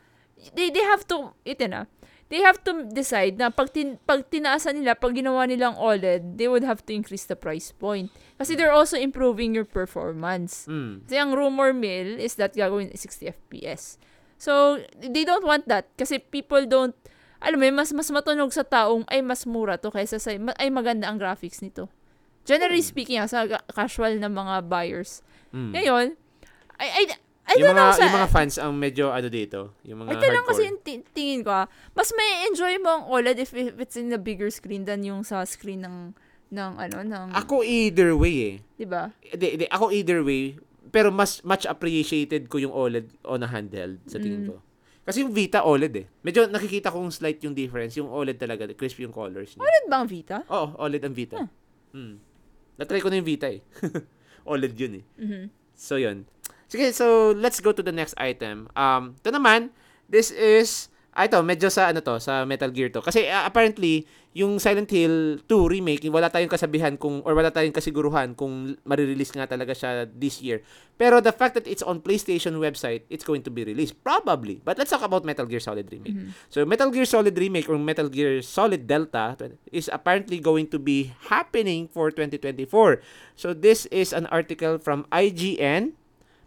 they, 0.57 0.73
they 0.73 0.83
have 0.83 1.05
to, 1.07 1.31
ito 1.45 1.69
na, 1.69 1.87
they 2.27 2.41
have 2.41 2.59
to 2.65 2.89
decide 2.91 3.39
na 3.39 3.47
pag, 3.47 3.71
tin, 3.71 3.95
pag 4.03 4.27
tinaasan 4.27 4.81
nila, 4.81 4.97
pag 4.99 5.15
ginawa 5.15 5.47
nilang 5.47 5.77
OLED, 5.79 6.35
they 6.35 6.49
would 6.49 6.65
have 6.65 6.83
to 6.83 6.91
increase 6.91 7.29
the 7.29 7.37
price 7.39 7.71
point. 7.71 8.09
Kasi 8.41 8.57
they're 8.57 8.75
also 8.75 8.99
improving 8.99 9.55
your 9.55 9.63
performance. 9.63 10.67
Mm. 10.67 11.05
Kasi 11.07 11.15
ang 11.15 11.31
rumor 11.31 11.71
mill 11.71 12.19
is 12.19 12.35
that 12.35 12.57
gagawin 12.57 12.91
60 12.91 13.29
FPS. 13.29 14.01
So, 14.43 14.83
they 14.99 15.23
don't 15.23 15.47
want 15.47 15.71
that 15.71 15.87
kasi 15.95 16.19
people 16.19 16.67
don't, 16.67 16.99
alam 17.39 17.63
mo, 17.63 17.71
mas 17.79 17.95
mas 17.95 18.11
matunog 18.11 18.51
sa 18.51 18.67
taong 18.67 19.07
ay 19.07 19.23
mas 19.23 19.47
mura 19.47 19.79
to 19.79 19.95
kaysa 19.95 20.19
sa 20.19 20.35
ay 20.35 20.67
maganda 20.67 21.07
ang 21.07 21.15
graphics 21.15 21.63
nito. 21.63 21.87
Generally 22.43 22.83
Hmm. 22.83 22.91
speaking, 22.91 23.19
ah, 23.23 23.31
sa 23.31 23.47
casual 23.71 24.19
na 24.19 24.27
mga 24.27 24.67
buyers. 24.67 25.23
Mm. 25.55 25.71
Ngayon, 25.79 26.07
I, 26.75 26.87
I, 26.91 27.03
I 27.47 27.55
yung 27.55 27.71
don't 27.71 27.79
mga 27.79 27.87
know 27.87 27.95
sa, 27.95 28.03
yung 28.03 28.17
mga 28.19 28.31
fans 28.35 28.55
ang 28.59 28.73
medyo 28.75 29.15
ano 29.15 29.31
dito, 29.31 29.79
yung 29.87 30.03
mga 30.03 30.19
ito 30.19 30.27
lang 30.27 30.45
kasi 30.51 30.63
yung 30.67 30.81
ti- 30.83 31.07
tingin 31.15 31.47
ko 31.47 31.55
ah, 31.55 31.67
mas 31.95 32.11
may 32.11 32.51
enjoy 32.51 32.75
mo 32.83 32.91
ang 32.99 33.05
OLED 33.07 33.39
if, 33.39 33.55
if 33.55 33.79
it's 33.79 33.95
in 33.95 34.11
a 34.11 34.19
bigger 34.19 34.51
screen 34.51 34.83
than 34.83 35.07
yung 35.07 35.23
sa 35.23 35.47
screen 35.47 35.87
ng 35.87 36.19
ng 36.51 36.73
ano 36.83 36.99
ng 37.07 37.27
ako 37.31 37.63
either 37.63 38.11
way 38.19 38.37
eh. 38.43 38.57
'di 38.75 38.87
ba? 38.91 39.15
Di, 39.23 39.55
di, 39.55 39.65
ako 39.71 39.95
either 39.95 40.27
way, 40.27 40.59
pero 40.91 41.13
mas 41.13 41.39
much 41.43 41.65
appreciated 41.65 42.49
ko 42.49 42.59
yung 42.59 42.73
OLED 42.73 43.07
on 43.23 43.43
a 43.43 43.49
handheld 43.49 44.03
sa 44.05 44.19
tingin 44.19 44.45
Mm. 44.45 44.49
ko. 44.51 44.57
Kasi 45.03 45.27
yung 45.27 45.35
Vita 45.35 45.63
OLED 45.63 45.95
eh. 45.99 46.07
Medyo 46.23 46.47
nakikita 46.47 46.89
kong 46.89 47.11
slight 47.11 47.43
yung 47.43 47.53
difference. 47.53 47.99
Yung 47.99 48.07
OLED 48.07 48.39
talaga, 48.39 48.71
crisp 48.71 49.03
yung 49.03 49.11
colors 49.11 49.55
niya. 49.55 49.63
OLED 49.63 49.85
ba 49.87 49.97
ang 49.99 50.07
Vita? 50.07 50.37
Oo, 50.47 50.67
OLED 50.79 51.03
ang 51.03 51.15
Vita. 51.15 51.39
Hmm. 51.91 52.23
Natry 52.79 53.03
ko 53.03 53.11
na 53.11 53.19
yung 53.19 53.27
Vita 53.27 53.51
eh. 53.51 53.61
OLED 54.47 54.75
yun 54.75 54.93
eh. 55.03 55.05
Mhm. 55.19 55.43
So, 55.75 55.99
yun. 55.99 56.27
Sige, 56.71 56.95
so 56.95 57.35
let's 57.35 57.59
go 57.59 57.75
to 57.75 57.83
the 57.83 57.91
next 57.91 58.15
item. 58.17 58.71
Um, 58.73 59.19
ito 59.19 59.29
naman, 59.29 59.75
this 60.07 60.31
is, 60.31 60.87
ah, 61.13 61.29
ito, 61.29 61.39
medyo 61.45 61.69
sa, 61.69 61.93
ano 61.93 62.01
to, 62.01 62.17
sa 62.17 62.49
Metal 62.49 62.73
Gear 62.73 62.89
to. 62.89 63.05
Kasi 63.05 63.29
uh, 63.29 63.45
apparently, 63.45 64.09
yung 64.33 64.57
Silent 64.57 64.89
Hill 64.89 65.45
2 65.45 65.69
remake, 65.69 66.09
wala 66.09 66.33
tayong 66.33 66.49
kasabihan 66.49 66.97
kung, 66.97 67.21
or 67.29 67.37
wala 67.37 67.53
tayong 67.53 67.77
kasiguruhan 67.77 68.33
kung 68.33 68.81
marirelease 68.89 69.37
nga 69.37 69.45
talaga 69.45 69.77
siya 69.77 70.09
this 70.09 70.41
year. 70.41 70.65
Pero 70.97 71.21
the 71.21 71.33
fact 71.33 71.53
that 71.53 71.69
it's 71.69 71.85
on 71.85 72.01
PlayStation 72.01 72.57
website, 72.57 73.05
it's 73.13 73.29
going 73.29 73.45
to 73.45 73.53
be 73.53 73.61
released. 73.61 74.01
Probably. 74.01 74.65
But 74.65 74.81
let's 74.81 74.89
talk 74.89 75.05
about 75.05 75.29
Metal 75.29 75.45
Gear 75.45 75.61
Solid 75.61 75.93
Remake. 75.93 76.17
So, 76.49 76.65
Metal 76.65 76.89
Gear 76.89 77.05
Solid 77.05 77.37
Remake 77.37 77.69
or 77.69 77.77
Metal 77.77 78.09
Gear 78.09 78.41
Solid 78.41 78.89
Delta 78.89 79.37
is 79.69 79.93
apparently 79.93 80.41
going 80.41 80.73
to 80.73 80.81
be 80.81 81.13
happening 81.29 81.93
for 81.93 82.09
2024. 82.09 83.05
So, 83.37 83.53
this 83.53 83.85
is 83.93 84.17
an 84.17 84.25
article 84.33 84.81
from 84.81 85.05
IGN 85.13 85.93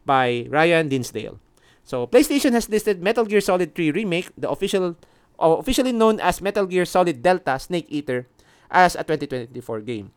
by 0.09 0.49
Ryan 0.49 0.89
Dinsdale. 0.89 1.37
So, 1.85 2.09
PlayStation 2.09 2.57
has 2.57 2.67
listed 2.67 2.97
Metal 3.01 3.23
Gear 3.23 3.39
Solid 3.39 3.77
3 3.77 3.93
Remake, 3.93 4.33
the 4.33 4.49
official 4.49 4.97
uh, 5.37 5.61
officially 5.61 5.93
known 5.93 6.19
as 6.19 6.41
Metal 6.41 6.65
Gear 6.65 6.83
Solid 6.83 7.21
Delta 7.21 7.61
Snake 7.61 7.85
Eater, 7.89 8.25
as 8.73 8.97
a 8.97 9.05
2024 9.05 9.81
game. 9.85 10.09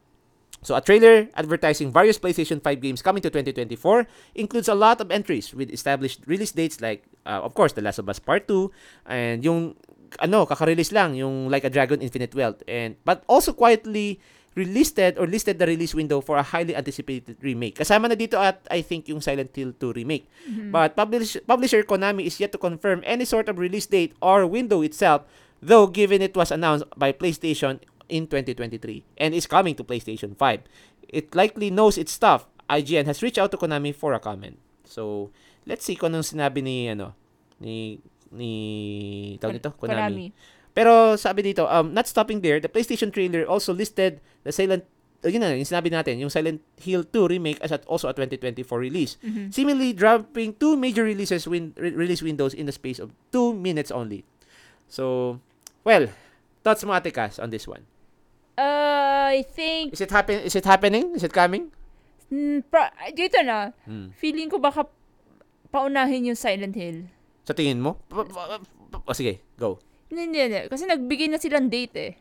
So, 0.64 0.75
a 0.75 0.81
trailer 0.81 1.29
advertising 1.37 1.93
various 1.93 2.19
PlayStation 2.19 2.64
5 2.64 2.81
games 2.81 3.03
coming 3.05 3.23
to 3.23 3.31
2024 3.31 4.09
includes 4.35 4.66
a 4.66 4.75
lot 4.75 5.01
of 5.01 5.12
entries 5.12 5.55
with 5.55 5.71
established 5.71 6.25
release 6.27 6.51
dates 6.51 6.81
like, 6.81 7.05
uh, 7.27 7.45
of 7.45 7.55
course, 7.55 7.77
The 7.77 7.83
Last 7.83 8.01
of 8.01 8.09
Us 8.09 8.19
Part 8.19 8.49
2, 8.49 8.73
and 9.07 9.45
yung, 9.45 9.77
ano, 10.19 10.47
kaka-release 10.47 10.91
lang, 10.91 11.14
yung 11.14 11.53
Like 11.53 11.62
a 11.62 11.71
Dragon 11.71 12.01
Infinite 12.01 12.35
Wealth, 12.35 12.64
and, 12.66 12.97
but 13.05 13.23
also 13.29 13.53
quietly 13.53 14.19
relisted 14.59 15.15
or 15.15 15.31
listed 15.31 15.63
the 15.63 15.67
release 15.71 15.95
window 15.95 16.19
for 16.19 16.35
a 16.35 16.43
highly 16.43 16.75
anticipated 16.75 17.39
remake. 17.39 17.79
Kasama 17.79 18.11
na 18.11 18.19
dito 18.19 18.35
at 18.35 18.59
I 18.67 18.83
think 18.83 19.07
yung 19.07 19.23
Silent 19.23 19.55
Hill 19.55 19.71
2 19.79 20.03
remake. 20.03 20.27
But 20.75 20.99
publish, 20.99 21.39
publisher 21.47 21.87
Konami 21.87 22.27
is 22.27 22.43
yet 22.43 22.51
to 22.51 22.59
confirm 22.59 23.07
any 23.07 23.23
sort 23.23 23.47
of 23.47 23.63
release 23.63 23.87
date 23.87 24.19
or 24.19 24.43
window 24.51 24.83
itself, 24.83 25.23
though 25.63 25.87
given 25.87 26.19
it 26.19 26.35
was 26.35 26.51
announced 26.51 26.91
by 26.99 27.15
PlayStation 27.15 27.79
in 28.11 28.27
2023 28.27 29.23
and 29.23 29.31
is 29.31 29.47
coming 29.47 29.79
to 29.79 29.87
PlayStation 29.87 30.35
5. 30.35 30.61
It 31.09 31.39
likely 31.39 31.71
knows 31.71 31.97
its 31.97 32.11
stuff. 32.11 32.51
IGN 32.69 33.07
has 33.07 33.23
reached 33.23 33.39
out 33.39 33.55
to 33.55 33.57
Konami 33.57 33.95
for 33.95 34.13
a 34.13 34.21
comment. 34.21 34.59
So, 34.85 35.31
let's 35.65 35.85
see 35.87 35.97
kung 35.97 36.13
anong 36.13 36.27
sinabi 36.27 36.61
ni 36.61 36.89
ano 36.89 37.15
ni 37.61 38.01
ni 38.33 38.53
tawag 39.41 39.61
nito 39.61 39.73
Konami. 39.77 40.33
Konami. 40.35 40.58
Pero 40.79 41.18
sabi 41.18 41.43
dito, 41.43 41.66
um, 41.66 41.91
not 41.91 42.07
stopping 42.07 42.39
there, 42.39 42.62
the 42.62 42.70
PlayStation 42.70 43.11
trailer 43.11 43.43
also 43.43 43.74
listed 43.74 44.22
the 44.47 44.55
Silent 44.55 44.87
uh, 45.18 45.26
yun 45.26 45.43
na, 45.43 45.51
yung 45.51 45.66
sinabi 45.66 45.91
natin, 45.91 46.22
yung 46.22 46.31
Silent 46.31 46.62
Hill 46.79 47.03
2 47.03 47.35
remake 47.35 47.59
as 47.59 47.74
at 47.74 47.83
also 47.91 48.07
a 48.07 48.14
2024 48.14 48.62
release. 48.79 49.18
Mhm. 49.18 49.51
Seemingly 49.51 49.91
dropping 49.91 50.55
two 50.55 50.79
major 50.79 51.03
releases 51.03 51.51
win, 51.51 51.74
re- 51.74 51.91
release 51.91 52.22
windows 52.22 52.55
in 52.55 52.70
the 52.70 52.72
space 52.72 53.03
of 53.03 53.11
two 53.35 53.51
minutes 53.51 53.91
only. 53.91 54.22
So, 54.87 55.37
well, 55.83 56.07
thoughts 56.62 56.87
mo 56.87 56.95
Ate 56.95 57.11
Cass 57.11 57.43
on 57.43 57.51
this 57.51 57.66
one? 57.66 57.83
Uh, 58.55 59.35
I 59.35 59.43
think, 59.43 59.91
Is 59.91 60.01
it 60.01 60.11
happen 60.11 60.47
is 60.47 60.55
it 60.55 60.62
happening? 60.62 61.14
Is 61.18 61.26
it 61.26 61.35
coming? 61.35 61.74
mm, 62.31 62.62
pra- 62.70 62.95
dito 63.11 63.43
na, 63.43 63.74
Hmm. 63.83 64.14
feeling 64.14 64.47
ko 64.47 64.62
baka 64.62 64.87
paunahin 65.74 66.31
yung 66.31 66.39
Silent 66.39 66.79
Hill. 66.79 67.11
Sa 67.43 67.51
tingin 67.51 67.83
mo? 67.83 67.99
Pa- 68.07 68.22
pa- 68.22 68.62
pa- 68.62 69.03
Oh, 69.05 69.12
sige, 69.12 69.43
go. 69.59 69.83
Hindi, 70.09 70.21
hindi, 70.25 70.39
hindi. 70.41 70.61
Kasi 70.67 70.83
nagbigay 70.85 71.29
na 71.29 71.37
silang 71.37 71.69
date 71.69 71.97
eh. 71.97 72.13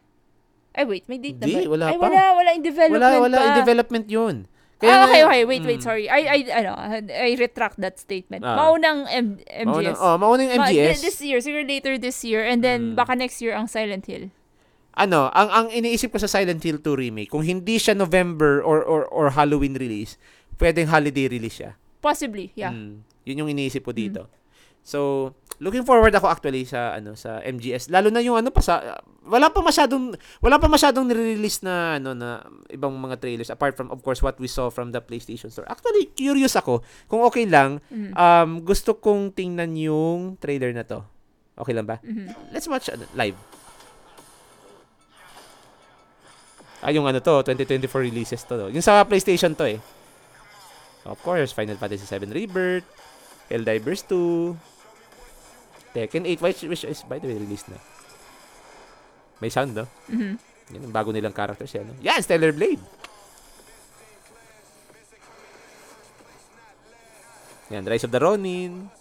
Ay, 0.73 0.85
wait, 0.85 1.05
may 1.07 1.17
date 1.17 1.39
Hindi, 1.39 1.57
na 1.57 1.65
ba? 1.65 1.71
wala 1.71 1.85
Ay, 1.87 1.95
pa. 1.95 2.03
wala, 2.05 2.21
wala 2.35 2.49
in 2.51 2.61
development 2.61 3.01
Wala, 3.01 3.17
wala. 3.17 3.35
pa. 3.35 3.43
In 3.43 3.53
development 3.57 4.05
yun. 4.07 4.35
ah, 4.79 5.09
okay, 5.09 5.25
okay. 5.25 5.41
Wait, 5.41 5.65
wait, 5.65 5.81
Mm. 5.81 5.87
sorry. 5.89 6.05
I, 6.05 6.21
I, 6.27 6.37
ano, 6.53 6.77
I 7.09 7.33
retract 7.33 7.81
that 7.81 7.97
statement. 7.97 8.45
Ah. 8.45 8.53
Maunang 8.53 9.09
M- 9.09 9.41
MGS. 9.41 9.65
Maunang, 9.65 9.97
oh, 9.97 10.15
maunang 10.15 10.53
Ma- 10.53 10.69
MGS. 10.69 11.01
this 11.01 11.17
year, 11.19 11.41
siguro 11.41 11.65
later 11.65 11.97
this 11.97 12.21
year. 12.21 12.45
And 12.45 12.61
Mm. 12.61 12.63
then, 12.63 12.79
baka 12.93 13.17
next 13.17 13.41
year 13.41 13.51
ang 13.51 13.65
Silent 13.65 14.05
Hill. 14.05 14.29
ano, 14.93 15.29
ang 15.31 15.49
ang 15.51 15.67
iniisip 15.69 16.09
ko 16.09 16.17
sa 16.17 16.25
Silent 16.25 16.57
Hill 16.59 16.77
2 16.77 16.93
remake, 16.95 17.29
kung 17.29 17.41
hindi 17.41 17.77
siya 17.77 17.93
November 17.93 18.61
or 18.61 18.81
or, 18.81 19.05
or 19.07 19.29
Halloween 19.29 19.73
release, 19.73 20.17
pwedeng 20.57 20.89
holiday 20.89 21.25
release 21.27 21.57
siya. 21.57 21.77
Possibly, 21.97 22.49
yeah. 22.53 22.73
Mm, 22.73 23.05
yun 23.21 23.45
yung 23.45 23.49
iniisip 23.51 23.81
ko 23.81 23.93
dito. 23.93 24.25
So, 24.81 25.33
looking 25.57 25.81
forward 25.81 26.11
ako 26.11 26.27
actually 26.27 26.63
sa 26.63 26.93
ano 26.93 27.13
sa 27.13 27.41
MGS. 27.41 27.89
Lalo 27.89 28.07
na 28.07 28.21
yung 28.21 28.37
ano 28.37 28.49
pa 28.49 28.61
sa 28.61 28.97
wala 29.21 29.49
pa 29.49 29.59
masyadong 29.59 30.13
wala 30.39 30.55
pa 30.55 30.65
masyadong 30.65 31.03
nire-release 31.03 31.61
na 31.61 31.97
ano 31.97 32.13
na 32.13 32.39
ibang 32.67 32.93
mga 32.93 33.17
trailers 33.17 33.49
apart 33.49 33.73
from 33.73 33.89
of 33.89 33.99
course 33.99 34.21
what 34.21 34.37
we 34.37 34.45
saw 34.45 34.69
from 34.69 34.91
the 34.91 34.99
PlayStation 34.99 35.49
Store. 35.49 35.65
Actually, 35.65 36.09
curious 36.11 36.53
ako 36.53 36.79
kung 37.05 37.21
okay 37.21 37.43
lang 37.43 37.81
Mhm. 37.87 38.13
um 38.13 38.49
gusto 38.61 38.93
kong 38.93 39.33
tingnan 39.33 39.73
yung 39.73 40.37
trailer 40.37 40.69
na 40.71 40.81
to. 40.81 41.01
Okay 41.55 41.73
lang 41.73 41.85
ba? 41.85 41.97
Mhm. 41.99 42.53
Let's 42.53 42.69
watch 42.69 42.87
ano, 42.87 43.09
live. 43.13 43.35
Ah, 46.77 46.93
yung 46.93 47.09
ano 47.09 47.17
to, 47.17 47.41
2024 47.43 48.05
releases 48.05 48.45
to. 48.45 48.53
no? 48.55 48.69
Yung 48.69 48.85
sa 48.85 49.01
PlayStation 49.01 49.57
to 49.57 49.65
eh. 49.67 49.81
Of 51.03 51.17
course, 51.19 51.49
Final 51.49 51.73
Fantasy 51.75 52.05
7 52.05 52.29
Rebirth, 52.29 52.85
Helldivers 53.49 54.05
2, 54.05 54.53
Tekken 55.97 56.29
8, 56.29 56.45
which, 56.45 56.61
which 56.69 56.85
is, 56.85 57.01
by 57.09 57.17
the 57.17 57.25
way, 57.25 57.41
released 57.41 57.73
na. 57.73 57.81
May 59.41 59.49
sound, 59.49 59.73
no? 59.73 59.89
Mhm. 60.05 60.37
Yan, 60.77 60.81
ang 60.85 60.93
bago 60.93 61.09
nilang 61.09 61.33
characters 61.33 61.73
yan. 61.73 61.89
No? 61.89 61.97
Yan, 62.05 62.21
Stellar 62.21 62.53
Blade. 62.53 62.81
Yan, 67.73 67.81
Rise 67.81 68.05
of 68.05 68.13
the 68.13 68.21
Ronin. 68.21 68.93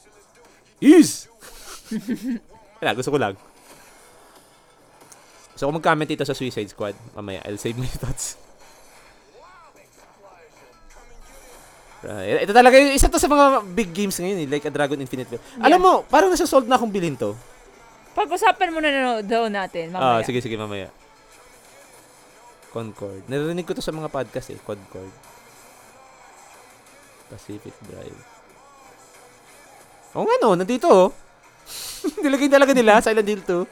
Yes! 0.81 1.29
Wala, 2.81 2.97
gusto 2.97 3.13
ko 3.13 3.19
lang. 3.21 3.37
Gusto 5.53 5.69
ko 5.69 5.73
mag-comment 5.77 6.09
dito 6.09 6.25
sa 6.25 6.33
Suicide 6.33 6.73
Squad. 6.73 6.97
Mamaya, 7.13 7.45
I'll 7.45 7.61
save 7.61 7.77
my 7.77 7.89
thoughts. 8.01 8.41
Right. 12.07 12.47
Ito 12.47 12.55
talaga, 12.55 12.79
yung- 12.79 12.95
isa 12.95 13.11
to 13.11 13.19
sa 13.19 13.27
mga 13.27 13.45
big 13.67 13.91
games 13.91 14.15
ngayon 14.15 14.39
eh, 14.39 14.49
like 14.49 14.63
a 14.63 14.71
Dragon 14.71 14.95
Infinite. 14.97 15.27
Veil. 15.27 15.43
Alam 15.59 15.81
mo, 15.81 15.93
parang 16.07 16.31
nasa 16.31 16.47
sold 16.47 16.65
na 16.65 16.79
akong 16.79 16.89
bilhin 16.89 17.19
to. 17.19 17.35
Pag-usapan 18.15 18.71
muna 18.71 18.89
na 18.89 19.01
daw 19.21 19.51
natin, 19.51 19.91
Ah, 19.91 20.23
mamaya. 20.23 20.25
sige, 20.25 20.39
sige, 20.39 20.55
mamaya. 20.55 20.87
Concord. 22.71 23.27
Narinig 23.27 23.67
ko 23.67 23.75
to 23.75 23.83
sa 23.83 23.91
mga 23.91 24.07
podcast 24.07 24.55
eh, 24.55 24.61
Concord. 24.63 25.11
Pacific 27.27 27.75
Drive. 27.83 28.21
Oo 30.15 30.23
nga 30.23 30.37
no, 30.39 30.55
nandito 30.55 30.87
oh. 30.87 31.09
Nilagay 32.23 32.47
talaga 32.47 32.71
nila, 32.71 33.03
Silent 33.03 33.27
Hill 33.27 33.43
2. 33.43 33.67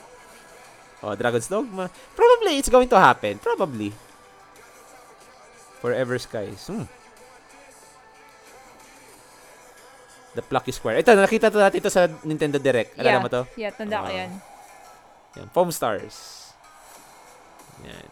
Oh, 1.05 1.15
Dragon's 1.15 1.47
Dogma. 1.47 1.87
Probably 2.13 2.59
it's 2.59 2.69
going 2.69 2.89
to 2.89 2.99
happen. 2.99 3.39
Probably. 3.39 3.95
Forever 5.79 6.17
Skies. 6.19 6.67
Hmm. 6.67 6.89
The 10.35 10.43
Plucky 10.43 10.71
Square. 10.71 10.99
Ito, 10.99 11.15
nakita 11.15 11.47
to 11.49 11.59
natin 11.59 11.79
ito 11.79 11.89
sa 11.89 12.05
Nintendo 12.23 12.59
Direct. 12.59 12.95
Alala 12.95 13.09
Yeah. 13.09 13.23
mo 13.23 13.29
to? 13.29 13.43
Yeah, 13.55 13.71
tanda 13.71 14.03
ko 14.03 14.11
Ah. 14.11 14.15
yan. 14.17 14.31
Yan, 15.35 15.49
Foam 15.51 15.71
Stars. 15.71 16.51
Yan. 17.83 18.11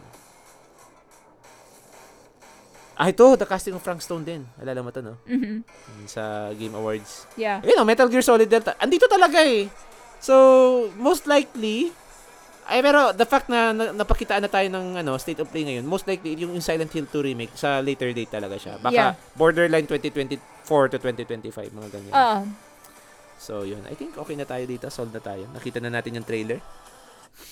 Ah, 2.93 3.09
ito, 3.09 3.25
the 3.33 3.43
casting 3.43 3.73
of 3.73 3.81
Frank 3.81 3.99
Stone 3.99 4.21
din. 4.21 4.45
Alala 4.55 4.79
mo 4.79 4.93
to, 4.93 5.01
no? 5.01 5.17
Mhm. 5.25 5.65
Yung 5.65 6.07
Sa 6.07 6.53
Game 6.53 6.71
Awards. 6.73 7.25
Yeah. 7.33 7.57
Ayun, 7.59 7.81
oh, 7.81 7.87
Metal 7.87 8.05
Gear 8.05 8.21
Solid 8.21 8.45
Delta. 8.45 8.77
Andito 8.77 9.09
talaga 9.09 9.41
eh. 9.41 9.65
So, 10.21 10.33
most 10.95 11.25
likely, 11.25 11.91
ay 12.65 12.79
pero 12.79 13.11
the 13.11 13.25
fact 13.25 13.47
na, 13.47 13.71
na 13.71 13.91
napakitaan 13.91 14.43
na 14.43 14.51
tayo 14.51 14.67
ng 14.67 14.99
ano, 14.99 15.17
state 15.17 15.39
of 15.39 15.49
play 15.49 15.63
ngayon, 15.63 15.83
most 15.83 16.05
likely 16.05 16.33
yung, 16.33 16.55
Silent 16.59 16.89
Hill 16.89 17.05
2 17.05 17.19
remake 17.23 17.53
sa 17.53 17.83
later 17.83 18.11
date 18.11 18.31
talaga 18.31 18.55
siya. 18.55 18.79
Baka 18.79 18.93
Yeah. 18.95 19.11
borderline 19.35 19.83
2024 19.85 20.39
to 20.91 20.97
2025, 20.97 21.71
mga 21.71 21.89
ganyan. 21.91 22.13
Ah, 22.13 22.41
So, 23.35 23.67
yun. 23.67 23.83
I 23.91 23.95
think 23.99 24.15
okay 24.15 24.39
na 24.39 24.47
tayo 24.47 24.63
dito. 24.63 24.87
Sold 24.87 25.11
na 25.11 25.19
tayo. 25.19 25.43
Nakita 25.51 25.83
na 25.83 25.91
natin 25.91 26.15
yung 26.15 26.23
trailer. 26.23 26.63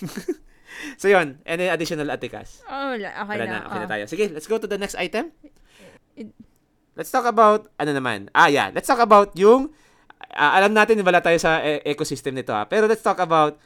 so, 1.00 1.04
yun. 1.04 1.36
Any 1.44 1.68
additional 1.68 2.08
atikas? 2.08 2.64
oh. 2.64 2.96
Okay 2.96 3.36
Wala 3.36 3.44
na. 3.44 3.52
na. 3.60 3.66
Okay 3.68 3.78
na 3.78 3.84
ah. 3.84 3.92
tayo. 3.92 4.04
Sige, 4.08 4.24
let's 4.32 4.48
go 4.48 4.56
to 4.56 4.64
the 4.64 4.80
next 4.80 4.96
item. 4.96 5.28
It- 6.16 6.32
Let's 6.92 7.08
talk 7.08 7.24
about, 7.24 7.72
ano 7.80 7.92
naman? 7.92 8.28
Ah, 8.32 8.52
yeah. 8.52 8.68
Let's 8.68 8.84
talk 8.84 9.00
about 9.00 9.32
yung, 9.32 9.72
ah, 10.32 10.60
alam 10.60 10.76
natin, 10.76 11.00
wala 11.00 11.20
tayo 11.20 11.36
sa 11.36 11.60
e- 11.60 11.80
ecosystem 11.88 12.36
nito 12.36 12.52
ha. 12.52 12.68
Pero 12.68 12.84
let's 12.84 13.00
talk 13.00 13.16
about 13.16 13.56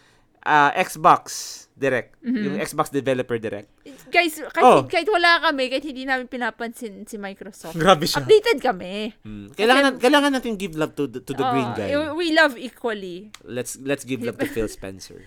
ah, 0.46 0.70
Xbox 0.72 1.24
Direct. 1.72 2.16
Mhm. 2.22 2.40
Yung 2.40 2.56
Xbox 2.56 2.88
Developer 2.88 3.36
Direct. 3.36 3.68
Guys, 4.08 4.40
kahit, 4.48 4.64
Oh. 4.64 4.86
kahit 4.86 5.04
wala 5.06 5.42
kami, 5.42 5.68
kahit 5.68 5.84
hindi 5.84 6.02
namin 6.02 6.24
pinapansin 6.24 7.04
si 7.04 7.18
Microsoft, 7.18 7.76
Grabe 7.82 8.06
siya. 8.06 8.22
updated 8.22 8.58
kami. 8.58 9.12
Hmm. 9.20 9.52
Kailangan, 9.52 9.82
nat- 9.84 10.00
kailangan 10.00 10.30
natin 10.32 10.54
give 10.54 10.72
love 10.72 10.94
to 10.94 11.04
the, 11.04 11.20
to 11.20 11.32
the 11.32 11.42
Oo, 11.42 11.52
green 11.52 11.70
guy. 11.74 11.90
Oh, 11.92 12.14
We 12.14 12.30
love 12.30 12.56
equally. 12.56 13.28
let's 13.42 13.76
let's 13.78 14.02
give 14.02 14.22
love 14.22 14.38
to 14.38 14.48
Phil 14.54 14.66
Spencer. 14.66 15.20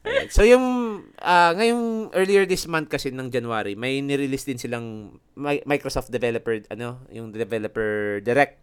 Alright. 0.00 0.30
So 0.30 0.40
yung 0.42 0.64
ah, 1.18 1.52
ngayong 1.52 2.14
earlier 2.14 2.46
this 2.46 2.64
month 2.64 2.88
kasi 2.88 3.10
ng 3.10 3.28
January, 3.28 3.74
may 3.74 3.98
ni-release 3.98 4.46
din 4.46 4.56
silang 4.56 4.86
Mi- 5.34 5.66
Microsoft 5.66 6.08
Developer 6.08 6.54
ano, 6.70 7.02
yung 7.10 7.34
Developer 7.34 8.22
Direct, 8.22 8.62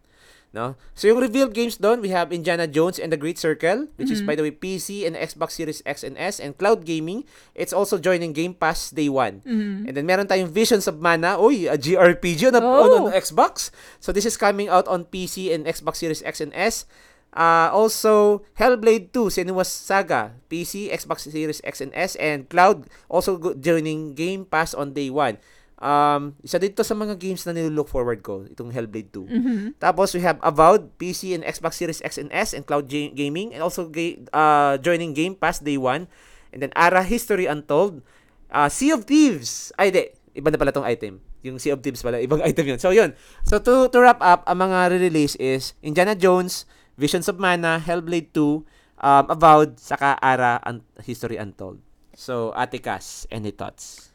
no? 0.50 0.74
So 0.94 1.06
yung 1.06 1.20
revealed 1.20 1.52
games 1.52 1.76
doon, 1.76 2.00
we 2.00 2.08
have 2.10 2.32
Indiana 2.32 2.66
Jones 2.66 2.98
and 2.98 3.12
the 3.12 3.16
Great 3.16 3.38
Circle, 3.38 3.88
which 3.96 4.10
is 4.10 4.20
by 4.20 4.34
the 4.34 4.42
way 4.42 4.50
PC 4.50 5.04
and 5.06 5.14
Xbox 5.14 5.52
Series 5.54 5.82
X 5.84 6.02
and 6.02 6.16
S 6.16 6.40
and 6.40 6.56
cloud 6.56 6.84
gaming. 6.84 7.24
It's 7.54 7.72
also 7.72 7.98
joining 7.98 8.32
Game 8.32 8.54
Pass 8.54 8.90
day 8.90 9.08
one. 9.08 9.40
Mhm. 9.44 9.88
And 9.88 9.94
then 9.94 10.06
meron 10.06 10.26
tayong 10.26 10.48
Visions 10.50 10.88
of 10.88 10.98
Mana. 10.98 11.36
Uy, 11.36 11.68
a 11.68 11.76
GRPG 11.76 12.50
na 12.50 12.60
Oh. 12.60 13.04
on, 13.04 13.12
on 13.12 13.12
Xbox. 13.12 13.70
So 14.00 14.10
this 14.10 14.24
is 14.24 14.36
coming 14.36 14.68
out 14.68 14.88
on 14.88 15.04
PC 15.04 15.52
and 15.52 15.64
Xbox 15.64 16.00
Series 16.00 16.24
X 16.24 16.40
and 16.40 16.50
S. 16.56 16.88
Uh, 17.28 17.68
also, 17.70 18.40
Hellblade 18.56 19.12
2, 19.12 19.28
Senua's 19.28 19.68
Saga, 19.68 20.32
PC, 20.48 20.88
Xbox 20.88 21.28
Series 21.28 21.60
X 21.60 21.84
and 21.84 21.92
S, 21.92 22.16
and 22.16 22.48
Cloud 22.48 22.88
also 23.12 23.36
go- 23.36 23.52
joining 23.52 24.16
Game 24.16 24.48
Pass 24.48 24.72
on 24.72 24.96
day 24.96 25.12
1. 25.12 25.36
Um, 25.78 26.34
isa 26.42 26.58
dito 26.58 26.82
sa 26.82 26.90
mga 26.92 27.14
games 27.14 27.46
na 27.46 27.54
nilook 27.54 27.86
forward 27.86 28.18
ko, 28.18 28.42
itong 28.44 28.74
Hellblade 28.74 29.14
2. 29.14 29.24
Mhm. 29.24 29.58
Tapos 29.78 30.10
we 30.10 30.18
have 30.20 30.42
Avowed, 30.42 30.90
PC 30.98 31.32
and 31.32 31.46
Xbox 31.46 31.78
Series 31.78 32.02
X 32.02 32.18
and 32.18 32.26
S 32.28 32.50
and 32.50 32.66
Cloud 32.66 32.90
Ga- 32.90 33.14
Gaming 33.14 33.54
and 33.54 33.62
also 33.62 33.86
ga- 33.86 34.18
uh, 34.30 34.74
joining 34.78 35.14
Game 35.14 35.38
Pass 35.38 35.62
day 35.62 35.78
1. 35.78 36.10
And 36.50 36.58
then 36.58 36.74
Ara 36.74 37.06
History 37.06 37.46
Untold, 37.46 38.02
uh, 38.50 38.66
Sea 38.66 38.90
of 38.90 39.06
Thieves. 39.06 39.70
Ay, 39.76 39.94
di. 39.94 40.10
Iba 40.34 40.50
na 40.50 40.58
pala 40.58 40.72
tong 40.72 40.82
item. 40.82 41.22
Yung 41.40 41.62
Sea 41.62 41.70
of 41.70 41.78
Thieves 41.78 42.02
pala, 42.02 42.18
ibang 42.26 42.42
item 42.42 42.66
yun. 42.66 42.80
So, 42.82 42.90
yun. 42.90 43.14
So, 43.46 43.62
to, 43.62 43.86
to 43.86 43.98
wrap 44.02 44.18
up, 44.18 44.42
ang 44.46 44.58
mga 44.60 44.90
re-release 44.90 45.38
is 45.38 45.78
Indiana 45.78 46.18
Jones, 46.18 46.66
Visions 46.96 47.30
of 47.30 47.38
Mana, 47.38 47.78
Hellblade 47.78 48.34
2, 48.34 48.66
um, 48.98 49.24
Avowed, 49.30 49.78
saka 49.78 50.18
Ara 50.18 50.58
Un- 50.66 50.82
History 50.98 51.38
Untold. 51.38 51.78
So, 52.18 52.50
Ate 52.58 52.82
Cass, 52.82 53.30
any 53.30 53.54
thoughts? 53.54 54.10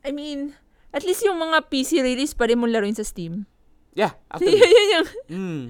I 0.00 0.16
mean, 0.16 0.56
at 0.92 1.02
least 1.04 1.24
yung 1.24 1.36
mga 1.36 1.68
PC 1.68 2.00
release 2.00 2.32
pa 2.32 2.48
rin 2.48 2.58
mo 2.58 2.64
laruin 2.64 2.96
sa 2.96 3.04
Steam. 3.04 3.44
Yeah, 3.98 4.14
Yun 4.38 4.54
actually. 4.54 4.62
yung, 4.94 5.06
mm. 5.26 5.62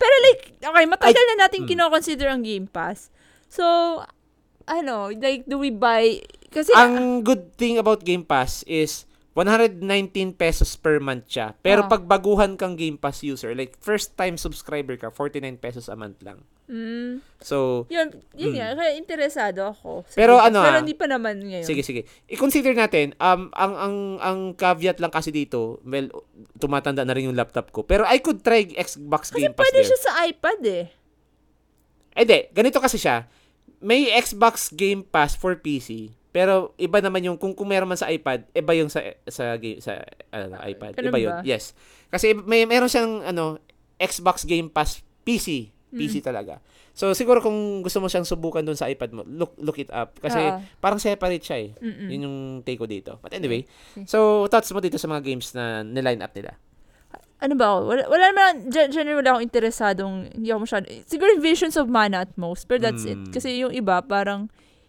pero 0.00 0.14
like, 0.30 0.42
okay, 0.56 0.84
matagal 0.88 1.24
na 1.34 1.36
natin 1.46 1.60
mm. 1.64 1.68
kino-consider 1.68 2.32
ang 2.32 2.40
Game 2.40 2.64
Pass. 2.64 3.12
So, 3.52 3.64
ano, 4.64 5.12
like, 5.12 5.44
do 5.44 5.60
we 5.60 5.68
buy, 5.68 6.24
kasi, 6.48 6.72
Ang 6.72 7.20
good 7.20 7.52
thing 7.60 7.76
about 7.76 8.02
Game 8.02 8.24
Pass 8.24 8.64
is 8.64 9.04
119 9.34 9.82
pesos 10.32 10.74
per 10.74 10.98
month 10.98 11.26
siya. 11.28 11.58
Pero 11.58 11.84
Ah. 11.84 11.90
pag 11.90 12.02
baguhan 12.02 12.54
kang 12.54 12.74
Game 12.74 12.94
Pass 12.94 13.20
user, 13.20 13.50
like 13.50 13.74
first 13.76 14.14
time 14.14 14.34
subscriber 14.34 14.94
ka, 14.94 15.10
49 15.10 15.58
pesos 15.58 15.86
a 15.86 15.94
month 15.94 16.22
lang. 16.22 16.38
Mm. 16.64 17.20
So, 17.38 17.84
Yun, 17.92 18.08
yun 18.32 18.50
Mm. 18.50 18.56
nga, 18.56 18.68
kaya 18.74 18.92
interesado 18.94 19.68
ako. 19.68 20.06
sa 20.06 20.16
Pero 20.16 20.40
ano, 20.40 20.62
Pero 20.62 20.78
ah, 20.78 20.80
hindi 20.80 20.94
pa 20.94 21.04
naman 21.04 21.36
ngayon. 21.36 21.60
sige 21.62 21.82
sige. 21.82 22.08
I-consider 22.24 22.72
natin 22.72 23.12
um 23.18 23.52
ang 23.52 23.74
ang 23.74 23.96
ang 24.18 24.38
caveat 24.54 24.96
lang 24.96 25.10
kasi 25.10 25.28
dito, 25.28 25.82
well 25.82 26.08
tumatanda 26.56 27.02
na 27.02 27.12
rin 27.12 27.28
yung 27.28 27.36
laptop 27.36 27.68
ko. 27.68 27.82
Pero 27.82 28.06
I 28.06 28.16
could 28.16 28.40
try 28.40 28.64
Xbox 28.64 29.28
Kasi 29.28 29.44
Game 29.44 29.52
Pass 29.52 29.66
pwede 29.66 29.76
there. 29.76 29.88
siya 29.90 29.98
sa 30.00 30.12
iPad 30.24 30.60
eh. 30.64 30.84
Eh 32.14 32.24
di, 32.24 32.38
ganito 32.48 32.78
kasi 32.78 32.96
siya. 32.96 33.26
May 33.78 34.08
Xbox 34.14 34.70
Game 34.70 35.02
Pass 35.02 35.34
for 35.34 35.58
PC. 35.58 36.14
Pero 36.34 36.74
iba 36.82 36.98
naman 36.98 37.22
yung 37.22 37.38
kung, 37.38 37.54
kung 37.54 37.70
meron 37.70 37.86
man 37.86 37.94
sa 37.94 38.10
iPad, 38.10 38.50
iba 38.50 38.72
yung 38.74 38.90
sa 38.90 38.98
sa 39.30 39.54
sa 39.54 39.92
ano, 40.34 40.58
iPad. 40.58 40.98
Ganun 40.98 41.14
iba 41.14 41.20
yun. 41.22 41.30
ba? 41.30 41.46
Yes. 41.46 41.78
Kasi 42.10 42.34
may 42.34 42.66
meron 42.66 42.90
siyang 42.90 43.22
ano 43.22 43.62
Xbox 44.02 44.42
Game 44.42 44.66
Pass 44.66 44.98
PC. 45.22 45.70
PC 45.94 46.26
talaga. 46.26 46.58
So 46.90 47.14
siguro 47.14 47.38
kung 47.38 47.86
gusto 47.86 48.02
mo 48.02 48.10
siyang 48.10 48.26
subukan 48.26 48.66
doon 48.66 48.74
sa 48.74 48.90
iPad 48.90 49.14
mo, 49.14 49.22
look 49.30 49.54
look 49.62 49.78
it 49.78 49.94
up 49.94 50.18
kasi 50.18 50.42
Oo. 50.42 50.58
parang 50.82 50.98
separate 50.98 51.38
siya 51.38 51.58
eh. 51.62 51.70
Mm-mm. 51.78 52.10
Yun 52.10 52.24
yung 52.26 52.38
take 52.66 52.82
ko 52.82 52.90
dito. 52.90 53.22
But 53.22 53.30
anyway, 53.38 53.62
so 54.02 54.50
thoughts 54.50 54.74
mo 54.74 54.82
dito 54.82 54.98
sa 54.98 55.06
mga 55.06 55.22
games 55.22 55.54
na 55.54 55.86
niline 55.86 56.18
up 56.18 56.34
nila? 56.34 56.58
Ano 57.42 57.54
ba 57.60 57.76
ako? 57.76 57.78
Wala, 57.92 58.02
wala 58.08 58.24
naman, 58.30 58.52
gen- 58.72 58.90
generally 58.94 59.20
wala 59.20 59.36
akong 59.36 59.46
interesadong, 59.46 60.14
hindi 60.32 60.48
ako 60.48 60.60
masyado, 60.64 60.84
siguro 61.04 61.30
Visions 61.42 61.76
of 61.76 61.92
Mana 61.92 62.24
at 62.24 62.32
most, 62.40 62.64
but 62.70 62.80
that's 62.80 63.04
it. 63.04 63.20
Mm. 63.20 63.32
Kasi 63.36 63.60
yung 63.60 63.74
iba, 63.74 64.00
parang, 64.00 64.48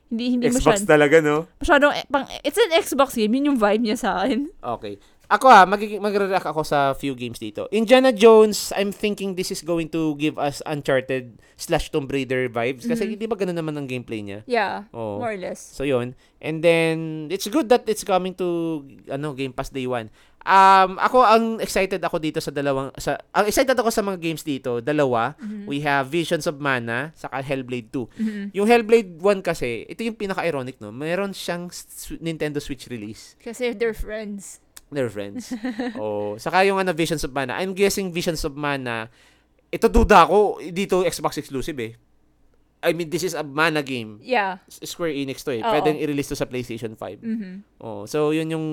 hindi, 0.10 0.38
hindi 0.38 0.46
Xbox 0.54 0.86
masyado, 0.86 0.86
talaga, 0.86 1.18
no? 1.22 1.50
masyadong, 1.58 1.94
eh, 1.98 2.06
pang, 2.08 2.26
it's 2.46 2.60
an 2.62 2.72
Xbox 2.78 3.18
game, 3.18 3.34
yun 3.36 3.56
yung 3.56 3.60
vibe 3.60 3.84
niya 3.84 3.98
sa 3.98 4.10
akin. 4.22 4.48
Okay. 4.62 5.02
Ako 5.26 5.50
ha, 5.50 5.66
magiging 5.66 5.98
magre-react 6.00 6.46
ako 6.46 6.62
sa 6.62 6.94
few 6.94 7.18
games 7.18 7.42
dito. 7.42 7.66
Indiana 7.74 8.14
Jones, 8.14 8.70
I'm 8.78 8.94
thinking 8.94 9.34
this 9.34 9.50
is 9.50 9.66
going 9.66 9.90
to 9.90 10.14
give 10.16 10.38
us 10.38 10.62
Uncharted 10.66 11.42
slash 11.58 11.90
Tomb 11.90 12.06
Raider 12.06 12.46
vibes. 12.46 12.86
Kasi 12.86 13.06
Mhm. 13.06 13.12
hindi 13.18 13.26
ba 13.26 13.36
ganun 13.36 13.58
naman 13.58 13.74
ang 13.74 13.88
gameplay 13.90 14.22
niya? 14.22 14.46
Yeah, 14.46 14.86
Oh. 14.94 15.18
more 15.18 15.34
or 15.34 15.40
less. 15.40 15.58
So 15.58 15.82
yun. 15.82 16.14
And 16.38 16.62
then, 16.62 17.26
it's 17.34 17.50
good 17.50 17.74
that 17.74 17.90
it's 17.90 18.06
coming 18.06 18.38
to 18.38 18.82
ano 19.10 19.34
Game 19.34 19.50
Pass 19.50 19.74
Day 19.74 19.90
1. 19.90 20.14
Um, 20.46 21.02
ako 21.02 21.26
ang 21.26 21.58
excited 21.58 21.98
ako 22.06 22.22
dito 22.22 22.38
sa 22.38 22.54
dalawang 22.54 22.94
sa 23.02 23.18
ang 23.34 23.50
excited 23.50 23.74
ako 23.74 23.90
sa 23.90 24.06
mga 24.06 24.22
games 24.22 24.46
dito, 24.46 24.78
dalawa. 24.78 25.34
Mhm. 25.42 25.66
We 25.66 25.82
have 25.82 26.06
Visions 26.06 26.46
of 26.46 26.62
Mana 26.62 27.18
saka 27.18 27.42
Hellblade 27.42 27.90
2. 27.90 28.06
Mhm. 28.14 28.54
Yung 28.54 28.70
Hellblade 28.70 29.18
1 29.18 29.42
kasi, 29.42 29.90
ito 29.90 30.06
yung 30.06 30.14
pinaka-ironic 30.14 30.78
no. 30.78 30.94
Meron 30.94 31.34
siyang 31.34 31.74
Nintendo 32.22 32.62
Switch 32.62 32.86
release. 32.94 33.34
Kasi 33.42 33.74
they're 33.74 33.98
friends. 33.98 34.62
They're 34.96 35.12
friends. 35.12 35.52
oh, 36.00 36.40
saka 36.40 36.64
yung 36.64 36.80
ano 36.80 36.96
Visions 36.96 37.28
of 37.28 37.36
Mana. 37.36 37.60
I'm 37.60 37.76
guessing 37.76 38.16
Visions 38.16 38.42
of 38.48 38.56
Mana 38.56 39.12
ito 39.76 39.92
duda 39.92 40.24
ko 40.30 40.62
dito 40.62 41.04
Xbox 41.04 41.36
exclusive 41.42 41.78
eh. 41.84 41.94
I 42.86 42.94
mean, 42.94 43.10
this 43.10 43.26
is 43.26 43.34
a 43.34 43.42
Mana 43.42 43.82
game. 43.82 44.22
Yeah. 44.22 44.62
Square 44.70 45.18
Enix 45.18 45.42
to 45.42 45.58
eh. 45.58 45.66
Oo. 45.66 45.74
Pwedeng 45.74 45.98
i-release 45.98 46.30
to 46.30 46.38
sa 46.38 46.46
PlayStation 46.46 46.94
5. 46.94 47.18
Mhm. 47.26 47.82
Oh, 47.82 48.06
so 48.06 48.30
yun 48.30 48.46
yung 48.54 48.66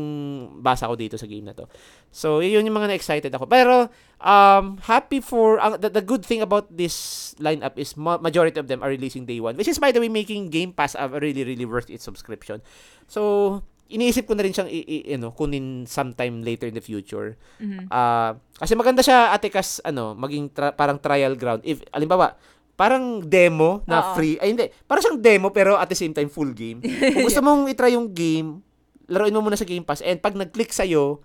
basa 0.61 0.85
ko 0.85 1.01
dito 1.01 1.17
sa 1.17 1.25
game 1.25 1.49
na 1.49 1.57
to. 1.57 1.65
So 2.13 2.45
yun 2.45 2.69
yung 2.69 2.77
mga 2.77 2.93
na-excited 2.93 3.33
ako. 3.33 3.49
Pero 3.49 3.89
um 4.21 4.77
happy 4.85 5.25
for 5.25 5.57
ang 5.65 5.81
the, 5.81 5.89
the 5.89 6.05
good 6.05 6.29
thing 6.29 6.45
about 6.45 6.69
this 6.69 7.33
lineup 7.41 7.73
is 7.81 7.97
ma- 7.97 8.21
majority 8.21 8.61
of 8.61 8.69
them 8.69 8.85
are 8.85 8.93
releasing 8.93 9.25
day 9.25 9.41
one, 9.41 9.57
which 9.57 9.67
is 9.71 9.81
by 9.81 9.89
the 9.91 9.99
way 9.99 10.13
making 10.13 10.53
Game 10.53 10.77
Pass 10.77 10.93
a 10.93 11.09
really 11.09 11.43
really 11.43 11.65
worth 11.65 11.89
its 11.89 12.05
subscription. 12.05 12.61
So 13.09 13.65
iniisip 13.93 14.25
ko 14.25 14.33
na 14.33 14.43
rin 14.43 14.51
siyang 14.51 14.67
i, 14.67 14.81
i- 14.81 15.15
ano, 15.15 15.31
kunin 15.31 15.85
sometime 15.85 16.41
later 16.41 16.65
in 16.65 16.73
the 16.73 16.81
future. 16.81 17.37
Mhm. 17.57 17.87
Ah, 17.87 18.35
kasi 18.55 18.73
maganda 18.73 19.01
siya 19.01 19.31
ate 19.31 19.47
kas 19.47 19.79
ano, 19.83 20.13
maging 20.13 20.49
tra- 20.49 20.73
parang 20.73 20.97
trial 20.97 21.35
ground. 21.35 21.61
If 21.63 21.85
alimbawa, 21.89 22.35
parang 22.73 23.21
demo 23.21 23.85
na 23.85 24.01
Oo. 24.03 24.17
free. 24.17 24.37
Ay 24.37 24.51
hindi, 24.51 24.67
parang 24.83 25.03
siyang 25.03 25.21
demo 25.21 25.49
pero 25.49 25.77
at 25.77 25.87
the 25.87 25.95
same 25.95 26.11
time 26.11 26.27
full 26.27 26.51
game. 26.51 26.81
Kung 27.13 27.25
gusto 27.25 27.41
mong 27.41 27.69
i-try 27.69 27.93
yung 27.93 28.09
game, 28.09 28.65
laruin 29.07 29.31
mo 29.31 29.45
muna 29.45 29.55
sa 29.55 29.69
Game 29.69 29.85
Pass 29.85 30.01
and 30.01 30.19
pag 30.19 30.33
nag-click 30.33 30.73
sa'yo, 30.73 31.21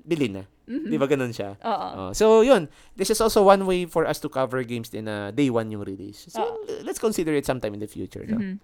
bilhin 0.00 0.32
na. 0.32 0.44
Mhm. 0.64 0.88
Di 0.88 0.96
ba 0.96 1.04
ganun 1.04 1.30
siya? 1.30 1.56
Oo. 1.58 1.88
Oh, 1.98 2.10
so, 2.12 2.40
yun. 2.40 2.68
This 2.92 3.08
is 3.08 3.20
also 3.20 3.40
one 3.42 3.60
way 3.62 3.84
for 3.84 4.04
us 4.04 4.16
to 4.18 4.28
cover 4.28 4.60
games 4.62 4.88
din 4.88 5.04
na 5.04 5.28
day 5.28 5.48
one 5.48 5.68
yung 5.68 5.80
release. 5.80 6.28
So, 6.28 6.40
Oo. 6.40 6.84
let's 6.84 6.96
consider 6.98 7.32
it 7.32 7.44
sometime 7.44 7.72
in 7.72 7.80
the 7.80 7.88
future. 7.88 8.24
No? 8.24 8.36
Mhm. 8.36 8.56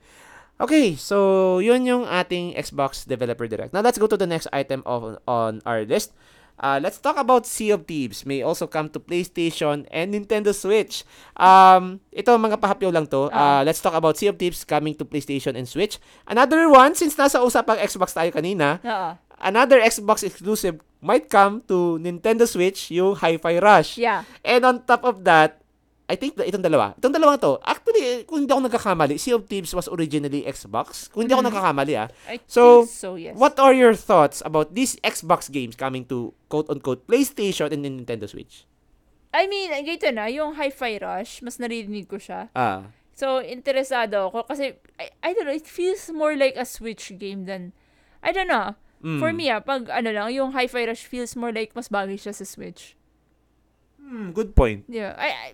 Okay, 0.55 0.94
so 0.94 1.59
yun 1.59 1.82
yung 1.82 2.06
ating 2.06 2.55
Xbox 2.55 3.02
Developer 3.02 3.51
Direct. 3.51 3.74
Now 3.74 3.82
let's 3.82 3.98
go 3.98 4.06
to 4.06 4.14
the 4.14 4.26
next 4.26 4.47
item 4.55 4.86
of 4.86 5.18
on 5.26 5.59
our 5.66 5.82
list. 5.82 6.14
Uh, 6.55 6.78
let's 6.78 7.02
talk 7.02 7.18
about 7.18 7.47
Sea 7.51 7.74
of 7.74 7.82
Thieves. 7.90 8.22
May 8.22 8.47
also 8.47 8.70
come 8.70 8.86
to 8.94 9.02
PlayStation 9.02 9.90
and 9.90 10.14
Nintendo 10.14 10.55
Switch. 10.55 11.02
Um, 11.35 11.98
ito 12.14 12.31
mga 12.39 12.62
pahapyaw 12.62 12.94
lang 12.94 13.10
to. 13.10 13.26
Uh, 13.35 13.66
let's 13.66 13.82
talk 13.82 13.98
about 13.98 14.14
Sea 14.14 14.31
of 14.31 14.39
Thieves 14.39 14.62
coming 14.62 14.94
to 14.94 15.02
PlayStation 15.02 15.59
and 15.59 15.66
Switch. 15.66 15.98
Another 16.31 16.70
one, 16.70 16.94
since 16.94 17.18
nasa 17.18 17.43
usapang 17.43 17.82
Xbox 17.82 18.14
tayo 18.14 18.31
kanina, 18.31 18.78
Oo. 18.86 19.18
another 19.43 19.82
Xbox 19.82 20.22
exclusive 20.22 20.78
might 21.02 21.26
come 21.26 21.59
to 21.66 21.98
Nintendo 21.98 22.47
Switch, 22.47 22.94
yung 22.94 23.18
Hi-Fi 23.18 23.59
Rush. 23.59 23.98
Yeah. 23.98 24.22
And 24.47 24.62
on 24.62 24.86
top 24.86 25.02
of 25.02 25.26
that, 25.26 25.64
I 26.05 26.16
think 26.16 26.36
itong 26.36 26.60
dalawa. 26.60 26.93
Itong 27.01 27.16
dalawa 27.16 27.40
to, 27.40 27.56
actually, 27.64 28.28
kung 28.28 28.44
hindi 28.44 28.52
ako 28.52 28.68
nagkakamali, 28.68 29.16
Sea 29.16 29.40
of 29.40 29.48
Thieves 29.48 29.72
was 29.72 29.89
originally 29.89 30.44
Xbox. 30.44 31.09
Kung 31.09 31.24
hindi 31.24 31.32
ako 31.32 31.40
Mhm. 31.40 31.48
nagkakamali 31.48 31.94
ah. 31.97 32.09
I 32.28 32.36
So, 32.44 32.85
so, 32.85 33.16
yes. 33.16 33.32
What 33.32 33.56
are 33.56 33.72
your 33.72 33.97
thoughts 33.97 34.44
about 34.44 34.76
these 34.76 35.01
Xbox 35.01 35.48
games 35.48 35.72
coming 35.74 36.05
to 36.12 36.36
quote-unquote 36.52 37.09
PlayStation 37.09 37.72
and 37.72 37.81
Nintendo 37.82 38.28
Switch? 38.28 38.68
I 39.32 39.48
mean, 39.48 39.72
ganito 39.72 40.12
na, 40.12 40.28
yung 40.28 40.55
Hi-Fi 40.55 41.01
Rush, 41.01 41.40
mas 41.40 41.56
narinig 41.56 42.05
ko 42.06 42.20
siya. 42.20 42.52
Ah, 42.52 42.93
So, 43.14 43.39
interesado 43.40 44.28
ako 44.28 44.44
kasi, 44.44 44.74
I, 44.98 45.06
I 45.22 45.31
don't 45.32 45.47
know, 45.47 45.55
it 45.55 45.64
feels 45.64 46.10
more 46.10 46.35
like 46.35 46.59
a 46.59 46.66
Switch 46.66 47.14
game 47.16 47.47
than, 47.47 47.70
I 48.20 48.35
don't 48.35 48.51
know. 48.51 48.74
mm. 49.01 49.22
For 49.22 49.32
me, 49.32 49.48
ah, 49.48 49.62
pag 49.62 49.86
ano 49.89 50.12
lang, 50.12 50.35
yung 50.35 50.52
Hi-Fi 50.52 50.85
Rush 50.85 51.06
feels 51.06 51.32
more 51.32 51.55
like 51.55 51.72
mas 51.72 51.89
bagay 51.89 52.18
siya 52.18 52.35
sa 52.35 52.44
Switch. 52.44 52.93
Hmm, 53.97 54.35
good 54.36 54.52
point. 54.52 54.85
Yeah. 54.85 55.14
I, 55.16 55.28
I, 55.31 55.47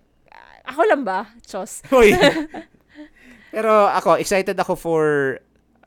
ako 0.71 0.81
lang 0.87 1.03
ba? 1.03 1.27
Chos. 1.43 1.83
Pero 3.55 3.73
ako, 3.87 4.17
excited 4.17 4.55
ako 4.55 4.75
for 4.75 5.05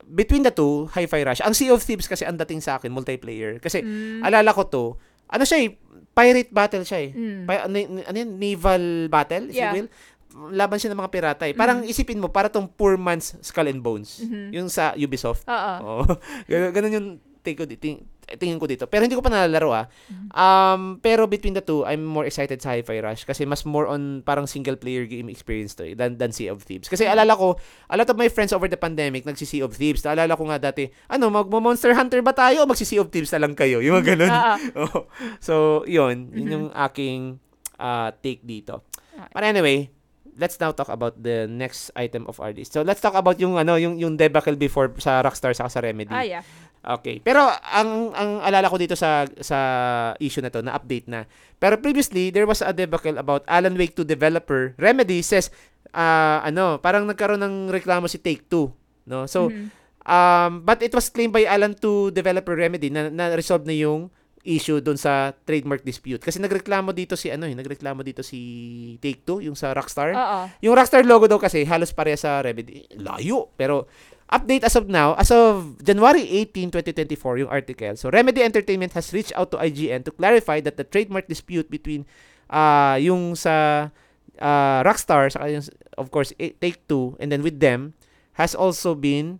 between 0.04 0.44
the 0.44 0.52
two, 0.52 0.84
Hi-Fi 0.92 1.24
Rush. 1.24 1.40
Ang 1.40 1.56
Sea 1.56 1.72
of 1.72 1.80
Thieves 1.80 2.04
kasi 2.04 2.22
ang 2.22 2.36
dating 2.36 2.60
sa 2.60 2.76
akin, 2.76 2.92
multiplayer. 2.92 3.56
Kasi 3.56 3.80
Mm. 3.80 4.20
alala 4.20 4.52
ko 4.52 4.62
to, 4.64 4.84
ano 5.26 5.42
siya 5.42 5.64
eh, 5.64 5.68
pirate 6.12 6.52
battle 6.52 6.84
siya 6.84 7.00
eh. 7.00 7.10
Mm. 7.10 7.40
Na- 7.42 7.66
na- 7.66 8.04
ano 8.04 8.16
yun, 8.18 8.30
naval 8.36 8.84
battle, 9.08 9.48
if 9.48 9.56
Yeah. 9.56 9.72
you 9.72 9.80
will. 9.80 9.88
Laban 10.52 10.76
siya 10.76 10.90
ng 10.90 10.98
mga 10.98 11.08
pirata 11.08 11.44
eh. 11.46 11.54
Parang 11.54 11.80
isipin 11.82 12.18
mo, 12.18 12.28
para 12.28 12.50
tong 12.50 12.66
poor 12.66 12.98
man's 12.98 13.38
Skull 13.40 13.70
and 13.70 13.80
Bones. 13.80 14.18
Mhm. 14.20 14.50
Yung 14.52 14.68
sa 14.68 14.92
Ubisoft. 14.94 15.46
Oo. 15.46 16.04
Ganun, 16.50 16.70
ganun 16.70 16.92
yung 16.92 17.08
take 17.44 17.60
ko, 17.60 17.68
ting, 17.68 18.08
tingin 18.40 18.56
ko 18.56 18.64
dito. 18.64 18.88
Pero 18.88 19.04
hindi 19.04 19.12
ko 19.12 19.20
pa 19.20 19.28
nalalaro 19.28 19.70
ah. 19.70 19.86
Mm-hmm. 20.08 20.28
Um, 20.32 20.82
pero 20.98 21.28
between 21.28 21.52
the 21.52 21.60
two, 21.60 21.84
I'm 21.84 22.00
more 22.00 22.24
excited 22.24 22.56
sa 22.58 22.72
Hi-Fi 22.72 23.04
Rush 23.04 23.28
kasi 23.28 23.44
mas 23.44 23.68
more 23.68 23.84
on 23.84 24.24
parang 24.24 24.48
single 24.48 24.80
player 24.80 25.04
game 25.04 25.28
experience 25.28 25.76
to 25.76 25.84
eh, 25.84 25.92
than, 25.92 26.16
than 26.16 26.32
Sea 26.32 26.48
of 26.48 26.64
Thieves. 26.64 26.88
Kasi 26.88 27.04
alala 27.04 27.36
ko, 27.36 27.60
a 27.92 27.96
lot 28.00 28.08
of 28.08 28.16
my 28.16 28.32
friends 28.32 28.56
over 28.56 28.64
the 28.64 28.80
pandemic 28.80 29.28
nagsi 29.28 29.44
Sea 29.44 29.60
of 29.60 29.76
Thieves. 29.76 30.00
Naalala 30.02 30.34
ko 30.34 30.48
nga 30.48 30.56
dati, 30.56 30.88
ano, 31.12 31.28
mag-Monster 31.28 31.92
Hunter 31.92 32.24
ba 32.24 32.32
tayo 32.32 32.64
o 32.64 32.66
magsi 32.66 32.88
Sea 32.88 33.04
of 33.04 33.12
Thieves 33.12 33.28
na 33.36 33.44
lang 33.44 33.52
kayo? 33.52 33.84
Yung 33.84 34.00
mga 34.00 34.16
ganun. 34.16 34.32
Oo. 34.88 34.98
so, 35.36 35.84
yun. 35.84 36.32
Yun 36.32 36.48
Mhm. 36.48 36.52
yung 36.56 36.66
aking 36.72 37.20
uh, 37.76 38.08
take 38.24 38.40
dito. 38.40 38.80
But 39.30 39.44
anyway, 39.44 39.92
let's 40.34 40.58
now 40.58 40.74
talk 40.74 40.90
about 40.90 41.14
the 41.14 41.46
next 41.46 41.94
item 41.94 42.26
of 42.26 42.42
our 42.42 42.50
list. 42.50 42.74
So, 42.74 42.82
let's 42.82 42.98
talk 42.98 43.14
about 43.14 43.38
yung 43.38 43.54
ano, 43.54 43.78
yung 43.78 43.94
yung 43.94 44.18
debacle 44.18 44.58
before 44.58 44.90
sa 44.98 45.22
Rockstar 45.22 45.54
sa 45.54 45.70
sa 45.70 45.78
Remedy. 45.78 46.10
Ah, 46.10 46.26
yeah. 46.26 46.42
Okay. 46.84 47.24
Pero 47.24 47.40
ang 47.64 48.12
ang 48.12 48.44
alala 48.44 48.68
ko 48.68 48.76
dito 48.76 48.92
sa 48.92 49.24
sa 49.40 49.58
issue 50.20 50.44
na 50.44 50.52
to 50.52 50.60
na 50.60 50.76
update 50.76 51.08
na. 51.08 51.24
Pero 51.56 51.80
previously 51.80 52.28
there 52.28 52.44
was 52.44 52.60
a 52.60 52.70
debacle 52.70 53.16
about 53.16 53.40
Alan 53.48 53.72
Wake 53.74 53.96
2 53.96 54.04
developer 54.04 54.76
Remedy 54.76 55.24
says 55.24 55.48
ah 55.90 56.44
ano, 56.44 56.76
parang 56.76 57.08
nagkaroon 57.08 57.40
ng 57.40 57.56
reklamo 57.70 58.04
si 58.04 58.20
Take-Two, 58.20 58.68
no? 59.06 59.24
So 59.24 59.48
Mhm. 59.48 59.66
um 60.04 60.52
but 60.60 60.84
it 60.84 60.92
was 60.92 61.08
claimed 61.08 61.32
by 61.32 61.48
Alan 61.48 61.72
2 61.72 62.12
developer 62.12 62.52
Remedy 62.52 62.92
na, 62.92 63.08
na 63.08 63.32
resolve 63.32 63.64
na 63.64 63.72
yung 63.72 64.12
issue 64.44 64.76
doon 64.76 65.00
sa 65.00 65.32
trademark 65.48 65.80
dispute. 65.80 66.20
Kasi 66.20 66.36
nagreklamo 66.36 66.92
dito 66.92 67.16
si 67.16 67.32
ano, 67.32 67.48
eh, 67.48 67.56
nagreklamo 67.56 68.04
dito 68.04 68.20
si 68.20 68.36
Take-Two 69.00 69.40
yung 69.40 69.56
sa 69.56 69.72
Rockstar. 69.72 70.12
Oo. 70.12 70.40
Yung 70.60 70.76
Rockstar 70.76 71.00
logo 71.00 71.24
daw 71.24 71.40
kasi 71.40 71.64
halos 71.64 71.96
pareha 71.96 72.20
sa 72.20 72.44
Remedy. 72.44 72.84
Layo. 73.00 73.48
Pero 73.56 73.88
update 74.30 74.64
as 74.64 74.76
of 74.76 74.88
now, 74.88 75.14
as 75.14 75.30
of 75.30 75.76
January 75.82 76.22
18, 76.22 76.70
2024, 76.70 77.38
yung 77.38 77.48
article. 77.48 77.96
So 77.96 78.10
Remedy 78.10 78.42
Entertainment 78.42 78.92
has 78.92 79.12
reached 79.12 79.32
out 79.36 79.50
to 79.52 79.58
IGN 79.58 80.04
to 80.04 80.10
clarify 80.10 80.60
that 80.60 80.76
the 80.76 80.84
trademark 80.84 81.28
dispute 81.28 81.70
between 81.70 82.06
uh, 82.50 82.96
yung 83.00 83.34
sa 83.36 83.88
uh, 84.40 84.80
Rockstar, 84.82 85.30
saka 85.30 85.50
yung, 85.50 85.64
of 85.98 86.10
course, 86.10 86.32
eh, 86.38 86.52
Take-Two, 86.60 87.16
and 87.20 87.30
then 87.30 87.42
with 87.42 87.60
them, 87.60 87.94
has 88.34 88.54
also 88.54 88.94
been 88.94 89.38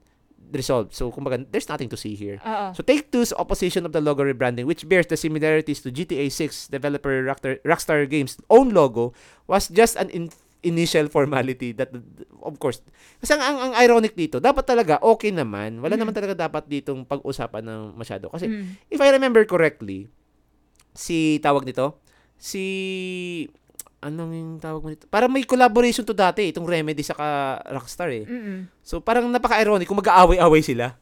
resolved. 0.55 0.95
So, 0.95 1.11
kumbaga, 1.11 1.43
there's 1.51 1.69
nothing 1.69 1.91
to 1.91 1.99
see 1.99 2.15
here. 2.15 2.39
Oo. 2.47 2.71
So 2.75 2.87
Take-Two's 2.87 3.35
opposition 3.35 3.85
of 3.85 3.93
the 3.93 4.01
logo 4.01 4.23
rebranding, 4.23 4.67
which 4.71 4.89
bears 4.89 5.07
the 5.11 5.19
similarities 5.19 5.83
to 5.83 5.91
GTA 5.91 6.31
6 6.31 6.69
developer 6.69 7.27
Rockstar, 7.27 7.59
Rockstar 7.67 8.09
Games' 8.09 8.39
own 8.49 8.71
logo, 8.71 9.13
was 9.47 9.67
just 9.69 9.97
an 9.97 10.11
in- 10.11 10.31
initial 10.65 11.07
formality 11.07 11.71
that, 11.71 11.93
of 12.41 12.57
course, 12.57 12.81
kasi 13.19 13.33
ang, 13.33 13.43
ang, 13.43 13.59
ang 13.61 13.73
ironic 13.77 14.13
dito, 14.13 14.41
dapat 14.41 14.65
talaga 14.65 14.97
okay 14.99 15.29
naman. 15.29 15.79
Wala 15.79 15.95
Mm. 15.95 16.01
naman 16.01 16.13
talaga 16.13 16.35
dapat 16.35 16.65
ditong 16.67 17.05
pag-usapan 17.05 17.63
ng 17.63 17.81
masyado. 17.95 18.27
Kasi, 18.29 18.49
Mm. 18.49 18.65
if 18.89 18.99
I 18.99 19.13
remember 19.13 19.45
correctly, 19.45 20.09
si, 20.91 21.37
tawag 21.39 21.63
nito, 21.63 22.01
si, 22.35 22.65
anong 24.01 24.33
yung 24.33 24.53
tawag 24.59 24.81
mo 24.81 24.89
nito? 24.89 25.05
Parang 25.09 25.29
may 25.29 25.45
collaboration 25.45 26.03
to 26.03 26.13
dati, 26.13 26.49
itong 26.49 26.65
Remedy 26.65 27.01
sa 27.01 27.17
Rockstar 27.65 28.13
eh. 28.13 28.25
Mm-mm. 28.25 28.69
So, 28.81 29.01
parang 29.01 29.29
napaka-ironic 29.29 29.85
kung 29.85 30.01
mag-aaway-away 30.01 30.61
sila. 30.61 30.97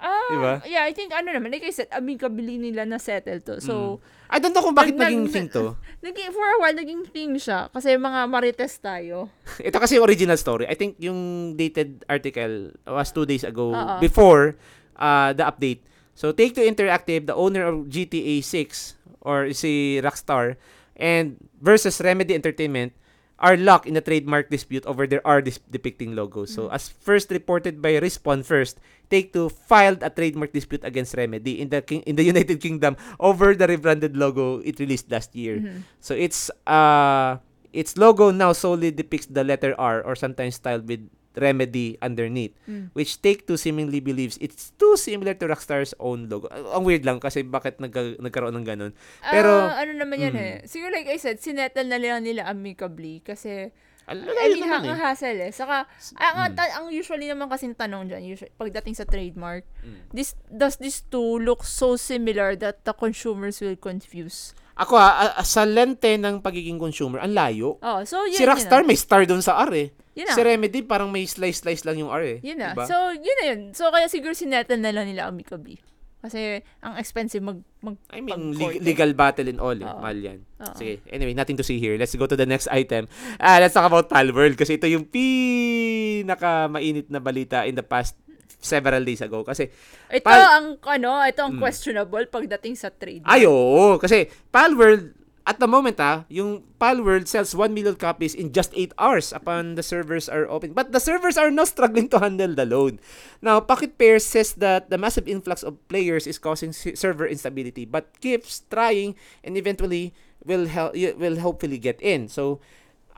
Ah, 0.00 0.32
Diba? 0.32 0.54
yeah, 0.64 0.88
I 0.88 0.96
think 0.96 1.12
ano 1.12 1.28
naman, 1.28 1.52
like 1.52 1.60
I 1.60 1.76
said, 1.76 1.92
amicably 1.92 2.56
nila 2.56 2.88
na 2.88 2.96
settle 2.96 3.36
to. 3.44 3.60
So, 3.60 4.00
I 4.32 4.40
don't 4.40 4.56
know 4.56 4.64
kung 4.64 4.72
bakit 4.72 4.96
Nag- 4.96 5.12
naging 5.12 5.28
nag- 5.28 5.34
thing 5.36 5.48
to. 5.52 5.76
naging, 6.04 6.32
for 6.32 6.40
a 6.40 6.56
while, 6.56 6.72
naging 6.72 7.04
thing 7.12 7.36
siya. 7.36 7.68
Kasi 7.68 8.00
mga 8.00 8.20
marites 8.24 8.80
tayo. 8.80 9.28
Ito 9.68 9.76
kasi 9.76 10.00
yung 10.00 10.08
original 10.08 10.40
story. 10.40 10.64
I 10.64 10.72
think 10.72 10.96
yung 10.96 11.52
dated 11.52 12.00
article 12.08 12.72
was 12.88 13.12
two 13.12 13.28
days 13.28 13.44
ago 13.44 13.76
Oo. 13.76 14.00
before 14.00 14.56
uh, 14.96 15.36
the 15.36 15.44
update. 15.44 15.84
So 16.16 16.32
Take-Two 16.32 16.64
Interactive, 16.64 17.28
the 17.28 17.36
owner 17.36 17.68
of 17.68 17.88
GTA 17.88 18.40
6 18.44 18.96
or 19.20 19.52
si 19.52 20.00
Rockstar 20.00 20.56
and 20.96 21.36
versus 21.60 22.00
Remedy 22.00 22.32
Entertainment 22.32 22.92
are 23.40 23.56
locked 23.56 23.88
in 23.88 23.96
a 23.96 24.04
trademark 24.04 24.50
dispute 24.52 24.84
over 24.84 25.06
their 25.08 25.24
R 25.26 25.40
dis- 25.40 25.60
depicting 25.70 26.14
logos. 26.14 26.52
So 26.52 26.68
as 26.68 26.88
first 26.88 27.30
reported 27.32 27.80
by 27.80 27.96
Respawn 27.96 28.44
first, 28.44 28.78
Take-Two 29.08 29.48
filed 29.48 30.04
a 30.04 30.10
trademark 30.12 30.52
dispute 30.52 30.84
against 30.84 31.16
Remedy 31.16 31.58
in 31.60 31.68
the 31.72 31.80
king- 31.80 32.04
in 32.04 32.16
the 32.16 32.24
United 32.32 32.60
Kingdom 32.60 32.96
over 33.18 33.56
the 33.56 33.66
rebranded 33.66 34.16
logo 34.16 34.60
it 34.60 34.78
released 34.78 35.10
last 35.10 35.32
year. 35.34 35.58
Mhm. 35.58 35.82
So 35.98 36.12
it's 36.14 36.52
uh 36.68 37.40
its 37.72 37.96
logo 37.96 38.30
now 38.30 38.52
solely 38.52 38.90
depicts 38.90 39.26
the 39.26 39.42
letter 39.42 39.74
R 39.78 40.02
or 40.04 40.14
sometimes 40.14 40.56
styled 40.60 40.86
with 40.86 41.00
Remedy 41.32 41.94
underneath, 42.00 42.54
Mm. 42.64 42.90
which 42.90 43.18
Take-Two 43.18 43.54
seemingly 43.54 43.98
believes 43.98 44.34
it's 44.38 44.74
too 44.74 44.96
similar 44.96 45.32
to 45.32 45.46
Rockstar's 45.46 45.94
own 45.96 46.26
logo. 46.26 46.48
Uh, 46.48 46.74
Ang 46.74 46.82
weird 46.82 47.02
lang 47.02 47.18
kasi 47.18 47.42
bakit 47.42 47.78
nagka- 47.78 48.18
nagkaroon 48.18 48.50
ng 48.52 48.66
ganun. 48.66 48.92
Pero- 49.22 49.70
Ah, 49.70 49.78
ano 49.78 49.94
naman 49.94 50.18
yan 50.18 50.34
Mm. 50.34 50.42
eh. 50.42 50.54
Siguro 50.64 50.90
like 50.90 51.06
I 51.06 51.16
said, 51.16 51.38
sinettle 51.38 51.86
na 51.86 51.96
lang 51.96 52.26
nila 52.26 52.44
amicably 52.44 53.22
kasi 53.22 53.70
Al- 54.10 54.26
I 54.26 54.26
layo 54.26 54.58
mean, 54.58 54.66
naman 54.66 54.82
ang 54.84 54.98
eh. 54.98 55.02
hassle 55.06 55.38
eh. 55.40 55.52
Saka, 55.54 55.86
ang, 56.18 56.34
ang, 56.36 56.50
Mm. 56.50 56.56
ta- 56.58 56.74
ang 56.74 56.86
usually 56.90 57.30
naman 57.30 57.46
kasing 57.46 57.78
tanong 57.78 58.10
dyan, 58.10 58.26
usually, 58.26 58.50
pagdating 58.52 58.98
sa 58.98 59.06
trademark, 59.06 59.62
Mm. 59.86 60.10
this 60.10 60.34
does 60.44 60.82
this 60.82 61.06
two 61.06 61.38
look 61.38 61.62
so 61.62 61.94
similar 61.94 62.58
that 62.58 62.82
the 62.82 62.90
consumers 62.90 63.62
will 63.62 63.78
confuse? 63.78 64.50
Ako 64.80 64.96
ha, 64.96 65.36
a- 65.36 65.44
sa 65.44 65.62
lente 65.62 66.16
ng 66.16 66.40
pagiging 66.40 66.76
consumer, 66.76 67.20
ang 67.20 67.36
layo. 67.36 67.76
Oh, 67.78 68.00
so 68.08 68.24
yun, 68.24 68.40
si 68.40 68.42
Rockstar 68.42 68.82
may 68.82 68.96
star 68.96 69.28
doon 69.28 69.44
sa 69.44 69.60
R 69.60 69.70
eh. 69.76 69.88
Yun 70.16 70.26
na. 70.26 70.34
Si 70.34 70.40
Remedy 70.40 70.80
parang 70.80 71.06
may 71.06 71.22
slice-slice 71.22 71.84
lang 71.84 72.00
yung 72.00 72.08
R 72.08 72.24
eh. 72.24 72.38
Yun 72.40 72.58
na. 72.58 72.72
Diba? 72.72 72.88
So, 72.88 72.96
yun 73.12 73.36
na 73.36 73.44
yun. 73.46 73.60
So, 73.76 73.88
kaya 73.88 74.08
siguro 74.08 74.32
sinettle 74.32 74.80
na 74.80 74.90
lang 74.90 75.06
nila 75.06 75.28
amicably. 75.28 75.78
Kasi, 76.20 76.60
ang 76.80 77.00
expensive 77.00 77.40
mag, 77.40 77.60
mag 77.80 77.96
I 78.12 78.20
mean, 78.20 78.52
leg- 78.52 78.80
eh. 78.80 78.84
legal 78.84 79.12
battle 79.16 79.48
and 79.48 79.56
all. 79.56 79.72
Eh. 79.72 79.84
Oo. 79.84 80.00
Mahal 80.00 80.18
yan. 80.20 80.38
Oo. 80.60 80.76
Sige, 80.76 81.00
anyway, 81.08 81.32
nothing 81.32 81.56
to 81.56 81.64
see 81.64 81.76
here. 81.76 81.96
Let's 81.96 82.12
go 82.12 82.24
to 82.24 82.36
the 82.36 82.44
next 82.44 82.68
item. 82.68 83.08
Ah, 83.40 83.56
let's 83.56 83.72
talk 83.72 83.84
about 83.84 84.08
Palworld 84.08 84.56
kasi 84.56 84.76
ito 84.76 84.84
yung 84.84 85.08
pinaka-mainit 85.08 87.08
na 87.08 87.20
balita 87.20 87.64
in 87.64 87.72
the 87.72 87.84
past 87.84 88.16
several 88.60 89.02
days 89.02 89.20
ago. 89.20 89.42
Kasi, 89.42 89.72
Ito 90.06 90.22
Pal- 90.22 90.52
ang, 90.52 90.66
ano, 90.78 91.10
ito 91.22 91.40
ang 91.40 91.56
Mm. 91.56 91.60
questionable 91.60 92.24
pagdating 92.26 92.74
sa 92.74 92.88
trade. 92.88 93.24
ay, 93.24 93.44
oo. 93.44 93.96
Kasi, 93.96 94.28
Palworld, 94.50 95.16
at 95.42 95.56
the 95.56 95.66
moment 95.66 95.98
ah, 95.98 96.28
yung 96.28 96.62
Palworld 96.76 97.26
sells 97.26 97.56
1 97.56 97.72
million 97.72 97.96
copies 97.96 98.34
in 98.34 98.52
just 98.52 98.70
8 98.72 98.92
hours 98.96 99.32
upon 99.32 99.74
the 99.74 99.82
servers 99.82 100.28
are 100.28 100.46
open. 100.46 100.70
But 100.70 100.92
the 100.92 101.00
servers 101.00 101.34
are 101.34 101.50
now 101.50 101.64
struggling 101.64 102.06
to 102.10 102.20
handle 102.20 102.54
the 102.54 102.62
load. 102.62 103.00
Now, 103.40 103.58
Pocket 103.58 103.96
Pair 103.96 104.20
says 104.20 104.54
that 104.56 104.90
the 104.90 104.98
massive 104.98 105.26
influx 105.26 105.64
of 105.64 105.80
players 105.88 106.28
is 106.28 106.38
causing 106.38 106.70
si- 106.70 106.94
server 106.94 107.26
instability 107.26 107.82
but 107.82 108.12
keeps 108.20 108.62
trying 108.68 109.16
and 109.42 109.56
eventually 109.56 110.12
will 110.40 110.66
help 110.66 110.92
will 110.94 111.40
hopefully 111.40 111.76
get 111.76 111.98
in. 112.00 112.28
So, 112.28 112.60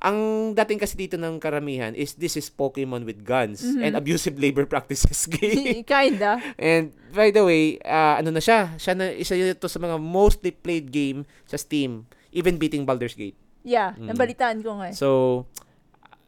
ang 0.03 0.19
dating 0.53 0.83
kasi 0.83 0.99
dito 0.99 1.15
ng 1.15 1.39
karamihan 1.39 1.95
is 1.95 2.19
this 2.19 2.35
is 2.35 2.51
Pokemon 2.51 3.07
with 3.07 3.23
guns 3.23 3.63
Mhm. 3.63 3.81
and 3.81 3.93
abusive 3.95 4.35
labor 4.35 4.67
practices 4.73 5.25
game. 5.25 5.81
Kinda. 5.87 6.43
And 6.59 6.91
by 7.09 7.31
the 7.31 7.41
way, 7.41 7.79
ah, 7.81 8.19
ano 8.19 8.29
na 8.29 8.43
siya? 8.43 8.75
Siya 8.77 8.93
na 8.93 9.09
isa 9.09 9.33
ito 9.33 9.65
sa 9.65 9.79
mga 9.79 9.97
mostly 9.97 10.51
played 10.51 10.91
game 10.91 11.23
sa 11.47 11.55
Steam, 11.55 12.03
even 12.29 12.59
beating 12.59 12.83
Baldur's 12.83 13.15
Gate. 13.15 13.39
Yeah, 13.63 13.95
Mm. 13.95 14.11
nabalitaan 14.11 14.59
ko 14.61 14.75
nga 14.77 14.91
eh. 14.91 14.95
So 14.95 15.47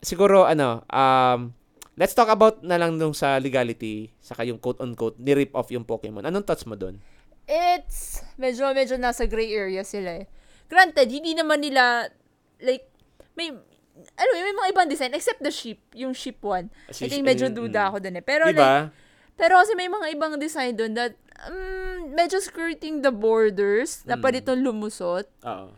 siguro 0.00 0.44
ano, 0.44 0.86
um 0.86 1.50
let's 1.94 2.12
talk 2.12 2.28
about 2.28 2.62
na 2.62 2.74
lang 2.74 2.94
nung 2.94 3.10
sa 3.10 3.38
legality, 3.38 4.14
saka 4.18 4.42
yung 4.42 4.58
quote 4.58 4.78
unquote 4.78 5.18
ni 5.18 5.34
rip 5.34 5.50
off 5.50 5.66
yung 5.68 5.82
Pokemon. 5.82 6.22
Anong 6.22 6.42
thoughts 6.42 6.62
mo 6.62 6.74
doon? 6.74 7.02
It's, 7.44 8.22
medyo, 8.34 8.64
medyo 8.70 8.96
nasa 8.96 9.26
gray 9.26 9.50
area 9.50 9.82
sila 9.82 10.22
eh. 10.22 10.26
Granted, 10.64 11.06
hindi 11.06 11.36
naman 11.36 11.60
nila, 11.60 12.08
like, 12.56 12.88
may, 13.34 13.50
ano, 13.50 14.30
may 14.32 14.54
mga 14.54 14.68
ibang 14.74 14.88
design, 14.88 15.14
except 15.14 15.38
the 15.38 15.50
ship, 15.50 15.78
yung 15.94 16.14
ship 16.14 16.38
one. 16.40 16.70
I 16.90 17.06
think 17.06 17.22
medyo 17.22 17.50
duda 17.50 17.90
ako 17.90 18.02
dun 18.02 18.18
eh. 18.18 18.24
Pero 18.24 18.50
like, 18.50 18.58
diba? 18.58 18.90
pero 19.34 19.58
kasi 19.58 19.74
may 19.74 19.86
mga 19.86 20.06
ibang 20.14 20.34
design 20.38 20.74
dun 20.74 20.94
that, 20.94 21.14
um, 21.46 22.10
medyo 22.14 22.38
skirting 22.38 23.02
the 23.02 23.10
borders, 23.10 24.02
na 24.06 24.14
Mm. 24.14 24.22
pwede 24.22 24.36
itong 24.42 24.62
lumusot. 24.62 25.26
Oo. 25.42 25.74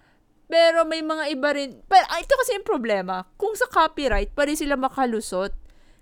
Pero 0.46 0.86
may 0.86 1.02
mga 1.02 1.26
iba 1.34 1.48
rin, 1.50 1.82
pero 1.90 2.06
ah, 2.06 2.22
ito 2.22 2.30
kasi 2.38 2.54
yung 2.54 2.62
problema, 2.62 3.26
kung 3.34 3.58
sa 3.58 3.66
copyright, 3.66 4.30
pwede 4.32 4.54
sila 4.54 4.78
makalusot. 4.78 5.50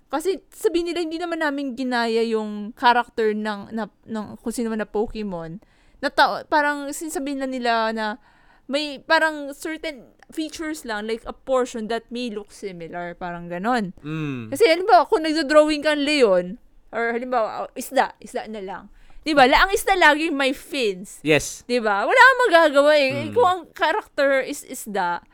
Kasi 0.05 0.37
sabihin 0.53 0.93
nila, 0.93 1.01
hindi 1.01 1.17
naman 1.17 1.41
namin 1.41 1.73
ginaya 1.73 2.21
yung 2.21 2.69
character 2.77 3.33
ng, 3.33 3.73
na, 3.73 3.89
ng 4.05 4.37
kung 4.37 4.53
sino 4.53 4.69
man 4.69 4.79
na 4.79 4.87
Pokemon. 4.87 5.57
Na 5.97 6.13
tao, 6.13 6.45
parang 6.45 6.93
sinasabihin 6.93 7.41
na 7.41 7.49
nila 7.49 7.89
na 7.89 8.21
may 8.65 8.97
parang 8.97 9.53
certain 9.53 10.13
features 10.33 10.83
lang, 10.85 11.05
like 11.05 11.21
a 11.29 11.33
portion 11.33 11.87
that 11.87 12.09
may 12.09 12.33
look 12.33 12.49
similar, 12.49 13.13
parang 13.13 13.47
ganon. 13.47 13.93
Mm. 14.01 14.49
Kasi 14.49 14.65
halimbawa, 14.65 15.05
kung 15.05 15.21
nagdo-drawing 15.21 15.85
kang 15.85 16.01
leon, 16.01 16.57
or 16.89 17.13
halimbawa, 17.13 17.65
oh, 17.65 17.69
isda, 17.77 18.17
isda 18.17 18.49
na 18.49 18.61
lang. 18.61 18.83
Di 19.25 19.33
ba? 19.33 19.49
La- 19.49 19.65
Ang 19.65 19.73
isda 19.73 19.97
lagi 19.97 20.29
may 20.29 20.53
fins. 20.53 21.17
Yes. 21.25 21.65
'Di 21.65 21.81
ba? 21.81 22.05
Wala 22.05 22.21
kang 22.21 22.41
magagawa 22.45 22.93
eh. 22.93 23.09
Mm. 23.25 23.33
Kung 23.33 23.47
ang 23.49 23.61
character 23.73 24.45
is 24.45 24.61
isda, 24.61 25.25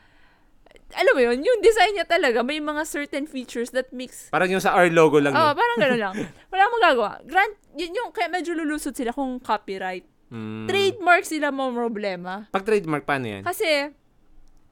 alam 0.95 1.13
mo 1.15 1.21
yun, 1.23 1.39
yung 1.43 1.59
design 1.63 1.95
niya 1.95 2.07
talaga, 2.07 2.43
may 2.43 2.59
mga 2.59 2.83
certain 2.87 3.27
features 3.27 3.71
that 3.71 3.91
mix. 3.95 4.27
Parang 4.31 4.51
yung 4.51 4.63
sa 4.63 4.75
R 4.75 4.91
logo 4.91 5.19
lang. 5.19 5.35
Oo, 5.35 5.51
no? 5.51 5.55
parang 5.55 5.77
gano'n 5.79 5.99
lang. 5.99 6.15
Wala 6.51 6.61
kang 6.67 6.75
magagawa. 6.79 7.09
Grant, 7.23 7.55
yun 7.79 7.95
yung, 7.95 8.09
kaya 8.11 8.27
medyo 8.27 8.51
lulusot 8.55 8.95
sila 8.95 9.15
kung 9.15 9.39
copyright. 9.39 10.03
Mm. 10.31 10.65
Trademark 10.65 11.23
sila 11.27 11.51
mo 11.51 11.67
problema. 11.69 12.47
Pag 12.49 12.63
trademark 12.63 13.03
paano 13.03 13.27
yan? 13.27 13.43
Kasi, 13.43 13.91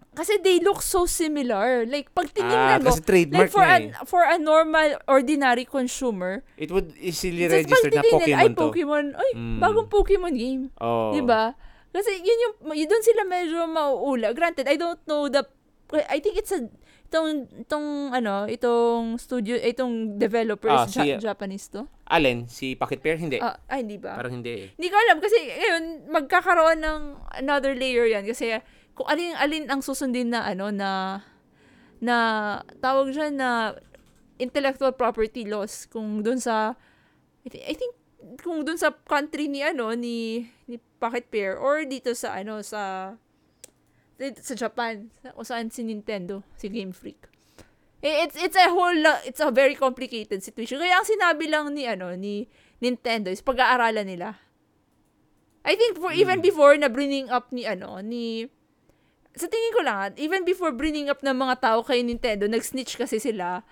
kasi 0.09 0.39
they 0.39 0.63
look 0.63 0.79
so 0.79 1.03
similar. 1.03 1.83
Like, 1.83 2.09
pag 2.15 2.31
Ah, 2.31 2.33
tinignan 2.33 2.79
mo, 2.81 2.87
kasi 2.89 3.01
trademark 3.03 3.47
like 3.47 3.53
for 3.53 3.65
an, 3.67 3.81
eh. 3.91 4.03
for 4.07 4.23
a 4.23 4.39
normal, 4.39 4.87
ordinary 5.05 5.67
consumer, 5.67 6.41
It 6.55 6.71
would 6.71 6.95
easily 6.95 7.45
register 7.45 7.91
na 7.91 8.01
Pokemon 8.01 8.39
ay, 8.39 8.47
to. 8.49 8.57
Pokemon, 8.57 9.05
ay, 9.13 9.31
Mm. 9.35 9.59
bagong 9.59 9.89
Pokemon 9.91 10.33
game. 10.33 10.63
Oh. 10.79 11.11
'Di 11.11 11.21
ba? 11.21 11.53
Kasi 11.89 12.21
yun 12.21 12.37
yung 12.39 12.55
yun 12.71 12.87
doon 12.87 13.03
sila 13.03 13.21
medyo 13.25 13.65
mauula. 13.65 14.29
Granted, 14.31 14.69
I 14.69 14.77
don't 14.77 15.01
know 15.05 15.27
the 15.27 15.43
I 15.91 16.19
think 16.19 16.37
it's 16.37 16.51
a 16.51 16.69
itong 17.09 17.29
itong 17.59 17.87
ano, 18.11 18.45
itong 18.45 19.17
studio, 19.17 19.57
itong 19.57 20.15
developer 20.15 20.69
Ah, 20.69 20.85
si- 20.85 21.01
Ja- 21.09 21.33
Japanese 21.33 21.65
to. 21.67 21.89
Allen, 22.05 22.45
si 22.45 22.73
Pocket 22.73 22.99
Pair? 22.99 23.17
Hindi. 23.17 23.37
Ah, 23.37 23.57
ay, 23.65 23.81
hindi 23.81 23.97
ba? 23.97 24.13
Parang 24.13 24.33
hindi 24.35 24.53
eh. 24.53 24.67
Hindi 24.71 24.87
ko 24.87 24.97
alam 24.99 25.17
kasi 25.17 25.37
ngayon 25.41 25.83
magkakaroon 26.07 26.77
ng 26.77 27.01
another 27.35 27.73
layer 27.73 28.05
'yan 28.05 28.21
kasi 28.23 28.61
kung 28.93 29.07
alin 29.07 29.33
alin 29.35 29.65
ang 29.65 29.81
susundin 29.81 30.29
na 30.29 30.45
ano 30.45 30.69
na 30.69 31.21
na 31.97 32.15
tawag 32.77 33.09
diyan 33.09 33.33
na 33.33 33.73
intellectual 34.37 34.91
property 34.91 35.43
laws 35.43 35.83
kung 35.85 36.21
doon 36.21 36.37
sa 36.37 36.77
I 37.41 37.49
thi- 37.49 37.65
I 37.65 37.73
think 37.73 37.93
kung 38.37 38.61
doon 38.61 38.75
sa 38.75 38.93
country 38.93 39.47
ni 39.47 39.59
ano 39.59 39.91
ni 39.93 40.45
ni 40.65 40.77
Pocket 40.95 41.25
Pair 41.25 41.55
or 41.55 41.83
dito 41.83 42.11
sa 42.13 42.35
ano 42.35 42.59
sa 42.61 43.15
sa 44.19 44.53
Japan 44.55 45.07
sa- 45.23 45.33
kung 45.33 45.47
saan 45.47 45.67
si 45.71 45.81
Nintendo 45.81 46.43
si 46.59 46.67
Game 46.67 46.91
Freak. 46.91 47.31
Eh, 47.99 48.23
it's 48.23 48.35
it's 48.39 48.55
a 48.55 48.71
whole 48.71 48.95
it's 49.27 49.43
a 49.43 49.51
very 49.51 49.75
complicated 49.75 50.39
situation. 50.39 50.79
Kaya 50.79 50.99
ang 50.99 51.07
sinabi 51.07 51.51
lang 51.51 51.75
ni 51.75 51.83
ano 51.83 52.15
ni 52.15 52.47
Nintendo 52.79 53.27
is 53.27 53.43
pag-aaralan 53.43 54.07
nila. 54.07 54.39
I 55.67 55.75
think 55.75 55.99
for 55.99 56.15
even 56.15 56.39
before 56.39 56.79
na 56.79 56.87
bringing 56.87 57.27
up 57.27 57.51
ni 57.51 57.67
ano 57.67 57.99
ni 57.99 58.47
sa 59.35 59.51
tingin 59.51 59.75
ko 59.75 59.81
lang, 59.83 60.15
even 60.15 60.47
before 60.47 60.71
bringing 60.71 61.11
up 61.11 61.19
ng 61.23 61.35
mga 61.35 61.59
tao 61.59 61.79
kay 61.83 62.03
Nintendo, 62.03 62.47
nag-snitch 62.47 62.99
kasi 62.99 63.19
sila. 63.19 63.63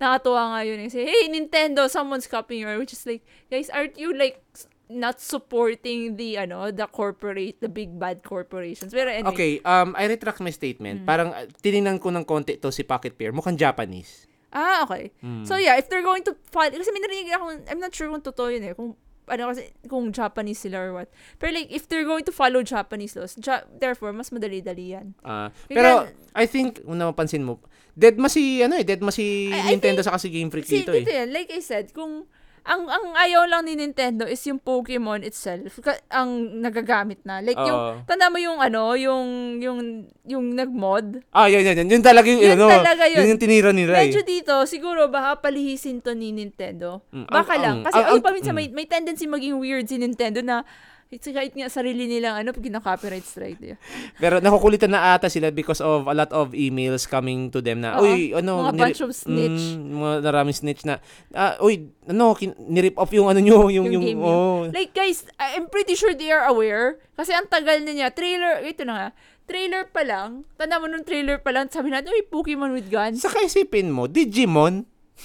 nakatuwa 0.00 0.52
nga 0.52 0.60
yun. 0.64 0.90
Say, 0.90 1.08
hey, 1.08 1.28
Nintendo, 1.28 1.88
someone's 1.88 2.28
copying 2.28 2.68
your, 2.68 2.76
which 2.78 2.92
is 2.92 3.04
like, 3.06 3.24
guys, 3.50 3.72
aren't 3.72 3.96
you 3.96 4.12
like 4.12 4.42
not 4.88 5.18
supporting 5.18 6.14
the, 6.14 6.38
ano, 6.38 6.70
the 6.70 6.86
corporate, 6.86 7.58
the 7.60 7.68
big 7.68 7.98
bad 7.98 8.22
corporations? 8.22 8.94
Pero 8.94 9.10
anyway, 9.10 9.32
Okay, 9.32 9.52
um, 9.62 9.94
I 9.96 10.06
retract 10.06 10.40
my 10.40 10.50
statement. 10.50 11.02
Mm. 11.02 11.06
Parang 11.06 11.28
uh, 11.30 11.46
tiningnan 11.58 11.98
ko 11.98 12.10
ng 12.10 12.24
konti 12.24 12.56
to 12.56 12.70
si 12.70 12.82
Pocket 12.82 13.14
Pair. 13.14 13.32
Mukhang 13.32 13.56
Japanese. 13.56 14.26
Ah, 14.54 14.86
okay. 14.86 15.10
Mm. 15.20 15.44
So 15.44 15.58
yeah, 15.58 15.76
if 15.76 15.90
they're 15.90 16.06
going 16.06 16.22
to 16.24 16.32
follow, 16.48 16.70
kasi 16.70 16.88
may 16.90 17.02
narinig 17.02 17.34
ako, 17.34 17.44
I'm 17.66 17.82
not 17.82 17.92
sure 17.92 18.08
kung 18.08 18.22
totoo 18.22 18.48
yun 18.48 18.62
eh, 18.62 18.72
kung 18.72 18.94
ano 19.26 19.50
kasi, 19.50 19.74
kung 19.90 20.14
Japanese 20.14 20.62
sila 20.62 20.78
or 20.80 20.90
what. 20.94 21.10
Pero 21.36 21.50
like, 21.50 21.66
if 21.68 21.90
they're 21.90 22.06
going 22.06 22.22
to 22.22 22.30
follow 22.30 22.62
Japanese 22.62 23.18
laws, 23.18 23.34
ja- 23.36 23.66
therefore, 23.66 24.14
mas 24.14 24.30
madali-dali 24.30 24.94
yan. 24.94 25.18
Ah, 25.26 25.50
Because- 25.66 25.74
pero 25.74 25.90
I 26.32 26.46
think 26.46 26.86
kung 26.86 26.94
napapansin 26.96 27.42
mo, 27.42 27.58
dead 27.90 28.14
ma 28.16 28.30
si 28.30 28.62
ano 28.62 28.78
eh, 28.78 28.84
dead 28.86 29.02
ma 29.02 29.10
si 29.10 29.50
I- 29.50 29.72
I 29.72 29.74
Nintendo 29.74 30.04
sa 30.06 30.14
kasi 30.14 30.30
Game 30.30 30.46
Freak 30.46 30.68
Kasi 30.70 30.86
dito 30.86 30.92
eh. 30.94 31.02
dito 31.02 31.10
yan, 31.10 31.34
like 31.34 31.50
I 31.50 31.58
said, 31.58 31.90
kung 31.90 32.30
ang 32.66 32.82
ang 32.84 33.14
ayaw 33.14 33.46
lang 33.46 33.62
ni 33.62 33.74
Nintendo 33.74 34.26
is 34.26 34.42
yung 34.42 34.58
Pokemon 34.58 35.22
itself 35.22 35.78
ka- 35.78 36.02
ang 36.10 36.28
nagagamit 36.58 37.22
na. 37.22 37.38
Like 37.38 37.56
yung 37.56 38.02
tanda 38.02 38.26
mo 38.26 38.36
yung 38.36 38.58
ano, 38.58 38.92
yung 38.92 39.26
yung 39.56 39.78
yung 40.26 40.44
nag-mod. 40.52 41.22
Ah, 41.30 41.46
yun, 41.46 41.62
yun, 41.62 41.78
yun. 41.78 41.88
Yun 41.88 42.02
talaga 42.02 42.26
yung, 42.26 42.42
Yun 42.42 42.58
ano, 42.58 42.66
talaga 42.66 43.06
yun. 43.06 43.22
yun 43.22 43.30
yung 43.32 43.40
tinira 43.40 43.70
nila 43.70 43.94
eh. 43.94 44.10
Medyo 44.10 44.26
dito, 44.26 44.66
siguro 44.66 45.06
baka 45.06 45.38
palihisin 45.40 46.02
to 46.02 46.10
ni 46.12 46.34
Nintendo. 46.34 47.06
Mm, 47.08 47.30
Baka 47.30 47.54
ang- 47.54 47.62
lang. 47.62 47.76
ang- 47.78 47.84
Kasi 47.86 47.96
ang- 47.96 48.04
ay, 48.04 48.12
ang- 48.12 48.24
paminsan 48.26 48.50
mm. 48.50 48.58
may, 48.58 48.68
may 48.74 48.86
tendency 48.86 49.24
maging 49.24 49.56
weird 49.56 49.86
si 49.86 49.94
Nintendo 49.96 50.42
na 50.42 50.66
it's 51.06 51.30
kahit 51.30 51.54
nga 51.54 51.70
sarili 51.70 52.10
nilang 52.10 52.42
ano, 52.42 52.50
pag 52.50 52.66
copyright 52.82 53.22
strike. 53.22 53.58
Diba? 53.62 53.78
Pero 54.18 54.42
nakukulitan 54.42 54.90
na 54.90 55.14
ata 55.14 55.30
sila 55.30 55.54
because 55.54 55.78
of 55.78 56.10
a 56.10 56.14
lot 56.14 56.30
of 56.34 56.50
emails 56.50 57.06
coming 57.06 57.46
to 57.50 57.62
them 57.62 57.78
na, 57.78 57.98
Oo. 57.98 58.02
uy, 58.02 58.34
ano, 58.34 58.66
Mga 58.66 58.74
bunch 58.74 59.00
of 59.06 59.12
snitch. 59.14 59.78
Mm, 59.78 59.94
mga 59.94 60.14
naraming 60.26 60.56
snitch 60.56 60.82
na, 60.82 60.98
ah, 61.30 61.54
uy, 61.62 61.94
ano, 62.10 62.34
kin- 62.34 62.58
nirip 62.58 62.98
off 62.98 63.14
yung 63.14 63.30
ano 63.30 63.38
nyo, 63.38 63.70
yung, 63.70 63.86
Yung 63.86 64.02
yung, 64.02 64.04
game 64.04 64.22
oh. 64.22 64.66
Like 64.74 64.90
guys, 64.92 65.22
I'm 65.38 65.70
pretty 65.70 65.94
sure 65.94 66.10
they 66.10 66.34
are 66.34 66.46
aware. 66.50 66.98
Kasi 67.14 67.30
ang 67.32 67.46
tagal 67.46 67.86
na 67.86 67.92
niya. 67.94 68.08
Trailer, 68.10 68.66
ito 68.66 68.82
na 68.82 68.92
nga. 68.92 69.08
Trailer 69.46 69.86
pa 69.86 70.02
lang. 70.02 70.42
Tanda 70.58 70.82
mo 70.82 70.90
nung 70.90 71.06
trailer 71.06 71.38
pa 71.38 71.54
lang, 71.54 71.70
sabi 71.70 71.94
natin, 71.94 72.10
uy, 72.10 72.26
Pokemon 72.26 72.74
with 72.74 72.90
guns. 72.90 73.22
Saka 73.22 73.46
isipin 73.46 73.94
mo, 73.94 74.10
Digimon, 74.10 74.82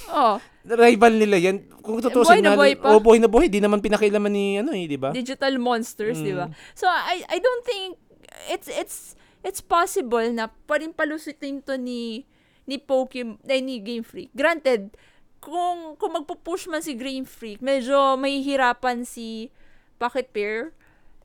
Oh, 0.08 0.40
rival 0.64 1.14
nila 1.20 1.36
yan. 1.36 1.68
Kung 1.84 2.00
tutusin 2.00 2.40
buhay 2.40 2.42
na 2.44 2.56
buhay 2.56 2.74
pa. 2.80 2.88
oh, 2.96 3.02
buhay 3.04 3.20
na 3.20 3.28
buhay, 3.28 3.48
di 3.52 3.60
naman 3.60 3.84
pinakailaman 3.84 4.32
ni, 4.32 4.46
ano 4.64 4.72
eh, 4.72 4.88
di 4.88 4.96
ba? 4.96 5.12
digital 5.12 5.60
monsters, 5.60 6.20
di 6.24 6.32
ba? 6.32 6.48
Mm. 6.48 6.56
So, 6.74 6.88
I 6.88 7.28
I 7.28 7.38
don't 7.44 7.64
think 7.68 8.00
it's 8.48 8.72
it's 8.72 8.98
it's 9.44 9.60
possible 9.60 10.24
na 10.32 10.48
pwedeng 10.70 10.96
palusutin 10.96 11.60
to 11.68 11.76
ni 11.76 12.24
ni 12.70 12.80
Pokemon, 12.80 13.42
eh, 13.44 13.60
ni 13.60 13.84
Game 13.84 14.06
Freak. 14.06 14.32
Granted, 14.32 14.96
kung 15.44 15.98
kung 16.00 16.16
magpo-push 16.16 16.70
man 16.72 16.80
si 16.80 16.94
Game 16.96 17.28
Freak, 17.28 17.60
medyo 17.60 18.16
mahihirapan 18.16 19.04
si 19.04 19.52
Pocket 20.00 20.30
Pair 20.32 20.72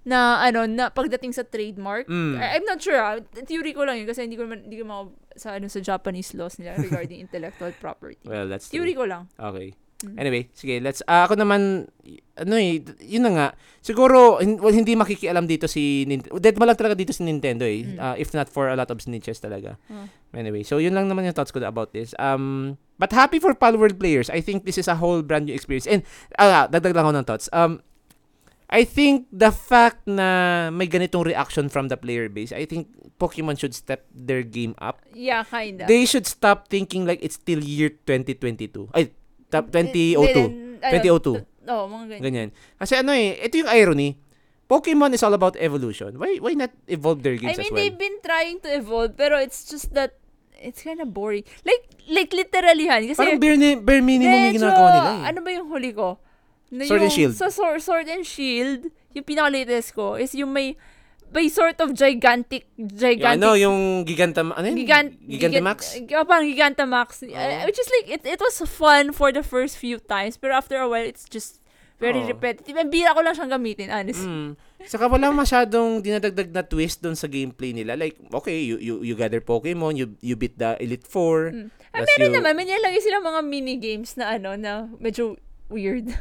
na 0.06 0.38
ano 0.38 0.70
na 0.70 0.86
pagdating 0.88 1.34
sa 1.34 1.42
trademark. 1.42 2.06
Mm. 2.06 2.38
I'm 2.38 2.62
not 2.64 2.78
sure. 2.78 2.94
ah. 2.94 3.18
Theory 3.42 3.74
ko 3.74 3.82
lang 3.82 3.98
yun 3.98 4.06
kasi 4.06 4.22
hindi 4.22 4.38
ko 4.38 4.46
naman 4.46 4.70
hindi 4.70 4.78
ko 4.78 4.86
ma 4.86 5.10
sa 5.34 5.58
ano 5.58 5.66
sa 5.66 5.82
Japanese 5.82 6.30
laws 6.38 6.62
nila 6.62 6.78
regarding 6.86 7.18
intellectual 7.18 7.74
property. 7.82 8.22
Well, 8.22 8.46
that's 8.46 8.70
true. 8.70 8.78
Theory 8.78 8.94
ko 8.94 9.04
lang. 9.10 9.26
Okay. 9.34 9.74
Mm. 10.06 10.16
Anyway, 10.20 10.42
sige, 10.52 10.76
let's 10.78 11.00
ah, 11.08 11.24
ako 11.24 11.40
naman 11.40 11.88
ano 12.36 12.54
eh, 12.54 12.84
yun 13.02 13.26
na 13.26 13.32
nga. 13.32 13.48
Siguro 13.82 14.38
hin- 14.38 14.60
well, 14.60 14.70
hindi 14.70 14.92
makikialam 14.94 15.48
dito 15.48 15.66
si 15.66 16.04
Nintendo. 16.06 16.36
Dead 16.36 16.54
ma 16.60 16.68
lang 16.70 16.76
talaga 16.76 16.94
dito 16.94 17.10
si 17.10 17.24
Nintendo 17.26 17.64
eh. 17.66 17.82
Mm. 17.82 17.98
Ah, 17.98 18.14
if 18.14 18.30
not 18.30 18.46
for 18.46 18.68
a 18.70 18.76
lot 18.76 18.92
of 18.92 19.00
snitches 19.02 19.40
talaga. 19.42 19.74
Oh. 19.90 20.06
Anyway, 20.36 20.62
so 20.62 20.76
yun 20.78 20.92
lang 20.94 21.08
naman 21.10 21.24
yung 21.26 21.34
thoughts 21.34 21.50
ko 21.50 21.58
about 21.64 21.96
this. 21.96 22.14
Um 22.20 22.76
but 23.00 23.10
happy 23.10 23.40
for 23.40 23.56
Palworld 23.56 23.96
players. 23.98 24.28
I 24.30 24.38
think 24.38 24.68
this 24.68 24.76
is 24.78 24.86
a 24.86 25.00
whole 25.00 25.24
brand 25.24 25.48
new 25.48 25.56
experience. 25.56 25.88
And 25.90 26.04
ah, 26.38 26.68
dagdag 26.70 26.94
lang 26.94 27.08
ako 27.08 27.14
ng 27.16 27.26
thoughts. 27.26 27.48
Um 27.50 27.80
I 28.66 28.82
think 28.82 29.30
the 29.30 29.54
fact 29.54 30.06
na 30.10 30.68
may 30.74 30.90
ganitong 30.90 31.22
reaction 31.22 31.70
from 31.70 31.86
the 31.86 31.94
player 31.94 32.26
base, 32.26 32.50
I 32.50 32.66
think 32.66 32.90
Pokemon 33.16 33.58
should 33.58 33.74
step 33.74 34.04
their 34.10 34.42
game 34.42 34.74
up. 34.78 35.00
Yeah, 35.14 35.46
kinda. 35.46 35.86
They 35.86 36.02
should 36.04 36.26
stop 36.26 36.66
thinking 36.66 37.06
like 37.06 37.22
it's 37.22 37.38
still 37.38 37.62
year 37.62 37.94
2022. 38.04 38.90
Ay, 38.90 39.14
top 39.48 39.70
2002. 39.70 40.18
Then, 40.34 40.82
ano, 40.82 40.98
2002. 40.98 41.38
t- 41.38 41.46
Oo, 41.66 41.84
mga 41.86 42.04
ganyan. 42.06 42.22
Ganyan. 42.22 42.48
Kasi 42.78 42.92
ano 42.98 43.10
eh, 43.14 43.38
ito 43.38 43.54
yung 43.58 43.70
irony. 43.70 44.18
Pokemon 44.66 45.14
is 45.14 45.22
all 45.22 45.34
about 45.34 45.54
evolution. 45.62 46.18
Why 46.18 46.42
why 46.42 46.58
not 46.58 46.74
evolve 46.90 47.22
their 47.22 47.38
I 47.38 47.42
games 47.46 47.54
as 47.54 47.62
mean, 47.62 47.70
well? 47.70 47.78
they've 47.78 47.94
been 47.98 48.18
trying 48.18 48.58
to 48.66 48.70
evolve, 48.74 49.14
pero 49.14 49.38
it's 49.38 49.62
just 49.62 49.94
that 49.94 50.18
it's 50.58 50.82
kind 50.82 50.98
of 50.98 51.14
boring. 51.14 51.46
Like, 51.62 51.86
like 52.10 52.34
literally, 52.34 52.90
han. 52.90 53.06
Kasi, 53.06 53.14
Parang 53.14 53.38
bare, 53.38 53.78
bare 53.78 54.02
minimum 54.02 54.34
yung 54.34 54.46
medyo, 54.50 54.58
ginagawa 54.58 54.88
nila 54.90 55.10
eh. 55.14 55.22
ano 55.30 55.38
ba 55.38 55.50
yung 55.54 55.66
huli 55.70 55.90
ko? 55.94 56.18
Na 56.68 56.82
Sword 56.84 57.02
and 57.02 57.10
yung- 57.10 57.16
Shield. 57.16 57.34
Sa 57.34 57.48
Sword, 57.48 57.80
Sword 57.80 58.06
and 58.06 58.24
Shield, 58.24 58.90
yung 59.12 59.24
pinaka-latest 59.24 59.94
ko 59.94 60.14
is 60.14 60.34
yung 60.34 60.50
may, 60.50 60.74
may 61.28 61.46
sort 61.46 61.78
of 61.78 61.92
gigantic, 61.92 62.66
Yung 62.74 62.90
gigantic 62.90 63.38
ano, 63.38 63.54
yung 63.54 64.02
Giganta, 64.02 64.42
ano 64.42 64.66
yun? 64.66 64.76
Gigant, 64.76 65.10
Gigantamax? 65.22 65.78
Gigan, 66.02 66.18
oh, 66.18 66.26
parang 66.26 66.46
Gigantamax. 66.46 67.22
Uh, 67.22 67.30
Oo. 67.30 67.64
which 67.66 67.78
is 67.78 67.88
like, 67.92 68.06
it, 68.10 68.22
it 68.26 68.40
was 68.40 68.58
fun 68.66 69.10
for 69.10 69.30
the 69.30 69.42
first 69.42 69.78
few 69.78 69.98
times, 69.98 70.34
pero 70.36 70.54
after 70.54 70.74
a 70.76 70.86
while, 70.86 71.02
it's 71.02 71.26
just 71.26 71.62
very 71.96 72.20
Oo. 72.20 72.28
repetitive. 72.28 72.76
And 72.76 72.90
bira 72.92 73.14
ko 73.14 73.22
lang 73.22 73.32
siyang 73.32 73.48
gamitin, 73.48 73.88
honestly. 73.88 74.28
Mm. 74.28 74.52
Saka 74.84 75.08
wala 75.08 75.32
masyadong 75.32 76.04
dinadagdag 76.04 76.52
na 76.52 76.60
twist 76.60 77.00
doon 77.00 77.16
sa 77.16 77.24
gameplay 77.26 77.72
nila. 77.72 77.96
Like, 77.96 78.20
okay, 78.34 78.60
you 78.60 78.76
you, 78.76 78.94
you 79.02 79.14
gather 79.16 79.40
Pokemon, 79.40 79.96
you 79.96 80.12
you 80.20 80.36
beat 80.36 80.54
the 80.54 80.76
Elite 80.76 81.02
Four. 81.02 81.50
Mm. 81.56 81.70
Ah, 81.90 82.04
meron 82.04 82.28
you- 82.28 82.36
naman, 82.36 82.52
may 82.52 82.68
nilagay 82.68 83.00
silang 83.00 83.24
mga 83.24 83.40
mini-games 83.40 84.14
na 84.14 84.36
ano, 84.36 84.52
na 84.54 84.92
medyo 85.00 85.40
weird. 85.72 86.12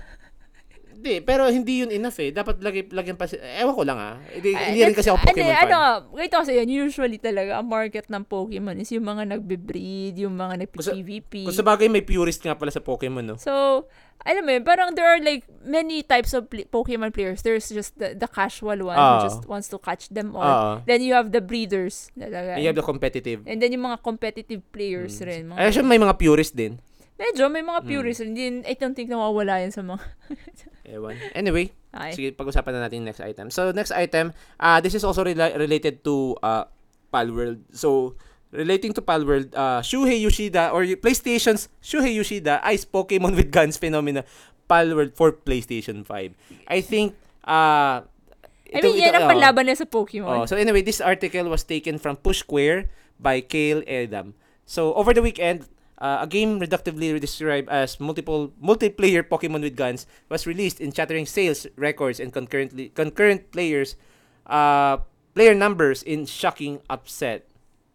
Hindi, 0.95 1.19
pero 1.19 1.45
hindi 1.45 1.84
yun 1.84 1.91
enough 1.91 2.17
eh. 2.17 2.31
Dapat 2.31 2.59
lagi, 2.59 2.88
lagyan 2.88 3.13
pa 3.13 3.27
si... 3.27 3.35
Ewan 3.35 3.72
ko 3.72 3.84
lang 3.84 3.95
ah. 3.95 4.15
Hindi, 4.26 4.51
Ah, 4.51 4.65
hindi 4.65 4.81
rin 4.81 4.95
kasi 4.95 5.07
ako 5.07 5.19
that's- 5.19 5.27
Pokemon 5.30 5.51
ano, 5.51 5.59
fan. 5.59 5.69
Ano, 5.69 5.80
ganito 6.15 6.35
kasi 6.39 6.51
yan, 6.55 6.69
usually 6.72 7.19
talaga, 7.19 7.51
ang 7.55 7.67
market 7.67 8.05
ng 8.07 8.23
Pokemon 8.23 8.76
is 8.77 8.89
yung 8.89 9.03
mga 9.03 9.23
nagbe-breed, 9.30 10.15
yung 10.17 10.34
mga 10.34 10.65
nagpe-PVP. 10.65 11.43
Kung 11.43 11.53
sa 11.53 11.61
bagay, 11.61 11.85
may 11.85 12.01
purist 12.01 12.39
nga 12.39 12.53
pala 12.53 12.69
sa 12.69 12.80
Pokemon, 12.80 13.23
no? 13.23 13.35
So, 13.35 13.85
alam 14.19 14.41
mo 14.41 14.51
yun, 14.51 14.63
parang 14.63 14.95
there 14.95 15.05
are 15.05 15.19
like 15.19 15.43
many 15.61 16.01
types 16.01 16.31
of 16.31 16.47
pl- 16.47 16.65
Pokemon 16.65 17.11
players. 17.11 17.43
There's 17.43 17.67
just 17.67 17.93
the, 17.93 18.15
the 18.15 18.26
casual 18.26 18.80
one 18.81 18.95
Ah. 18.95 19.19
who 19.19 19.30
just 19.30 19.43
wants 19.45 19.67
to 19.67 19.77
catch 19.77 20.09
them 20.09 20.34
all. 20.34 20.41
Oo. 20.41 20.72
Then 20.81 21.03
you 21.03 21.13
have 21.13 21.30
the 21.30 21.39
breeders. 21.39 22.09
Talaga. 22.11 22.55
And 22.55 22.63
you 22.63 22.72
have 22.72 22.80
the 22.80 22.84
competitive. 22.84 23.43
And 23.43 23.59
then 23.59 23.69
yung 23.69 23.85
mga 23.85 24.01
competitive 24.01 24.63
players 24.72 25.19
Mm. 25.19 25.26
rin. 25.27 25.41
Mga, 25.51 25.57
Ay, 25.59 25.69
syempre 25.69 25.91
may 25.91 26.01
mga 26.01 26.15
purist 26.15 26.55
din. 26.55 26.80
Medyo 27.15 27.47
may 27.47 27.63
mga 27.63 27.83
purists. 27.87 28.23
Hindi, 28.23 28.63
I 28.63 28.75
don't 28.75 28.95
think 28.95 29.09
na 29.09 29.19
mawawala 29.19 29.63
yan 29.63 29.71
sa 29.71 29.81
mga... 29.83 30.03
Ewan. 30.95 31.17
Anyway, 31.33 31.73
Ay. 31.89 32.13
sige, 32.13 32.29
pag-usapan 32.37 32.77
na 32.77 32.85
natin 32.85 33.07
next 33.07 33.23
item. 33.23 33.49
So, 33.49 33.73
next 33.73 33.89
item, 33.89 34.37
uh, 34.61 34.77
this 34.83 34.93
is 34.93 35.01
also 35.01 35.25
rela- 35.25 35.57
related 35.57 36.05
to 36.05 36.37
uh, 36.45 36.69
Palworld. 37.09 37.65
So, 37.73 38.13
relating 38.53 38.93
to 38.93 39.01
Palworld, 39.01 39.49
uh, 39.57 39.81
Shuhei 39.81 40.21
Yoshida 40.21 40.69
or 40.69 40.85
PlayStation's 41.01 41.67
Shuhei 41.81 42.13
Yoshida 42.13 42.61
eyes 42.61 42.85
Pokemon 42.85 43.35
with 43.35 43.49
guns 43.49 43.77
phenomena 43.81 44.23
Palworld 44.69 45.17
for 45.17 45.31
PlayStation 45.31 46.05
5. 46.05 46.33
I 46.67 46.79
think, 46.81 47.15
uh, 47.45 48.05
I 48.73 48.81
mean, 48.81 48.97
yan 48.97 49.15
ang 49.15 49.25
oh. 49.25 49.31
panlaban 49.31 49.65
niya 49.69 49.81
sa 49.81 49.87
Pokemon. 49.87 50.43
Oh, 50.43 50.45
so 50.45 50.57
anyway, 50.57 50.81
this 50.81 50.99
article 50.99 51.49
was 51.49 51.63
taken 51.63 51.97
from 51.97 52.17
Push 52.17 52.45
Square 52.45 52.89
by 53.21 53.41
Kale 53.41 53.85
Edam. 53.85 54.33
So 54.65 54.93
over 54.97 55.13
the 55.13 55.21
weekend, 55.21 55.69
uh, 55.99 56.19
a 56.22 56.27
game 56.27 56.59
reductively 56.59 57.19
described 57.19 57.69
as 57.69 57.99
multiple 57.99 58.51
multiplayer 58.61 59.23
Pokemon 59.23 59.61
with 59.61 59.76
guns 59.76 60.05
was 60.30 60.45
released 60.47 60.80
in 60.80 60.91
shattering 60.91 61.26
sales 61.26 61.67
records 61.76 62.19
and 62.19 62.34
concurrently 62.34 62.89
concurrent 62.89 63.51
players 63.51 63.95
uh, 64.47 64.97
player 65.34 65.53
numbers 65.55 66.03
in 66.03 66.26
shocking 66.26 66.80
upset. 66.89 67.47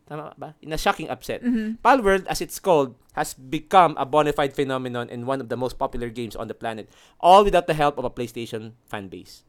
Tama 0.08 0.34
ba? 0.36 0.54
In 0.60 0.72
a 0.72 0.78
shocking 0.78 1.08
upset. 1.08 1.42
Mhm. 1.44 1.78
Palworld, 1.84 2.26
as 2.26 2.40
it's 2.42 2.58
called, 2.58 2.98
has 3.14 3.32
become 3.34 3.94
a 3.96 4.04
bona 4.04 4.32
fide 4.34 4.52
phenomenon 4.54 5.06
and 5.08 5.26
one 5.26 5.40
of 5.40 5.48
the 5.48 5.56
most 5.56 5.78
popular 5.78 6.10
games 6.10 6.34
on 6.34 6.48
the 6.48 6.54
planet, 6.54 6.90
all 7.20 7.44
without 7.46 7.66
the 7.70 7.74
help 7.78 7.96
of 7.98 8.04
a 8.04 8.10
PlayStation 8.10 8.74
fan 8.90 9.06
base. 9.06 9.46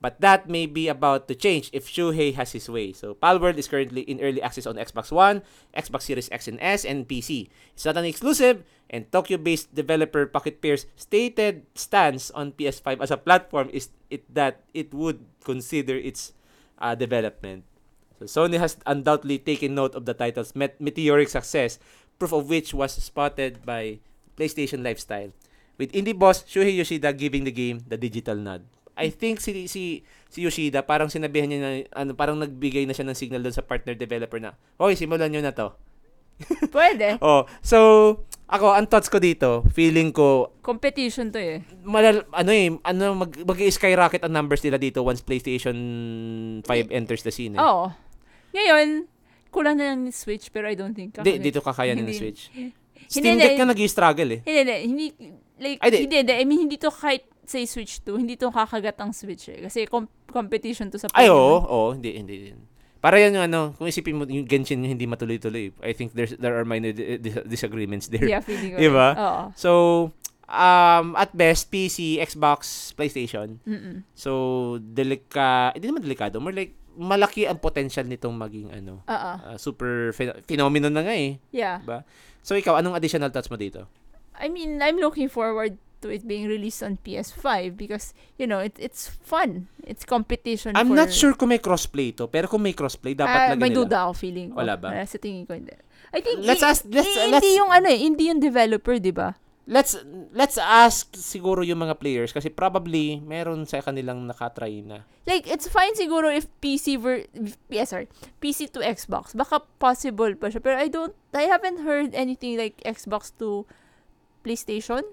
But 0.00 0.20
that 0.22 0.46
may 0.46 0.66
be 0.66 0.86
about 0.86 1.26
to 1.26 1.34
change 1.34 1.70
if 1.74 1.90
Shuhei 1.90 2.34
has 2.34 2.54
his 2.54 2.70
way. 2.70 2.94
So 2.94 3.18
Palworld 3.18 3.58
is 3.58 3.66
currently 3.66 4.06
in 4.06 4.22
early 4.22 4.40
access 4.40 4.66
on 4.66 4.78
Xbox 4.78 5.10
One, 5.10 5.42
Xbox 5.74 6.06
Series 6.06 6.30
X 6.30 6.46
and 6.46 6.58
S, 6.62 6.86
and 6.86 7.02
PC. 7.02 7.50
It's 7.74 7.84
not 7.84 7.98
an 7.98 8.06
exclusive, 8.06 8.62
and 8.90 9.10
Tokyo-based 9.10 9.74
developer 9.74 10.26
Pocket 10.26 10.62
Pair's 10.62 10.86
stated 10.94 11.66
stance 11.74 12.30
on 12.30 12.52
PS5 12.54 13.02
as 13.02 13.10
a 13.10 13.18
platform 13.18 13.68
is 13.72 13.90
it 14.08 14.22
that 14.32 14.62
it 14.72 14.94
would 14.94 15.26
consider 15.42 15.96
its 15.98 16.32
uh, 16.78 16.94
development. 16.94 17.64
So 18.18 18.26
Sony 18.26 18.58
has 18.58 18.78
undoubtedly 18.86 19.38
taken 19.38 19.74
note 19.74 19.94
of 19.94 20.06
the 20.06 20.14
title's 20.14 20.54
met- 20.54 20.80
meteoric 20.80 21.28
success, 21.28 21.78
proof 22.18 22.32
of 22.32 22.48
which 22.48 22.74
was 22.74 22.94
spotted 22.94 23.66
by 23.66 23.98
PlayStation 24.36 24.82
Lifestyle, 24.82 25.30
with 25.76 25.92
indie 25.92 26.18
boss 26.18 26.42
Shuhei 26.42 26.74
Yoshida 26.74 27.12
giving 27.12 27.44
the 27.44 27.54
game 27.54 27.82
the 27.86 27.96
digital 27.98 28.34
nod. 28.34 28.62
I 28.98 29.08
think 29.08 29.38
si 29.38 29.70
si 29.70 30.02
si 30.28 30.38
Yoshida 30.42 30.82
parang 30.82 31.06
sinabihan 31.08 31.46
niya 31.46 31.60
na 31.62 31.70
ano 31.94 32.12
parang 32.12 32.36
nagbigay 32.36 32.84
na 32.84 32.92
siya 32.92 33.06
ng 33.06 33.14
signal 33.14 33.40
doon 33.40 33.54
sa 33.54 33.62
partner 33.62 33.94
developer 33.94 34.36
na, 34.36 34.58
"Hoy, 34.76 34.98
simulan 34.98 35.30
niyo 35.30 35.40
na 35.40 35.54
'to." 35.54 35.72
Pwede. 36.74 37.18
Oh, 37.18 37.46
so 37.62 37.78
Ako, 38.48 38.72
ang 38.72 38.88
thoughts 38.88 39.12
ko 39.12 39.20
dito, 39.20 39.60
feeling 39.76 40.08
ko, 40.08 40.56
Competition 40.64 41.28
to 41.28 41.36
eh. 41.36 41.60
malal, 41.84 42.24
ano 42.32 42.48
eh, 42.48 42.72
ano, 42.80 43.12
mag, 43.12 43.28
mag-skyrocket 43.44 44.24
ang 44.24 44.32
numbers 44.32 44.64
nila 44.64 44.80
dito 44.80 45.04
once 45.04 45.20
PlayStation 45.20 45.76
5 46.64 46.88
enters 46.88 47.20
the 47.20 47.28
scene. 47.28 47.52
Eh. 47.52 47.60
Oo. 47.60 47.92
Ngayon, 48.56 49.04
kulang 49.52 49.76
na 49.76 49.92
lang 49.92 50.00
ni 50.00 50.16
Switch 50.16 50.48
pero 50.48 50.64
I 50.64 50.80
don't 50.80 50.96
think 50.96 51.12
Di, 51.20 51.36
kakaya- 51.36 51.44
dito 51.44 51.60
kakaya 51.60 51.92
ng. 51.92 52.08
Switch. 52.08 52.48
Hindi, 52.56 52.72
Steam. 53.04 53.36
Deck 53.36 53.60
nga 53.60 53.68
nag-struggle 53.68 54.30
eh. 54.32 54.40
Hindi, 54.40 54.60
hindi, 54.64 54.76
hindi, 54.80 55.06
like, 55.60 55.78
Ay, 55.84 55.88
di. 55.92 55.98
hindi, 56.08 56.16
hindi, 56.24 56.32
I 56.32 56.44
mean, 56.48 56.60
hindi 56.64 56.76
to 56.80 56.88
kahit 56.88 57.28
say 57.48 57.64
Switch 57.64 58.00
2, 58.02 58.16
hindi 58.16 58.36
to 58.36 58.48
kakagat 58.48 58.96
ang 58.96 59.10
Switch 59.10 59.48
eh. 59.48 59.64
Kasi 59.64 59.84
com- 59.84 60.08
competition 60.26 60.88
to 60.88 60.96
sa 60.96 61.08
Ay, 61.10 61.26
Pokemon. 61.26 61.34
oo, 61.34 61.56
oo, 61.64 61.88
hindi, 61.92 62.10
hindi. 62.14 62.36
hindi. 62.52 62.66
Para 62.98 63.16
yan 63.16 63.30
yung 63.32 63.46
ano, 63.46 63.60
kung 63.72 63.86
isipin 63.86 64.14
mo 64.14 64.24
yung 64.24 64.42
Genshin 64.44 64.82
yung 64.82 64.92
hindi 64.92 65.06
matuloy-tuloy. 65.06 65.70
I 65.80 65.92
think 65.92 66.12
there's 66.12 66.34
there 66.34 66.52
are 66.52 66.66
minor 66.66 66.90
di- 66.90 67.16
dis- 67.16 67.46
disagreements 67.46 68.06
there. 68.06 68.26
Yeah, 68.26 68.42
feeling 68.42 68.72
ko. 68.74 68.78
Diba? 68.80 69.08
Oo. 69.14 69.42
So, 69.54 69.70
um, 70.44 71.14
at 71.14 71.30
best, 71.30 71.70
PC, 71.70 72.18
Xbox, 72.18 72.90
PlayStation. 72.92 73.62
Mm-mm. 73.62 74.02
So, 74.12 74.32
delika, 74.82 75.70
hindi 75.72 75.86
naman 75.86 76.02
delikado, 76.02 76.38
more 76.38 76.52
like, 76.52 76.74
malaki 76.98 77.46
ang 77.46 77.62
potential 77.62 78.02
nitong 78.02 78.34
maging 78.34 78.74
ano, 78.74 79.06
uh, 79.06 79.54
super 79.54 80.10
phen- 80.10 80.42
phenomenon 80.42 80.90
na 80.90 81.06
nga 81.06 81.14
eh. 81.14 81.38
Yeah. 81.48 81.78
Diba? 81.78 82.02
So, 82.42 82.58
ikaw, 82.58 82.82
anong 82.82 82.98
additional 82.98 83.30
thoughts 83.30 83.46
mo 83.46 83.54
dito? 83.54 83.86
I 84.34 84.50
mean, 84.50 84.82
I'm 84.82 84.98
looking 84.98 85.30
forward 85.30 85.78
to 86.00 86.08
it 86.08 86.22
being 86.22 86.46
released 86.46 86.80
on 86.80 86.98
PS5 86.98 87.74
because, 87.74 88.14
you 88.36 88.46
know, 88.46 88.58
it, 88.58 88.74
it's 88.78 89.06
fun. 89.08 89.66
It's 89.82 90.04
competition 90.04 90.74
I'm 90.74 90.90
for... 90.90 90.96
not 90.96 91.10
sure 91.10 91.34
kung 91.34 91.50
may 91.50 91.58
crossplay 91.58 92.14
to, 92.16 92.26
pero 92.26 92.46
kung 92.46 92.62
may 92.62 92.72
crossplay, 92.72 93.12
dapat 93.12 93.34
Ah, 93.34 93.46
lagyan 93.52 93.60
may 93.60 93.70
nila. 93.70 93.78
duda 93.82 93.96
ako 94.06 94.12
feeling 94.14 94.48
ko. 94.50 94.62
Wala 94.62 94.74
ba? 94.76 94.88
Ah, 94.92 95.06
sa 95.06 95.18
tingin 95.18 95.44
ko 95.44 95.54
hindi. 95.54 95.74
I 96.08 96.20
think, 96.20 96.40
Let's 96.40 96.62
i- 96.62 96.70
ask- 96.70 96.86
let's- 96.86 97.04
i- 97.06 97.28
let's- 97.28 97.42
hindi 97.42 97.56
yung 97.56 97.68
ano 97.68 97.86
eh, 97.86 97.98
hindi 97.98 98.30
yung 98.30 98.40
developer, 98.40 98.96
di 98.96 99.12
ba? 99.12 99.36
Let's 99.68 100.00
let's 100.32 100.56
ask 100.56 101.12
siguro 101.12 101.60
yung 101.60 101.84
mga 101.84 102.00
players 102.00 102.32
kasi 102.32 102.48
probably 102.48 103.20
meron 103.20 103.68
sa 103.68 103.84
kanilang 103.84 104.24
nakatry 104.24 104.80
na. 104.80 105.04
Like, 105.28 105.44
it's 105.44 105.68
fine 105.68 105.92
siguro 105.92 106.32
if 106.32 106.48
PC 106.56 106.96
ver... 106.96 107.28
Yes, 107.68 107.92
sorry. 107.92 108.08
PC 108.40 108.72
to 108.72 108.80
Xbox. 108.80 109.36
Baka 109.36 109.60
possible 109.76 110.32
pa 110.40 110.48
siya. 110.48 110.64
Pero 110.64 110.80
I 110.80 110.88
don't... 110.88 111.12
I 111.36 111.44
haven't 111.44 111.84
heard 111.84 112.16
anything 112.16 112.56
like 112.56 112.80
Xbox 112.80 113.28
to 113.36 113.68
PlayStation. 114.40 115.04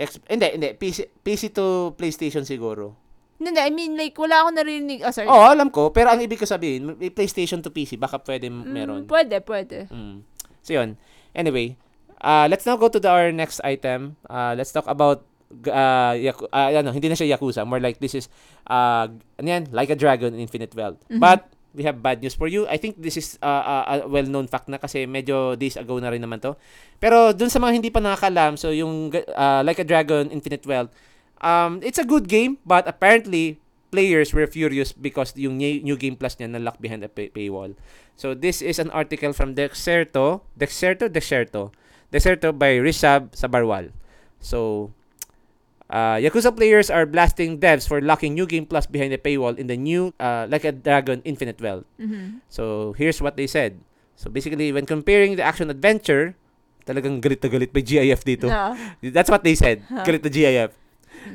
Ex- 0.00 0.24
hindi, 0.24 0.48
hindi. 0.50 0.68
PC, 0.72 1.12
PC 1.20 1.52
to 1.52 1.66
PlayStation 1.94 2.40
siguro. 2.42 2.96
Hindi. 3.36 3.56
I 3.56 3.68
mean, 3.68 3.96
like, 3.96 4.16
wala 4.16 4.44
ako 4.44 4.56
narinig. 4.56 5.04
Oh, 5.04 5.12
sorry. 5.12 5.28
Oo, 5.28 5.44
alam 5.46 5.68
ko. 5.68 5.92
Pero 5.92 6.08
ang 6.08 6.20
ibig 6.20 6.36
ko 6.36 6.44
sabihin, 6.44 6.96
may 6.96 7.12
PlayStation 7.12 7.60
to 7.60 7.68
PC, 7.68 7.96
baka 7.96 8.16
pwede 8.18 8.48
Mm, 8.48 8.64
meron. 8.64 9.00
Pwede, 9.04 9.44
pwede. 9.44 9.88
Mm. 9.88 10.24
So, 10.60 10.72
yun. 10.72 10.96
Anyway, 11.32 11.76
uh, 12.20 12.48
let's 12.48 12.64
now 12.64 12.76
go 12.76 12.88
to 12.88 12.96
the, 12.96 13.08
our 13.08 13.28
next 13.28 13.60
item. 13.60 14.16
Uh, 14.24 14.56
let's 14.56 14.72
talk 14.72 14.84
about 14.86 15.24
uh, 15.66 16.14
Yaku- 16.14 16.48
uh, 16.48 16.70
ano, 16.72 16.92
hindi 16.92 17.08
na 17.08 17.16
siya 17.16 17.34
Yakuza. 17.34 17.64
More 17.64 17.80
like 17.80 17.98
this 17.98 18.14
is, 18.14 18.28
uh, 18.68 19.08
ano 19.36 19.48
yan, 19.48 19.68
Like 19.72 19.90
a 19.90 19.96
Dragon 19.96 20.32
in 20.32 20.40
Infinite 20.40 20.72
Wealth. 20.72 21.00
Mhm. 21.08 21.18
But, 21.18 21.44
we 21.74 21.86
have 21.86 22.02
bad 22.02 22.20
news 22.20 22.34
for 22.34 22.50
you. 22.50 22.66
I 22.66 22.76
think 22.76 22.98
this 22.98 23.16
is 23.16 23.38
uh, 23.42 23.46
uh, 23.46 23.84
a 24.02 24.08
well-known 24.08 24.46
fact 24.50 24.66
na 24.66 24.78
kasi 24.78 25.06
medyo 25.06 25.54
days 25.54 25.78
ago 25.78 25.98
na 25.98 26.10
rin 26.10 26.22
naman 26.22 26.42
to. 26.42 26.58
Pero 26.98 27.30
dun 27.32 27.50
sa 27.50 27.62
mga 27.62 27.72
hindi 27.78 27.90
pa 27.90 28.02
nakakalam, 28.02 28.58
so 28.58 28.74
yung 28.74 29.14
uh, 29.14 29.62
Like 29.62 29.78
a 29.82 29.86
Dragon 29.86 30.28
Infinite 30.30 30.66
Wealth, 30.66 30.90
um, 31.40 31.80
it's 31.82 31.98
a 31.98 32.06
good 32.06 32.28
game, 32.28 32.58
but 32.66 32.86
apparently, 32.86 33.58
players 33.90 34.32
were 34.32 34.46
furious 34.46 34.94
because 34.94 35.34
yung 35.34 35.58
new, 35.58 35.96
game 35.98 36.14
plus 36.14 36.38
niya 36.38 36.50
na 36.50 36.62
lock 36.62 36.78
behind 36.78 37.02
a 37.02 37.10
pay- 37.10 37.30
paywall. 37.30 37.74
So 38.14 38.34
this 38.34 38.62
is 38.62 38.78
an 38.78 38.90
article 38.94 39.34
from 39.34 39.54
Dexerto, 39.54 40.46
Dexerto, 40.54 41.10
Dexerto, 41.10 41.74
Dexerto 42.12 42.54
by 42.54 42.78
Rishab 42.78 43.34
Sabarwal. 43.34 43.90
So 44.38 44.90
uh, 45.90 46.16
Yakuza 46.16 46.54
players 46.54 46.88
are 46.88 47.04
blasting 47.04 47.58
devs 47.58 47.86
for 47.86 48.00
locking 48.00 48.32
new 48.34 48.46
game 48.46 48.64
plus 48.64 48.86
behind 48.86 49.12
the 49.12 49.18
paywall 49.18 49.58
in 49.58 49.66
the 49.66 49.76
new 49.76 50.14
uh, 50.22 50.46
Like 50.48 50.64
a 50.64 50.72
Dragon 50.72 51.20
Infinite 51.26 51.60
Wealth. 51.60 51.84
Mhm. 52.00 52.40
So 52.48 52.94
here's 52.96 53.20
what 53.20 53.36
they 53.36 53.46
said. 53.50 53.82
So 54.16 54.30
basically, 54.30 54.70
when 54.72 54.86
comparing 54.86 55.36
the 55.36 55.42
action 55.42 55.68
adventure, 55.68 56.36
talagang 56.86 57.20
galit 57.20 57.40
na 57.42 57.48
galit 57.48 57.72
by 57.72 57.80
GIF 57.80 58.20
dito. 58.24 58.48
No. 58.48 58.76
That's 59.16 59.28
what 59.32 59.44
they 59.44 59.56
said. 59.56 59.82
Huh. 59.88 60.04
Galit 60.04 60.24
na 60.24 60.30
GIF. 60.30 60.70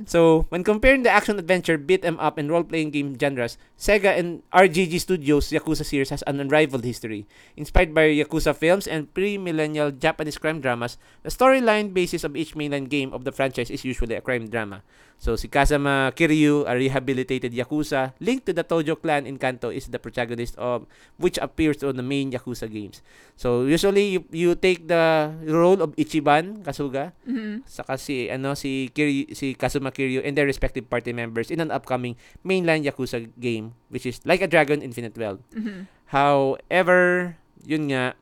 So, 0.05 0.45
when 0.49 0.63
comparing 0.63 1.03
the 1.03 1.09
action 1.09 1.37
adventure, 1.37 1.77
beat 1.77 2.05
'em 2.05 2.19
up 2.19 2.37
and 2.37 2.49
role-playing 2.49 2.91
game 2.91 3.17
genres, 3.17 3.57
Sega 3.77 4.17
and 4.17 4.41
RGG 4.51 4.99
Studios 4.99 5.49
Yakuza 5.49 5.85
series 5.85 6.09
has 6.09 6.23
an 6.25 6.39
unrivaled 6.39 6.83
history. 6.83 7.25
Inspired 7.55 7.93
by 7.93 8.09
Yakuza 8.09 8.55
films 8.55 8.87
and 8.87 9.13
pre-millennial 9.13 9.91
Japanese 9.91 10.37
crime 10.37 10.61
dramas, 10.61 10.97
the 11.23 11.29
storyline 11.29 11.93
basis 11.93 12.23
of 12.23 12.35
each 12.35 12.55
mainline 12.55 12.89
game 12.89 13.13
of 13.13 13.23
the 13.23 13.31
franchise 13.31 13.69
is 13.69 13.85
usually 13.85 14.15
a 14.15 14.21
crime 14.21 14.49
drama. 14.49 14.81
So, 15.17 15.33
si 15.39 15.47
Kazama 15.47 16.11
Kiryu, 16.13 16.67
a 16.67 16.75
rehabilitated 16.75 17.49
Yakuza, 17.55 18.13
linked 18.19 18.45
to 18.45 18.53
the 18.53 18.61
Tojo 18.61 18.93
clan 18.99 19.25
in 19.25 19.39
Kanto, 19.41 19.71
is 19.73 19.87
the 19.89 19.97
protagonist 19.97 20.53
of 20.59 20.85
which 21.17 21.39
appears 21.41 21.81
on 21.81 21.95
the 21.97 22.05
main 22.05 22.29
Yakuza 22.29 22.69
games. 22.69 23.01
So, 23.33 23.63
usually, 23.65 24.19
you, 24.19 24.21
you 24.29 24.53
take 24.53 24.85
the 24.87 25.33
role 25.47 25.81
of 25.81 25.95
Ichiban 25.95 26.61
Kasuga, 26.61 27.15
Mhm. 27.25 27.63
saka 27.65 27.97
si 27.97 28.29
ano 28.29 28.53
si 28.53 28.91
Kiryu, 28.93 29.33
si 29.33 29.55
Kazuma 29.55 29.89
Kiryu 29.89 30.21
and 30.21 30.37
their 30.37 30.45
respective 30.45 30.85
party 30.91 31.09
members 31.15 31.49
in 31.49 31.57
an 31.63 31.71
upcoming 31.71 32.13
mainline 32.45 32.83
Yakuza 32.85 33.25
game 33.39 33.73
which 33.89 34.05
is 34.05 34.19
Like 34.27 34.43
a 34.43 34.47
Dragon 34.51 34.83
Infinite 34.83 35.17
Wealth. 35.17 35.41
Mhm. 35.55 35.87
However, 36.13 37.33
yun 37.65 37.89
nga 37.89 38.13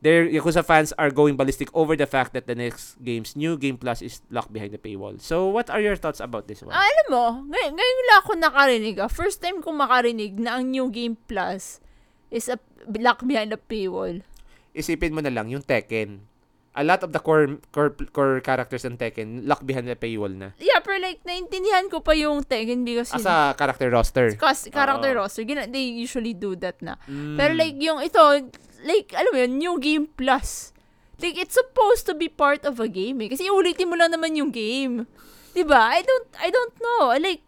their 0.00 0.26
Yakuza 0.26 0.62
fans 0.62 0.94
are 0.94 1.10
going 1.10 1.34
ballistic 1.34 1.68
over 1.74 1.96
the 1.96 2.06
fact 2.06 2.30
that 2.32 2.46
the 2.46 2.54
next 2.54 2.98
game's 3.02 3.34
new 3.34 3.58
game 3.58 3.76
plus 3.76 3.98
is 3.98 4.22
locked 4.30 4.52
behind 4.52 4.70
the 4.70 4.78
paywall. 4.78 5.18
So, 5.18 5.50
what 5.50 5.70
are 5.70 5.80
your 5.80 5.96
thoughts 5.96 6.20
about 6.20 6.46
this 6.46 6.62
one? 6.62 6.70
Ah, 6.70 6.82
alam 6.82 7.06
mo, 7.10 7.24
ngay- 7.50 7.74
ngayon 7.74 8.04
lang 8.06 8.18
ako 8.22 8.32
nakarinig 8.38 8.96
ah. 8.98 9.10
First 9.10 9.42
time 9.42 9.58
ko 9.58 9.74
makarinig 9.74 10.38
na 10.38 10.58
ang 10.58 10.70
New 10.70 10.86
Game 10.88 11.18
Plus 11.26 11.82
is 12.30 12.46
a 12.46 12.60
lock 12.94 13.26
behind 13.26 13.50
a 13.50 13.58
paywall. 13.58 14.22
Isipin 14.70 15.10
mo 15.10 15.20
na 15.20 15.34
lang 15.34 15.50
yung 15.50 15.64
Tekken. 15.64 16.22
A 16.78 16.86
lot 16.86 17.02
of 17.02 17.10
the 17.10 17.18
core 17.18 17.58
core, 17.74 17.90
core 18.14 18.38
characters 18.38 18.86
ng 18.86 18.94
Tekken 18.94 19.42
locked 19.50 19.66
behind 19.66 19.90
the 19.90 19.98
paywall 19.98 20.30
na. 20.30 20.54
Yeah, 20.62 20.78
pero 20.78 21.02
like, 21.02 21.26
naintindihan 21.26 21.90
ko 21.90 21.98
pa 21.98 22.14
yung 22.14 22.46
Tekken 22.46 22.86
because 22.86 23.10
As 23.10 23.26
a 23.26 23.50
character 23.58 23.90
roster. 23.90 24.30
Cause 24.38 24.70
character 24.70 25.10
Oo. 25.10 25.26
roster, 25.26 25.42
gina- 25.42 25.66
they 25.66 25.90
usually 25.98 26.38
do 26.38 26.54
that 26.62 26.78
na. 26.78 26.94
Mm. 27.10 27.34
Pero 27.34 27.52
like, 27.58 27.74
yung 27.82 27.98
ito, 27.98 28.22
like, 28.80 29.10
alam 29.12 29.30
mo 29.30 29.38
yun, 29.38 29.52
New 29.56 29.74
Game 29.78 30.06
Plus. 30.08 30.70
Like, 31.18 31.34
it's 31.34 31.54
supposed 31.54 32.06
to 32.06 32.14
be 32.14 32.30
part 32.30 32.62
of 32.62 32.78
a 32.78 32.86
game 32.86 33.18
eh. 33.20 33.28
Kasi 33.28 33.50
ulitin 33.50 33.90
mo 33.90 33.98
lang 33.98 34.14
naman 34.14 34.38
yung 34.38 34.54
game. 34.54 35.02
'Di 35.50 35.66
ba? 35.66 35.90
I 35.90 36.00
don't, 36.00 36.28
I 36.38 36.48
don't 36.48 36.74
know. 36.78 37.10
Like, 37.16 37.42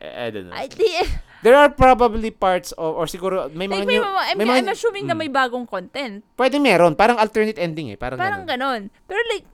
I, 0.00 0.26
I 0.26 0.30
don't 0.30 0.48
know. 0.48 0.56
I, 0.56 0.66
di- 0.68 1.04
There 1.38 1.54
are 1.54 1.70
probably 1.70 2.34
parts 2.34 2.72
of, 2.74 2.98
or 2.98 3.06
siguro 3.06 3.46
may 3.52 3.70
mga 3.70 3.78
like, 3.78 3.86
may, 3.86 3.98
new- 3.98 4.02
mga, 4.02 4.20
I'm, 4.24 4.36
may 4.38 4.46
mga- 4.46 4.58
I'm 4.58 4.68
assuming 4.72 5.04
na 5.06 5.14
Mm. 5.14 5.20
may 5.22 5.30
bagong 5.30 5.66
content. 5.68 6.24
Pwede 6.34 6.58
meron. 6.58 6.98
Parang 6.98 7.14
alternate 7.14 7.60
ending 7.62 7.94
eh. 7.94 7.98
Parang, 7.98 8.18
Parang 8.18 8.42
ganun. 8.42 8.90
ganon. 8.90 9.04
Pero 9.06 9.20
like, 9.30 9.46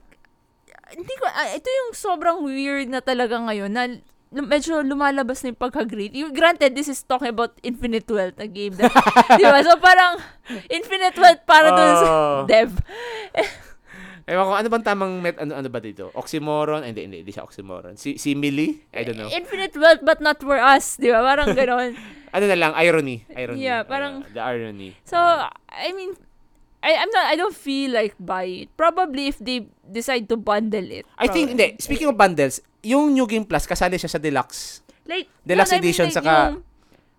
hindi 0.97 1.13
ko, 1.17 1.25
ah, 1.27 1.53
ito 1.53 1.65
yung 1.65 1.91
sobrang 1.93 2.41
weird 2.41 2.89
na 2.89 3.01
talaga 3.01 3.37
ngayon 3.37 3.69
na 3.69 3.83
medyo 4.31 4.81
lumalabas 4.81 5.41
na 5.41 5.51
yung 5.51 5.59
pagka-great. 5.59 6.13
Yung, 6.13 6.31
granted, 6.31 6.73
this 6.73 6.87
is 6.87 7.01
talking 7.01 7.29
about 7.29 7.55
Infinite 7.61 8.05
Wealth, 8.07 8.35
a 8.37 8.47
game 8.47 8.73
di 9.39 9.43
ba? 9.43 9.59
So 9.61 9.77
parang, 9.77 10.19
Infinite 10.67 11.15
Wealth 11.15 11.43
para 11.43 11.69
dun 11.69 11.91
sa 11.95 12.07
Oh. 12.07 12.39
dev. 12.45 12.71
Ewan 14.25 14.41
ko, 14.43 14.53
ano 14.57 14.67
bang 14.73 14.81
tamang 14.83 15.13
met, 15.21 15.37
ano, 15.37 15.53
ano 15.53 15.69
ba 15.69 15.77
dito? 15.77 16.09
Oxymoron? 16.17 16.81
Ay, 16.81 16.89
Hindi, 16.89 17.01
hindi, 17.05 17.17
hindi 17.21 17.29
siya 17.29 17.45
oxymoron. 17.45 17.93
Si, 17.93 18.17
simile? 18.17 18.89
I 18.89 19.05
don't 19.05 19.13
know. 19.15 19.29
Infinite 19.29 19.77
Wealth 19.77 20.01
but 20.01 20.17
not 20.17 20.41
for 20.41 20.57
us, 20.57 20.97
di 20.97 21.13
ba? 21.13 21.21
Parang 21.21 21.53
ganon. 21.57 21.93
Ano 22.33 22.45
na 22.49 22.57
lang, 22.57 22.73
irony. 22.73 23.21
Irony. 23.29 23.61
Yeah, 23.61 23.85
parang- 23.85 24.25
Uh, 24.25 24.33
the 24.33 24.41
irony. 24.41 24.97
So, 25.05 25.15
I 25.69 25.93
mean, 25.93 26.17
I, 26.85 27.01
I'm 27.01 27.09
not, 27.09 27.25
I 27.25 27.35
don't 27.35 27.57
feel 27.57 27.97
like 27.97 28.13
buy 28.21 28.45
it. 28.45 28.69
Probably 28.77 29.33
if 29.33 29.41
they 29.41 29.65
decide 29.81 30.29
to 30.29 30.37
bundle 30.37 30.85
it. 30.85 31.09
I 31.17 31.25
think, 31.25 31.49
hindi. 31.49 31.81
Speaking 31.81 32.07
of 32.07 32.15
bundles, 32.15 32.61
yung 32.85 33.17
New 33.17 33.25
Game 33.25 33.41
Plus, 33.43 33.65
kasali 33.65 33.97
siya 33.97 34.05
sa 34.07 34.21
deluxe. 34.21 34.85
Like, 35.09 35.25
Deluxe 35.41 35.73
yun, 35.73 35.77
I 35.77 35.81
mean, 35.81 35.83
edition 35.83 36.05
like, 36.05 36.13
saka- 36.13 36.29
yung- 36.53 36.61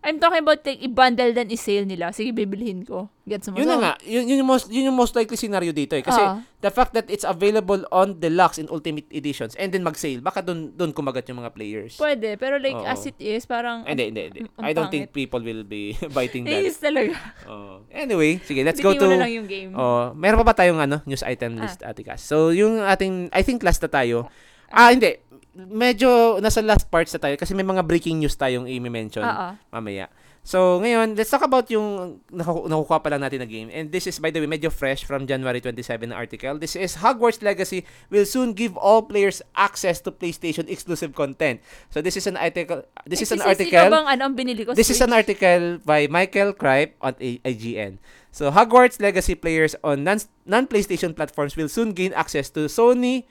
I'm 0.05 0.23
talking 0.23 0.39
about 0.39 0.63
like, 0.63 0.79
i-bundle 0.79 1.35
then 1.35 1.51
i-sale 1.51 1.83
nila. 1.83 2.15
Sige, 2.15 2.31
bibilhin 2.31 2.87
ko. 2.87 3.11
Gets 3.27 3.51
mo? 3.51 3.59
Yun 3.59 3.67
na 3.67 3.77
nga. 3.77 3.93
Yun, 4.07 4.23
yun, 4.23 4.39
yung 4.39 4.47
most, 4.47 4.71
yun 4.71 4.87
yung 4.87 4.95
most 4.95 5.19
likely 5.19 5.35
scenario 5.35 5.75
dito 5.75 5.99
eh. 5.99 6.05
Kasi 6.05 6.23
Ah. 6.23 6.39
the 6.63 6.71
fact 6.71 6.95
that 6.95 7.11
it's 7.11 7.27
available 7.27 7.83
on 7.91 8.15
deluxe 8.17 8.63
and 8.63 8.71
ultimate 8.71 9.03
editions 9.11 9.59
and 9.59 9.75
then 9.75 9.83
mag-sale, 9.83 10.23
baka 10.23 10.47
dun, 10.47 10.71
dun 10.73 10.95
kumagat 10.95 11.27
yung 11.27 11.43
mga 11.43 11.51
players. 11.51 11.99
Pwede, 11.99 12.39
pero 12.39 12.55
like, 12.57 12.79
Oo. 12.79 12.87
as 12.87 13.03
it 13.03 13.19
is, 13.19 13.51
parang, 13.51 13.83
Hindi, 13.83 14.15
hindi, 14.15 14.23
hindi. 14.31 14.41
I 14.63 14.71
don't 14.71 14.95
think 14.95 15.11
people 15.11 15.43
will 15.43 15.67
be 15.67 15.99
biting 16.17 16.47
that. 16.47 16.63
Yes, 16.63 16.79
talaga. 16.79 17.19
Oh. 17.51 17.83
Anyway, 17.91 18.39
sige, 18.47 18.63
let's 18.63 18.79
go 18.79 18.95
to... 18.95 19.11
lang 19.11 19.27
yung 19.27 19.51
game. 19.51 19.75
Oh, 19.75 20.15
meron 20.15 20.39
pa 20.39 20.55
ba 20.55 20.55
tayong 20.55 20.79
ano, 20.79 21.03
news 21.03 21.27
item 21.27 21.59
Ah. 21.59 21.67
list, 21.67 21.83
Ate 21.83 22.07
Cass? 22.07 22.23
So, 22.23 22.55
yung 22.55 22.79
ating, 22.79 23.35
I 23.35 23.43
think 23.43 23.59
last 23.67 23.83
na 23.83 23.91
tayo. 23.91 24.31
Ah, 24.67 24.91
hindi. 24.91 25.15
Medyo 25.57 26.37
nasa 26.39 26.61
last 26.61 26.93
parts 26.93 27.17
na 27.17 27.21
tayo 27.25 27.35
kasi 27.41 27.57
may 27.57 27.65
mga 27.65 27.81
breaking 27.81 28.21
news 28.21 28.37
tayong 28.37 28.69
i-mention 28.69 29.25
Oo. 29.25 29.57
mamaya. 29.73 30.13
So, 30.47 30.79
ngayon, 30.79 31.19
let's 31.19 31.35
talk 31.35 31.43
about 31.43 31.67
yung 31.75 32.23
naku- 32.31 32.71
nakukuha 32.71 33.03
pa 33.03 33.11
lang 33.11 33.19
natin 33.19 33.43
na 33.43 33.51
game. 33.51 33.67
And 33.67 33.91
this 33.91 34.07
is, 34.07 34.23
by 34.23 34.31
the 34.31 34.39
way, 34.39 34.47
medyo 34.47 34.71
fresh 34.71 35.03
from 35.03 35.27
January 35.27 35.59
27 35.59 36.15
na 36.15 36.15
article. 36.15 36.55
This 36.55 36.79
is 36.79 37.03
Hogwarts 37.03 37.43
Legacy 37.43 37.83
will 38.15 38.23
soon 38.23 38.55
give 38.55 38.79
all 38.79 39.03
players 39.03 39.43
access 39.59 39.99
to 40.07 40.15
PlayStation 40.15 40.71
exclusive 40.71 41.19
content. 41.19 41.59
So, 41.91 41.99
this 41.99 42.15
is 42.15 42.31
an 42.31 42.39
article. 42.39 42.87
This 43.11 43.27
is 43.27 43.35
an 43.35 43.43
article. 43.43 43.91
bang 43.91 44.07
ano 44.07 44.23
ang 44.23 44.39
binili 44.39 44.63
ko? 44.63 44.71
This 44.79 44.87
is 44.87 45.03
an 45.03 45.11
article 45.11 45.83
by 45.83 46.07
Michael 46.07 46.55
Kripe 46.55 46.95
on 47.03 47.19
IGN. 47.19 47.99
So, 48.31 48.55
Hogwarts 48.55 49.03
Legacy 49.03 49.35
players 49.35 49.75
on 49.83 50.07
non- 50.07 50.31
non-PlayStation 50.47 51.11
platforms 51.11 51.59
will 51.59 51.67
soon 51.67 51.91
gain 51.91 52.15
access 52.15 52.55
to 52.55 52.71
Sony. 52.71 53.27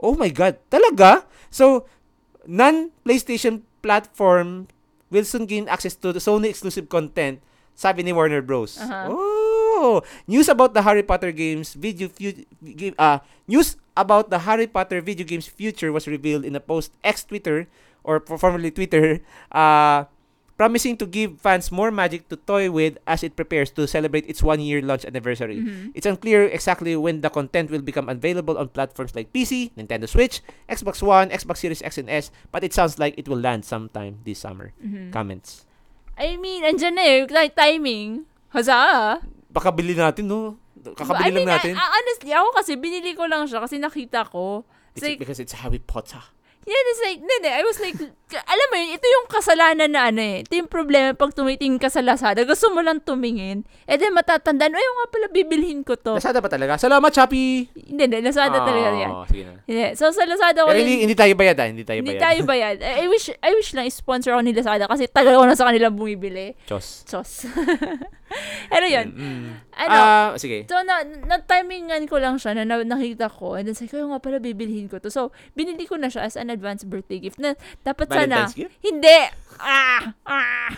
Oh 0.00 0.16
my 0.16 0.32
God, 0.32 0.56
talaga? 0.72 1.28
So, 1.52 1.84
non-PlayStation 2.48 3.62
platform 3.80 4.68
will 5.10 5.24
soon 5.24 5.44
gain 5.46 5.68
access 5.68 5.94
to 6.00 6.12
the 6.12 6.20
Sony 6.20 6.48
exclusive 6.48 6.88
content, 6.88 7.40
sabi 7.74 8.02
ni 8.02 8.12
Warner 8.12 8.40
Bros. 8.40 8.78
Aha. 8.80 9.08
Oh, 9.10 10.00
news 10.26 10.48
about 10.48 10.72
the 10.72 10.82
Harry 10.82 11.02
Potter 11.02 11.32
games 11.32 11.72
video 11.72 12.08
fu- 12.08 12.44
game 12.60 12.94
uh, 13.00 13.18
news 13.48 13.76
about 13.96 14.28
the 14.28 14.44
Harry 14.44 14.68
Potter 14.68 15.00
video 15.00 15.24
games 15.24 15.48
future 15.48 15.88
was 15.92 16.04
revealed 16.06 16.44
in 16.44 16.52
a 16.56 16.60
post 16.60 16.92
X 17.00 17.24
Twitter 17.24 17.64
or 18.04 18.20
formerly 18.20 18.70
Twitter 18.70 19.20
uh 19.52 20.04
promising 20.60 20.92
to 21.00 21.08
give 21.08 21.40
fans 21.40 21.72
more 21.72 21.88
magic 21.88 22.28
to 22.28 22.36
toy 22.36 22.68
with 22.68 23.00
as 23.08 23.24
it 23.24 23.32
prepares 23.32 23.72
to 23.72 23.88
celebrate 23.88 24.28
its 24.28 24.44
one 24.44 24.60
year 24.60 24.84
launch 24.84 25.08
anniversary. 25.08 25.56
Mhm. 25.56 25.96
It's 25.96 26.04
unclear 26.04 26.44
exactly 26.52 26.92
when 27.00 27.24
the 27.24 27.32
content 27.32 27.72
will 27.72 27.80
become 27.80 28.12
available 28.12 28.60
on 28.60 28.68
platforms 28.68 29.16
like 29.16 29.32
PC, 29.32 29.72
Nintendo 29.72 30.04
Switch, 30.04 30.44
Xbox 30.68 31.00
One, 31.00 31.32
Xbox 31.32 31.64
Series 31.64 31.80
X 31.80 31.96
and 31.96 32.12
S, 32.12 32.28
but 32.52 32.60
it 32.60 32.76
sounds 32.76 33.00
like 33.00 33.16
it 33.16 33.24
will 33.24 33.40
land 33.40 33.64
sometime 33.64 34.20
this 34.28 34.44
summer. 34.44 34.76
Mhm. 34.84 35.08
Comments. 35.08 35.64
I 36.20 36.36
mean, 36.36 36.60
andyan 36.60 37.00
na 37.00 37.04
eh. 37.08 37.24
Like, 37.32 37.56
timing. 37.56 38.28
Huzzah! 38.52 39.24
Baka 39.48 39.72
bili 39.72 39.96
natin, 39.96 40.28
no? 40.28 40.60
Kakabili 40.76 41.24
I 41.24 41.40
mean, 41.40 41.48
lang 41.48 41.56
natin. 41.56 41.72
I- 41.72 41.88
honestly, 41.96 42.32
ako 42.36 42.48
kasi 42.60 42.72
binili 42.76 43.16
ko 43.16 43.24
lang 43.24 43.48
siya 43.48 43.64
kasi 43.64 43.80
nakita 43.80 44.28
ko. 44.28 44.68
It's 44.92 45.00
It's 45.00 45.16
like, 45.16 45.18
because 45.24 45.40
it's 45.40 45.56
Harry 45.64 45.80
Potter. 45.80 46.20
Yeah, 46.66 46.82
it's 46.86 47.02
like, 47.02 47.18
hindi, 47.18 47.34
hindi. 47.40 47.50
I 47.50 47.62
was 47.62 47.78
like, 47.78 47.96
alam 48.30 48.66
mo 48.70 48.76
yun, 48.78 48.90
ito 48.94 49.06
yung 49.06 49.26
kasalanan 49.26 49.90
na 49.90 50.06
ano 50.06 50.22
eh. 50.22 50.46
Ito 50.46 50.54
yung 50.54 50.70
problema 50.70 51.10
pag 51.12 51.34
tumitingin 51.34 51.82
ka 51.82 51.90
sa 51.90 51.98
Lazada. 51.98 52.46
Gusto 52.46 52.70
mo 52.70 52.78
lang 52.78 53.02
tumingin. 53.02 53.66
Eh 53.90 53.98
then 53.98 54.14
matatandaan, 54.14 54.70
ay, 54.70 54.78
nga 54.82 55.06
pala, 55.10 55.26
bibilhin 55.32 55.82
ko 55.82 55.98
to. 55.98 56.14
Lazada 56.14 56.38
ba 56.38 56.46
talaga? 56.46 56.78
Salamat, 56.78 57.10
Shopee! 57.10 57.66
Hindi, 57.74 58.02
hindi. 58.06 58.18
Lazada 58.22 58.62
talaga 58.62 58.88
yan. 58.94 59.10
Oh, 59.10 59.26
sige 59.26 59.42
na. 59.50 59.58
Hindi. 59.66 59.98
So, 59.98 60.14
sa 60.14 60.22
Lazada 60.22 60.62
ko 60.62 60.70
Pero 60.70 60.78
yun- 60.78 60.86
hindi, 60.86 60.96
hindi 61.10 61.16
tayo 61.18 61.32
bayad, 61.34 61.58
ah. 61.58 61.66
Hindi 61.66 61.82
tayo 61.82 61.98
Hindi 62.00 62.14
bayad. 62.14 62.22
tayo 62.22 62.40
bayad. 62.46 62.76
I, 62.78 62.92
I 63.02 63.06
wish 63.10 63.26
I 63.34 63.50
wish 63.50 63.70
lang 63.74 63.90
sponsor 63.90 64.36
ako 64.36 64.42
ni 64.46 64.54
Lazada 64.54 64.86
kasi 64.86 65.10
tagal 65.10 65.34
ko 65.34 65.44
na 65.48 65.58
sa 65.58 65.66
kanila 65.66 65.90
bumibili. 65.90 66.54
Chos. 66.70 67.02
Chos. 67.02 67.50
Pero 68.70 68.86
yun. 68.86 69.10
Mm. 69.10 69.48
Ano? 69.74 69.90
Ah, 69.90 70.28
sige. 70.38 70.62
So, 70.70 70.78
na, 70.86 71.02
na-timingan 71.02 72.06
ko 72.06 72.22
lang 72.22 72.38
siya 72.38 72.54
na, 72.54 72.62
na 72.62 72.78
nakita 72.78 73.26
ko. 73.26 73.58
And 73.58 73.66
then, 73.66 73.74
sabi 73.74 73.90
ko, 73.90 73.98
"Ay, 73.98 74.06
nga 74.06 74.22
pala, 74.22 74.38
bibilhin 74.38 74.86
ko 74.86 75.02
to. 75.02 75.10
So, 75.10 75.34
binili 75.58 75.82
ko 75.82 75.98
na 75.98 76.06
siya 76.06 76.30
as 76.30 76.38
an 76.38 76.49
advance 76.50 76.82
birthday 76.82 77.22
gift. 77.22 77.38
Na, 77.38 77.54
dapat 77.86 78.10
sana, 78.10 78.46
Valentine's 78.46 78.56
gift? 78.58 78.74
hindi. 78.82 79.18
Ah! 79.60 80.12
Ah! 80.26 80.70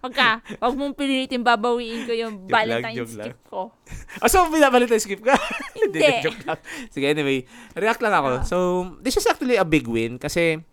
Wag 0.00 0.14
ka. 0.16 0.30
Wag 0.64 0.74
mong 0.80 0.96
pilitin 0.96 1.44
babawiin 1.44 2.08
ko 2.08 2.12
yung 2.16 2.48
Joke 2.48 2.56
Valentine's 2.56 3.14
lang. 3.20 3.26
gift 3.30 3.42
ko. 3.52 3.70
Ah, 4.16 4.28
so, 4.32 4.48
binabalitan 4.48 4.96
skip 4.96 5.20
ka? 5.20 5.36
Hindi. 5.76 6.24
joke 6.24 6.40
lang. 6.48 6.58
Sige, 6.88 7.04
anyway. 7.12 7.44
React 7.76 8.00
lang 8.00 8.14
ako. 8.16 8.28
Ah. 8.32 8.42
So, 8.48 8.56
this 9.04 9.20
is 9.20 9.28
actually 9.28 9.60
a 9.60 9.66
big 9.68 9.84
win 9.84 10.16
kasi 10.16 10.64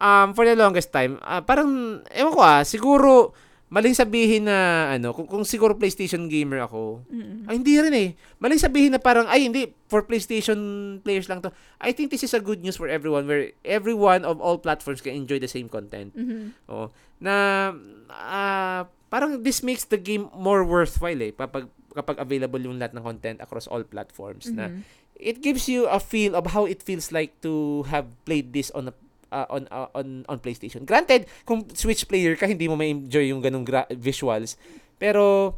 um, 0.00 0.32
for 0.32 0.48
the 0.48 0.56
longest 0.56 0.88
time, 0.88 1.20
ah, 1.20 1.44
parang, 1.44 2.00
ewan 2.16 2.32
ko 2.32 2.40
ah, 2.40 2.64
siguro, 2.64 3.36
maling 3.72 3.96
sabihin 3.96 4.44
na, 4.44 4.92
ano, 4.92 5.16
kung, 5.16 5.24
kung 5.24 5.48
siguro 5.48 5.72
PlayStation 5.72 6.28
gamer 6.28 6.60
ako, 6.60 7.08
Mm-mm. 7.08 7.48
ay, 7.48 7.56
hindi 7.56 7.72
rin 7.80 7.94
eh. 7.96 8.08
Maling 8.36 8.60
sabihin 8.60 8.92
na 8.92 9.00
parang, 9.00 9.24
ay, 9.24 9.48
hindi, 9.48 9.72
for 9.88 10.04
PlayStation 10.04 10.60
players 11.00 11.24
lang 11.24 11.40
to. 11.40 11.48
I 11.80 11.96
think 11.96 12.12
this 12.12 12.20
is 12.20 12.36
a 12.36 12.44
good 12.44 12.60
news 12.60 12.76
for 12.76 12.84
everyone 12.84 13.24
where 13.24 13.56
everyone 13.64 14.28
of 14.28 14.44
all 14.44 14.60
platforms 14.60 15.00
can 15.00 15.16
enjoy 15.16 15.40
the 15.40 15.48
same 15.48 15.72
content. 15.72 16.12
Mhm. 16.12 16.52
Oo. 16.68 16.92
Na 17.16 17.72
ah, 18.12 18.84
parang 19.08 19.40
this 19.40 19.64
makes 19.64 19.88
the 19.88 19.96
game 19.96 20.28
more 20.36 20.64
worthwhile 20.64 21.20
eh 21.20 21.32
kapag 21.32 21.68
kapag 21.92 22.16
available 22.16 22.60
yung 22.60 22.80
lahat 22.80 22.96
ng 22.96 23.04
content 23.04 23.38
across 23.40 23.68
all 23.68 23.84
platforms 23.84 24.48
na 24.48 24.72
Mhm. 24.72 24.80
it 25.20 25.36
gives 25.44 25.68
you 25.68 25.84
a 25.84 26.00
feel 26.00 26.32
of 26.32 26.56
how 26.56 26.64
it 26.64 26.80
feels 26.80 27.12
like 27.12 27.36
to 27.44 27.84
have 27.92 28.08
played 28.24 28.56
this 28.56 28.72
on 28.72 28.88
a 28.88 28.94
uh, 29.32 29.48
on 29.48 29.64
uh, 29.72 29.88
on 29.96 30.28
on 30.28 30.36
PlayStation. 30.38 30.84
Granted, 30.84 31.24
kung 31.48 31.64
Switch 31.72 32.04
player 32.04 32.36
ka 32.36 32.44
hindi 32.44 32.68
mo 32.68 32.76
ma-enjoy 32.76 33.32
yung 33.32 33.40
ganung 33.40 33.64
gra- 33.64 33.88
visuals, 33.88 34.60
pero 35.00 35.56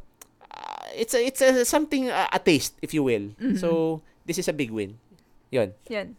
ah, 0.49 0.87
it's 0.95 1.13
a, 1.13 1.21
it's 1.21 1.43
a, 1.43 1.67
something 1.67 2.07
uh, 2.09 2.31
a 2.31 2.39
taste 2.39 2.79
if 2.81 2.95
you 2.95 3.03
will. 3.03 3.35
Mhm. 3.37 3.59
So, 3.59 4.01
this 4.23 4.39
is 4.39 4.47
a 4.47 4.55
big 4.55 4.71
win. 4.71 4.97
'Yon. 5.51 5.75
Yan. 5.91 6.15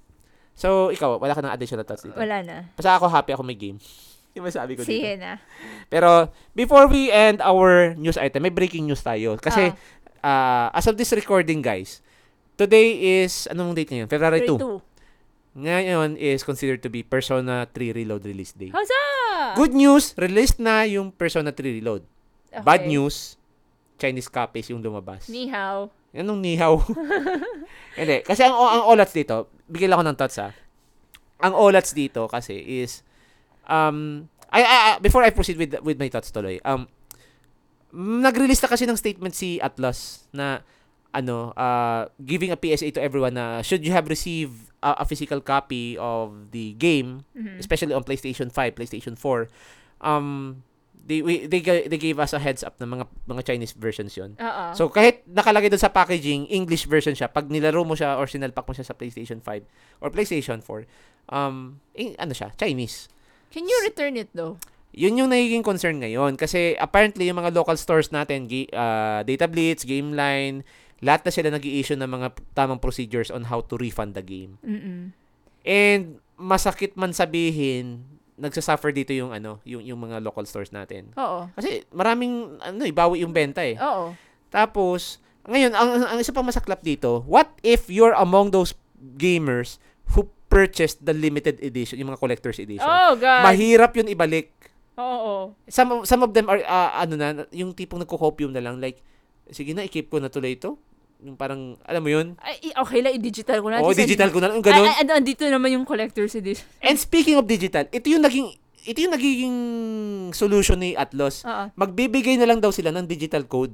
So, 0.55 0.91
ikaw, 0.91 1.19
wala 1.19 1.35
ka 1.35 1.43
ng 1.43 1.51
additional 1.51 1.83
thoughts 1.83 2.03
dito? 2.07 2.15
Wala 2.15 2.39
na. 2.43 2.71
Basta 2.75 2.95
ako 2.95 3.11
happy 3.11 3.31
ako 3.35 3.43
may 3.43 3.59
game. 3.59 3.79
Yung 4.35 4.43
masabi 4.43 4.75
ko 4.75 4.83
dito. 4.83 4.91
Sige 4.91 5.15
na. 5.15 5.39
Pero 5.87 6.27
before 6.51 6.91
we 6.91 7.07
end 7.07 7.39
our 7.39 7.95
news 7.95 8.19
item, 8.19 8.43
may 8.43 8.51
breaking 8.51 8.83
news 8.83 8.99
tayo. 8.99 9.39
Kasi 9.39 9.71
ah, 10.23 10.67
as 10.75 10.87
of 10.87 10.99
this 10.99 11.11
recording, 11.15 11.63
guys, 11.63 12.03
today 12.59 13.19
is, 13.23 13.47
anong 13.51 13.75
date 13.75 13.91
ngayon? 13.91 14.07
February 14.07 14.43
2. 14.47 14.59
2. 14.59 14.94
Ngayon 15.55 16.19
is 16.19 16.43
considered 16.43 16.83
to 16.83 16.91
be 16.91 16.99
Persona 16.99 17.63
3 17.71 17.95
Reload 17.95 18.27
release 18.27 18.51
day. 18.51 18.75
Huzzah! 18.75 19.55
Good 19.55 19.71
news, 19.71 20.11
released 20.19 20.59
na 20.59 20.83
yung 20.83 21.15
Persona 21.15 21.55
3 21.55 21.79
Reload. 21.79 22.03
Okay. 22.51 22.59
Bad 22.59 22.83
news, 22.83 23.39
Chinese 23.95 24.27
copies 24.27 24.67
yung 24.67 24.83
lumabas. 24.83 25.31
Ni 25.31 25.47
hao. 25.47 25.87
Anong 26.15 26.39
nihaw? 26.39 26.79
Hindi. 27.99 28.23
Kasi 28.23 28.43
ang, 28.43 28.55
ang 28.55 28.83
OLATs 28.87 29.11
dito, 29.11 29.51
bigyan 29.67 29.95
ako 29.95 30.03
ng 30.07 30.15
thoughts 30.15 30.39
ha. 30.39 30.51
Ang 31.43 31.51
OLATs 31.55 31.91
dito 31.91 32.27
kasi 32.31 32.55
is, 32.83 33.03
um, 33.67 34.27
I, 34.47 34.63
I, 34.63 34.77
I- 34.95 34.99
before 35.03 35.23
I 35.23 35.31
proceed 35.35 35.59
with 35.59 35.75
with 35.83 35.99
my 35.99 36.07
thoughts 36.07 36.31
tuloy, 36.31 36.63
um, 36.63 36.87
nag-release 37.95 38.63
na 38.63 38.71
kasi 38.71 38.87
ng 38.87 38.95
statement 38.95 39.35
si 39.35 39.59
Atlas 39.59 40.27
na 40.31 40.63
ano, 41.15 41.55
uh, 41.55 42.11
giving 42.19 42.51
a 42.51 42.59
PSA 42.59 42.91
to 42.91 42.99
everyone 42.99 43.39
na 43.39 43.63
should 43.63 43.79
you 43.81 43.95
have 43.95 44.11
received 44.11 44.51
a, 44.83 44.99
a 45.01 45.05
physical 45.07 45.39
copy 45.39 45.95
of 45.95 46.51
the 46.51 46.75
game, 46.75 47.23
Mhm. 47.31 47.55
especially 47.57 47.95
on 47.95 48.03
PlayStation 48.03 48.51
5, 48.51 48.75
PlayStation 48.75 49.15
4, 49.15 49.47
um, 50.03 50.59
they, 50.99 51.21
we, 51.21 51.47
they, 51.47 51.61
they 51.61 51.97
gave 51.97 52.19
us 52.19 52.33
a 52.33 52.39
heads 52.41 52.65
up 52.65 52.75
ng 52.81 52.89
mga 52.89 53.05
mga 53.29 53.41
Chinese 53.45 53.71
versions 53.71 54.17
yon 54.17 54.35
Oo. 54.35 54.63
So, 54.75 54.89
kahit 54.89 55.23
nakalagay 55.23 55.71
doon 55.71 55.79
sa 55.79 55.93
packaging, 55.93 56.49
English 56.51 56.83
version 56.85 57.15
siya, 57.15 57.31
pag 57.31 57.47
nilaro 57.47 57.85
mo 57.85 57.95
siya 57.95 58.17
or 58.19 58.27
sinalpak 58.27 58.65
mo 58.67 58.73
siya 58.75 58.83
sa 58.83 58.97
PlayStation 58.97 59.39
5 59.39 60.03
or 60.03 60.11
PlayStation 60.11 60.59
4, 60.59 60.83
um, 61.31 61.79
eh, 61.95 62.11
ano 62.19 62.33
siya, 62.35 62.51
Chinese. 62.57 63.07
Can 63.53 63.63
you 63.63 63.77
return 63.87 64.19
it 64.19 64.33
though? 64.35 64.59
Yun 64.95 65.19
yung 65.19 65.29
nagiging 65.29 65.63
concern 65.63 65.99
ngayon. 65.99 66.39
Kasi 66.39 66.73
apparently, 66.79 67.27
yung 67.27 67.37
mga 67.37 67.51
local 67.51 67.75
stores 67.75 68.15
natin, 68.15 68.47
uh, 68.71 69.21
Data 69.27 69.45
Blitz, 69.45 69.83
Gameline, 69.83 70.63
lahat 71.05 71.21
na 71.21 71.31
sila 71.31 71.53
nag 71.53 71.61
issue 71.61 71.93
ng 71.93 72.09
mga 72.09 72.33
tamang 72.57 72.81
procedures 72.81 73.29
on 73.29 73.45
how 73.45 73.61
to 73.61 73.77
refund 73.77 74.17
the 74.17 74.25
game. 74.25 74.57
Mm-mm. 74.65 75.13
And 75.61 76.17
masakit 76.33 76.97
man 76.97 77.13
sabihin, 77.13 78.01
nagsasuffer 78.35 78.91
dito 78.91 79.13
yung 79.13 79.29
ano, 79.31 79.61
yung 79.63 79.85
yung 79.85 80.01
mga 80.01 80.19
local 80.25 80.43
stores 80.49 80.73
natin. 80.73 81.13
Oo. 81.13 81.47
Kasi 81.53 81.85
maraming 81.93 82.57
ano, 82.57 82.81
ibawi 82.83 83.21
yung 83.21 83.31
benta 83.31 83.61
eh. 83.61 83.77
Oo. 83.77 84.17
Tapos, 84.49 85.21
ngayon, 85.45 85.71
ang, 85.77 85.89
ang 86.15 86.17
isa 86.17 86.33
pang 86.33 86.47
masaklap 86.47 86.81
dito, 86.81 87.21
what 87.29 87.53
if 87.61 87.85
you're 87.85 88.15
among 88.17 88.49
those 88.49 88.73
gamers 89.19 89.77
who 90.15 90.25
purchased 90.49 91.03
the 91.03 91.13
limited 91.13 91.61
edition, 91.61 92.01
yung 92.01 92.09
mga 92.09 92.21
collector's 92.21 92.57
edition? 92.57 92.87
Oh, 92.87 93.13
God. 93.19 93.43
Mahirap 93.45 93.93
yun 93.99 94.09
ibalik. 94.09 94.49
Oo. 94.95 95.53
Some, 95.67 96.07
some 96.07 96.23
of 96.23 96.31
them 96.31 96.47
are, 96.47 96.63
ah, 96.65 97.03
ano 97.03 97.13
na, 97.19 97.43
yung 97.51 97.75
tipong 97.75 98.01
nagko-copium 98.01 98.55
na 98.55 98.63
lang, 98.63 98.79
like, 98.79 99.03
sige 99.51 99.75
na, 99.75 99.85
i-keep 99.85 100.09
ko 100.09 100.17
na 100.17 100.31
tuloy 100.31 100.55
ito. 100.55 100.79
Yung 101.17 101.35
parang, 101.35 101.79
alam 101.81 102.01
mo 102.01 102.09
yun? 102.09 102.35
Ay, 102.37 102.71
okay 102.71 102.99
lang, 102.99 103.15
i-digital 103.15 103.63
ko 103.63 103.67
na. 103.69 103.79
Oo, 103.79 103.89
Kasi- 103.89 104.03
digital 104.03 104.29
ko 104.29 104.39
na 104.39 104.51
lang, 104.51 104.59
ganun. 104.59 104.83
Ay, 104.85 104.99
ay, 104.99 105.07
andito 105.09 105.47
naman 105.47 105.71
yung 105.71 105.85
collector's 105.85 106.35
edition. 106.35 106.67
And 106.79 106.95
speaking 106.95 107.35
of 107.35 107.45
digital, 107.45 107.87
ito 107.87 108.07
yung 108.07 108.21
naging, 108.21 108.51
ito 108.83 108.97
yung 108.99 109.13
nagiging 109.13 109.57
solution 110.31 110.77
ni 110.77 110.93
Atlas. 110.93 111.41
Oo. 111.41 111.71
Magbibigay 111.73 112.35
na 112.35 112.45
lang 112.45 112.59
daw 112.59 112.69
sila 112.69 112.91
ng 112.91 113.07
digital 113.07 113.43
code. 113.43 113.71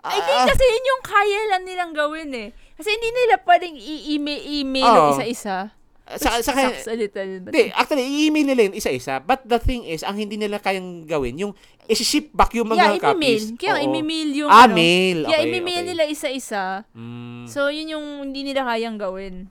I 0.00 0.08
Ah, 0.08 0.16
think 0.16 0.56
kasi 0.56 0.64
yun 0.64 0.84
yung 0.86 1.02
kaya 1.04 1.40
lang 1.46 1.62
nilang 1.68 1.92
gawin 1.92 2.32
eh. 2.32 2.48
Kasi 2.72 2.88
hindi 2.88 3.12
nila 3.12 3.36
pwedeng 3.44 3.76
i-email 3.76 4.80
Oo. 4.82 4.96
yung 4.96 5.12
isa-isa. 5.14 5.76
sa, 6.10 6.42
sa, 6.42 6.50
Sucks 6.50 6.90
a 6.90 6.96
little. 6.96 7.30
But, 7.46 7.70
actually, 7.70 8.02
i-email 8.02 8.42
nila 8.42 8.60
yun 8.66 8.74
isa-isa. 8.74 9.20
But 9.20 9.46
the 9.46 9.62
thing 9.62 9.86
is, 9.86 10.02
ang 10.02 10.18
hindi 10.18 10.34
nila 10.34 10.58
kayang 10.58 11.06
gawin, 11.06 11.38
yung 11.38 11.52
isi-ship 11.90 12.30
back 12.30 12.54
yung 12.54 12.70
mga 12.70 12.96
yeah, 12.96 13.02
copies. 13.02 13.50
Kaya 13.54 13.82
Oo. 13.82 13.90
i-mail 13.90 14.30
yung 14.32 14.50
Ah, 14.50 14.64
ano. 14.64 14.74
mail. 14.74 15.26
Yeah, 15.26 15.42
Okay, 15.42 15.58
i-mail 15.58 15.82
okay. 15.82 15.88
nila 15.90 16.02
isa-isa. 16.06 16.86
Mm, 16.94 17.44
So, 17.44 17.66
yun 17.66 17.90
yung 17.90 18.06
hindi 18.24 18.46
nila 18.46 18.62
kayang 18.64 18.96
gawin. 18.96 19.50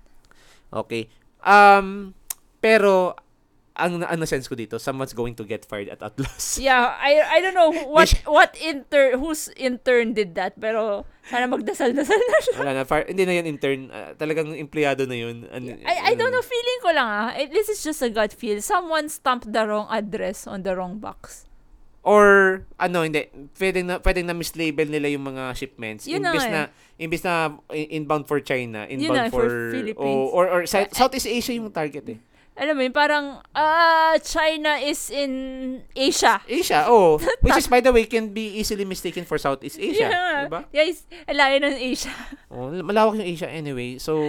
okay. 0.71 1.11
Um, 1.39 2.11
pero, 2.59 3.15
ang 3.73 4.03
ano 4.03 4.27
sense 4.27 4.43
ko 4.43 4.59
dito, 4.59 4.75
someone's 4.75 5.15
going 5.15 5.31
to 5.31 5.47
get 5.47 5.63
fired 5.63 5.87
at 5.87 6.03
Atlas. 6.03 6.59
Yeah, 6.59 6.99
I 6.99 7.15
I 7.23 7.37
don't 7.39 7.55
know 7.55 7.71
what 7.87 8.11
what 8.27 8.51
intern 8.59 9.23
whose 9.23 9.47
intern 9.55 10.11
did 10.11 10.35
that 10.35 10.59
pero 10.59 11.07
sana 11.23 11.47
magdasal-dasal 11.47 12.19
na 12.19 12.37
siya. 12.43 12.55
Wala 12.59 12.71
na, 12.75 12.83
fire, 12.83 13.07
hindi 13.07 13.23
na 13.23 13.39
yan 13.39 13.47
intern. 13.47 13.87
ah, 13.87 14.11
talagang 14.19 14.51
empleyado 14.51 15.07
na 15.07 15.15
yun. 15.15 15.47
Ano- 15.47 15.79
I 15.79 16.11
I 16.11 16.19
don't 16.19 16.35
know 16.35 16.43
feeling 16.43 16.79
ko 16.83 16.91
lang 16.91 17.07
ah. 17.07 17.31
It, 17.39 17.55
this 17.55 17.71
is 17.71 17.79
just 17.79 18.03
a 18.03 18.11
gut 18.11 18.35
feel. 18.35 18.59
Someone 18.59 19.07
stamped 19.07 19.47
the 19.47 19.63
wrong 19.63 19.87
address 19.87 20.43
on 20.43 20.67
the 20.67 20.75
wrong 20.75 20.99
box. 20.99 21.47
Or, 21.99 22.63
ano, 22.79 23.03
hindi. 23.03 23.27
Pwedeng 23.53 23.85
na, 23.85 23.95
pwedeng 23.99 24.25
na 24.25 24.33
mislabel 24.33 24.87
nila 24.87 25.11
yung 25.11 25.25
mga 25.25 25.51
shipments. 25.51 26.07
Yun 26.07 26.23
na 26.23 26.31
imbes 26.31 26.45
nga 26.47 26.51
na, 26.51 26.61
imbes 26.95 27.21
na 27.23 27.33
in- 27.75 28.03
inbound 28.03 28.23
for 28.23 28.39
China, 28.39 28.87
Yun 28.87 29.03
inbound 29.03 29.27
na, 29.27 29.33
for 29.33 29.43
for, 29.43 29.71
Philippines. 29.75 30.29
or, 30.31 30.45
or, 30.47 30.59
South- 30.63 30.95
Southeast 30.95 31.27
Asia 31.27 31.51
yung 31.51 31.67
target 31.69 32.07
eh. 32.07 32.19
Alam 32.59 32.75
mo 32.75 32.81
yun, 32.83 32.91
parang 32.91 33.25
ah 33.49 34.19
China 34.19 34.75
is 34.77 35.07
in 35.07 35.31
Asia. 35.89 36.43
Asia, 36.43 36.85
oh. 36.85 37.15
Which 37.43 37.55
is, 37.55 37.65
by 37.65 37.79
the 37.79 37.89
way, 37.89 38.03
can 38.03 38.29
be 38.29 38.59
easily 38.59 38.83
mistaken 38.83 39.23
for 39.23 39.39
Southeast 39.39 39.79
Asia. 39.79 40.11
Yeah. 40.11 40.43
Diba? 40.45 40.67
Guys, 40.67 41.07
ang 41.23 41.39
layo 41.39 41.55
ng 41.61 41.75
Asia. 41.79 42.11
Oh, 42.51 42.67
malawak 42.75 43.15
yung 43.15 43.29
Asia 43.29 43.47
anyway. 43.47 43.95
So, 43.95 44.19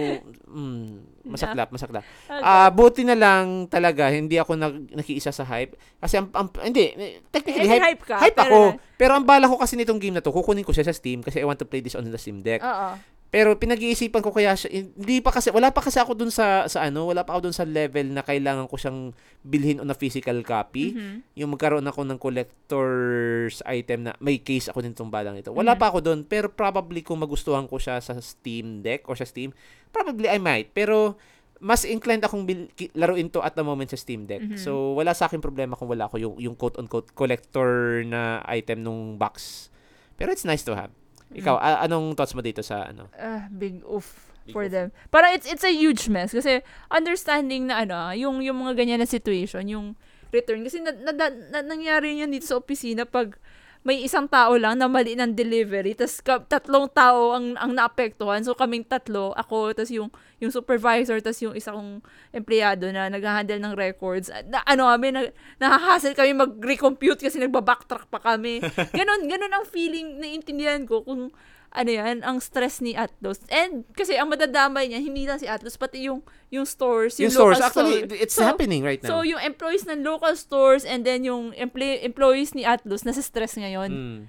mm, 0.47 0.87
masaklap, 1.27 1.69
masaklap. 1.69 2.07
Okay. 2.23 2.39
Ah, 2.39 2.71
buti 2.71 3.03
na 3.03 3.13
lang 3.13 3.67
talaga 3.67 4.07
hindi 4.07 4.39
ako 4.39 4.55
nag 4.55 4.75
nakiisa 4.93 5.29
sa 5.29 5.43
hype 5.43 5.75
kasi 5.99 6.15
ang, 6.15 6.31
ang- 6.31 6.49
hindi 6.63 6.95
technically 7.29 7.67
Eh, 7.67 7.71
hype, 7.73 7.83
hype 7.83 8.03
ka, 8.03 8.15
hype 8.17 8.37
pero 8.37 8.47
ako. 8.47 8.59
na- 8.65 8.79
Pero 8.95 9.11
ang 9.13 9.25
bala 9.25 9.45
ko 9.45 9.57
kasi 9.57 9.75
nitong 9.75 9.97
game 9.97 10.15
na 10.15 10.21
to, 10.21 10.31
kukunin 10.31 10.63
ko 10.63 10.71
siya 10.71 10.85
sa 10.85 10.93
Steam 10.93 11.19
kasi 11.19 11.37
I 11.37 11.45
want 11.45 11.57
to 11.57 11.67
play 11.67 11.81
this 11.81 11.93
on 11.93 12.05
the 12.05 12.15
Steam 12.15 12.39
Deck. 12.39 12.63
Oo. 12.63 12.95
Pero 13.31 13.55
pinag-iisipan 13.55 14.19
ko 14.19 14.29
kaya 14.29 14.53
siya, 14.53 14.67
hindi 14.91 15.23
pa 15.23 15.31
kasi, 15.31 15.49
wala 15.49 15.71
pa 15.71 15.79
kasi 15.79 15.97
ako 15.97 16.13
dun 16.13 16.27
sa, 16.27 16.67
sa 16.67 16.83
ano, 16.83 17.07
wala 17.07 17.23
pa 17.23 17.31
ako 17.31 17.47
dun 17.47 17.55
sa 17.55 17.63
level 17.63 18.11
na 18.11 18.21
kailangan 18.21 18.67
ko 18.67 18.75
siyang 18.75 19.15
bilhin 19.39 19.79
on 19.79 19.87
a 19.87 19.95
physical 19.95 20.35
copy. 20.43 20.91
Mhm. 20.91 21.39
Yung 21.39 21.55
magkaroon 21.55 21.87
ako 21.87 22.03
ng 22.03 22.19
collector's 22.19 23.63
item 23.63 24.03
na 24.03 24.13
may 24.17 24.37
case 24.37 24.67
ako 24.67 24.83
nitong 24.83 25.07
balang 25.07 25.39
ito. 25.39 25.49
Wala 25.49 25.73
Mhm. 25.73 25.79
pa 25.79 25.87
ako 25.87 25.99
dun, 26.01 26.19
pero 26.21 26.47
probably 26.47 27.01
kung 27.01 27.19
magustuhan 27.19 27.65
ko 27.65 27.79
siya 27.79 27.97
sa 27.97 28.19
Steam 28.19 28.79
Deck 28.79 29.07
or 29.07 29.15
sa 29.15 29.23
Steam, 29.23 29.55
probably 29.89 30.27
I 30.27 30.35
might. 30.35 30.71
Pero 30.71 31.15
mas 31.57 31.85
inclined 31.85 32.25
akong 32.25 32.43
bil- 32.43 32.67
laruin 32.91 33.29
to 33.29 33.39
at 33.39 33.53
the 33.53 33.61
moment 33.61 33.87
sa 33.87 33.95
Steam 33.95 34.25
Deck. 34.25 34.41
Mhm. 34.41 34.57
So, 34.57 34.91
wala 34.91 35.13
sa 35.13 35.29
akin 35.29 35.39
problema 35.39 35.77
kung 35.77 35.87
wala 35.87 36.09
ako 36.09 36.17
yung, 36.17 36.35
yung 36.35 36.55
quote-unquote 36.57 37.13
collector 37.13 38.01
na 38.03 38.41
item 38.43 38.81
nung 38.81 39.15
box. 39.15 39.69
Pero 40.17 40.33
it's 40.33 40.43
nice 40.43 40.61
to 40.61 40.73
have. 40.73 40.91
Ikaw, 41.31 41.55
Mm. 41.55 41.63
a- 41.63 41.81
anong 41.85 42.07
thoughts 42.13 42.33
mo 42.33 42.41
dito 42.41 42.59
sa 42.59 42.85
ano? 42.85 43.07
Ah, 43.13 43.47
big 43.47 43.79
oof 43.83 44.07
Big 44.41 44.51
for 44.51 44.65
oof. 44.65 44.71
them. 44.71 44.87
Parang 45.07 45.31
it's 45.31 45.45
it's 45.45 45.63
a 45.63 45.71
huge 45.71 46.07
mess 46.07 46.31
kasi 46.31 46.59
understanding 46.91 47.67
na 47.67 47.81
ano, 47.81 48.11
yung 48.11 48.39
yung 48.39 48.59
mga 48.59 48.75
ganyan 48.75 48.99
na 48.99 49.07
situation, 49.07 49.63
yung 49.65 49.95
return 50.29 50.63
kasi 50.63 50.79
na, 50.79 50.91
na, 50.91 51.11
na- 51.11 51.37
na- 51.51 51.65
nangyari 51.65 52.15
yun 52.15 52.29
dito 52.29 52.45
sa 52.45 52.55
opisina 52.55 53.03
pag 53.03 53.35
may 53.81 54.05
isang 54.05 54.29
tao 54.29 54.53
lang 54.61 54.77
na 54.77 54.85
mali 54.85 55.17
ng 55.17 55.33
delivery, 55.33 55.97
tas 55.97 56.21
ka, 56.21 56.37
tatlong 56.45 56.85
tao 56.85 57.33
ang 57.33 57.57
ang 57.57 57.73
naapektuhan. 57.73 58.45
So 58.45 58.53
kaming 58.53 58.85
tatlo, 58.85 59.33
ako, 59.33 59.73
tas 59.73 59.89
yung 59.89 60.13
yung 60.37 60.53
supervisor, 60.53 61.17
tas 61.17 61.41
yung 61.41 61.57
isa 61.57 61.73
kong 61.73 62.01
empleyado 62.29 62.89
na 62.93 63.09
nag-handle 63.09 63.57
ng 63.57 63.73
records. 63.73 64.29
Na, 64.49 64.61
ano 64.69 64.85
kami, 64.85 65.09
na, 65.09 65.21
nahahassle 65.57 66.13
kami 66.13 66.37
mag-recompute 66.37 67.25
kasi 67.25 67.41
nagba-backtrack 67.41 68.05
pa 68.05 68.21
kami. 68.21 68.61
Ganon, 68.97 69.25
ganon 69.25 69.53
ang 69.53 69.65
feeling, 69.65 70.21
naiintindihan 70.21 70.85
ko 70.85 71.01
kung 71.01 71.33
ano 71.71 71.87
yan, 71.89 72.19
ang 72.21 72.37
stress 72.37 72.83
ni 72.83 72.93
Atlas. 72.93 73.39
And 73.47 73.87
kasi 73.95 74.19
ang 74.19 74.27
madadamay 74.27 74.91
niya, 74.91 74.99
hindi 74.99 75.23
lang 75.23 75.39
si 75.39 75.47
Atlas, 75.47 75.79
pati 75.79 76.03
yung 76.05 76.19
yung 76.51 76.67
stores, 76.67 77.15
Yung 77.15 77.31
yung, 77.31 77.35
stores, 77.35 77.57
local 77.57 77.67
actually, 77.67 77.99
store. 78.03 78.19
it's 78.19 78.35
So, 78.35 78.43
happening 78.43 78.83
right 78.83 78.99
now. 78.99 79.07
So, 79.07 79.23
yung 79.23 79.39
employees 79.39 79.87
ng 79.87 80.03
local 80.03 80.35
stores 80.35 80.83
and 80.83 81.07
then 81.07 81.23
yung 81.23 81.55
emple- 81.55 82.03
employees 82.03 82.51
ni 82.51 82.67
Atlus 82.67 83.07
nasa 83.07 83.23
stress 83.23 83.55
ngayon. 83.55 83.87
Mm. 83.87 84.19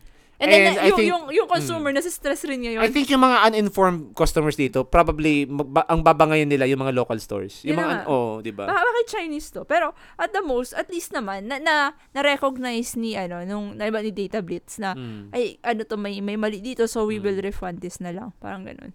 And 0.42 0.50
then, 0.50 0.62
And 0.66 0.74
I 0.74 0.88
yung, 0.90 0.98
think- 0.98 1.06
yung, 1.08 1.24
yung 1.30 1.46
consumer 1.46 1.94
nasa 1.94 2.10
stress 2.10 2.42
rin 2.42 2.58
ngayon. 2.60 2.82
I 2.82 2.90
think 2.90 3.06
yung 3.06 3.22
mga 3.22 3.46
uninformed 3.46 4.10
customers 4.12 4.58
dito, 4.58 4.82
probably 4.82 5.46
magba- 5.46 5.86
ang 5.86 6.02
babangayan 6.02 6.50
nila 6.50 6.66
yung 6.66 6.82
mga 6.82 6.90
local 6.92 7.14
stores. 7.16 7.62
Yung 7.62 7.78
Yun 7.78 7.86
mga, 7.86 7.94
nga. 7.94 8.10
oh, 8.10 8.42
di 8.42 8.50
ba? 8.50 8.66
Baka 8.66 8.82
bakit 8.82 9.06
Chinese 9.08 9.54
to? 9.54 9.62
Pero 9.62 9.94
at 10.18 10.34
the 10.34 10.42
most, 10.42 10.74
at 10.74 10.90
least 10.90 11.14
naman, 11.14 11.46
na, 11.46 11.62
na, 11.62 11.74
na-recognize 12.10 12.98
ni, 12.98 13.14
ano, 13.14 13.46
nung, 13.46 13.78
na, 13.78 13.86
ni 13.88 14.10
Data 14.10 14.42
Blitz 14.42 14.82
na, 14.82 14.98
Mm. 14.98 15.30
ay, 15.30 15.62
ano 15.62 15.86
to, 15.86 15.94
may, 15.94 16.18
may 16.18 16.34
mali 16.34 16.58
dito, 16.58 16.84
so 16.84 17.06
we 17.06 17.16
will 17.16 17.38
refund 17.38 17.78
this 17.78 18.02
na 18.02 18.10
lang. 18.10 18.34
Parang 18.36 18.66
ganun. 18.66 18.90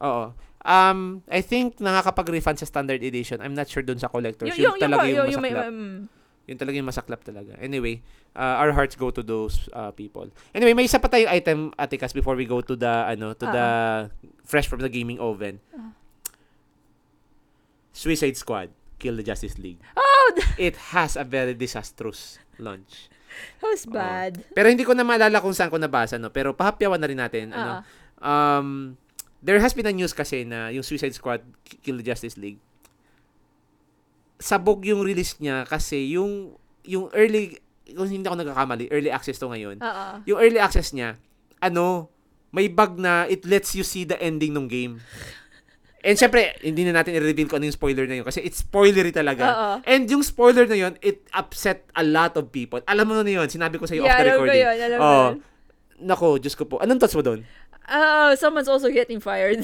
Oo. 0.00 0.32
Um, 0.66 1.22
I 1.28 1.40
think 1.40 1.78
nakakapag-refund 1.78 2.58
sa 2.58 2.66
standard 2.66 2.98
edition. 2.98 3.38
I'm 3.38 3.54
not 3.54 3.68
sure 3.68 3.84
dun 3.84 4.00
sa 4.00 4.08
collectors. 4.08 4.50
Yun, 4.50 4.80
talaga 4.80 5.06
yung, 5.06 5.28
yung 5.30 5.44
may- 5.44 5.52
masaklap. 5.52 5.70
mm, 5.70 6.15
Yun 6.46 6.56
talaga 6.56 6.78
yung 6.78 6.86
masaklap 6.86 7.26
talaga. 7.26 7.58
Anyway, 7.58 8.00
uh, 8.38 8.62
our 8.62 8.70
hearts 8.70 8.94
go 8.94 9.10
to 9.10 9.18
those 9.22 9.66
uh, 9.74 9.90
people. 9.90 10.30
Anyway, 10.54 10.78
may 10.78 10.86
isa 10.86 11.02
pa 11.02 11.10
tayong 11.10 11.26
item, 11.28 11.58
Atikas, 11.74 12.14
before 12.14 12.38
we 12.38 12.46
go 12.46 12.62
to 12.62 12.78
the, 12.78 12.86
ano, 13.10 13.34
to 13.34 13.46
the 13.50 13.66
fresh 14.46 14.70
from 14.70 14.78
the 14.78 14.88
gaming 14.88 15.18
oven. 15.18 15.58
Ah. 15.74 15.90
Suicide 17.92 18.36
Squad, 18.36 18.70
Kill 18.98 19.16
the 19.16 19.26
Justice 19.26 19.58
League. 19.58 19.82
Oh, 19.96 20.26
It 20.58 20.76
has 20.94 21.16
a 21.16 21.24
very 21.24 21.54
disastrous 21.54 22.38
launch. 22.62 23.10
that 23.60 23.68
was 23.68 23.84
bad. 23.84 24.44
Pero 24.54 24.70
hindi 24.70 24.84
ko 24.86 24.94
na 24.94 25.04
maalala 25.04 25.42
kung 25.42 25.52
saan 25.52 25.68
ko 25.68 25.76
nabasa, 25.76 26.16
no? 26.16 26.30
Pero 26.30 26.54
pahapyawan 26.54 27.00
na 27.00 27.08
rin 27.10 27.18
natin. 27.20 27.50
Ano, 27.52 27.82
Ah. 28.22 28.60
um, 28.62 28.94
there 29.42 29.58
has 29.60 29.74
been 29.74 29.84
a 29.88 29.92
news 29.92 30.14
kasi 30.14 30.46
na 30.46 30.70
yung 30.70 30.86
Suicide 30.86 31.12
Squad 31.12 31.42
Kill 31.82 31.98
the 32.00 32.06
Justice 32.06 32.38
League 32.38 32.62
sabog 34.36 34.84
yung 34.84 35.00
release 35.00 35.36
niya 35.38 35.64
kasi 35.64 36.12
yung 36.12 36.54
yung 36.84 37.08
early 37.12 37.56
kung 37.86 38.06
hindi 38.06 38.26
ako 38.26 38.36
nagkakamali 38.36 38.90
early 38.90 39.08
access 39.08 39.36
to 39.36 39.46
ngayon 39.46 39.78
Oo. 39.78 40.06
yung 40.24 40.38
early 40.38 40.58
access 40.58 40.90
niya 40.90 41.16
ano 41.58 42.10
may 42.50 42.68
bug 42.68 42.96
na 42.96 43.24
it 43.26 43.42
lets 43.44 43.72
you 43.72 43.82
see 43.82 44.02
the 44.02 44.16
ending 44.18 44.52
ng 44.52 44.66
game 44.66 45.00
and 46.02 46.14
syempre 46.14 46.54
hindi 46.60 46.84
na 46.84 46.94
natin 46.94 47.16
i-reveal 47.16 47.48
kung 47.48 47.58
ano 47.58 47.66
yung 47.66 47.74
spoiler 47.74 48.04
na 48.04 48.20
yun 48.20 48.26
kasi 48.26 48.38
it's 48.40 48.60
spoilery 48.60 49.10
talaga 49.10 49.44
Oo. 49.46 49.70
and 49.82 50.06
yung 50.06 50.22
spoiler 50.22 50.64
na 50.64 50.76
yun 50.76 50.94
it 51.00 51.24
upset 51.32 51.88
a 51.94 52.04
lot 52.04 52.36
of 52.36 52.50
people 52.50 52.78
alam 52.84 53.06
mo 53.06 53.16
na 53.16 53.26
yun 53.26 53.48
sinabi 53.48 53.80
ko 53.80 53.88
sa 53.88 53.96
iyo 53.96 54.04
off 54.04 54.10
Yeah, 54.10 54.18
the 54.18 54.24
alam 54.24 54.30
ko 54.30 54.42
recording 54.44 54.62
yun, 54.62 54.76
alam 54.78 54.98
Oh, 55.00 55.26
yun. 55.32 55.34
nako 56.06 56.26
Diyos 56.36 56.54
ko 56.54 56.64
po 56.64 56.76
anong 56.78 57.00
thoughts 57.00 57.16
mo 57.16 57.24
doon 57.24 57.40
Ah, 57.86 58.34
someone's 58.34 58.66
also 58.66 58.90
getting 58.90 59.22
fired. 59.22 59.62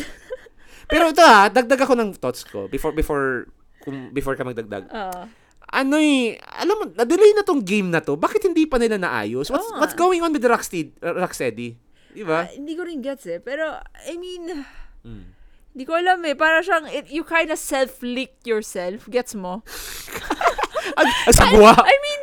Pero 0.86 1.11
ito 1.11 1.19
ha, 1.19 1.51
dagdag 1.51 1.82
ako 1.82 1.99
ng 1.99 2.15
thoughts 2.15 2.47
ko 2.47 2.70
before 2.70 2.94
before 2.94 3.51
kung 3.83 4.11
before 4.11 4.35
ka 4.35 4.43
magdagdag. 4.43 4.87
Oo. 4.87 5.21
Ano 5.73 5.97
eh, 5.97 6.37
alam 6.53 6.77
mo, 6.77 6.85
na-delay 6.87 7.33
na 7.33 7.43
tong 7.43 7.65
game 7.65 7.89
na 7.89 7.99
to. 7.99 8.13
Bakit 8.15 8.45
hindi 8.45 8.69
pa 8.69 8.77
nila 8.77 9.01
naayos? 9.01 9.49
What's 9.49 9.73
nga. 9.73 9.79
what's 9.81 9.97
going 9.97 10.21
on 10.21 10.31
with 10.31 10.45
the 10.45 10.53
Rocksteady? 10.53 10.93
uh, 11.01 11.17
Rocksteady? 11.17 11.81
Di 12.13 12.23
ba? 12.23 12.45
Ah, 12.45 12.53
hindi 12.53 12.77
ko 12.77 12.85
rin 12.85 13.01
gets 13.01 13.25
eh. 13.25 13.41
Pero, 13.41 13.81
I 14.05 14.15
mean, 14.15 14.69
Mm. 15.03 15.33
hindi 15.73 15.85
ko 15.89 15.97
alam 15.97 16.21
eh. 16.23 16.37
Para 16.37 16.61
siyang, 16.61 16.87
it, 16.87 17.09
you 17.09 17.25
kind 17.25 17.49
of 17.49 17.57
self-licked 17.57 18.45
yourself. 18.45 19.09
Gets 19.09 19.33
mo? 19.33 19.65
Ang, 21.01 21.09
ang 21.09 21.35
sagwa. 21.35 21.73
I 21.79 21.97
mean, 21.97 22.23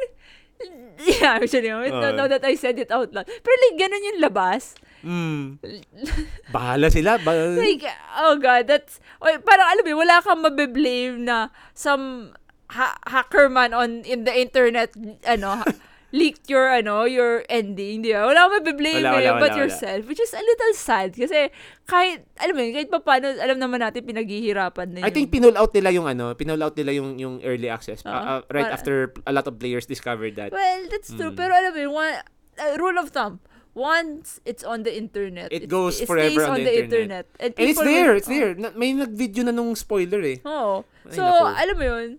yeah, 1.17 1.39
actually, 1.41 1.71
now, 1.71 1.81
Oo. 1.81 2.13
now 2.13 2.27
that 2.29 2.43
I 2.43 2.53
said 2.53 2.77
it 2.77 2.91
out 2.91 3.09
loud. 3.09 3.25
Pero 3.25 3.53
like, 3.65 3.77
ganun 3.79 4.03
yung 4.03 4.19
labas. 4.21 4.75
Mm. 4.99 5.59
Bahala 6.55 6.87
sila. 6.89 7.17
Ba- 7.19 7.55
Like, 7.55 7.85
oh 8.17 8.35
God, 8.35 8.67
that's, 8.67 8.99
oy, 9.19 9.37
parang 9.39 9.67
alam 9.69 9.83
mo, 9.83 9.99
wala 9.99 10.19
kang 10.19 10.41
mabiblame 10.41 11.23
na 11.23 11.49
some 11.73 12.33
ha- 12.69 12.99
hacker 13.07 13.47
man 13.47 13.73
on, 13.73 14.03
in 14.03 14.23
the 14.23 14.33
internet, 14.33 14.91
ano, 15.23 15.63
leaked 16.11 16.49
your, 16.49 16.65
ano, 16.67 17.05
your 17.05 17.45
ending, 17.47 18.01
di 18.01 18.09
ba? 18.09 18.25
Wala 18.25 18.49
kang 18.49 18.53
mabiblame 18.59 18.97
Wala, 19.05 19.13
wala, 19.13 19.21
eh, 19.21 19.29
wala, 19.29 19.39
but 19.39 19.51
wala. 19.53 19.61
yourself, 19.61 20.01
which 20.09 20.17
is 20.17 20.33
a 20.33 20.41
little 20.41 20.73
sad. 20.73 21.13
Kasi, 21.13 21.53
kahit, 21.85 22.25
alam 22.35 22.53
mo 22.57 22.61
yun, 22.65 22.73
kahit 22.75 22.89
pa 22.89 22.99
paano, 22.99 23.29
alam 23.29 23.61
naman 23.61 23.79
natin, 23.79 24.01
pinaghihirapan 24.03 24.87
na 24.89 24.99
I 25.05 25.07
yun. 25.07 25.13
think 25.13 25.29
pinull 25.29 25.53
out 25.53 25.69
nila 25.69 25.93
yung 25.93 26.09
ano, 26.09 26.33
pinull 26.33 26.59
out 26.59 26.73
nila 26.73 26.91
yung 26.91 27.15
yung 27.15 27.39
early 27.45 27.69
access 27.69 28.01
Oo. 28.03 28.09
uh, 28.09 28.41
right 28.49 28.65
Para- 28.65 28.73
after 28.73 28.95
a 29.23 29.31
lot 29.31 29.45
of 29.45 29.55
players 29.55 29.85
discovered 29.85 30.33
that. 30.35 30.49
Well, 30.49 30.89
that's 30.89 31.13
true. 31.13 31.29
Mm. 31.29 31.37
Pero 31.37 31.51
alam 31.53 31.71
mo, 31.71 31.79
yun, 31.79 31.93
one, 31.93 32.15
uh, 32.57 32.73
rule 32.81 32.97
of 32.97 33.13
thumb, 33.13 33.37
once 33.79 34.43
it's 34.43 34.61
on 34.61 34.83
the 34.83 34.91
internet, 34.91 35.47
It 35.47 35.65
goes 35.65 35.97
it 35.97 36.05
forever 36.05 36.35
stays 36.35 36.43
on 36.43 36.51
on 36.51 36.59
the 36.59 36.67
the 36.67 36.75
internet. 36.77 37.23
internet. 37.31 37.39
And, 37.39 37.51
And 37.55 37.65
it's 37.65 37.79
there, 37.79 38.09
will- 38.11 38.19
it's 38.19 38.27
there. 38.27 38.51
Na- 38.53 38.75
may 38.75 38.91
nag-video 38.91 39.41
na 39.41 39.55
nung 39.55 39.71
spoiler 39.73 40.19
eh. 40.21 40.37
Oo. 40.43 40.83
Ay, 41.07 41.15
So, 41.15 41.23
naku. 41.23 41.45
alam 41.55 41.75
mo 41.75 41.85
yun, 41.87 42.09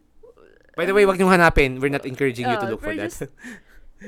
By 0.72 0.88
the 0.88 0.96
way, 0.96 1.04
wag 1.04 1.14
niyong 1.14 1.28
hanapin. 1.30 1.76
We're 1.76 1.92
not 1.92 2.08
encouraging 2.08 2.48
you 2.48 2.56
to 2.56 2.64
Oo, 2.64 2.70
look 2.72 2.80
for 2.80 2.90
we're 2.90 3.04
that. 3.04 3.12
just- 3.12 3.28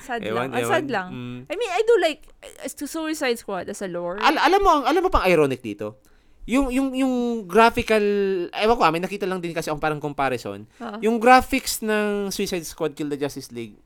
sad 0.00 0.22
Ewan, 0.22 0.50
lang. 0.50 0.54
Ang 0.54 0.64
sad 0.64 0.84
ewan. 0.84 0.88
lang. 0.88 1.08
Mm. 1.10 1.38
I 1.46 1.54
mean, 1.54 1.70
I 1.70 1.82
do 1.82 1.94
like 1.98 2.20
uh, 2.40 2.68
to 2.68 2.84
Suicide 2.86 3.34
Squad 3.36 3.66
as 3.66 3.82
a 3.82 3.88
lore. 3.88 4.18
Al- 4.18 4.38
alam 4.40 4.60
mo, 4.60 4.70
ang 4.72 4.84
alam 4.86 5.00
mo 5.00 5.10
pang 5.10 5.24
ironic 5.24 5.58
dito. 5.60 5.98
Yung 6.46 6.70
yung 6.70 6.94
yung 6.94 7.14
graphical, 7.44 8.00
ewan 8.48 8.74
ko, 8.74 8.82
ah, 8.82 8.88
may 8.90 9.02
nakita 9.02 9.26
lang 9.26 9.38
din 9.38 9.52
kasi 9.52 9.68
akong 9.68 9.82
parang 9.82 9.98
comparison. 9.98 10.64
Oo. 10.78 10.96
Yung 11.02 11.16
graphics 11.18 11.82
ng 11.82 12.30
Suicide 12.30 12.64
Squad 12.64 12.94
Kill 12.94 13.08
the 13.08 13.18
Justice 13.18 13.50
League, 13.50 13.76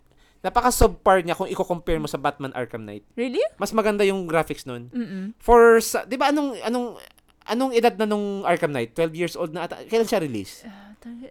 napaka 0.43 0.75
subpar 0.75 1.23
niya 1.23 1.39
kung 1.39 1.47
i-compare 1.47 2.03
mo 2.03 2.11
sa 2.11 2.19
Batman 2.19 2.51
Arkham 2.53 2.83
Knight. 2.83 3.07
Really? 3.15 3.41
Mas 3.57 3.71
maganda 3.71 4.03
yung 4.03 4.27
graphics 4.27 4.67
nun. 4.67 4.91
Mm-mm. 4.91 5.39
For 5.39 5.79
sa, 5.79 6.03
'di 6.03 6.19
ba 6.19 6.35
anong 6.35 6.59
anong 6.67 6.99
anong 7.47 7.73
edad 7.75 7.95
na 7.99 8.07
nung 8.07 8.43
Arkham 8.43 8.75
Knight? 8.75 8.95
12 8.95 9.15
years 9.19 9.35
old 9.39 9.55
na 9.55 9.67
ata. 9.67 9.83
Kailan 9.87 10.07
siya 10.07 10.23
release? 10.23 10.67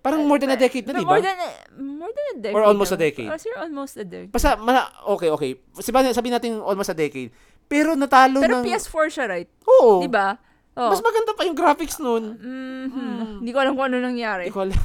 Parang 0.04 0.28
more 0.28 0.36
than 0.36 0.52
a 0.52 0.60
decade 0.60 0.84
na, 0.84 1.00
di 1.00 1.08
ba? 1.08 1.16
More 1.16 1.24
than, 1.24 1.38
a- 1.40 1.60
more 1.80 2.12
than 2.12 2.26
a 2.28 2.38
decade. 2.44 2.56
Or 2.60 2.64
almost 2.68 2.92
a 2.92 3.00
no? 3.00 3.04
decade. 3.08 3.30
Or 3.32 3.40
sir, 3.40 3.56
almost 3.56 3.96
a 3.96 4.04
decade. 4.04 4.28
Basta, 4.28 4.60
mala, 4.60 4.92
okay, 5.16 5.32
okay. 5.32 5.52
Sabi, 5.80 6.12
sabi 6.12 6.28
natin 6.28 6.60
almost 6.60 6.92
a 6.92 6.98
decade. 6.98 7.32
Pero 7.72 7.96
natalo 7.96 8.44
Pero 8.44 8.60
ng... 8.60 8.68
PS4 8.68 9.06
siya, 9.08 9.26
right? 9.32 9.48
Oo. 9.64 10.04
Di 10.04 10.12
ba? 10.12 10.36
Oh. 10.76 10.92
Mas 10.92 11.00
maganda 11.00 11.32
pa 11.36 11.48
yung 11.48 11.56
graphics 11.56 12.04
nun. 12.04 12.36
Mhm. 12.36 13.40
Hindi 13.44 13.52
ko 13.56 13.60
alam 13.64 13.80
kung 13.80 13.88
ano 13.88 14.04
nangyari. 14.04 14.52
Hindi 14.52 14.56
ko 14.56 14.68
alam. 14.68 14.80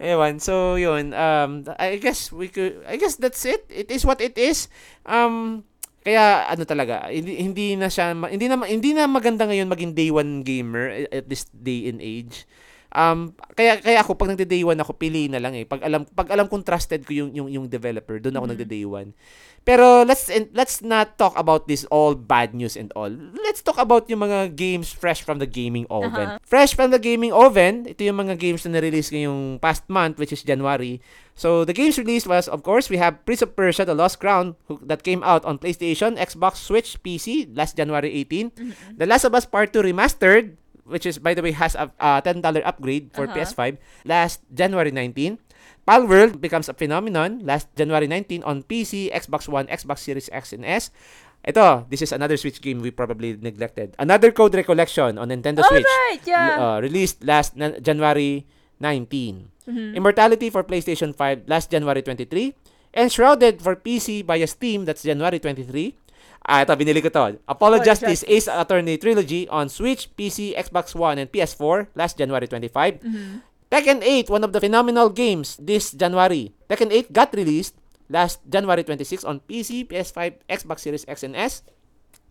Ewan, 0.00 0.40
so 0.40 0.76
yun. 0.76 1.12
Um, 1.12 1.64
I 1.76 1.96
guess 1.96 2.32
we 2.32 2.48
could, 2.48 2.80
I 2.86 2.96
guess 2.96 3.16
that's 3.16 3.44
it. 3.44 3.66
It 3.68 3.90
is 3.90 4.04
what 4.04 4.20
it 4.20 4.36
is. 4.38 4.68
Um, 5.04 5.64
kaya 6.02 6.50
ano 6.50 6.66
talaga, 6.66 7.06
hindi, 7.10 7.38
hindi 7.38 7.66
na 7.78 7.86
siya, 7.86 8.10
hindi 8.26 8.50
na, 8.50 8.58
hindi 8.66 8.90
na 8.90 9.06
maganda 9.06 9.46
ngayon 9.46 9.70
maging 9.70 9.92
day 9.94 10.10
one 10.10 10.42
gamer 10.42 11.06
at 11.12 11.30
this 11.30 11.46
day 11.52 11.86
and 11.86 12.02
age. 12.02 12.44
Um, 12.92 13.32
kaya 13.56 13.80
kaya 13.80 14.04
ako 14.04 14.20
pag 14.20 14.36
nagde-day 14.36 14.60
one 14.68 14.76
ako 14.76 14.92
pili 15.00 15.24
na 15.24 15.40
lang 15.40 15.56
eh. 15.56 15.64
Pag 15.64 15.80
alam 15.80 16.04
pag 16.04 16.28
alam 16.28 16.44
kong 16.44 16.60
trusted 16.60 17.08
ko 17.08 17.16
yung 17.16 17.32
yung 17.32 17.48
yung 17.48 17.66
developer, 17.72 18.20
doon 18.20 18.36
ako 18.36 18.46
nagde-day 18.52 18.84
one. 18.84 19.16
Pero 19.64 20.04
let's 20.04 20.28
let's 20.52 20.84
not 20.84 21.16
talk 21.16 21.32
about 21.38 21.70
this 21.70 21.88
all 21.88 22.12
bad 22.12 22.52
news 22.52 22.76
and 22.76 22.92
all. 22.92 23.08
Let's 23.46 23.64
talk 23.64 23.78
about 23.80 24.10
yung 24.12 24.26
mga 24.26 24.58
games 24.58 24.92
fresh 24.92 25.24
from 25.24 25.40
the 25.40 25.48
gaming 25.48 25.88
oven. 25.88 26.36
Fresh 26.44 26.76
from 26.76 26.92
the 26.92 27.00
gaming 27.00 27.32
oven, 27.32 27.88
ito 27.88 28.04
yung 28.04 28.20
mga 28.20 28.36
games 28.36 28.66
na 28.66 28.76
na-release 28.76 29.08
ngayong 29.08 29.62
past 29.62 29.88
month 29.88 30.20
which 30.20 30.34
is 30.34 30.44
January. 30.44 31.00
So 31.32 31.64
the 31.64 31.72
games 31.72 31.96
released 31.96 32.28
was 32.28 32.44
of 32.44 32.60
course 32.60 32.92
we 32.92 33.00
have 33.00 33.24
Prince 33.24 33.40
of 33.40 33.56
Persia: 33.56 33.88
The 33.88 33.96
Lost 33.96 34.20
Crown 34.20 34.58
who, 34.68 34.82
that 34.84 35.00
came 35.00 35.24
out 35.24 35.46
on 35.48 35.56
PlayStation, 35.56 36.20
Xbox, 36.20 36.60
Switch, 36.60 37.00
PC 37.00 37.48
last 37.56 37.78
January 37.78 38.12
18. 38.28 38.98
The 39.00 39.06
Last 39.08 39.24
of 39.24 39.32
Us 39.32 39.48
Part 39.48 39.72
2 39.72 39.80
remastered 39.80 40.60
which 40.84 41.06
is 41.06 41.18
by 41.18 41.34
the 41.34 41.42
way 41.42 41.52
has 41.52 41.74
a 41.74 41.90
uh, 42.00 42.20
$10 42.20 42.42
upgrade 42.64 43.10
for 43.14 43.24
Uh-huh. 43.24 43.34
PS5 43.36 43.78
last 44.04 44.40
January 44.52 44.90
19. 44.90 45.38
Palworld 45.82 46.38
becomes 46.40 46.68
a 46.70 46.74
phenomenon 46.74 47.42
last 47.42 47.66
January 47.74 48.06
19 48.06 48.42
on 48.46 48.62
PC, 48.62 49.10
Xbox 49.10 49.48
One, 49.50 49.66
Xbox 49.66 49.98
Series 50.06 50.30
X 50.30 50.52
and 50.54 50.62
S. 50.64 50.94
Ito, 51.42 51.90
this 51.90 52.02
is 52.06 52.14
another 52.14 52.38
Switch 52.38 52.62
game 52.62 52.78
we 52.78 52.94
probably 52.94 53.34
neglected. 53.34 53.98
Another 53.98 54.30
Code 54.30 54.54
Recollection 54.54 55.18
on 55.18 55.26
Nintendo 55.26 55.66
Switch. 55.66 55.82
Alright, 55.82 56.22
yeah. 56.22 56.54
uh, 56.54 56.78
released 56.78 57.26
last 57.26 57.58
na- 57.58 57.74
January 57.82 58.46
19. 58.78 59.50
Mhm. 59.66 59.94
Immortality 59.98 60.50
for 60.54 60.62
PlayStation 60.62 61.10
5 61.10 61.50
last 61.50 61.70
January 61.70 62.02
23. 62.02 62.54
Enshrouded 62.94 63.58
for 63.58 63.74
PC 63.74 64.22
via 64.22 64.46
Steam, 64.46 64.84
that's 64.86 65.02
January 65.02 65.38
23. 65.42 65.98
Ah, 66.42 66.66
ito, 66.66 66.74
binili 66.74 66.98
ko 66.98 67.08
to. 67.08 67.38
Apollo 67.46 67.78
Apollo 67.78 67.86
Justice. 67.86 68.26
Ace 68.26 68.50
Attorney 68.50 68.98
Trilogy 68.98 69.46
on 69.46 69.70
Switch, 69.70 70.10
PC, 70.18 70.58
Xbox 70.58 70.94
One, 70.94 71.18
and 71.22 71.30
PS4 71.30 71.86
last 71.94 72.18
January 72.18 72.50
25. 72.50 72.98
Mhm. 72.98 73.42
Tekken 73.72 74.02
8, 74.04 74.28
one 74.28 74.44
of 74.44 74.52
the 74.52 74.60
phenomenal 74.60 75.08
games 75.08 75.56
this 75.56 75.94
January. 75.94 76.52
Tekken 76.68 76.92
8 76.92 77.08
got 77.14 77.32
released 77.32 77.78
last 78.12 78.42
January 78.44 78.84
26 78.84 79.24
on 79.24 79.40
PC, 79.48 79.86
PS5, 79.86 80.36
Xbox 80.50 80.84
Series 80.84 81.06
X 81.08 81.22
and 81.24 81.32
S. 81.32 81.62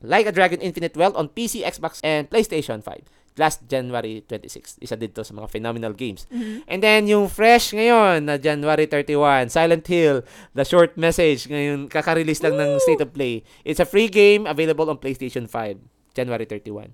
Like 0.03 0.25
a 0.29 0.33
Dragon 0.33 0.61
Infinite 0.61 0.93
Wealth 0.97 1.17
on 1.17 1.29
PC, 1.33 1.61
Xbox, 1.65 2.01
and 2.05 2.29
PlayStation 2.29 2.81
5 2.83 3.20
last 3.35 3.63
January 3.65 4.23
26. 4.27 4.79
Isa 4.79 4.99
dito 4.99 5.23
sa 5.23 5.31
mga 5.31 5.47
phenomenal 5.47 5.95
games. 5.95 6.27
Mhm. 6.27 6.67
And 6.67 6.79
then 6.83 7.07
yung 7.07 7.31
fresh 7.31 7.71
ngayon 7.71 8.27
na 8.27 8.35
January 8.35 8.87
31, 8.87 9.47
Silent 9.47 9.87
Hill, 9.87 10.23
the 10.51 10.67
short 10.67 10.99
message 10.99 11.47
ngayon 11.47 11.87
kaka-release 11.87 12.43
lang 12.43 12.59
ng 12.59 12.79
State 12.83 12.99
of 12.99 13.15
Play. 13.15 13.43
It's 13.63 13.79
a 13.79 13.87
free 13.87 14.11
game 14.11 14.43
available 14.43 14.91
on 14.91 14.99
PlayStation 14.99 15.47
5, 15.47 15.79
January 16.11 16.43
31. 16.43 16.91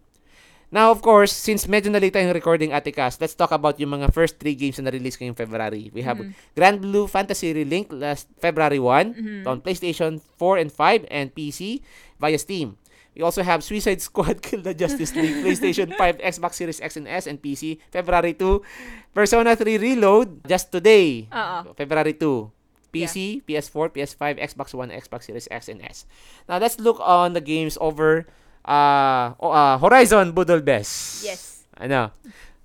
Now, 0.67 0.91
of 0.91 0.99
course, 0.99 1.31
since 1.31 1.63
medyo 1.63 1.87
na 1.87 1.95
late 1.95 2.11
tayong 2.11 2.35
recording 2.35 2.75
Ate 2.75 2.91
Cass, 2.91 3.15
let's 3.23 3.31
talk 3.31 3.55
about 3.55 3.79
yung 3.79 3.95
mga 3.95 4.11
first 4.11 4.35
three 4.35 4.51
games 4.51 4.75
na 4.75 4.91
na-release 4.91 5.15
ngayong 5.15 5.39
February. 5.39 5.87
We 5.95 6.03
have 6.03 6.19
Mhm. 6.19 6.35
Grand 6.59 6.77
Blue 6.83 7.07
Fantasy 7.07 7.55
Relink 7.55 7.87
last 7.95 8.27
February 8.35 8.75
1 8.75 9.15
Mhm. 9.15 9.43
on 9.47 9.63
PlayStation 9.63 10.19
4 10.35 10.59
and 10.59 10.67
5 10.67 11.07
and 11.07 11.31
PC 11.31 11.79
via 12.19 12.35
Steam. 12.35 12.75
We 13.17 13.25
also 13.25 13.41
have 13.41 13.65
Suicide 13.65 13.97
Squad 13.97 14.41
Kill 14.45 14.61
the 14.61 14.77
Justice 14.77 15.17
League, 15.17 15.41
PlayStation 15.45 15.89
5, 15.89 16.21
Xbox 16.21 16.53
Series 16.53 16.77
X 16.77 17.01
and 17.01 17.09
S, 17.09 17.25
and 17.25 17.41
PC, 17.41 17.81
February 17.89 18.37
2. 18.37 18.61
Persona 19.09 19.57
3 19.57 19.81
Reload, 19.81 20.45
just 20.45 20.69
today, 20.69 21.25
Oo. 21.33 21.73
February 21.73 22.13
2. 22.13 22.53
PC, 22.93 23.41
PS4, 23.41 23.89
PS5, 23.89 24.37
Xbox 24.37 24.77
One, 24.77 24.93
Xbox 24.93 25.25
Series 25.25 25.49
X 25.49 25.67
and 25.67 25.81
S. 25.81 26.05
Now, 26.47 26.61
let's 26.61 26.77
look 26.79 27.01
on 27.01 27.33
the 27.33 27.41
games 27.41 27.77
over 27.81 28.29
uh, 28.63 29.33
uh, 29.41 29.81
Horizon 29.81 30.31
Best. 30.61 31.25
Yes. 31.25 31.65
Ano? 31.77 32.13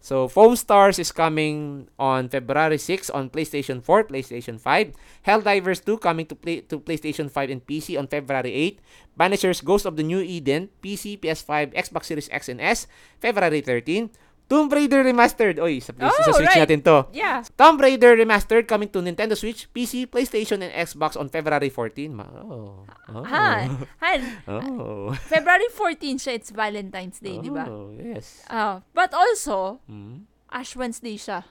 So, 0.03 0.27
Foam 0.27 0.59
Stars 0.59 0.99
is 0.99 1.15
coming 1.15 1.87
on 1.95 2.27
February 2.27 2.75
6 2.75 3.07
on 3.15 3.31
PlayStation 3.31 3.79
4, 3.79 4.11
PlayStation 4.11 4.59
5. 4.59 4.99
Helldivers 5.23 5.79
2 5.79 6.03
coming 6.03 6.27
to 6.27 6.35
play 6.35 6.59
to 6.67 6.83
PlayStation 6.83 7.31
5 7.31 7.51
and 7.55 7.63
PC 7.63 7.95
on 7.95 8.11
February 8.11 8.51
8. 8.51 8.83
Banishers 9.15 9.63
Ghost 9.63 9.87
of 9.87 9.95
the 9.95 10.03
New 10.03 10.19
Eden, 10.19 10.75
PC, 10.83 11.23
PS5, 11.23 11.71
Xbox 11.79 12.11
Series 12.11 12.27
X 12.35 12.51
and 12.51 12.59
S, 12.59 12.91
February 13.23 13.63
13. 13.63 14.11
Tomb 14.53 14.69
Raider 14.69 15.01
Remastered. 15.01 15.57
Oy, 15.57 15.81
sa, 15.81 15.97
play- 15.97 16.13
sa 16.13 16.29
Oh, 16.29 16.37
Switch 16.37 16.53
right. 16.53 16.69
natin 16.69 16.85
to. 16.85 17.09
Yeah. 17.11 17.41
Tomb 17.57 17.81
Raider 17.81 18.13
Remastered 18.13 18.69
coming 18.69 18.93
to 18.93 19.01
Nintendo 19.01 19.33
Switch, 19.33 19.65
PC, 19.67 20.05
PlayStation, 20.05 20.61
and 20.61 20.69
Xbox 20.77 21.17
on 21.17 21.33
February 21.33 21.73
14. 21.73 22.13
Ma- 22.13 22.29
Oh. 22.29 22.85
Oh. 23.09 23.25
Ha. 23.25 23.65
Han. 23.99 24.21
Oh. 24.45 25.17
February 25.25 25.73
14 25.73 26.21
siya, 26.21 26.37
it's 26.37 26.53
Valentine's 26.53 27.17
Day, 27.17 27.41
di 27.41 27.49
ba? 27.49 27.65
Oh, 27.65 27.89
yes. 27.95 28.45
Ah, 28.47 28.85
but 28.93 29.09
also, 29.13 29.81
Hmm. 29.89 30.29
Ash 30.47 30.77
Wednesday 30.77 31.17
siya. 31.17 31.49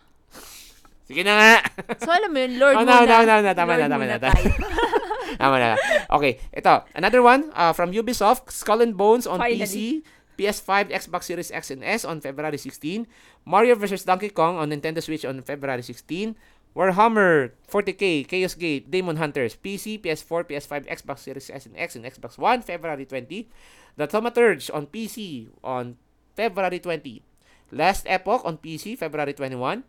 Sige 1.09 1.25
na 1.25 1.33
nga. 1.33 1.53
So, 1.99 2.13
alam 2.13 2.29
mo 2.29 2.39
yun, 2.39 2.55
Lord 2.55 2.75
Oh, 2.77 2.85
muna. 2.85 3.01
no, 3.03 3.03
no, 3.03 3.17
no, 3.25 3.35
no, 3.41 3.51
tama 3.51 3.73
Lord 3.73 3.81
na, 3.81 3.87
tama 3.89 4.05
na, 4.05 4.15
tama. 4.15 4.29
tayo. 4.29 4.51
Tama 5.41 5.57
na. 5.57 5.69
Okay, 6.11 6.37
ito. 6.51 6.73
Another 6.93 7.23
one 7.23 7.49
uh, 7.55 7.71
from 7.71 7.89
Ubisoft, 7.91 8.51
Skull 8.51 8.83
and 8.83 8.93
Bones 8.93 9.23
on 9.25 9.39
Finally. 9.39 9.63
PC, 9.63 9.75
PS5, 10.41 10.89
Xbox 10.89 11.29
Series 11.29 11.53
X 11.53 11.69
and 11.69 11.85
S 11.85 12.01
on 12.01 12.17
February 12.17 12.57
16. 12.57 13.05
Mario 13.45 13.77
vs. 13.77 14.01
Donkey 14.01 14.33
Kong 14.33 14.57
on 14.57 14.73
Nintendo 14.73 14.97
Switch 14.97 15.21
on 15.21 15.37
February 15.45 15.85
16. 15.85 16.33
Warhammer 16.73 17.53
40k, 17.69 18.25
Chaos 18.25 18.55
Gate, 18.57 18.89
Demon 18.89 19.21
Hunters, 19.21 19.53
PC, 19.53 20.01
PS4, 20.01 20.49
PS5, 20.49 20.89
Xbox 20.89 21.19
Series 21.19 21.51
S 21.53 21.69
and 21.69 21.77
X, 21.77 21.93
and 21.93 22.07
Xbox 22.07 22.41
One, 22.41 22.65
February 22.65 23.05
20. 23.05 23.45
The 24.01 24.07
Thaumaturge 24.07 24.73
on 24.73 24.87
PC 24.87 25.51
on 25.61 26.01
February 26.33 26.79
20. 26.79 27.21
Last 27.69 28.07
Epoch 28.09 28.41
on 28.41 28.57
PC, 28.57 28.97
February 28.97 29.37
21. 29.37 29.83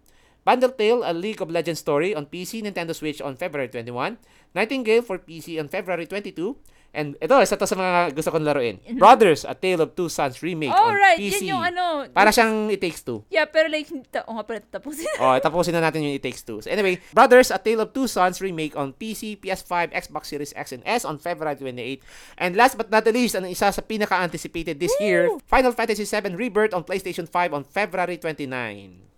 Bundle 0.44 0.74
Tale, 0.74 1.06
a 1.06 1.14
League 1.14 1.40
of 1.40 1.54
Legends 1.54 1.78
story 1.78 2.14
on 2.14 2.26
PC, 2.26 2.66
Nintendo 2.66 2.92
Switch 2.92 3.22
on 3.22 3.38
February 3.38 3.70
21. 3.70 4.18
Nightingale 4.54 5.02
for 5.06 5.16
PC 5.16 5.56
on 5.62 5.68
February 5.70 6.04
22. 6.04 6.58
And 6.92 7.16
ito, 7.16 7.32
isa 7.40 7.56
to 7.56 7.64
sa 7.64 7.72
mga 7.72 8.12
gusto 8.12 8.28
kong 8.28 8.44
laruin. 8.44 8.76
Brothers, 9.00 9.48
A 9.48 9.56
Tale 9.56 9.80
of 9.80 9.96
Two 9.96 10.12
Sons 10.12 10.44
remake 10.44 10.76
Oh, 10.76 10.92
on 10.92 10.94
right. 10.94 11.16
PC. 11.16 11.48
Yan 11.48 11.56
yung 11.56 11.64
ano. 11.64 12.04
Para 12.12 12.28
siyang 12.28 12.68
It 12.68 12.84
Takes 12.84 13.00
Two. 13.00 13.24
Yeah, 13.32 13.48
pero 13.48 13.72
like, 13.72 13.88
ta- 14.12 14.28
oh, 14.28 14.36
nga 14.36 14.44
pala, 14.44 14.60
tapusin. 14.60 15.08
oh, 15.16 15.32
tapusin 15.40 15.72
na 15.72 15.80
natin 15.80 16.04
yung 16.04 16.12
It 16.12 16.20
Takes 16.20 16.44
Two. 16.44 16.60
So 16.60 16.68
anyway, 16.68 17.00
Brothers, 17.16 17.48
A 17.48 17.56
Tale 17.56 17.80
of 17.80 17.96
Two 17.96 18.04
Sons 18.04 18.44
remake 18.44 18.76
on 18.76 18.92
PC, 18.92 19.40
PS5, 19.40 19.88
Xbox 19.88 20.28
Series 20.28 20.52
X 20.52 20.76
and 20.76 20.84
S 20.84 21.08
on 21.08 21.16
February 21.16 21.56
28. 21.56 22.04
And 22.36 22.60
last 22.60 22.76
but 22.76 22.92
not 22.92 23.08
the 23.08 23.12
least, 23.16 23.40
ang 23.40 23.48
isa 23.48 23.72
sa 23.72 23.80
pinaka-anticipated 23.80 24.76
this 24.76 24.92
year, 25.00 25.32
Final 25.48 25.72
Fantasy 25.72 26.04
VII 26.04 26.36
Rebirth 26.36 26.76
on 26.76 26.84
PlayStation 26.84 27.24
5 27.24 27.56
on 27.56 27.64
February 27.64 28.20
29. 28.20 29.08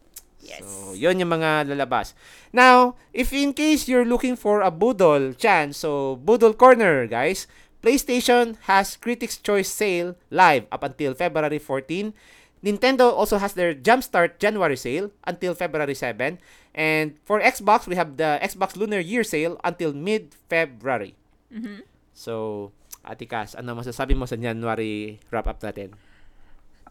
Yes. 0.44 0.60
So, 0.60 0.92
yun 0.92 1.16
yung 1.18 1.32
mga 1.32 1.72
lalabas. 1.72 2.12
Now, 2.52 3.00
if 3.16 3.32
in 3.32 3.56
case 3.56 3.88
you're 3.88 4.04
looking 4.04 4.36
for 4.36 4.60
a 4.60 4.68
Budol 4.68 5.32
chance, 5.34 5.80
so 5.80 6.20
Budol 6.20 6.52
Corner, 6.52 7.08
guys, 7.08 7.48
PlayStation 7.84 8.56
has 8.64 8.96
Critics' 8.96 9.36
Choice 9.36 9.68
Sale 9.68 10.16
live 10.32 10.64
up 10.72 10.80
until 10.80 11.12
February 11.12 11.60
14. 11.60 12.16
Nintendo 12.64 13.12
also 13.12 13.36
has 13.36 13.52
their 13.52 13.76
Jumpstart 13.76 14.40
January 14.40 14.80
sale 14.80 15.12
until 15.28 15.52
February 15.52 15.92
7. 15.92 16.40
And 16.72 17.20
for 17.28 17.44
Xbox, 17.44 17.84
we 17.84 17.92
have 18.00 18.16
the 18.16 18.40
Xbox 18.40 18.72
Lunar 18.72 19.04
Year 19.04 19.20
sale 19.20 19.60
until 19.60 19.92
mid-February. 19.92 21.12
Mhm. 21.52 21.84
So, 22.16 22.72
Ate 23.04 23.28
Cass, 23.28 23.52
ano 23.52 23.76
masasabi 23.76 24.16
mo 24.16 24.24
sa 24.24 24.40
January 24.40 25.20
wrap-up 25.28 25.60
natin? 25.60 25.92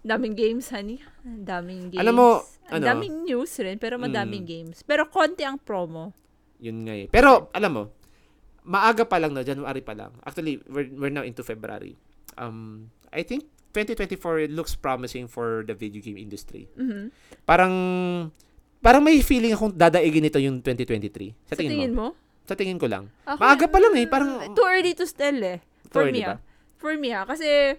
Daming 0.05 0.37
games, 0.37 0.69
honey. 0.69 1.01
Daming 1.25 1.89
games. 1.89 2.05
Alam 2.05 2.15
mo, 2.21 2.29
ano? 2.69 2.83
daming 2.85 3.25
news 3.25 3.57
rin, 3.57 3.81
pero 3.81 3.97
madaming 3.97 4.45
Mm. 4.45 4.51
games. 4.53 4.77
Pero 4.85 5.09
konti 5.09 5.41
ang 5.41 5.57
promo. 5.57 6.13
Yun 6.61 6.85
nga 6.85 6.93
eh. 6.93 7.07
Pero, 7.09 7.49
alam 7.49 7.71
mo, 7.73 7.83
maaga 8.63 9.03
pa 9.03 9.19
lang 9.19 9.31
na, 9.31 9.43
January 9.43 9.79
pa 9.79 9.93
lang. 9.93 10.11
Actually, 10.23 10.59
we're, 10.67 10.87
we're 10.95 11.13
now 11.13 11.23
into 11.23 11.43
February. 11.43 11.95
Um, 12.35 12.89
I 13.11 13.21
think 13.21 13.45
2024 13.73 14.49
looks 14.53 14.73
promising 14.73 15.27
for 15.27 15.65
the 15.65 15.73
video 15.73 16.01
game 16.01 16.17
industry. 16.17 16.69
Mhm. 16.77 17.09
Parang, 17.45 17.73
parang 18.79 19.01
may 19.01 19.19
feeling 19.21 19.53
akong 19.53 19.73
dadaigin 19.73 20.23
nito 20.23 20.37
yung 20.37 20.61
2023. 20.61 21.33
Sa, 21.45 21.53
Sa 21.53 21.61
tingin, 21.61 21.71
tingin 21.73 21.93
mo? 21.93 22.13
mo? 22.13 22.19
Sa 22.43 22.53
tingin 22.53 22.77
ko 22.77 22.87
lang. 22.87 23.07
Ako, 23.25 23.39
Maaga 23.39 23.65
pa 23.67 23.79
lang 23.79 23.93
eh. 23.97 24.05
Parang, 24.05 24.51
Too 24.51 24.67
early 24.67 24.93
to 24.93 25.05
tell 25.07 25.39
eh. 25.39 25.57
For 25.89 26.09
me 26.09 26.21
ba? 26.21 26.35
ah. 26.35 26.39
For 26.77 26.93
me 26.99 27.09
ah. 27.13 27.23
Kasi, 27.23 27.77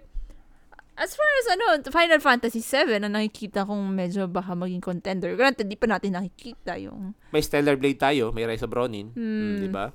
As 0.95 1.11
far 1.11 1.27
as 1.43 1.47
ano, 1.59 1.83
Final 1.91 2.23
Fantasy 2.23 2.63
7 2.63 3.03
na 3.03 3.11
nakikita 3.11 3.67
kong 3.67 3.91
medyo 3.91 4.31
baka 4.31 4.55
maging 4.55 4.79
contender. 4.79 5.35
Granted, 5.35 5.67
di 5.67 5.75
pa 5.75 5.91
natin 5.91 6.15
nakikita 6.15 6.79
yung... 6.79 7.19
May 7.35 7.43
Stellar 7.43 7.75
Blade 7.75 7.99
tayo, 7.99 8.31
may 8.31 8.47
Rise 8.47 8.63
of 8.63 8.71
Ronin. 8.71 9.11
Hmm. 9.11 9.59
Mm, 9.59 9.59
di 9.59 9.71
ba? 9.75 9.91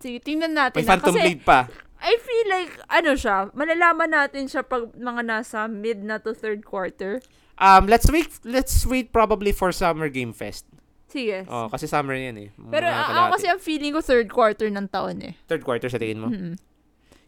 Sige, 0.00 0.18
tingnan 0.18 0.52
natin. 0.52 0.80
May 0.80 0.86
na. 0.86 0.90
Phantom 0.96 1.12
Kasi 1.12 1.20
Blade 1.20 1.44
pa. 1.44 1.68
I 2.00 2.16
feel 2.16 2.46
like, 2.48 2.72
ano 2.88 3.12
siya, 3.12 3.52
malalaman 3.52 4.08
natin 4.08 4.48
siya 4.48 4.64
pag 4.64 4.88
mga 4.96 5.20
nasa 5.20 5.68
mid 5.68 6.00
na 6.00 6.16
to 6.16 6.32
third 6.32 6.64
quarter. 6.64 7.20
Um, 7.60 7.84
let's 7.84 8.08
wait, 8.08 8.32
let's 8.42 8.88
wait 8.88 9.12
probably 9.12 9.52
for 9.52 9.68
Summer 9.68 10.08
Game 10.08 10.32
Fest. 10.32 10.64
Sige. 11.12 11.44
Oh, 11.44 11.68
kasi 11.68 11.84
summer 11.84 12.14
yan 12.14 12.38
eh. 12.38 12.48
Pero 12.70 12.86
Mga 12.86 12.96
ako 12.96 13.10
kalahati. 13.12 13.32
kasi 13.36 13.46
ang 13.50 13.60
feeling 13.60 13.92
ko 13.92 14.00
third 14.00 14.28
quarter 14.32 14.68
ng 14.72 14.86
taon 14.88 15.20
eh. 15.20 15.34
Third 15.44 15.60
quarter 15.60 15.90
sa 15.90 15.98
tingin 15.98 16.22
mo? 16.22 16.32
Mm-mm. 16.32 16.54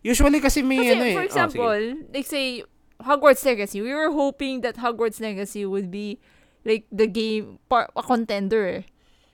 Usually 0.01 0.41
kasi 0.41 0.63
may 0.65 0.81
Kasi 0.81 0.95
ano 0.95 1.05
eh. 1.05 1.15
for 1.15 1.21
Oh, 1.21 1.23
sige. 1.23 1.29
example, 1.29 1.83
like 2.15 2.25
say, 2.25 2.65
Hogwarts 3.03 3.43
Legacy, 3.43 3.83
we 3.83 3.91
were 3.93 4.15
hoping 4.15 4.63
that 4.63 4.79
Hogwarts 4.79 5.19
Legacy 5.19 5.67
would 5.67 5.91
be 5.91 6.17
like 6.65 6.87
the 6.89 7.11
game, 7.11 7.59
par- 7.69 7.91
a 7.93 8.03
contender 8.03 8.81
eh. 8.81 8.83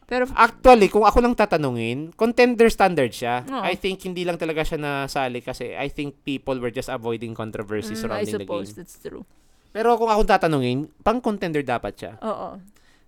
Pero 0.09 0.25
Actually, 0.33 0.89
kung 0.89 1.05
ako 1.05 1.21
lang 1.21 1.37
tatanungin, 1.37 2.17
contender 2.17 2.73
standard 2.73 3.13
siya. 3.13 3.45
Oo. 3.45 3.61
I 3.61 3.77
think 3.77 4.01
hindi 4.09 4.25
lang 4.25 4.41
talaga 4.41 4.65
siya 4.65 4.81
nasali 4.81 5.45
kasi 5.45 5.77
I 5.77 5.93
think 5.93 6.25
people 6.25 6.57
were 6.65 6.73
just 6.73 6.89
avoiding 6.89 7.37
controversies 7.37 8.01
mm, 8.01 8.09
I 8.09 8.25
surrounding 8.25 8.35
the 8.41 8.49
suppose 8.49 8.69
game. 8.73 8.77
that's 8.81 8.97
true. 8.97 9.23
Pero 9.69 10.01
kung 10.01 10.09
ako 10.09 10.25
tatanungin, 10.25 10.89
pang 11.05 11.21
contender 11.21 11.61
dapat 11.61 11.93
siya. 11.93 12.13
Oo. 12.25 12.57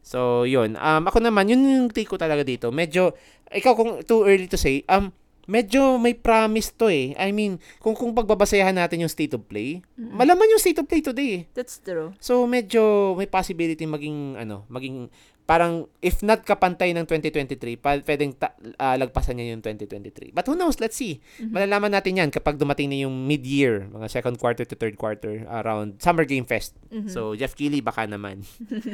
So, 0.04 0.44
yun. 0.44 0.76
Um, 0.76 1.08
ako 1.08 1.24
naman, 1.24 1.48
yun 1.48 1.64
yung 1.64 1.88
take 1.88 2.08
ko 2.08 2.20
talaga 2.20 2.44
dito. 2.44 2.68
Medyo, 2.68 3.16
ikaw 3.48 3.72
kung 3.72 4.04
too 4.04 4.28
early 4.28 4.44
to 4.44 4.60
say, 4.60 4.84
um, 4.84 5.08
medyo 5.48 5.96
may 5.96 6.12
promise 6.12 6.70
to 6.76 6.86
eh. 6.86 7.16
I 7.16 7.32
mean, 7.32 7.58
kung 7.82 7.98
kung 7.98 8.14
pagbabasayahan 8.14 8.76
natin 8.76 9.02
yung 9.02 9.12
state 9.12 9.34
of 9.34 9.42
play, 9.48 9.82
malaman 9.96 10.46
yung 10.52 10.62
state 10.62 10.78
of 10.78 10.86
play 10.86 11.02
today 11.02 11.30
eh. 11.32 11.42
That's 11.56 11.82
true. 11.82 12.14
So 12.22 12.46
medyo 12.46 13.12
may 13.18 13.26
possibility 13.26 13.82
maging 13.82 14.38
ano, 14.38 14.62
maging 14.70 15.10
parang 15.50 15.90
if 15.98 16.22
not 16.22 16.46
kapantay 16.46 16.94
ng 16.94 17.10
2023, 17.10 17.74
pa, 17.74 17.98
pwedeng 18.06 18.38
ta- 18.38 18.54
ah, 18.78 18.94
lagpasan 18.94 19.34
niya 19.34 19.58
yung 19.58 19.66
2023. 19.66 20.30
But 20.30 20.46
who 20.46 20.54
knows, 20.54 20.78
let's 20.78 20.94
see. 20.94 21.18
Malalaman 21.42 21.90
natin 21.90 22.22
'yan 22.22 22.30
kapag 22.30 22.54
dumating 22.54 22.86
na 22.86 23.02
yung 23.02 23.26
mid-year, 23.26 23.90
mga 23.90 24.06
second 24.06 24.38
quarter 24.38 24.62
to 24.62 24.78
third 24.78 24.94
quarter 24.94 25.42
around 25.50 25.98
Summer 25.98 26.22
Game 26.22 26.46
Fest. 26.46 26.78
Mhm. 26.94 27.10
So 27.10 27.34
Jeff 27.34 27.58
Keighley 27.58 27.82
baka 27.82 28.06
naman. 28.06 28.46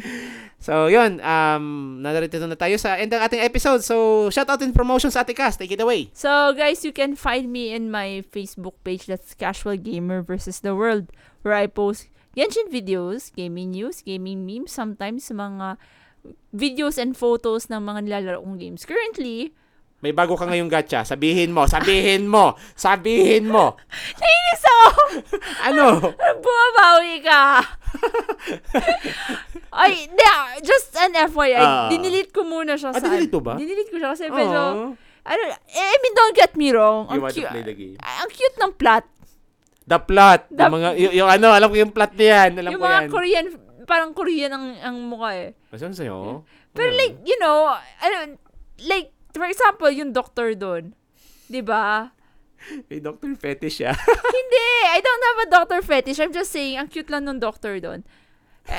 so 0.66 0.88
'yun, 0.88 1.20
um 1.20 2.00
narito 2.00 2.40
na 2.40 2.56
tayo 2.56 2.80
sa 2.80 2.96
end 2.96 3.12
ng 3.12 3.20
ating 3.20 3.44
episode. 3.44 3.84
So 3.84 4.26
shout 4.32 4.48
out 4.48 4.64
and 4.64 4.72
promotions 4.72 5.12
Ate 5.12 5.36
Cass, 5.36 5.60
take 5.60 5.76
it 5.76 5.84
away. 5.84 6.08
So, 6.16 6.56
guys, 6.56 6.80
you 6.88 6.96
can 6.96 7.20
find 7.20 7.52
me 7.52 7.76
in 7.76 7.92
my 7.92 8.24
Facebook 8.32 8.80
page 8.80 9.04
that's 9.04 9.36
Casual 9.36 9.76
Gamer 9.76 10.24
versus 10.24 10.64
the 10.64 10.72
World 10.72 11.12
where 11.44 11.52
I 11.52 11.68
post 11.68 12.08
Genshin 12.36 12.68
videos, 12.68 13.32
gaming 13.32 13.72
news, 13.72 14.04
gaming 14.04 14.44
memes, 14.44 14.68
sometimes 14.68 15.24
mga 15.32 15.80
videos 16.50 16.96
and 16.96 17.12
photos 17.12 17.66
ng 17.66 17.78
mga 17.78 18.00
nilalaro 18.02 18.38
kong 18.40 18.56
games. 18.56 18.82
Currently, 18.82 19.52
May 19.96 20.12
bago 20.12 20.36
ka 20.36 20.44
ngayong 20.44 20.68
gacha. 20.68 21.02
Sabihin 21.02 21.50
mo, 21.50 21.64
sabihin 21.64 22.28
mo, 22.28 22.52
sabihin 22.74 23.48
mo. 23.48 23.80
nainis 24.20 24.62
ako! 24.62 24.90
Ano? 25.66 25.84
Bumabawi 26.44 27.16
ka! 27.20 27.64
Ay, 29.72 30.06
di, 30.06 30.26
just 30.60 30.92
an 30.96 31.16
FYI, 31.26 31.56
Ah. 31.56 31.88
dinilit 31.88 32.28
ko 32.28 32.44
muna 32.44 32.76
siya 32.76 32.92
Ah, 32.92 33.00
sa... 33.00 33.08
dinilit 33.08 33.32
mo 33.32 33.40
ba? 33.40 33.54
Dinilit 33.56 33.88
ko 33.88 33.96
siya 33.96 34.10
kasi 34.12 34.28
medyo... 34.28 34.60
Aw. 34.60 34.92
Ano, 35.26 35.42
I 35.66 35.96
mean, 35.98 36.14
don't 36.14 36.36
get 36.36 36.52
me 36.54 36.70
wrong. 36.70 37.10
You 37.10 37.18
Ang 37.18 37.22
want 37.24 37.34
to 37.34 37.40
cute, 37.40 37.50
play 37.50 37.64
the 37.64 37.74
game. 37.74 37.96
ang 37.98 38.30
cute 38.30 38.56
ng 38.58 38.72
plot. 38.76 39.04
The 39.82 39.98
plot. 39.98 40.40
The- 40.48 40.60
yung 40.60 40.74
mga, 40.76 40.88
yung, 40.94 41.14
yung 41.16 41.30
ano, 41.30 41.48
alam 41.50 41.66
ko 41.66 41.76
yung 41.76 41.90
plot 41.90 42.12
niyan. 42.14 42.50
Alam 42.54 42.70
yung 42.70 42.78
ko 42.78 42.86
mga 42.86 43.00
yan. 43.00 43.10
Korean, 43.10 43.46
parang 43.86 44.10
Korean 44.10 44.50
ang, 44.50 44.66
ang 44.76 44.96
mukha 45.00 45.30
eh. 45.32 45.50
Masan 45.70 45.94
sa'yo? 45.94 46.42
Pero 46.70 46.90
Hmm. 46.90 46.98
like, 46.98 47.16
you 47.22 47.38
know, 47.38 47.70
ano, 48.02 48.36
like, 48.82 49.14
for 49.30 49.46
example, 49.46 49.88
yung 49.88 50.10
doctor 50.10 50.52
doon. 50.52 50.92
'Di 51.46 51.62
ba? 51.62 52.10
May 52.88 52.98
doctor 52.98 53.30
fetish 53.32 53.80
siya. 53.80 53.94
Hindi, 54.36 54.64
I 54.88 54.98
don't 54.98 55.24
have 55.24 55.38
a 55.40 55.48
doctor 55.48 55.80
fetish. 55.80 56.18
I'm 56.18 56.32
just 56.32 56.50
saying, 56.50 56.76
ang 56.76 56.90
cute 56.90 57.08
lang 57.08 57.22
nung 57.22 57.38
doctor 57.38 57.78
doon. 57.78 58.02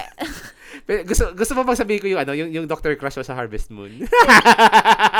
Pero 0.83 1.07
gusto, 1.07 1.31
gusto 1.31 1.55
mo 1.55 1.63
bang 1.63 1.79
sabihin 1.79 2.01
ko 2.03 2.07
yung 2.09 2.19
ano, 2.19 2.35
yung, 2.35 2.51
yung 2.51 2.67
doctor 2.67 2.91
crush 2.99 3.15
mo 3.15 3.23
sa 3.23 3.31
Harvest 3.33 3.71
Moon? 3.71 4.03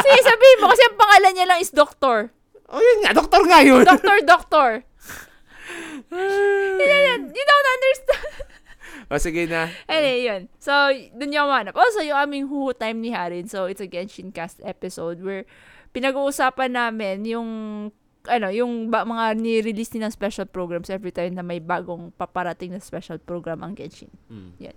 Sige, 0.03 0.19
sabihin 0.22 0.59
mo, 0.59 0.68
kasi 0.68 0.84
ang 0.84 0.97
pangalan 0.99 1.31
niya 1.34 1.47
lang 1.47 1.59
is 1.64 1.72
doctor. 1.72 2.35
oh, 2.68 2.81
yun 2.84 2.99
nga. 2.99 3.15
Doctor 3.15 3.41
nga 3.47 3.64
yun. 3.64 3.88
Doctor, 3.88 4.18
doctor. 4.27 4.69
You 6.11 7.43
don't 7.43 7.69
understand. 7.72 8.34
O, 9.07 9.19
sige 9.19 9.47
na. 9.47 9.71
Anyway, 9.88 10.27
yun. 10.27 10.41
So, 10.59 10.73
dun 11.15 11.31
yung 11.31 11.47
manap. 11.47 11.79
Also, 11.79 12.03
yung 12.03 12.19
aming 12.19 12.45
Huhu 12.51 12.75
Time 12.75 12.99
ni 12.99 13.15
Harin. 13.15 13.47
So, 13.47 13.65
it's 13.71 13.79
a 13.79 13.88
Genshin 13.88 14.35
Cast 14.35 14.59
episode 14.67 15.23
where 15.23 15.47
pinag-uusapan 15.95 16.75
namin 16.75 17.23
yung 17.23 17.49
ano, 18.27 18.51
yung 18.51 18.91
ba, 18.91 19.07
mga 19.07 19.39
ni-release 19.39 19.95
nilang 19.95 20.11
special 20.11 20.43
programs 20.43 20.91
every 20.91 21.15
time 21.15 21.31
na 21.31 21.41
may 21.41 21.63
bagong 21.63 22.11
paparating 22.19 22.75
na 22.75 22.84
special 22.84 23.15
program 23.17 23.63
ang 23.63 23.73
Genshin. 23.73 24.11
Hmm. 24.27 24.51
Yan. 24.59 24.75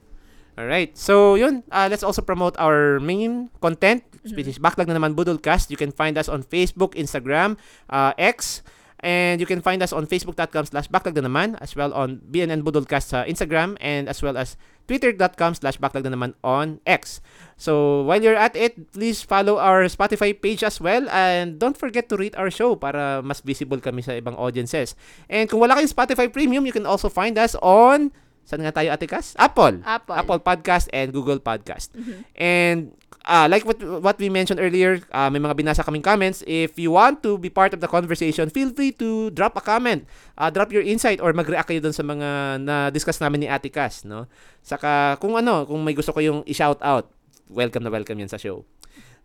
Alright. 0.55 0.95
So, 0.95 1.35
yun. 1.35 1.67
Uh, 1.71 1.91
let's 1.91 2.07
also 2.07 2.23
promote 2.23 2.55
our 2.59 3.01
main 3.03 3.51
content, 3.59 4.07
which 4.23 4.47
is 4.47 4.59
Backlog 4.63 4.87
na 4.87 4.95
naman 4.99 5.19
Budolcast. 5.19 5.71
You 5.71 5.79
can 5.79 5.91
find 5.91 6.15
us 6.15 6.29
on 6.29 6.47
Facebook, 6.47 6.95
Instagram, 6.95 7.59
uh, 7.89 8.13
X, 8.19 8.63
and 9.01 9.41
you 9.41 9.49
can 9.49 9.61
find 9.61 9.83
us 9.83 9.93
on 9.93 10.07
facebook.com 10.07 10.69
slash 10.71 10.89
backlog 10.89 11.17
naman, 11.17 11.57
as 11.61 11.77
well 11.77 11.93
on 11.93 12.21
BNN 12.29 12.63
Budolcast 12.63 13.13
sa 13.13 13.25
Instagram, 13.25 13.77
and 13.81 14.09
as 14.09 14.21
well 14.23 14.37
as 14.37 14.57
twitter.com 14.89 15.55
slash 15.57 15.77
backlog 15.77 16.05
naman 16.09 16.33
on 16.45 16.81
X. 16.87 17.21
So, 17.61 18.03
while 18.09 18.21
you're 18.23 18.39
at 18.39 18.57
it, 18.57 18.93
please 18.93 19.21
follow 19.21 19.61
our 19.61 19.85
Spotify 19.89 20.33
page 20.33 20.65
as 20.65 20.81
well, 20.81 21.09
and 21.13 21.59
don't 21.61 21.77
forget 21.77 22.09
to 22.09 22.17
rate 22.17 22.37
our 22.37 22.49
show 22.49 22.77
para 22.77 23.21
mas 23.21 23.41
visible 23.45 23.81
kami 23.81 24.01
sa 24.01 24.17
ibang 24.17 24.37
audiences. 24.37 24.97
And 25.29 25.49
kung 25.49 25.61
wala 25.61 25.77
kayong 25.77 25.93
Spotify 25.93 26.29
Premium, 26.33 26.65
you 26.65 26.73
can 26.73 26.89
also 26.89 27.09
find 27.09 27.37
us 27.37 27.57
on 27.61 28.13
Saan 28.51 28.67
nga 28.67 28.75
tayo, 28.75 28.91
Ate 28.91 29.07
Cass? 29.07 29.39
Apple. 29.39 29.79
Apple. 29.87 30.17
Apple 30.17 30.41
Podcast 30.43 30.91
and 30.91 31.15
Google 31.15 31.39
Podcast. 31.39 31.95
Mhm. 31.95 32.19
And 32.35 32.79
uh, 33.27 33.47
like 33.51 33.65
what 33.65 33.81
what 34.01 34.17
we 34.17 34.29
mentioned 34.29 34.61
earlier, 34.61 35.01
uh, 35.13 35.29
may 35.29 35.41
mga 35.43 35.57
binasa 35.59 35.85
kaming 35.85 36.05
comments. 36.05 36.45
If 36.47 36.79
you 36.79 36.95
want 36.95 37.23
to 37.27 37.37
be 37.37 37.51
part 37.51 37.75
of 37.75 37.81
the 37.81 37.91
conversation, 37.91 38.49
feel 38.49 38.71
free 38.73 38.93
to 39.03 39.31
drop 39.35 39.57
a 39.57 39.63
comment. 39.65 40.07
Uh, 40.39 40.49
drop 40.49 40.73
your 40.73 40.85
insight 40.85 41.21
or 41.21 41.33
mag-react 41.33 41.69
kayo 41.69 41.83
dun 41.83 41.93
sa 41.93 42.05
mga 42.07 42.61
na-discuss 42.65 43.21
namin 43.21 43.45
ni 43.45 43.49
Ate 43.51 43.69
Cass. 43.69 44.07
No? 44.07 44.25
Saka 44.65 45.21
kung 45.21 45.37
ano, 45.37 45.67
kung 45.69 45.83
may 45.85 45.93
gusto 45.93 46.15
ko 46.15 46.21
yung 46.23 46.41
i-shout 46.49 46.81
out, 46.81 47.13
welcome 47.51 47.85
na 47.85 47.93
welcome 47.93 48.17
yan 48.17 48.31
sa 48.31 48.41
show. 48.41 48.65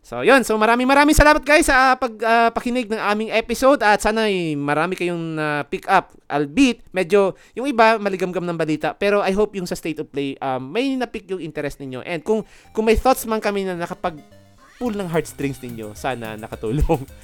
So, 0.06 0.22
yun. 0.22 0.46
So, 0.46 0.54
maraming 0.54 0.86
maraming 0.86 1.18
salamat 1.18 1.42
guys 1.42 1.66
sa 1.66 1.98
pag 1.98 2.14
ah, 2.22 2.54
pakinig 2.54 2.86
ng 2.86 3.02
aming 3.10 3.34
episode 3.34 3.82
at 3.82 3.98
sana 3.98 4.30
ay 4.30 4.54
marami 4.54 4.94
kayong 4.94 5.34
na 5.34 5.66
pick 5.66 5.82
up. 5.90 6.14
Albeit, 6.30 6.78
medyo, 6.94 7.34
yung 7.58 7.66
iba, 7.66 7.98
maligamgam 7.98 8.46
ng 8.46 8.54
balita. 8.54 8.94
Pero 8.94 9.18
I 9.18 9.34
hope 9.34 9.58
yung 9.58 9.66
sa 9.66 9.74
State 9.74 9.98
of 9.98 10.06
Play, 10.06 10.38
um, 10.38 10.62
may 10.62 10.94
na-pick 10.94 11.26
yung 11.26 11.42
interest 11.42 11.82
ninyo. 11.82 12.06
And 12.06 12.22
kung, 12.22 12.46
kung 12.70 12.86
may 12.86 12.94
thoughts 12.94 13.26
man 13.26 13.42
kami 13.42 13.66
na 13.66 13.74
nakapag 13.74 14.22
pull 14.76 14.92
ng 14.92 15.08
heartstrings 15.08 15.60
ninyo, 15.60 15.96
sana 15.96 16.36
nakatulong. 16.36 17.02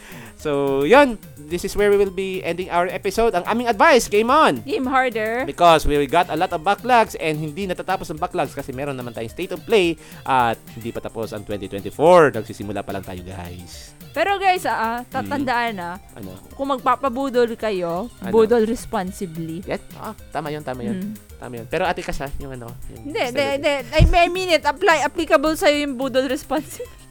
So, 0.42 0.82
yun. 0.82 1.22
This 1.38 1.62
is 1.62 1.78
where 1.78 1.86
we 1.86 1.94
will 1.94 2.10
be 2.10 2.42
ending 2.42 2.66
our 2.66 2.90
episode. 2.90 3.30
Ang 3.38 3.46
aming 3.46 3.70
advice, 3.70 4.10
game 4.10 4.26
on! 4.26 4.58
Game 4.66 4.90
harder. 4.90 5.46
Because 5.46 5.86
we 5.86 5.94
got 6.10 6.26
a 6.34 6.34
lot 6.34 6.50
of 6.50 6.66
backlogs 6.66 7.14
and 7.22 7.38
hindi 7.38 7.62
natatapos 7.70 8.10
ang 8.10 8.18
backlogs 8.18 8.50
kasi 8.50 8.74
meron 8.74 8.98
naman 8.98 9.14
tayong 9.14 9.30
state 9.30 9.54
of 9.54 9.62
play 9.62 9.94
at 10.26 10.58
hindi 10.74 10.90
pa 10.90 10.98
tapos 10.98 11.30
ang 11.30 11.46
2024. 11.46 12.34
Nagsisimula 12.34 12.82
pa 12.82 12.90
lang 12.90 13.06
tayo 13.06 13.22
guys. 13.22 13.94
Pero 14.10 14.34
guys, 14.42 14.66
ah, 14.66 15.06
tatandaan 15.06 15.72
na, 15.78 15.90
Ano? 16.18 16.34
kung 16.58 16.74
magpapabudol 16.74 17.54
kayo, 17.54 18.10
Ano? 18.18 18.32
budol 18.34 18.66
responsibly. 18.66 19.62
Yes? 19.62 19.78
Ah, 19.94 20.12
tama 20.34 20.50
yun, 20.50 20.66
tama 20.66 20.82
yun. 20.82 21.00
Mm. 21.00 21.14
Tama 21.38 21.52
yun. 21.62 21.66
Pero 21.70 21.86
ate 21.86 22.02
ha, 22.02 22.28
yung 22.42 22.52
ano. 22.52 22.66
Yung 22.92 23.08
Hindi, 23.08 23.20
hindi, 23.30 23.44
hindi. 23.62 23.74
I 23.94 24.02
mean- 24.04 24.22
I 24.22 24.28
mean 24.28 24.50
it. 24.52 24.66
Apply, 24.66 25.06
applicable 25.06 25.54
sa'yo 25.54 25.86
yung 25.86 25.94
budol 25.94 26.26
responsibly. 26.34 27.01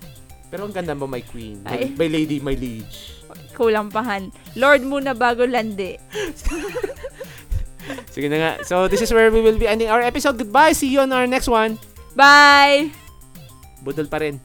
Pero 0.52 0.68
ang 0.68 0.76
ganda 0.76 0.92
mo, 0.92 1.08
my 1.08 1.24
queen. 1.24 1.64
My, 1.64 1.88
my 1.96 2.10
lady, 2.12 2.44
my 2.44 2.54
liege. 2.54 3.24
Kulang 3.56 3.88
pahan. 3.88 4.36
Lord 4.60 4.84
muna 4.84 5.16
bago 5.16 5.48
landi. 5.48 5.96
Sige 8.14 8.28
na 8.28 8.38
nga. 8.38 8.52
So, 8.68 8.92
this 8.92 9.00
is 9.00 9.16
where 9.16 9.32
we 9.32 9.40
will 9.40 9.58
be 9.58 9.66
ending 9.66 9.88
our 9.88 10.04
episode. 10.04 10.36
Goodbye. 10.36 10.76
See 10.76 10.92
you 10.92 11.00
on 11.00 11.16
our 11.16 11.26
next 11.26 11.48
one. 11.48 11.80
Bye! 12.14 12.92
Budol 13.82 14.12
pa 14.12 14.20
rin. 14.20 14.38